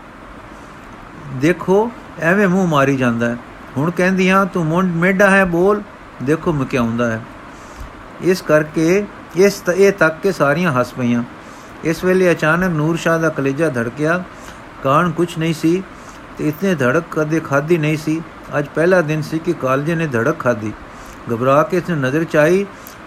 ਦੇਖੋ, 1.34 1.90
ਐਵੇਂ 2.20 2.48
ਮੂੰਹ 2.48 2.68
ਮਾਰੀ 2.68 2.96
ਜਾਂਦਾ 2.96 3.28
ਹੈ। 3.28 3.36
ਹੁਣ 3.76 3.90
ਕਹਿੰਦੀਆਂ 3.90 4.46
ਤੂੰ 4.46 4.66
ਮੁੰਡ 4.66 4.96
ਮੇਡਾ 4.96 5.30
ਹੈ 5.30 5.44
ਬੋਲ। 5.44 5.82
ਦੇਖੋ 6.22 6.52
ਮਕਿਆਉਂਦਾ 6.52 7.10
ਹੈ। 7.10 7.20
ਇਸ 8.22 8.42
ਕਰਕੇ 8.42 9.06
ਇਸ 9.36 9.62
ਇਹ 9.74 9.92
ਤੱਕ 9.92 10.20
ਕੇ 10.20 10.32
ਸਾਰੀਆਂ 10.32 10.72
ਹੱਸ 10.72 10.92
ਪਈਆਂ। 10.92 11.22
ਇਸ 11.84 12.04
ਵੇਲੇ 12.04 12.30
ਅਚਾਨਕ 12.30 12.72
ਨੂਰ 12.72 12.96
ਸ਼ਾਹ 12.96 13.18
ਦਾ 13.18 13.28
ਕਲੇਜਾ 13.28 13.68
ਧੜਕਿਆ। 13.68 14.22
ਕਾਣ 14.84 15.10
ਕੁਝ 15.10 15.28
ਨਹੀਂ 15.38 15.54
ਸੀ 15.54 15.82
ਤੇ 16.38 16.48
ਇਤਨੇ 16.48 16.74
ਧੜਕ 16.74 17.04
ਕਦੇ 17.10 17.40
ਖਾਦੀ 17.40 17.78
ਨਹੀਂ 17.78 17.96
ਸੀ। 17.96 18.20
ਅੱਜ 18.58 18.66
ਪਹਿਲਾ 18.74 19.00
ਦਿਨ 19.00 19.22
ਸੀ 19.22 19.38
ਕਿ 19.38 19.52
ਕਾਲਜੇ 19.52 19.94
ਨੇ 19.94 20.06
ਧੜਕ 20.06 20.38
ਖਾਦੀ 20.38 20.72
ਘਬਰਾ 21.32 21.62
ਕੇ 21.62 21.76
ਇਸਨੇ 21.76 21.96
ਨਜ਼ਰ 21.96 22.24
ਚਾਈ 22.24 22.64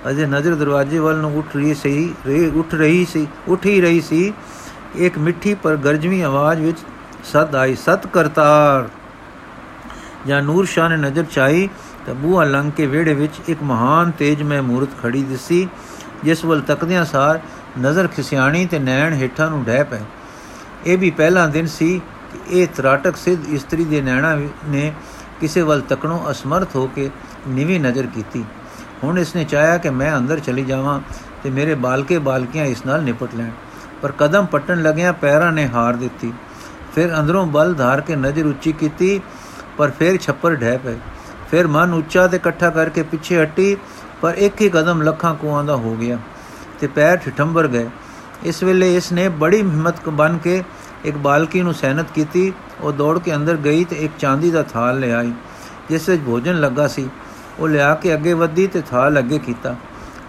ਅਜੇ 0.10 0.26
ਨਜ਼ਰ 0.26 0.56
ਦਰਵਾਜ਼ੇ 0.56 1.00
ਵੱਲ 1.00 1.18
ਨੂੰ 1.18 1.38
ਉੱਠ 1.38 1.56
ਰਹੀ 1.56 1.74
ਸੀ 1.74 2.14
ਰੇ 2.26 2.46
ਉੱਠ 2.50 2.74
ਰਹੀ 2.76 3.06
ਸੀ, 3.06 3.28
ਉੱਠ 3.48 3.66
ਹੀ 3.66 3.80
ਰਹੀ 3.82 4.02
ਸੀ। 4.02 4.34
ਇੱਕ 4.96 5.18
ਮਿੱਠੀ 5.18 5.54
ਪਰ 5.54 5.76
ਗਰਜਵੀਂ 5.76 6.24
ਆਵਾਜ਼ 6.24 6.62
ਵਿੱਚ 6.62 6.78
ਸਦ 7.24 7.56
ਆਈ, 7.56 7.76
ਸਤ 7.76 8.08
ਕਰਤਾਰ। 8.08 8.88
ਜਾਂ 10.28 10.42
ਨੂਰ 10.42 10.66
ਸ਼ਾਹ 10.66 10.90
ਨੇ 10.90 10.98
ਨਜ਼ਰ 10.98 11.24
ਚਾਈ 11.24 11.70
ਤਾਂ 12.06 12.16
ਬੂਹਾ 12.16 12.44
ਲੰਘ 12.44 12.72
ਕੇ 12.72 12.86
ਵਿਹੜੇ 12.86 13.14
ਵਿੱਚ 13.14 13.40
ਇੱਕ 13.48 13.64
ਮਹਾਨ 13.64 14.12
ਤੇਜਮੈ 14.12 14.62
ਮੂਰਤ 14.62 14.90
ਖੜੀ 15.04 15.24
ਦਿਸੀ, 15.24 15.68
ਜਿਸ 16.24 16.44
ਵੱਲ 16.46 16.62
ਤੱਕਦਿਆਂ 16.62 17.06
ਸਾਰ 17.06 17.40
ਨਜ਼ਰ 17.78 18.08
ਖਿਸਿਆਣੀ 18.08 18.66
ਤੇ 18.66 18.80
ਨੈਣ 18.80 19.14
ਹੇਠਾਂ 19.14 19.50
ਨੂੰ 19.50 19.64
ਡਹਿ 19.64 19.84
ਪਏ। 19.84 20.00
ਇਹ 20.86 20.98
ਵੀ 20.98 21.10
ਪਹਿਲਾ 21.10 21.46
ਦਿਨ 21.48 21.68
ਸੀ 21.68 22.02
ਕਿ 22.34 22.60
ਇਹ 22.60 22.68
ਤਰਾਟਕ 22.68 23.16
ਸਿੱਧ 23.16 23.48
ਇਸਤਰੀ 23.50 23.86
ਦੇ 23.86 24.02
ਨੈਣਾ 24.02 24.36
ਨੇ 24.66 24.94
ਕਿਸੇ 25.42 25.62
ਵੱਲ 25.62 25.82
ਤੱਕਣੋਂ 25.82 26.20
ਅਸਮਰਥ 26.32 26.76
ਹੋ 26.76 26.88
ਕੇ 26.88 27.10
ਨਿਵੀ 27.48 27.80
ਨਜ਼ਰ 27.80 28.06
ਕੀਤੀ। 28.06 28.44
ਹੁਣ 29.04 29.20
ਇਸਨੇ 29.20 29.44
ਚਾਹਿਆ 29.44 29.78
ਕਿ 29.78 29.90
ਮੈਂ 29.90 30.18
ਅੰਦਰ 30.18 30.40
ਚਲੀ 30.40 30.64
ਜਾਵਾਂ 30.64 31.00
ਤੇ 31.44 31.50
ਮੇਰੇ 31.50 31.76
ਬਾਲਕੇ 31.76 32.18
ਬਾਲਕੀਆਂ 32.20 32.66
ਇਸ 32.66 32.86
ਨਾਲ 32.86 33.04
ਨਿਪਟ 33.04 33.36
ਲੈਣ। 33.36 33.50
ਪਰ 34.02 34.12
ਕਦਮ 34.12 34.46
ਪਟਣ 34.46 34.82
ਲੱਗਿਆ 34.82 35.12
ਪੈਰਾਂ 35.12 35.52
ਨੇ 35.52 35.68
ਹਾਰ 35.68 35.96
ਦਿੱਤੀ। 35.96 36.34
ਫਿਰ 36.96 37.20
ਅੰਦਰੋਂ 37.20 37.46
ਬਲ 37.46 37.74
ਧਾਰ 37.74 38.02
ਕੇ 38.02 38.16
ਨਜ਼ਰ 38.16 38.46
ਉੱਚੀ 38.46 38.72
ਕੀਤੀ, 38.72 39.22
ਪਰ 39.78 39.92
ਫਿਰ 39.92 40.18
ਛੱਪਰ 40.18 40.56
ਢਹਿ 40.56 40.78
ਪਏ। 40.78 40.98
ਫਿਰ 41.52 41.68
ਮਨ 41.68 41.94
ਉੱਚਾ 41.94 42.28
ਤੇ 42.28 42.38
ਇਕੱਠਾ 42.38 42.70
ਕਰਕੇ 42.70 43.04
ਪਿੱਛੇ 43.04 43.44
ਹਟੀ, 43.44 43.78
ਪਰ 44.22 44.34
ਇੱਕ 44.34 44.62
ਹੀ 44.62 44.70
ਕਦਮ 44.70 45.02
ਲੱਖਾਂ 45.02 45.36
ਕੁਆਂ 45.36 45.64
ਦਾ 45.64 45.76
ਹੋ 45.76 45.96
ਗਿਆ। 45.96 46.18
ਤੇ 46.80 46.88
ਪੈਰ 46.88 47.18
ਠਠੰਬਰ 47.18 47.68
ਗਏ। 47.68 47.88
ਇਸ 48.44 48.64
ਵੇਲੇ 48.64 48.96
ਇਸ 48.96 49.12
ਨੇ 49.12 49.28
ਬੜੀ 49.30 49.58
ਹਿੰਮਤ 49.58 50.10
ਬਨ 50.10 50.38
ਕੇ 50.38 50.64
ਇੱਕ 51.06 51.18
ਬਾਲਕੀ 51.18 51.62
ਨੂੰ 51.62 51.74
ਸੈਨਤ 51.74 52.12
ਕੀਤੀ। 52.16 52.52
ਉਹ 52.82 52.92
ਦੌੜ 52.94 53.18
ਕੇ 53.20 53.36
ਅੰਦਰ 53.36 53.56
ਗਈ 53.56 53.84
ਤੇ 53.84 53.96
ਇੱਕ 53.96 54.14
ਚਾਂਦੀ 54.20 54.52
ਦਾ 54.52 54.64
ਥਾਲ 54.64 55.00
ਲੈ 55.00 55.12
ਆਈ, 55.14 55.32
ਜਿਸ 55.90 56.10
ਵਿੱਚ 56.10 56.22
ਭੋਜਨ 56.26 56.60
ਲੱਗਾ 56.60 56.88
ਸੀ। 56.88 57.08
ਉਹ 57.60 57.68
ਲਿਆ 57.68 57.94
ਕੇ 57.96 58.14
ਅੱਗੇ 58.14 58.34
ਵਧੀ 58.34 58.68
ਤੇ 58.68 58.82
ਥਾਲ 58.82 59.20
ਅੱਗੇ 59.20 59.40
ਕੀਤਾ। 59.40 59.76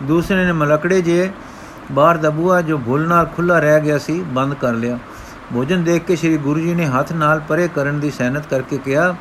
ਦੂਸਰੇ 0.03 0.45
ਨੇ 0.45 0.53
ਮਲਕੜੇ 0.53 1.01
ਜੇ 1.03 1.31
ਬਾਹਰ 1.93 2.17
ਦਬੂਆ 2.17 2.61
ਜੋ 2.63 2.79
ਭੁੱਲ 2.79 3.07
ਨਾਲ 3.09 3.27
ਖੁੱਲਾ 3.27 3.59
ਰਹਿ 3.59 3.81
ਗਿਆ 3.81 3.99
ਸੀ, 3.99 4.21
ਬੰਦ 4.23 4.55
ਕਰ 4.55 4.73
ਲਿਆ। 4.75 4.99
ਭੋਜਨ 5.55 5.85
ਦੇਖ 5.85 6.05
ਕੇ 6.05 6.17
ਸ੍ਰੀ 6.17 6.37
ਗੁਰੂ 6.37 6.61
ਜੀ 6.61 6.75
ਨੇ 6.75 6.87
ਹੱਥ 6.87 7.13
ਨਾਲ 7.13 7.41
ਪਰੇ 7.49 7.69
ਕਰਨ 7.69 8.01
ਦੀ 8.01 8.11
ਸੈਨਤ 8.11 8.47
ਕਰਕੇ 8.47 8.79
ਕਿਹਾ, 8.79 9.15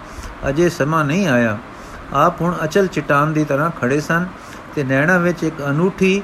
ਅਜੇ 0.49 0.69
ਸਮਾਂ 0.69 1.03
ਨਹੀਂ 1.05 1.28
ਆਇਆ। 1.28 1.57
ਆਪ 2.13 2.41
ਹੁਣ 2.41 2.55
ਅਚਲ 2.63 2.88
ਚਟਾਨ 2.88 3.34
ਦੀ 3.34 3.43
ਤਰ੍ਹਾਂ 3.43 3.69
ਖੜੇ 3.71 3.99
ਸਨ 3.99 4.25
ਤੇ 4.75 4.84
ਨੈਣਾ 4.84 5.17
ਵਿੱਚ 5.17 5.43
ਇੱਕ 5.43 5.61
ਅਨੂਠੀ 5.69 6.21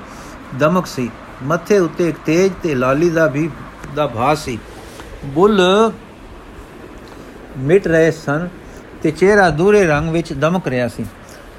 ਦਮਕ 0.59 0.87
ਸੀ। 0.87 1.09
ਮੱਥੇ 1.43 1.77
ਉੱਤੇ 1.79 2.09
ਇੱਕ 2.09 2.17
ਤੇਜ 2.25 2.51
ਤੇ 2.63 2.75
ਲਾਲੀ 2.75 3.09
ਦਾ 3.09 3.27
ਵੀ 3.27 3.49
ਦਾ 3.95 4.07
ਭਾਸ 4.07 4.43
ਸੀ। 4.45 4.57
ਬੁੱਲ 5.25 5.61
ਮਿਟ 7.57 7.87
ਰਹੇ 7.87 8.11
ਸਨ 8.11 8.47
ਤੇ 9.03 9.11
ਚਿਹਰਾ 9.11 9.49
ਦੂਰੇ 9.49 9.85
ਰੰਗ 9.85 10.09
ਵਿੱਚ 10.09 10.33
ਦਮਕ 10.33 10.67
ਰਿਹਾ 10.67 10.87
ਸੀ। 10.87 11.05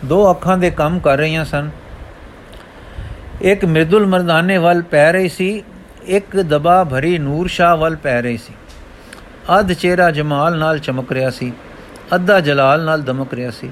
ਦੋ 0.05 0.30
ਅੱਖਾਂ 0.30 0.57
ਦੇ 0.59 0.70
ਕੰਮ 0.70 0.99
ਕਰ 0.99 1.18
ਰਹੀਆਂ 1.18 1.45
ਸਨ। 1.45 1.70
ਇੱਕ 3.42 3.64
ਮਿਰਦੁਲ 3.64 4.07
ਮਰਦਾਨੇ 4.07 4.59
ਵੱਲ 4.59 4.82
ਪੈ 4.82 5.12
ਰਹੀ 5.12 5.28
ਸੀ, 5.28 5.62
ਇੱਕ 6.07 6.36
ਦਬਾ 6.36 6.82
ਭਰੀ 6.84 7.18
ਨੂਰ 7.18 7.49
ਸ਼ਾਹ 7.49 7.76
ਵੱਲ 7.76 7.97
ਪੈ 7.97 8.20
ਰਹੀ 8.22 8.36
ਸੀ। 8.36 8.55
ਅੱਧ 9.59 9.72
ਚਿਹਰਾ 9.72 10.11
ਜਮਾਲ 10.11 10.59
ਨਾਲ 10.59 10.78
ਚਮਕ 10.78 11.12
ਰਿਹਾ 11.12 11.30
ਸੀ, 11.30 11.53
ਅੱਧਾ 12.14 12.40
ਜਲਾਲ 12.40 12.84
ਨਾਲ 12.84 13.03
ਦਮਕ 13.03 13.34
ਰਿਹਾ 13.34 13.51
ਸੀ। 13.51 13.70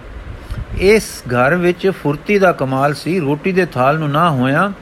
ਇਸ 0.81 1.23
ਘਰ 1.27 1.55
ਵਿੱਚ 1.55 1.91
ਫੁਰਤੀ 2.03 2.39
ਦਾ 2.39 2.53
ਕਮਾਲ 2.53 2.95
ਸੀ। 2.95 3.19
ਰੋਟੀ 3.21 3.53
ਦੇ 3.53 3.67
ਥਾਲ 3.67 3.99
ਨੂੰ 3.99 4.11
ਨਾ 4.11 4.31
ਹੋਇਆ 4.31 4.73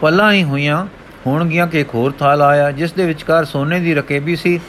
ਪੱਲਾ 0.00 0.32
ਹੀ 0.32 0.42
ਹੋਈਆਂ, 0.42 0.86
ਹੋਣਗੀਆਂ 1.26 1.66
ਕਿ 1.66 1.80
ਇੱਕ 1.80 1.94
ਹੋਰ 1.94 2.12
ਥਾਲ 2.18 2.42
ਆਇਆ, 2.42 2.70
ਜਿਸ 2.70 2.92
ਦੇ 2.92 3.06
ਵਿਚਕਾਰ 3.06 3.44
ਸੋਨੇ 3.44 3.78
ਦੀ 3.80 3.94
ਰਕੇਬੀ 3.94 4.36
ਸੀ। 4.36 4.60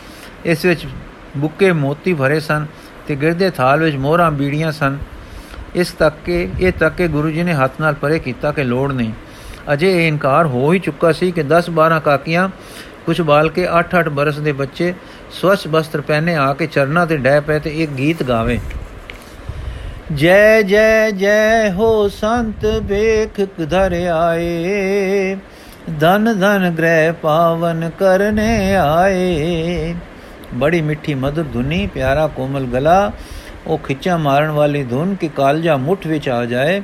ਇਸ 0.45 0.65
ਵਿੱਚ 0.65 0.85
ਬੁੱਕੇ 1.37 1.71
ਮੋਤੀ 1.71 2.13
ਭਰੇ 2.13 2.39
ਸਨ 2.39 2.65
ਤੇ 3.07 3.15
ਗਿਰਦੇ 3.15 3.49
ਥਾਲ 3.49 3.79
ਵਿੱਚ 3.79 3.95
ਮੋਹਰਾਂ 3.95 4.31
ਬੀੜੀਆਂ 4.31 4.71
ਸਨ। 4.71 4.97
ਇਸ 5.75 5.91
ਤੱਕ 5.91 6.15
ਕਿ 6.25 6.47
ਇਹ 6.59 6.71
ਤੱਕ 6.71 6.95
ਕਿ 6.95 7.07
ਗੁਰੂ 7.07 7.29
ਜੀ 7.31 7.43
ਨੇ 7.43 7.53
ਹੱਥ 7.53 7.81
ਨਾਲ 7.81 7.93
ਪਰੇ 7.93 8.19
ਕੀਤਾ 8.19 8.51
ਕਿ 8.51 8.63
ਲੋੜ 8.63 8.91
ਨਹੀਂ। 8.91 9.11
ਅਜੇ 9.73 9.91
ਇਹ 9.91 10.07
ਇਨਕਾਰ 10.07 10.45
ਹੋ 10.45 10.71
ਹੀ 10.73 10.79
ਚੁੱਕਾ 10.79 11.11
ਸੀ 11.11 11.31
ਕਿ 11.31 11.43
10-12 11.43 11.99
ਕਾਕੀਆਂ 11.99 12.49
ਕੁਝ 13.05 13.19
ਬਾਲ 13.21 13.49
ਕੇ 13.49 13.67
8-8 13.67 14.09
ਬਰਸ 14.09 14.39
ਦੇ 14.39 14.51
ਬੱਚੇ, 14.51 14.93
ਸਵਛ 15.31 15.67
ਬਸਤਰ 15.67 16.01
ਪਹਿਨੇ 16.01 16.35
ਆ 16.35 16.53
ਕੇ 16.53 16.67
ਚਰਨਾ 16.67 17.05
ਤੇ 17.05 17.17
ਡੈ 17.17 17.39
ਪਏ 17.39 17.59
ਤੇ 17.59 17.69
ਇੱਕ 17.83 17.91
ਗੀਤ 17.91 18.23
ਗਾਵੇ। 18.23 18.59
ਜੈ 20.13 20.61
ਜੈ 20.61 21.11
ਜੈ 21.11 21.71
ਹੋ 21.71 22.07
ਸੰਤ 22.07 22.65
ਵੇਖ 22.65 23.47
ਧਰ 23.69 23.93
ਆਏ 23.93 25.37
ਧਨ 25.99 26.39
ਧਨ 26.39 26.75
ਗ੍ਰਹਿ 26.77 27.11
ਪਾਵਨ 27.11 27.91
ਕਰਨੇ 27.99 28.75
ਆਏ। 28.75 29.95
ਬੜੀ 30.53 30.81
ਮਿੱਠੀ 30.81 31.13
ਮధుਰ 31.13 31.45
ਧੁਨੀ, 31.53 31.87
ਪਿਆਰਾ 31.87 32.27
ਕੋਮਲ 32.27 32.63
ਗਲਾ, 32.63 33.11
ਉਹ 33.67 33.77
ਖਿੱਚਾ 33.77 34.17
ਮਾਰਨ 34.17 34.51
ਵਾਲੀ 34.51 34.83
ਧੁਨ 34.83 35.15
ਕਿ 35.15 35.27
ਕਾਲਜਾ 35.27 35.77
ਮੁੱਠ 35.77 36.07
ਵਿੱਚ 36.07 36.29
ਆ 36.29 36.45
ਜਾਏ। 36.45 36.81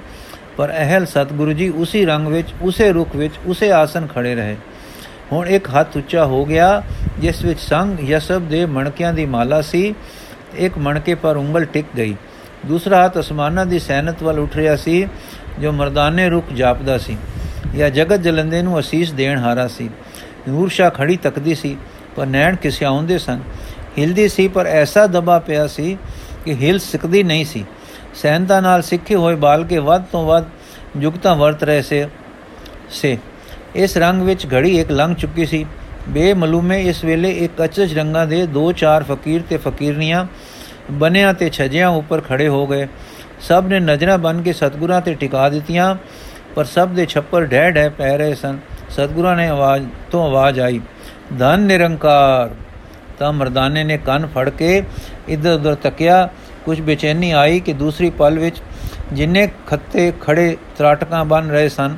ਪਰ 0.58 0.70
ਅਹਲ 0.70 1.06
ਸਤਿਗੁਰੂ 1.06 1.54
ਜੀ 1.54 1.70
ਉਸੇ 1.70 2.06
ਰੰਗ 2.06 2.28
ਵਿੱਚ, 2.28 2.48
ਉਸੇ 2.62 2.92
ਰੁਖ 2.92 3.16
ਵਿੱਚ, 3.16 3.34
ਉਸੇ 3.46 3.72
ਆਸਨ 3.72 4.08
ਖੜੇ 4.08 4.36
ਰਹੇ। 4.36 4.56
ਹੁਣ 5.32 5.48
ਇੱਕ 5.48 5.68
ਹੱਥ 5.70 5.98
ਉੱਚਾ 5.98 6.26
ਹੋ 6.26 6.46
ਗਿਆ, 6.46 6.84
ਜਿਸ 7.20 7.46
ਵਿੱਚ 7.46 7.60
ਸੰਗ, 7.60 8.10
ਯਸਬ 8.10 8.50
ਦੇ 8.50 8.66
ਮਣਕਿਆਂ 8.66 9.14
ਦੀ 9.14 9.26
ਮਾਲਾ 9.26 9.62
ਸੀ। 9.62 9.96
ਇੱਕ 10.56 10.78
ਮਣਕੇ 10.78 11.16
ਪਰ 11.16 11.38
ਉਂਗਲ 11.38 11.66
ਟਿਕ 11.66 11.86
ਗਈ। 11.98 12.16
ਦੂਸਰਾ 12.66 13.06
ਹੱਥ 13.06 13.20
ਅਸਮਾਨਾਂ 13.20 13.66
ਦੀ 13.66 13.80
ਸੈਨਤ 13.80 14.24
ਵੱਲ 14.24 14.40
ਉੱਠ 14.40 14.56
ਰਿਹਾ 14.56 14.76
ਸੀ, 14.76 15.08
ਜੋ 15.60 15.72
ਮਰਦਾਨੇ 15.72 16.30
ਰੁਕ 16.30 16.54
ਜਾਪਦਾ 16.54 16.98
ਸੀ, 16.98 17.18
ਜਾਂ 17.76 17.90
ਜਗਤ 17.90 18.20
ਜਲੰਦੇ 18.20 18.62
ਨੂੰ 18.62 18.80
ਅਸੀਸ 18.80 19.12
ਦੇਣ 19.12 19.40
ਹਾਰਾ 19.40 19.68
ਸੀ। 19.68 19.90
ਨੂਰ 20.48 20.70
ਸ਼ਾ 20.70 20.90
ਖੜੀ 20.90 21.18
ਤੱਕਦੀ 21.18 21.56
ਸੀ, 21.56 21.78
ਪਰ 22.16 22.26
ਨੈਣ 22.26 22.56
ਕਿਸਿਆਉਂਦੇ 22.56 23.18
ਸਨ। 23.18 23.42
ਹਿਲਦੀ 23.98 24.28
ਸੀ, 24.28 24.48
ਪਰ 24.48 24.66
ਐਸਾ 24.66 25.08
ਦਬਾ 25.08 25.40
ਪਿਆ 25.40 25.68
ਸੀ 25.68 25.98
ਕਿ 26.46 26.54
ਹਿਲ 26.54 26.80
ਸਕਦੀ 26.80 27.24
ਨਹੀਂ 27.24 27.46
ਸੀ। 27.46 27.66
ਸੈਨਤਾ 28.16 28.60
ਨਾਲ 28.60 28.82
ਸਿੱਖੇ 28.82 29.16
ਹੋਏ 29.16 29.36
ਬਾਲ 29.36 29.64
ਕੇ 29.64 29.78
ਵੱਧ 29.78 30.04
ਤੋਂ 30.04 30.26
ਵੱਧ 30.26 30.46
ਜੁਗਤਾ 30.98 31.34
ਵਰਤ 31.34 31.64
ਰਹੇ 31.64 31.82
ਸੇ 31.82 32.08
ਸੇ। 32.90 33.18
ਇਸ 33.76 33.98
ਰੰਗ 33.98 34.22
ਵਿੱਚ 34.22 34.46
ਘੜੀ 34.54 34.80
ਇੱਕ 34.80 34.92
ਲੰਘ 34.92 35.16
ਚੁੱਕੀ 35.16 35.46
ਸੀ। 35.46 35.66
ਬੇਮਲੂਮੇ 36.10 36.82
ਇਸ 36.82 37.04
ਵੇਲੇ 37.04 37.32
ਇੱਕ 37.32 37.64
ਅਚਜ 37.64 38.00
ਰੰਗਾਂ 38.00 38.28
ਦੇ 38.28 38.46
ਦੋ 38.46 38.72
ਚਾਰ 38.72 39.04
ਫਕੀਰ 39.04 39.42
ਤੇ 39.50 39.58
ਫਕੀਰਨੀਆਂ 39.58 40.26
ਬਨਿਆਂ 40.92 41.34
ਤੇ 41.34 41.50
ਛਜਿਆਂ 41.50 41.90
ਉੱਪਰ 41.90 42.22
ਖੜੇ 42.22 42.48
ਹੋ 42.48 42.66
ਗਏ। 42.68 42.88
ਸਭ 43.42 43.66
ਨੇ 43.68 43.80
ਨਜ਼ਰਾਂ 43.80 44.18
ਬਨ 44.18 44.42
ਕੇ 44.42 44.54
ਸਤਗੁਰਾਂ 44.54 45.02
ਤੇ 45.02 45.14
ਟਿਕਾ 45.14 45.48
ਦਿੱਤੀਆਂ, 45.50 45.96
ਪਰ 46.56 46.66
ਸਭ 46.66 46.90
ਦੇ 46.90 47.06
ਛੱਪਰ 47.06 47.46
ਢਹਿ 47.46 47.72
ਢਹਿ 47.72 47.90
ਪੈ 47.90 48.18
ਰਹੇ 48.18 48.36
ਸਨ। 48.36 48.58
ਸਤਗੁਰਾਂ 48.90 49.36
ਨੇ 49.36 49.48
ਆਵਾਜ਼ 49.48 49.88
ਤੋਂ 50.12 50.26
ਆਵਾਜ਼ 50.26 50.60
ਆਈ, 50.60 50.82
ਧਨ 51.40 51.60
ਨਿਰੰਕਾਰ! 51.60 52.50
ਤਾਂ 53.20 53.34
ਮਰਦਾਨੇ 53.34 53.84
ਨੇ 53.84 53.98
ਕੰਨ 53.98 54.26
ਫੜ 54.28 54.50
ਕੇ 54.50 54.84
ਇਧਰ 55.30 55.54
ਉਧਰ 55.54 55.76
ਤੱਕਿਆ। 55.76 56.28
ਕੁਝ 56.66 56.80
ਬੇਚੈਨੀ 56.82 57.32
ਆਈ 57.32 57.60
ਕਿ 57.60 57.74
ਦੂਸਰੀ 57.74 58.10
ਪਲ 58.10 58.40
ਵਿੱਚ 58.40 58.62
ਜਿੰਨੇ 59.14 59.48
ਖੱਤੇ 59.68 60.12
ਖੜੇ 60.22 60.58
ਤਰਾਟਕਾਂ 60.78 61.24
ਬਨ 61.26 61.50
ਰਹੇ 61.50 61.70
ਸਨ, 61.70 61.96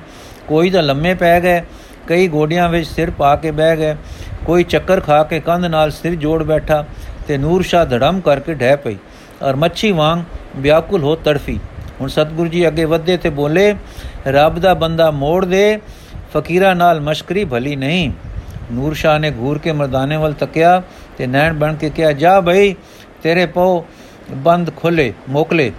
ਕੋਈ 0.48 0.70
ਤਾਂ 0.70 0.84
ਲੰਮੇ 0.84 1.14
ਪੈ 1.14 1.40
ਗਏ, 1.42 1.62
ਕਈ 2.08 2.28
ਗੋਡਿਆਂ 2.28 2.70
ਵਿੱਚ 2.70 2.88
ਸਿਰ 2.88 3.12
ਪਾ 3.12 3.36
ਕੇ 3.36 3.52
ਬਹਿ 3.52 3.78
ਗਏ। 3.78 3.96
ਕੋਈ 4.46 4.64
ਚੱਕਰ 4.64 5.00
ਖਾ 5.00 5.24
ਕੇ 5.24 5.40
ਕੰਧ 5.40 5.66
ਨਾਲ 5.66 5.92
ਸਿਰ 5.92 6.16
ਜੋੜ 6.16 6.44
ਬੈਠਾ 6.44 6.86
ਤੇ 7.28 7.38
ਨੂਰ 7.38 7.62
ਸ਼ਾ 7.64 7.84
ਧੜਮ 7.86 8.20
ਕਰਕੇ 8.20 8.54
ਢਹਿ 8.54 8.78
ਪਈ 8.78 8.98
ਔਰ 9.44 9.56
ਮੱਛੀ 9.56 9.92
ਵਾਂਗ 9.92 10.24
ਵਿਆਕੁਲ 10.58 11.04
ਹੋ 11.04 11.16
ਤੜਫੀ। 11.16 11.60
ਹੁਣ 12.00 12.10
ਸਤਿਗੁਰੂ 12.10 12.50
ਜੀ 12.50 12.68
ਅੱਗੇ 12.68 12.86
ਵਧੇ 12.86 13.18
ਤੇ 13.18 13.30
ਬੋਲੇ, 13.30 13.76
ਰੱਬ 14.28 14.60
ਦਾ 14.60 14.74
ਬੰਦਾ 14.74 15.10
ਮੋੜ 15.12 15.44
ਦੇ, 15.46 15.80
ਫਕੀਰਾਂ 16.34 16.76
ਨਾਲ 16.76 17.02
ਮਸ਼ਕਰੀ 17.02 17.44
ਭਲੀ 17.46 17.76
ਨਹੀਂ। 17.76 18.12
ਨੂਰ 18.72 18.94
ਸ਼ਾ 18.94 19.18
ਨੇ 19.18 19.32
ਘੂਰ 19.32 19.58
ਕੇ 19.58 19.72
ਮਰਦਾਨੇ 19.72 20.18
ਵੱਲ 20.18 20.34
ਤੱਕਿਆ 20.34 20.82
ਤੇ 21.18 21.28
ਨੈਣ 21.28 21.54
ਬਣ 21.54 21.76
ਕੇ 21.76 21.90
ਕਿਹਾ, 21.90 22.12
ਜਾ 22.12 22.40
ਭਈ 22.42 22.74
ਤੇਰੇ 23.24 23.46
ਪੋ 23.46 23.86
ਬੰਦ 24.32 24.72
ਖੋਲੇ 24.76 25.14
ਮੋਕਲੇ। 25.30 25.72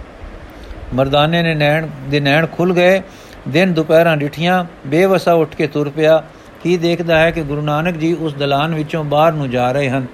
ਮਰਦਾਨੇ 0.93 1.41
ਨੇ 1.43 1.53
ਨੈਣ 1.53 1.87
ਦੇ 2.09 2.19
ਨੈਣ 2.19 2.45
ਖੁੱਲ 2.45 2.73
ਗਏ, 2.73 3.01
ਦਿਨ 3.47 3.73
ਦੁਪਹਿਰਾਂ 3.73 4.17
ਡਿਠੀਆਂ, 4.17 4.63
ਬੇਵਸਾ 4.87 5.33
ਉੱਠ 5.33 5.55
ਕੇ 5.55 5.67
ਤੁਰ 5.67 5.89
ਪਿਆ। 5.89 6.23
ਕੀ 6.63 6.77
ਦੇਖਦਾ 6.77 7.19
ਹੈ 7.19 7.31
ਕਿ 7.31 7.41
ਗੁਰੂ 7.41 7.61
ਨਾਨਕ 7.61 7.97
ਜੀ 7.97 8.13
ਉਸ 8.13 8.33
ਦਲਾਨ 8.33 8.75
ਵਿੱਚੋਂ 8.75 9.03
ਬਾਹਰ 9.03 9.33
ਨੂੰ 9.33 9.49
ਜਾ 9.49 9.71
ਰਹੇ 9.71 9.89
ਹਨ? 9.89 10.05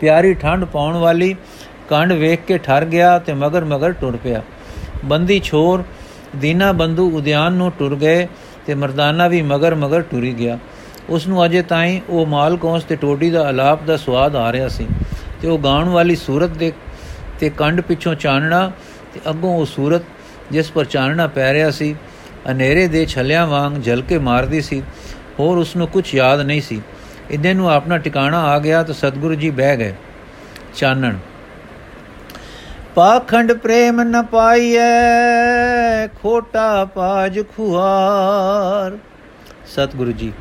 ਪਿਆਰੀ 0.00 0.34
ਠੰਡ 0.34 0.64
ਪਾਉਣ 0.64 0.96
ਵਾਲੀ 0.96 1.34
ਕੰਡ 1.88 2.12
ਵੇਖ 2.12 2.40
ਕੇ 2.46 2.58
ਠਰ 2.58 2.84
ਗਿਆ 2.84 3.18
ਤੇ 3.18 3.32
ਮਗਰ 3.34 3.64
ਮਗਰ 3.64 3.92
ਟੁਰ 3.92 4.16
ਪਿਆ। 4.16 4.42
ਬੰਦੀ 5.04 5.40
ਛੋਰ, 5.44 5.84
ਦੀਨਾ 6.36 6.72
ਬੰਦੂ 6.72 7.10
ਉਦਿਆਨ 7.16 7.52
ਨੂੰ 7.52 7.70
ਟੁਰ 7.78 7.96
ਗਏ 7.96 8.26
ਤੇ 8.66 8.74
ਮਰਦਾਨਾ 8.74 9.28
ਵੀ 9.28 9.42
ਮਗਰ 9.42 9.74
ਮਗਰ 9.74 10.02
ਟੁਰੀ 10.02 10.32
ਗਿਆ। 10.34 10.58
ਉਸ 11.08 11.26
ਨੂੰ 11.26 11.44
ਅਜੇ 11.44 11.62
ਤਾਈਂ 11.62 12.00
ਉਹ 12.08 12.26
ਮਾਲ 12.26 12.56
ਕੌਂਸ 12.56 12.84
ਤੇ 12.84 12.96
ਟੋਡੀ 12.96 13.30
ਦਾ 13.30 13.46
ਆਲਾਪ 13.48 13.82
ਦਾ 13.82 13.96
ਸਵਾਦ 13.96 14.36
ਆ 14.36 14.52
ਰਿਹਾ 14.52 14.68
ਸੀ 14.68 14.86
ਤੇ 15.42 15.48
ਉਹ 15.48 15.58
ਗਾਉਣ 15.58 15.88
ਵਾਲੀ 15.88 16.16
ਸੂਰਤ 16.16 16.50
ਦੇ 16.50 16.72
ਤੇ 17.40 17.50
ਕੰਡ 17.50 17.80
ਪਿੱਛੋਂ 17.80 18.14
ਚਾਨਣਾ 18.14 18.70
ਤੇ 19.14 19.20
ਅੱਗੋਂ 19.30 19.56
ਉਹ 19.56 19.64
ਸੂਰਤ 19.66 20.02
ਜਿਸ 20.52 20.70
ਪਰ 20.70 20.84
ਚਾਨਣਾ 20.84 21.26
ਪੈ 21.26 21.52
ਰਿਹਾ 21.52 21.70
ਸੀ, 21.70 21.94
ਹਨੇਰੇ 22.50 22.86
ਦੇ 22.88 23.04
ਛਲਿਆਂ 23.06 23.46
ਵਾਂਗ 23.46 23.82
ਝਲਕੇ 23.82 24.18
ਮਾਰਦੀ 24.18 24.60
ਸੀ। 24.60 24.82
ਹੋਰ 25.38 25.58
ਉਸ 25.58 25.76
ਨੂੰ 25.76 25.86
ਕੁਝ 25.88 26.14
ਯਾਦ 26.14 26.40
ਨਹੀਂ 26.40 26.60
ਸੀ। 26.60 26.80
ਇਹਦੇ 27.30 27.54
ਨੂੰ 27.54 27.70
ਆਪਣਾ 27.70 27.98
ਟਿਕਾਣਾ 27.98 28.42
ਆ 28.42 28.58
ਗਿਆ 28.58 28.82
ਤਾਂ 28.82 28.94
ਸਤਿਗੁਰੂ 28.94 29.34
ਜੀ 29.34 29.50
ਬਹਿ 29.50 29.76
ਗਏ। 29.76 29.94
ਚਾਨਣ। 30.74 31.16
ਪਾਖੰਡ 32.94 33.52
ਪ੍ਰੇਮ 33.52 34.02
ਨ 34.02 34.22
ਪਾਈਐ, 34.22 36.06
ਖੋਟਾ 36.22 36.84
ਪਾਜ 36.84 37.40
ਖੁਆਰ 37.56 38.98
ਸਤਿਗੁਰੂ 39.66 40.12
ਜੀ, 40.12 40.32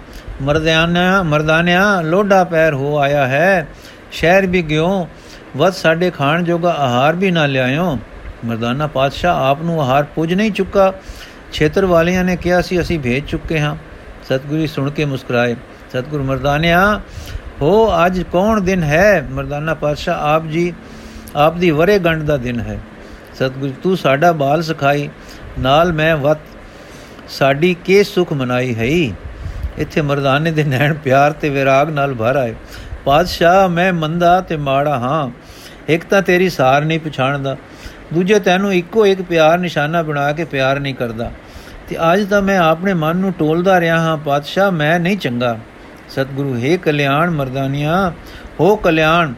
ਮਰਦਾਨਿਆ 0.41 1.23
ਮਰਦਾਨਿਆ 1.23 2.01
ਲੋਡਾ 2.01 2.43
ਪੈਰ 2.43 2.73
ਹੋ 2.73 2.97
ਆਇਆ 2.97 3.27
ਹੈ। 3.27 3.67
ਸ਼ਹਿਰ 4.11 4.47
ਵੀ 4.47 4.61
ਗਿਓ 4.61 5.07
ਵਤ 5.57 5.73
ਸਾਡੇ 5.73 6.11
ਖਾਣ 6.11 6.43
ਜੋਗਾ 6.43 6.71
ਆਹਾਰ 6.71 7.15
ਵੀ 7.15 7.31
ਨਾ 7.31 7.45
ਲਿਆਇਓ। 7.45 7.99
ਮਰਦਾਨਾ 8.45 8.88
ਪਾਤਸ਼ਾਹ 8.88 9.49
ਆਪ 9.49 9.61
ਨੂੰ 9.61 9.81
ਆਹਾਰ 9.81 10.03
ਪੁੱਜ 10.03 10.34
ਨਹੀਂ 10.34 10.51
ਚੁੱਕਾ। 10.51 10.93
ਛੇਤਰ 11.53 11.86
ਵਾਲਿਆਂ 11.86 12.23
ਨੇ 12.23 12.36
ਕਿਹਾ 12.36 12.61
ਸੀ, 12.61 12.81
ਅਸੀਂ 12.81 12.99
ਭੇਜ 12.99 13.23
ਚੁੱਕੇ 13.27 13.59
ਹਾਂ। 13.59 13.75
ਸਤਿਗੁਰੂ 14.25 14.65
ਸੁਣ 14.65 14.89
ਕੇ 14.89 15.05
ਮੁਸਕਰਾਏ। 15.05 15.55
ਸਤਿਗੁਰੂ 15.94 16.24
ਮਰਦਾਨਿਆ, 16.24 17.02
ਹੋ 17.62 18.06
ਅੱਜ 18.06 18.22
ਕੌਣ 18.22 18.62
ਦਿਨ 18.62 18.84
ਹੈ? 18.84 19.28
ਮਰਦਾਨਾ 19.32 19.74
ਪਾਤਸ਼ਾਹ 19.74 20.22
ਆਪ 20.22 20.46
ਜੀ, 20.46 20.74
ਆਪ 21.36 21.58
ਦੀ 21.58 21.72
ਵਰੇ 21.72 22.00
ਗੰਢ 22.00 22.24
ਦਾ 22.24 22.38
ਦਿਨ 22.38 22.60
ਹੈ। 22.60 22.80
ਸਤਿਗੁਰੂ 23.36 23.74
ਤੂੰ 23.84 23.98
ਸਾਡਾ 23.98 24.32
ਬਾਲ 24.32 24.62
ਸਿਖਾਈ, 24.62 25.10
ਨਾਲ 25.60 25.94
ਮੈਂ 25.94 26.18
ਵਤ 26.18 26.38
ਸਾਡੀ 27.30 27.76
ਕੇ 27.86 28.04
ਸੁਖ 28.04 28.34
ਮਨਾਈ 28.34 28.76
ਹੈ 28.76 29.16
ਇੱਥੇ 29.78 30.02
ਮਰਦਾਨੇ 30.02 30.52
ਦੇ 30.52 30.64
ਨੈਣ 30.64 30.94
ਪਿਆਰ 30.94 31.32
ਤੇ 31.32 31.50
ਵਿਰਾਗ 31.50 31.89
ਨਾਲ 31.89 32.14
ਭਰ 32.14 32.36
ਆਏ। 32.36 32.56
ਪਾਤਸ਼ਾਹ, 33.06 33.70
ਮੈਂ 33.70 33.94
ਮੰਦਾ 33.94 34.41
ਤੇ 34.41 34.58
ਮਾੜਾ 34.58 35.00
ਹਾਂ। 35.00 35.30
ਇੱਕ 35.88 36.06
ਤਾਂ 36.06 36.22
ਤੇਰੀ 36.22 36.50
ਸਾਰ 36.50 36.86
ਨਹੀਂ 36.86 37.00
ਪਛਾਣਦਾ। 37.00 37.58
ਦੂਜੇ 38.14 38.39
ਤੈਨੂੰ 38.39 38.74
ਇੱਕੋ 38.74 39.06
ਇੱਕ 39.06 39.22
ਪਿਆਰ 39.22 39.58
ਨਿਸ਼ਾਨਾ 39.58 40.02
ਬਣਾ 40.02 40.32
ਕੇ 40.32 40.44
ਪਿਆਰ 40.44 40.80
ਨਹੀਂ 40.80 40.96
ਕਰਦਾ। 40.96 41.32
ਤੇ 41.89 41.98
ਅੱਜ 42.14 42.30
ਤਾਂ 42.30 42.41
ਮੈਂ 42.41 42.60
ਆਪਣੇ 42.60 42.94
ਮਨ 42.94 43.18
ਨੂੰ 43.18 43.34
ਟੋਲਦਾ 43.34 43.80
ਰਿਹਾ 43.80 44.00
ਹਾਂ, 44.00 44.18
ਪਾਤਸ਼ਾਹ, 44.18 44.72
ਮੈਂ 44.72 45.00
ਨਹੀਂ 45.00 45.18
ਚੰਗਾ। 45.18 45.60
ਸਤਿਗੁਰੂ, 46.14 46.55
ਹੈ 46.55 46.76
ਕਲਿਆਣ 46.78 47.30
ਮਰਦਾਨੀਆਂ, 47.32 48.11
ਹੋ 48.59 48.76
ਕਲਿਆਣ, 48.76 49.34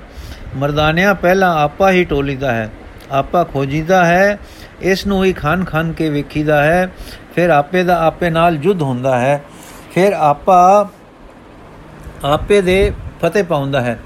ਮਰਦਾਨਿਆਂ 0.55 1.13
ਪਹਿਲਾਂ 1.15 1.53
ਆਪਾ 1.55 1.91
ਹੀ 1.91 2.03
ਟੋਲੀਦਾ 2.03 2.53
ਹੈ, 2.53 2.69
ਆਪਾ 3.11 3.43
ਖੋਜੀਦਾ 3.43 4.03
ਹੈ 4.05 4.38
ਇਸ 4.84 5.05
ਨੂੰ 5.07 5.23
ਹੀ 5.26 5.34
ਖਾਨ 5.34 5.63
ਖਾਨ 5.63 5.91
ਕੇ 5.93 6.09
ਵੇਖੀਦਾ 6.09 6.61
ਹੈ, 6.63 6.89
ਫਿਰ 7.36 7.49
ਆਪੇ 7.49 7.84
ਦਾ 7.84 7.99
ਆਪੇ 8.05 8.30
ਨਾਲ 8.30 8.57
ਜੁਦ 8.57 8.82
ਹੁੰਦਾ 8.82 9.19
ਹੈ, 9.19 9.41
ਫਿਰ 9.93 10.13
ਆਪਾ 10.13 10.89
ਆਪੇ 12.26 12.61
ਦੇ 12.61 12.91
ਫਤਿਹ 13.21 13.43
ਪਾਉਂਦਾ 13.43 13.82
ਹੈ, 13.82 13.97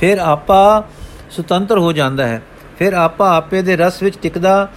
ਫਿਰ 0.00 0.18
ਆਪਾ 0.18 0.82
ਸੁਤੰਤਰ 1.30 1.78
ਹੋ 1.78 1.92
ਜਾਂਦਾ 1.92 2.26
ਹੈ, 2.26 2.40
ਫਿਰ 2.78 2.92
ਆਪਾ 2.94 3.36
ਆਪੇ 3.36 3.62
ਦੇ 3.62 3.76
ਰਸ 3.76 4.02
ਵਿੱਚ 4.02 4.18
ਟਿਕਦਾ 4.22 4.68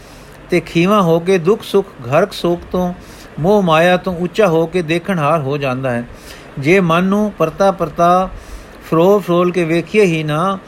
ਤੇ 0.49 0.59
ਖੀਵਾ 0.59 1.01
ਹੋ 1.01 1.19
ਕੇ 1.19 1.37
ਦੁੱਖ 1.37 1.63
ਸੁੱਖ 1.63 1.87
ਘਰਕ 2.07 2.33
ਸੋਖ 2.33 2.61
ਤੋਂ, 2.71 2.93
ਮੋਹ 3.39 3.61
ਮਾਇਆ 3.61 3.97
ਤੋਂ 3.97 4.15
ਉੱਚਾ 4.15 4.47
ਹੋ 4.47 4.65
ਕੇ 4.65 4.81
ਦੇਖਣਹਾਰ 4.81 5.39
ਹੋ 5.39 5.57
ਜਾਂਦਾ 5.57 5.91
ਹੈ। 5.91 6.03
ਜੇ 6.59 6.79
ਮਨ 6.79 7.03
ਨੂੰ 7.03 7.31
ਪਰਤਾ 7.31 7.71
ਪਰਤਾ 7.71 8.29
ਫਰੋ 8.91 9.19
ਫਰੋਲ 9.19 9.51
ਕੇ 9.51 9.63
ਵੇਖੀਏ 9.63 10.05
ਹੀ 10.05 10.23
ਨਾ, 10.23 10.59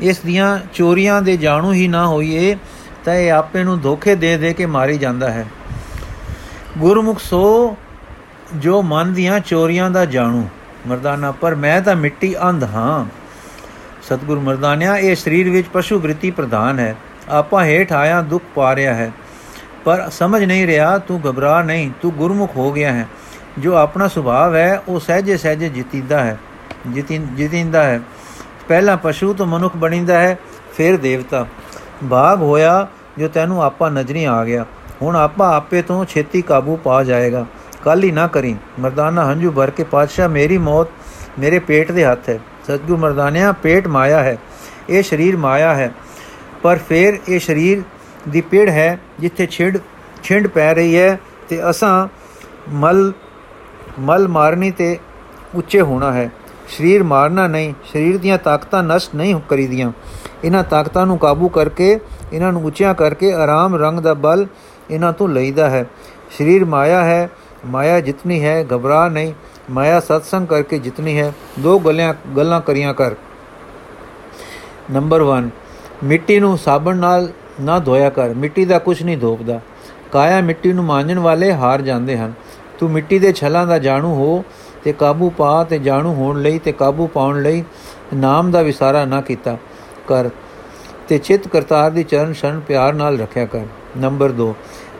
ਇਸ 0.00 0.18
ਦੀਆਂ 0.18 0.58
ਚੋਰੀਆਂ 0.74 1.22
ਦੇ 1.22 1.36
ਜਾਣੂ 1.36 1.72
ਹੀ 1.72 1.88
ਨਾ 1.88 2.06
ਹੋਈਏ, 2.06 2.56
ਤਾਂ 3.04 3.14
ਇਹ 3.14 3.32
ਆਪੇ 3.32 3.64
ਨੂੰ 3.64 3.80
ਧੋਖੇ 3.80 4.14
ਦੇ 4.14 4.36
ਦੇ 4.36 4.54
ਕੇ 4.54 4.66
ਮਾਰੀ 4.66 4.98
ਜਾਂਦਾ 4.98 5.30
ਹੈ। 5.30 5.46
ਗੁਰਮੁਖ 6.78 7.18
ਸੋ 7.18 7.76
ਜੋ 8.56 8.82
ਮਨ 8.82 9.12
ਦੀਆਂ 9.12 9.40
ਚੋਰੀਆਂ 9.40 9.90
ਦਾ 9.90 10.04
ਜਾਣੂ। 10.04 10.48
ਮਰਦਾਨਾ, 10.86 11.32
ਪਰ 11.32 11.54
ਮੈਂ 11.54 11.80
ਤਾਂ 11.80 11.96
ਮਿੱਟੀ 11.96 12.34
ਅੰਧ 12.42 12.64
ਹਾਂ। 12.64 13.06
ਸਤਗੁਰ 14.02 14.38
ਮਰਦਾਨਿਆ, 14.38 14.96
ਇਹ 14.96 15.16
ਸਰੀਰ 15.16 15.50
ਵਿੱਚ 15.50 15.68
ਪਸ਼ੂ 15.72 16.00
ਬ੍ਰਿਤੀ 16.00 16.30
ਪ੍ਰਧਾਨ 16.30 16.78
ਹੈ। 16.78 16.96
ਆਪਾ 17.28 17.64
ਹੇਠ 17.64 17.92
ਆਇਆ 17.92 18.20
ਦੁੱਖ 18.20 18.44
ਪਾ 18.54 18.74
ਰਿਹਾ 18.76 18.94
ਹੈ। 18.94 19.12
ਪਰ 19.84 20.08
ਸਮਝ 20.10 20.44
ਨਹੀਂ 20.44 20.66
ਰਿਹਾ, 20.66 20.98
ਤੂੰ 20.98 21.20
ਘਬਰਾ 21.30 21.62
ਨਹੀਂ, 21.62 21.90
ਤੂੰ 22.02 22.12
ਗੁਰਮੁਖ 22.12 22.56
ਹੋ 22.56 22.72
ਗਿਆ 22.72 22.92
ਹੈ। 22.92 23.08
ਜੋ 23.58 23.74
ਆਪਣਾ 23.74 24.08
ਸੁਭਾਅ 24.08 24.54
ਹੈ, 24.54 24.82
ਉਹ 24.88 25.00
ਸਹਜੇ 25.00 25.36
ਸਹਜੇ 25.36 25.68
ਜਿਤੀਂਦਾ 25.68 26.24
ਹੈ 26.24 26.38
ਜਿਤਿੰਦਾ 27.16 27.82
ਹੈ। 27.82 28.00
ਪਹਿਲਾ 28.68 28.96
ਪਸ਼ੂ 28.96 29.34
ਤੋਂ 29.34 29.46
ਮਨੁੱਖ 29.46 29.76
ਬਣੀਂਦਾ 29.76 30.18
ਹੈ, 30.18 30.38
ਫਿਰ 30.76 30.96
ਦੇਵਤਾ। 30.96 31.46
ਭਾਗ 32.10 32.42
ਹੋਇਆ 32.42 32.86
ਜੋ 33.18 33.28
ਤੈਨੂੰ 33.28 33.62
ਆਪਾ 33.62 33.88
ਨਜ਼ਰੀ 33.88 34.24
ਆ 34.24 34.44
ਗਿਆ। 34.44 34.66
ਹੁਣ 35.02 35.16
ਆਪਾ 35.16 35.56
ਆਪੇ 35.56 35.82
ਤੋਂ 35.82 36.04
ਛੇਤੀ 36.04 36.42
ਕਾਬੂ 36.42 36.76
ਪਾ 36.76 37.04
ਜਾਏਗਾ। 37.04 37.46
ਕੱਲ 37.84 38.02
ਹੀ 38.02 38.10
ਨਾ 38.10 38.26
ਕਰੀ। 38.26 38.56
ਮਰਦਾਨਾ 38.80 39.30
ਹੰਝੂ 39.30 39.50
ਭਰ 39.50 39.70
ਕੇ, 39.70 39.84
ਪਾਤਸ਼ਾਹ, 39.84 40.28
ਮੇਰੀ 40.28 40.58
ਮੌਤ 40.58 40.88
ਮੇਰੇ 41.38 41.58
ਪੇਟ 41.58 41.92
ਦੇ 41.92 42.04
ਹੱਥ 42.04 42.28
ਹੈ। 42.28 42.38
ਸਤਗੁਰ 42.64 42.96
ਮਰਦਾਨਿਆ, 42.96 43.52
ਪੇਟ 43.52 43.88
ਮਾਇਆ 43.88 44.22
ਹੈ। 44.22 44.36
ਇਹ 44.88 45.02
ਸਰੀਰ 45.02 45.36
ਮਾਇਆ 45.36 45.74
ਹੈ। 45.74 45.94
ਪਰ 46.62 46.78
ਫਿਰ 46.88 47.18
ਇਹ 47.28 47.40
ਸਰੀਰ 47.40 47.82
ਦੀ 48.28 48.40
ਪੇੜ 48.40 48.68
ਹੈ 48.68 48.98
ਜਿੱਥੇ 49.20 49.46
ਛਿੜ, 49.46 49.78
ਛਿੰਡ 50.22 50.46
ਪੈ 50.46 50.74
ਰਹੀ 50.74 50.98
ਹੈ 50.98 51.20
ਤੇ 51.48 51.70
ਅਸਾਂ 51.70 52.08
ਮਲ 52.68 53.12
ਮਲ 54.00 54.28
ਮਾਰਨੀ 54.28 54.70
ਤੇ 54.70 54.98
ਉੱਚੇ 55.54 55.80
ਹੋਣਾ 55.80 56.12
ਹੈ। 56.12 56.30
ਸਰੀਰ 56.68 57.02
ਮਾਰਨਾ 57.02 57.46
ਨਹੀਂ, 57.46 57.74
ਸਰੀਰ 57.92 58.18
ਦੀਆਂ 58.18 58.38
ਤਾਕਤਾਂ 58.38 58.82
ਨਸ਼ਟ 58.82 59.14
ਨਹੀਂ 59.14 59.40
ਕਰੀਦੀਆਂ। 59.48 59.92
ਇਹਨਾਂ 60.44 60.64
ਤਾਕਤਾਂ 60.64 61.06
ਨੂੰ 61.06 61.18
ਕਾਬੂ 61.18 61.48
ਕਰਕੇ, 61.48 62.00
ਇਹਨਾਂ 62.32 62.52
ਨੂੰ 62.52 62.64
ਉੱਚਿਆਂ 62.64 62.94
ਕਰਕੇ 62.94 63.32
ਆਰਾਮ 63.32 63.74
ਰੰਗ 63.74 64.00
ਦਾ 64.00 64.14
ਬਲ 64.14 64.46
ਇਹਨਾਂ 64.90 65.12
ਤੋਂ 65.12 65.28
ਲਈਦਾ 65.28 65.70
ਹੈ। 65.70 65.86
ਸਰੀਰ 66.38 66.64
ਮਾਇਆ 66.64 67.04
ਹੈ, 67.04 67.30
ਮਾਇਆ 67.66 68.00
ਜਿਤਨੀ 68.00 68.44
ਹੈ, 68.44 68.64
ਘਬਰਾ 68.64 69.08
ਨਹੀਂ। 69.08 69.34
ਮਾਇਆ 69.70 70.00
ਸਤਸੰਗ 70.00 70.46
ਕਰਕੇ 70.46 70.78
ਜਿਤਨੀ 70.78 71.18
ਹੈ, 71.18 71.32
ਦੋ 71.58 71.78
ਗੱਲਾਂ 71.78 72.14
ਗੱਲਾਂ 72.36 72.60
ਕਰੀਆਂ 72.60 72.94
ਕਰ। 72.94 73.14
ਨੰਬਰ 74.90 75.20
1 75.20 75.50
ਮਿੱਟੀ 76.04 76.40
ਨੂੰ 76.40 76.58
ਸਾਬਣ 76.58 76.96
ਨਾਲ 76.96 77.28
ਨਾ 77.60 77.78
ਧੋਇਆ 77.78 78.10
ਕਰ। 78.10 78.28
ਮਿੱਟੀ 78.28 78.64
ਦਾ 78.64 78.78
ਕੁਝ 78.78 79.02
ਨਹੀਂ 79.02 79.18
ਧੋਪਦਾ। 79.18 79.60
ਕਾਇਆ 80.12 80.40
ਮਿੱਟੀ 80.40 80.72
ਨੂੰ 80.72 80.84
ਮਾਂਜਣ 80.84 81.18
ਵਾਲੇ 81.18 81.52
ਹਾਰ 81.52 81.82
ਜਾਂਦੇ 81.82 82.18
ਹਨ। 82.18 82.32
ਤੂੰ 82.82 82.90
ਮਿੱਟੀ 82.90 83.18
ਦੇ 83.18 83.32
ਛਲਾਂ 83.32 83.66
ਦਾ 83.66 83.78
ਜਾਣੂ 83.78 84.14
ਹੋ 84.14 84.44
ਤੇ 84.84 84.92
ਕਾਬੂ 84.92 85.28
ਪਾ 85.30 85.62
ਤੇ 85.64 85.78
ਜਾਣੂ 85.78 86.14
ਹੋਣ 86.14 86.40
ਲਈ 86.42 86.58
ਤੇ 86.58 86.72
ਕਾਬੂ 86.72 87.06
ਪਾਉਣ 87.06 87.42
ਲਈ 87.42 87.62
ਨਾਮ 88.14 88.50
ਦਾ 88.50 88.62
ਵਿਸਾਰਾ 88.62 89.04
ਨਾ 89.04 89.20
ਕੀਤਾ 89.20 89.56
ਕਰ 90.08 90.28
ਤੇ 91.08 91.18
ਚਿਤ 91.18 91.46
ਕਰਤਾਰ 91.48 91.90
ਦੀ 91.90 92.04
ਚਰਨ 92.04 92.32
ਸ਼ਨ 92.32 92.60
ਪਿਆਰ 92.60 92.94
ਨਾਲ 92.94 93.18
ਰੱਖਿਆ 93.18 93.44
ਕਰ। 93.46 93.66
ਨੰਬਰ 93.96 94.32
2 94.32 94.48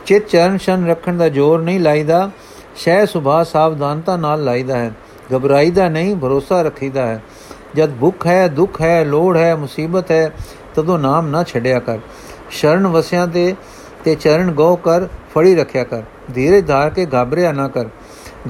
ਚਿਤ 0.06 0.28
ਚਰਨ 0.28 0.58
ਸ਼ਨ 0.58 0.86
ਰੱਖਣ 0.88 1.16
ਦਾ 1.16 1.28
ਜ਼ੋਰ 1.28 1.62
ਨਹੀਂ 1.62 1.80
ਲਾਈਦਾ 1.80 2.30
ਸ਼ੈ 2.76 3.04
ਸੁਭਾ 3.06 3.42
ਸਾਵਧਾਨਤਾ 3.44 4.16
ਨਾਲ 4.16 4.44
ਲਾਈਦਾ 4.44 4.78
ਹੈ, 4.78 4.92
ਘਬਰਾਈਦਾ 5.36 5.88
ਨਹੀਂ, 5.88 6.16
ਭਰੋਸਾ 6.16 6.62
ਰੱਖੀਦਾ 6.62 7.06
ਹੈ। 7.06 7.22
ਜਦ 7.74 7.90
ਭੁੱਖ 8.00 8.26
ਹੈ, 8.26 8.48
ਦੁੱਖ 8.48 8.80
ਹੈ, 8.82 9.04
ਲੋੜ 9.04 9.36
ਹੈ, 9.36 9.54
ਮੁਸੀਬਤ 9.56 10.10
ਹੈ, 10.10 10.30
ਤਦੋਂ 10.74 10.98
ਨਾਮ 10.98 11.26
ਨਾ 11.26 11.42
ਛੱਡਿਆ 11.44 11.78
ਕਰ। 11.80 11.98
ਸ਼ਰਨ 12.50 12.86
ਵਸਿਆਂ 12.86 13.26
ਤੇ 13.26 13.54
ਤੇ 14.04 14.14
ਚਰਨ 14.14 14.50
ਗੋ 14.52 14.74
ਕਰ, 14.76 15.06
ਫੜੀ 15.34 15.54
ਰੱਖਿਆ 15.54 15.84
ਕਰ। 15.84 16.02
ਧੀਰੇ 16.34 16.62
ਧਾਰ 16.62 16.90
ਕੇ 16.90 17.06
ਘਬਰਿਆ 17.06 17.52
ਨਾ 17.52 17.68
ਕਰ। 17.68 17.84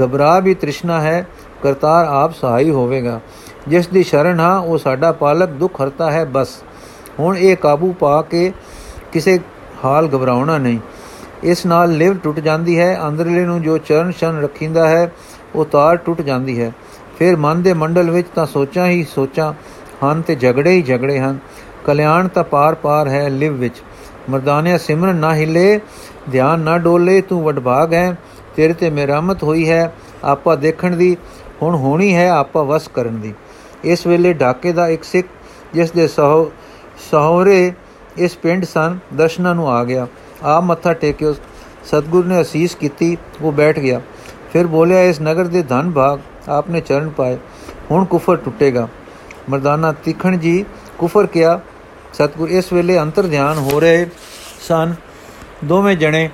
ਘਬਰਾ 0.04 0.40
ਵੀ 0.40 0.54
ਤ੍ਰਿਸ਼ਨਾ 0.54 1.00
ਹੈ, 1.00 1.26
ਕਰਤਾਰ 1.62 2.04
ਆਪ 2.04 2.32
ਸਹਾਈ 2.32 2.70
ਹੋਵੇਗਾ। 2.70 3.20
ਜਿਸ 3.68 3.88
ਦੀ 3.88 4.02
ਸ਼ਰਨ 4.02 4.40
ਹਾਂ, 4.40 4.60
ਉਹ 4.60 4.78
ਸਾਡਾ 4.78 5.12
ਪਾਲਕ 5.12 5.48
ਦੁੱਖ 5.48 5.82
ਹਰਤਾ 5.82 6.10
ਹੈ 6.10 6.24
ਬਸ। 6.24 6.48
ਹੁਣ 7.18 7.36
ਇਹ 7.36 7.56
ਕਾਬੂ 7.56 7.92
ਪਾ 7.92 8.22
ਕੇ 8.22 8.52
ਕਿਸੇ 9.12 9.40
ਹਾਲ 9.84 10.06
ਘਬਰਾਉਣਾ 10.06 10.58
ਨਹੀਂ। 10.58 10.78
ਇਸ 11.42 11.66
ਨਾਲ 11.66 11.90
ਲਿਵ 11.90 12.18
ਟੁੱਟ 12.18 12.40
ਜਾਂਦੀ 12.40 12.78
ਹੈ, 12.78 13.00
ਅੰਦਰਲੇ 13.08 13.44
ਨੂੰ 13.44 13.62
ਜੋ 13.62 13.78
ਚਰਨ 13.78 14.12
ਸ਼ਨ 14.12 14.42
ਰੱਖਿੰਦਾ 14.42 14.88
ਹੈ, 14.88 15.12
ਉਹ 15.54 15.64
ਤਾਰ 15.64 15.96
ਟੁੱਟ 15.96 16.22
ਜਾਂਦੀ 16.22 16.60
ਹੈ। 16.60 16.72
ਫਿਰ 17.18 17.36
ਮਨ 17.36 17.62
ਦੇ 17.62 17.72
ਮੰਡਲ 17.72 18.10
ਵਿੱਚ 18.10 18.28
ਤਾਂ 18.34 18.46
ਸੋਚਾਂ 18.46 18.86
ਹੀ 18.86 19.06
ਸੋਚਾਂ, 19.14 19.52
ਹਨ 20.04 20.22
ਤੇ 20.22 20.34
ਝਗੜੇ 20.34 20.70
ਹੀ 20.70 20.82
ਝਗੜੇ 20.82 21.18
ਹਨ। 21.18 21.38
ਕਲਿਆਣ 21.84 22.28
ਤਾਂ 22.28 22.44
ਪਾਰ-ਪਾਰ 22.44 23.08
ਹੈ 23.08 23.28
ਲਿਵ 23.28 23.52
ਵਿੱਚ। 23.52 23.74
ਮਰਦਾਨਿਆ 24.30 24.78
ਸਿਮਰਨ 24.78 25.16
ਨਾ 25.16 25.34
ਹਿਲੇ 25.34 25.80
ਧਿਆਨ 26.30 26.60
ਨਾ 26.60 26.78
ਡੋਲੇ, 26.78 27.20
ਤੂੰ 27.20 27.42
ਵਡਭਾਗ 27.44 27.94
ਹੈ। 27.94 28.16
ਤੇਰੇ 28.56 28.72
ਤੇ 28.72 28.90
ਮਿਹਰਮਤ 28.90 29.42
ਹੋਈ 29.42 29.68
ਹੈ, 29.70 29.92
ਆਪਾ 30.24 30.54
ਦੇਖਣ 30.54 30.96
ਦੀ, 30.96 31.16
ਹੁਣ 31.62 31.74
ਹੋਣੀ 31.74 32.14
ਹੈ, 32.14 32.28
ਆਪਾ 32.30 32.62
ਵਸ 32.62 32.88
ਕਰਨ 32.88 33.20
ਦੀ। 33.20 33.34
ਇਸ 33.84 34.06
ਵੇਲੇ 34.06 34.32
ਢਾਕੇ 34.32 34.72
ਦਾ 34.72 34.88
ਇੱਕ 34.88 35.04
ਸਿੱਖ, 35.04 35.28
ਜਿਸ 35.74 35.90
ਦੇ 35.90 36.06
ਸਹੋ, 36.08 36.50
ਸਹੋਰੇ 37.10 37.72
ਇਸ 38.16 38.36
ਪਿੰਡ 38.36 38.64
ਸਨ, 38.64 38.98
ਦਰਸ਼ਨਾਂ 39.14 39.54
ਨੂੰ 39.54 39.70
ਆ 39.70 39.82
ਗਿਆ। 39.84 40.06
ਆ 40.42 40.60
ਮੱਥਾ 40.60 40.92
ਟੇਕਿਓ 40.92 41.34
ਸਤਗੁਰ 41.84 42.24
ਨੇ 42.24 42.40
ਅਸੀਸ 42.40 42.74
ਕੀਤੀ, 42.74 43.16
ਉਹ 43.42 43.52
ਬੈਠ 43.52 43.78
ਗਿਆ। 43.78 44.00
ਫਿਰ 44.52 44.66
ਬੋਲਿਆ, 44.66 45.02
ਇਸ 45.02 45.20
ਨਗਰ 45.20 45.44
ਦੇ 45.44 45.62
ਧਨ 45.62 45.90
ਭਾਗ 45.90 46.20
ਆਪਨੇ 46.48 46.80
ਚਰਨ 46.80 47.08
ਪਾਏ, 47.08 47.38
ਹੁਣ 47.90 48.04
ਕੁਫਰ 48.04 48.36
ਟੁੱਟੇਗਾ। 48.36 48.88
ਮਰਦਾਨਾ 49.50 49.92
ਤਿਖਣ 50.04 50.36
ਜੀ 50.36 50.64
ਕੁਫਰ 50.98 51.26
ਕਿਆ 51.26 51.60
ਸਤਗੁਰ, 52.12 52.48
ਇਸ 52.48 52.72
ਵੇਲੇ 52.72 52.98
ਅੰਤਰ 52.98 53.26
ਧਿਆਨ 53.26 53.58
ਹੋ 53.58 53.80
ਰਹੇ 53.80 54.06
ਸਨ 54.68 54.94
ਦੋਵੇਂ 55.64 55.96
ਜਣੇ 55.96 56.28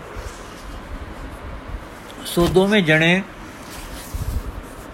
ਸੋ 2.26 2.46
ਦੋਵੇਂ 2.46 2.82
ਜਣੇ 2.82 3.22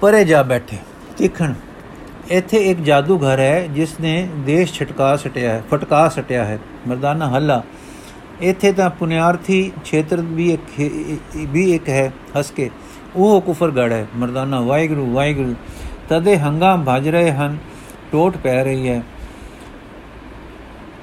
ਪਰੇ 0.00 0.24
ਜਾ 0.24 0.42
ਬੈਠੇ। 0.42 0.76
ਤਿਖਣ, 1.16 1.54
ਇੱਥੇ 2.30 2.58
ਇੱਕ 2.70 2.80
ਜਾਦੂਗਰ 2.80 3.38
ਹੈ 3.38 3.66
ਜਿਸ 3.66 3.98
ਨੇ 4.00 4.28
ਦੇਸ਼ 4.36 4.72
ਛਟਕਾ 4.72 5.14
ਸਟਿਆ 5.16 5.52
ਹੈ, 5.52 5.62
ਫਟਕਾ 5.70 6.08
ਸਟਿਆ 6.08 6.44
ਹੈ, 6.44 6.58
ਮਰਦਾਨਾ 6.88 7.28
ਹੱਲਾ। 7.30 7.62
ਇੱਥੇ 8.40 8.72
ਤਾਂ 8.72 8.88
ਪੁਨਿਆਰਥੀ 8.90 9.72
ਖੇਤਰ 9.84 10.20
ਵੀ 10.20 10.52
ਇੱਕ 10.52 10.80
ਵੀ 11.36 11.70
ਇੱਕ 11.74 11.88
ਹੈ, 11.88 12.12
ਹੱਸ 12.38 12.50
ਕੇ। 12.50 12.70
ਉਹ 13.16 13.40
ਕੁਫਰਗੜ 13.40 13.90
ਹੈ, 13.92 14.06
ਮਰਦਾਨਾ 14.16 14.60
ਵਾਹਿਗੁਰੂ 14.60 15.12
ਵਾਹਿਗੁਰੂ। 15.12 15.54
ਤਦੇ 16.08 16.38
ਹੰਗਾਮ 16.38 16.84
ਭਜ 16.88 17.08
ਰਹੇ 17.08 17.32
ਹਨ, 17.32 17.56
ਟੋਟ 18.12 18.36
ਪੈ 18.36 18.62
ਰਹੀ 18.64 18.88
ਹੈ। 18.88 19.02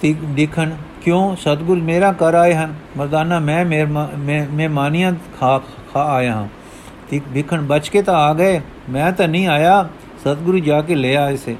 ਤਿਕ 0.02 0.18
ਦੇਖਣ 0.26 0.72
ਕਿਉਂ 1.04 1.36
ਸਤਗੁਰ 1.36 1.78
ਮੇਰਾ 1.82 2.12
ਕਰ 2.12 2.34
ਆਏ 2.34 2.54
ਹਨ 2.54 2.74
ਮਰਦਾਨਾ 2.97 3.39
ਮੈਂ 3.39 3.66
ਮੈਂ 3.66 4.70
ਮਾਨੀਆਂ 4.70 5.14
ਖਾ 5.39 5.58
ਖਾ 5.93 6.04
ਆਇਆ 6.16 6.34
ਹਾਂ 6.34 6.47
ਤਿਕ 7.10 7.24
ਦੇਖਣ 7.34 7.62
ਬਚ 7.62 7.89
ਕੇ 7.89 8.02
ਤਾਂ 8.02 8.16
ਆ 8.16 8.34
ਗਏ 8.34 8.60
ਮੈਂ 8.89 9.12
ਤਾਂ 9.12 9.28
ਨਹੀਂ 9.28 9.47
ਆਇਆ 9.47 9.88
ਸਤਗੁਰੂ 10.24 10.60
ਜਾ 10.60 10.82
ਕੇ 10.82 10.95
ਲੈ 10.95 11.16
ਆਏ 11.16 11.38
ਸੇ 11.38 11.56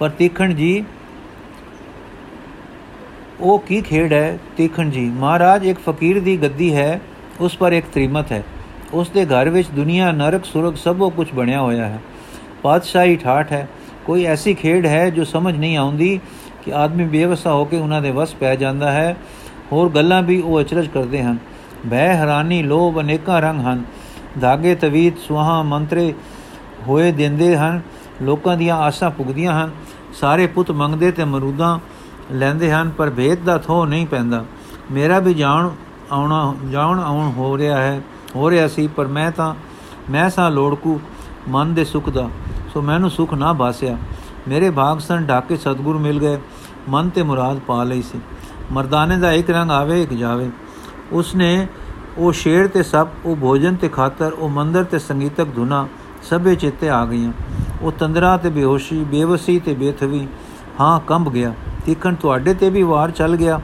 ਪਰ 0.00 0.10
ਤੀਖਣ 0.10 0.54
ਜੀ 0.54 0.84
ਉਹ 3.40 3.58
ਕੀ 3.58 3.80
ਖੇਡ 3.80 4.12
ਹੈ 4.12 4.38
ਤੀਖਣ 4.56 4.90
ਜੀ 4.90 5.04
ਮਹਾਰਾਜ 5.10 5.66
ਇੱਕ 5.66 5.78
ਫਕੀਰ 5.88 6.20
ਦੀ 6.20 6.36
ਗੱਦੀ 6.42 6.74
ਹੈ 6.74 7.00
ਉਸ 7.40 7.56
ਪਰ 7.56 7.72
ਇੱਕ 7.72 7.86
ਤ੍ਰਿਮਤ 7.94 8.32
ਹੈ 8.32 8.42
ਉਸ 8.92 9.08
ਦੇ 9.10 9.24
ਘਰ 9.26 9.48
ਵਿੱਚ 9.48 9.68
ਦੁਨੀਆ 9.68 10.10
ਨਰਕ 10.12 10.44
ਸੁਰਗ 10.44 10.74
ਸਭੋ 10.74 11.08
ਕੁਝ 11.10 11.26
ਬਣਿਆ 11.34 11.60
ਹੋਇਆ 11.60 11.88
ਹੈ 11.88 12.00
ਪਾਤਸ਼ਾਹੀ 12.62 13.16
ਠਾਠ 13.16 13.52
ਹੈ 13.52 13.66
ਕੋਈ 14.06 14.24
ਐਸੀ 14.24 14.54
ਖੇਡ 14.54 14.86
ਹੈ 14.86 15.08
ਜੋ 15.10 15.24
ਸਮਝ 15.24 15.56
ਨਹੀਂ 15.56 15.76
ਆਉਂਦੀ 15.76 16.18
ਕਿ 16.66 16.74
ਆਦਮੀ 16.74 17.04
ਬੇਵਸਾ 17.04 17.52
ਹੋ 17.52 17.64
ਕੇ 17.64 17.78
ਉਹਨਾਂ 17.78 18.02
ਦੇ 18.02 18.10
ਵਸ 18.10 18.34
ਪੈ 18.34 18.56
ਜਾਂਦਾ 18.56 18.92
ਹੈ। 18.92 19.16
ਹੋਰ 19.72 19.90
ਗੱਲਾਂ 19.90 20.22
ਵੀ 20.22 20.40
ਉਹ 20.40 20.60
ਅਚਰਜ 20.60 20.86
ਕਰਦੇ 20.86 21.22
ਹਨ। 21.22 21.38
ਭੈ 21.90 22.14
ਹੈਰਾਨੀ, 22.14 22.62
ਲੋਭ 22.62 23.00
ਅਨੇਕਾਂ 23.00 23.42
ਰੰਗ 23.42 23.60
ਹਨ। 23.60 23.84
ਧਾਗੇ, 24.40 24.74
ਤਵੀਤ 24.74 25.18
ਸੁਹਾ 25.18 25.62
ਮੰਤਰੇ 25.62 26.14
ਹੋਏ 26.88 27.12
ਦਿੰਦੇ 27.12 27.56
ਹਨ। 27.56 27.80
ਲੋਕਾਂ 28.22 28.56
ਦੀਆਂ 28.56 28.76
ਆਸਾਂ 28.76 29.10
ਪੁਗਦੀਆਂ 29.10 29.64
ਹਨ। 29.64 29.70
ਸਾਰੇ 30.14 30.46
ਪੁੱਤ 30.46 30.70
ਮੰਗਦੇ 30.70 31.10
ਤੇ 31.10 31.24
ਮਰੂਦਾਂ 31.24 31.78
ਲੈਂਦੇ 32.32 32.72
ਹਨ, 32.72 32.90
ਪਰ 32.90 33.10
ਭੇਦ 33.10 33.44
ਦਾ 33.44 33.58
ਥੋ 33.58 33.84
ਨਹੀਂ 33.84 34.06
ਪੈਂਦਾ। 34.06 34.44
ਮੇਰਾ 34.92 35.18
ਵੀ 35.18 35.34
ਜਾਣ 35.34 35.70
ਆਉਣਾ, 36.12 36.54
ਜਾਣ 36.70 36.98
ਆਉਣ 37.00 37.32
ਹੋ 37.32 37.58
ਰਿਹਾ 37.58 37.82
ਹੈ, 37.82 38.00
ਹੋ 38.36 38.50
ਰਿਹਾ 38.50 38.68
ਸੀ, 38.68 38.86
ਪਰ 38.86 39.06
ਮੈਂ 39.06 39.30
ਤਾਂ, 39.30 39.54
ਮੈਂ 40.10 40.30
ਸਾਂ 40.30 40.50
ਲੋੜਕੂ, 40.50 41.00
ਮਨ 41.48 41.74
ਦੇ 41.74 41.84
ਸੁਖ 41.84 42.08
ਦਾ। 42.10 42.28
ਸੋ 42.74 42.82
ਮੈਨੂੰ 42.82 43.10
ਸੁਖ 43.10 43.34
ਨਾ 43.34 43.52
ਬਾਸਿਆ। 43.52 43.96
ਮੇਰੇ 44.48 44.70
ਭਾਗ 44.70 44.98
ਸੰ 44.98 45.24
ਢਾਕੇ 45.24 45.56
ਸਤਗੁਰ 45.56 45.98
ਮਿਲ 45.98 46.20
ਗਏ। 46.20 46.38
ਮਨ 46.88 47.08
ਤੇ 47.08 47.22
ਮੁਰਾਦ 47.22 47.58
ਪਾ 47.58 47.84
ਲਈ 47.84 48.02
ਸੀ। 48.02 48.20
ਮਰਦਾਨੇ 48.72 49.16
ਦਾ 49.16 49.32
ਇੱਕ 49.32 49.50
ਰੰਗ 49.50 49.70
ਆਵੇ, 49.70 50.02
ਇੱਕ 50.02 50.14
ਜਾਵੇ। 50.14 50.50
ਉਸਨੇ 51.12 51.66
ਉਹ 52.18 52.32
ਸ਼ੇਰ 52.32 52.68
ਤੇ 52.68 52.82
ਸਭ 52.82 53.08
ਉਹ 53.24 53.36
ਭੋਜਨ 53.36 53.74
ਤੇ 53.74 53.88
ਖਾਤਰ, 53.88 54.32
ਉਹ 54.32 54.48
ਮੰਦਰ 54.48 54.84
ਤੇ 54.84 54.98
ਸੰਗੀਤਕ 54.98 55.54
ਧੁਨਾ 55.54 55.88
ਸਭੇ 56.22 56.54
ਚਿੱਤੇ 56.54 56.88
ਆ 56.88 57.06
ਗਈਆਂ। 57.06 57.32
ਉਹ 57.82 57.92
ਤੰਦਰਾ 57.92 58.36
ਤੇ 58.36 58.50
ਬੇਹੋਸ਼ੀ, 58.50 59.04
ਬੇਵਸੀ 59.04 59.58
ਤੇ 59.58 59.74
ਬੇਥਵੀ, 59.74 60.28
ਹਾਂ, 60.80 61.00
ਕੰਬ 61.00 61.32
ਗਿਆ। 61.32 61.54
ਤੀਖਣ 61.84 62.14
ਤੁਹਾਡੇ 62.14 62.54
ਤੇ 62.54 62.70
ਵੀ 62.70 62.82
ਵਾਰ 62.82 63.10
ਚੱਲ 63.10 63.36
ਗਿਆ। 63.36 63.60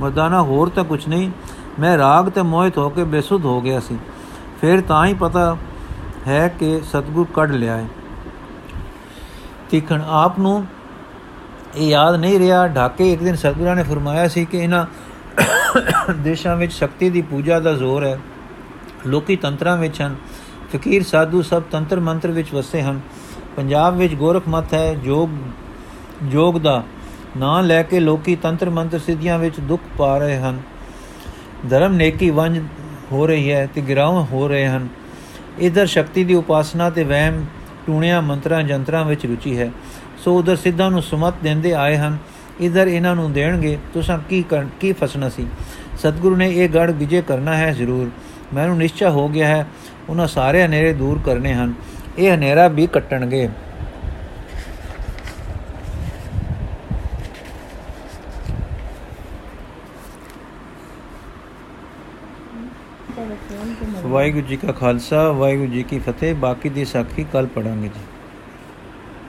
ਮਰਦਾਨਾ, 0.00 0.42
ਹੋਰ 0.42 0.68
ਤਾਂ 0.68 0.84
ਕੁਝ 0.84 1.08
ਨਹੀਂ। 1.08 1.30
ਮੈਂ 1.80 1.98
ਰਾਗ 1.98 2.28
ਤੇ 2.28 2.42
ਮੋਹਿਤ 2.42 2.78
ਹੋ 2.78 2.88
ਕੇ 2.88 3.04
ਬੇਸੁੱਧ 3.04 3.44
ਹੋ 3.44 3.60
ਗਿਆ 3.60 3.80
ਸੀ। 3.80 3.98
ਫਿਰ 4.60 4.80
ਤਾਂ 4.80 5.06
ਹੀ 5.06 5.14
ਪਤਾ 5.14 5.56
ਹੈ 6.26 6.48
ਕਿ 6.48 6.80
ਸਤਗੁਰ 6.80 7.26
ਕੱਢ 7.34 7.50
ਲਿਆ 7.50 7.76
ਹੈ 7.76 7.86
ਤੀਖਣ 9.70 10.02
ਆਪ 10.08 10.38
ਨੂੰ 10.38 10.66
ਇਹ 11.76 11.88
ਯਾਦ 11.88 12.14
ਨਹੀਂ 12.14 12.38
ਰਿਹਾ। 12.38 12.66
ਢਾਕੇ 12.68 13.12
ਇੱਕ 13.12 13.22
ਦਿਨ 13.22 13.34
ਸਤਗੁਰਾਂ 13.34 13.76
ਨੇ 13.76 13.82
ਫਰਮਾਇਆ 13.82 14.28
ਸੀ 14.28 14.44
ਕਿ 14.44 14.58
ਇਹਨਾਂ 14.58 14.86
ਦੇਸ਼ਾਂ 16.12 16.56
ਵਿੱਚ 16.56 16.72
ਸ਼ਕਤੀ 16.72 17.10
ਦੀ 17.10 17.22
ਪੂਜਾ 17.22 17.60
ਦਾ 17.60 17.72
ਜ਼ੋਰ 17.72 18.04
ਹੈ। 18.04 18.18
ਲੋਕੀ 19.06 19.36
ਤੰਤਰਾਂ 19.36 19.76
ਵਿੱਚ 19.76 20.02
ਹਨ। 20.02 20.16
ਫਕੀਰ, 20.72 21.02
ਸਾਧੂ 21.02 21.42
ਸਭ 21.42 21.62
ਤੰਤਰ 21.62 22.00
ਮੰਤਰ 22.00 22.30
ਵਿੱਚ 22.30 22.54
ਵਸੇ 22.54 22.82
ਹਨ। 22.82 23.00
ਪੰਜਾਬ 23.56 23.96
ਵਿੱਚ 23.96 24.14
ਗੋਰਖ 24.14 24.42
ਮਤ 24.48 24.74
ਹੈ, 24.74 24.94
ਜੋਗ 24.94 25.28
ਜੋਗ 26.22 26.54
ਦਾ 26.54 26.82
ਨਾਂ 27.36 27.62
ਲੈ 27.62 27.82
ਕੇ 27.82 28.00
ਲੋਕੀ 28.00 28.36
ਤੰਤਰ 28.36 28.70
ਮੰਤਰ 28.70 28.98
ਸਿੱਧੀਆਂ 28.98 29.38
ਵਿੱਚ 29.38 29.60
ਦੁੱਖ 29.60 29.82
ਪਾ 29.98 30.18
ਰਹੇ 30.18 30.36
ਹਨ। 30.36 30.60
ਧਰਮ 31.70 31.92
ਨੇਕੀ 31.92 32.30
ਵੰਜ 32.30 32.62
ਹੋ 33.12 33.26
ਰਹੀ 33.26 33.52
ਹੈ 33.52 33.68
ਤੇ 33.74 33.80
ਗਿਰਾਵ 33.80 34.26
ਹੋ 34.32 34.48
ਰਹੇ 34.48 34.66
ਹਨ। 34.66 34.88
ਇਧਰ 35.58 35.86
ਸ਼ਕਤੀ 35.86 36.24
ਦੀ 36.24 36.34
ਉਪਾਸਨਾ 36.34 36.90
ਤੇ 36.90 37.04
ਵਹਿਮ, 37.04 37.44
ਟੂਣਿਆਂ, 37.86 38.22
ਮੰਤਰਾਂ 38.22 38.62
ਜੰਤਰਾਂ 38.62 39.04
ਵਿੱਚ 39.04 39.26
ਰੁਚੀ 39.26 39.58
ਹੈ। 39.58 39.70
ਸੋ 40.24 40.36
ਉਧਰ 40.38 40.56
ਸਿੱਧਾ 40.56 40.88
ਨੂੰ 40.88 41.02
ਸੁਮਤ 41.02 41.34
ਦਿੰਦੇ 41.42 41.72
ਆਏ 41.74 41.96
ਹਨ 41.96 42.16
ਇਧਰ 42.60 42.86
ਇਹਨਾਂ 42.86 43.14
ਨੂੰ 43.16 43.32
ਦੇਣਗੇ 43.32 43.76
ਤੁਸੀਂ 43.94 44.18
ਕੀ 44.28 44.44
ਕੀ 44.80 44.92
ਫਸਣਾ 44.92 45.28
ਸੀ? 45.28 45.46
ਸਤਿਗੁਰੂ 45.98 46.36
ਨੇ 46.36 46.50
ਇਹ 46.50 46.68
ਗੜ 46.68 46.90
ਵਿਜੇ 46.90 47.22
ਕਰਨਾ 47.22 47.56
ਹੈ 47.56 47.72
ਜ਼ਰੂਰ। 47.72 48.10
ਮੈਨੂੰ 48.54 48.76
ਨਿਸ਼ਚਾ 48.78 49.10
ਹੋ 49.10 49.28
ਗਿਆ 49.28 49.48
ਹੈ 49.48 49.66
ਉਹਨਾਂ 50.08 50.26
ਸਾਰੇ 50.26 50.64
ਹਨੇਰੇ 50.64 50.92
ਦੂਰ 50.92 51.20
ਕਰਨੇ 51.26 51.54
ਹਨ। 51.54 51.74
ਇਹ 52.18 52.34
ਹਨੇਰਾ 52.34 52.68
ਵੀ 52.68 52.86
ਕੱਟਣਗੇ। 52.86 53.48
ਵਾਹਿਗੁਰੂ 64.04 64.46
ਜੀ 64.46 64.56
ਕਾ 64.56 64.72
ਖਾਲਸਾ 64.72 65.30
ਵਾਹਿਗੁਰੂ 65.32 65.70
ਜੀ 65.72 65.82
ਕੀ 65.82 65.98
ਫਤਿਹ। 65.98 66.34
ਬਾਕੀ 66.34 66.68
ਦੀ 66.68 66.84
ਸਾਖੀ 66.84 67.26
ਕੱਲ 67.32 67.46
ਪੜਾਂਗੇ 67.46 67.88
ਜੀ। 67.88 68.05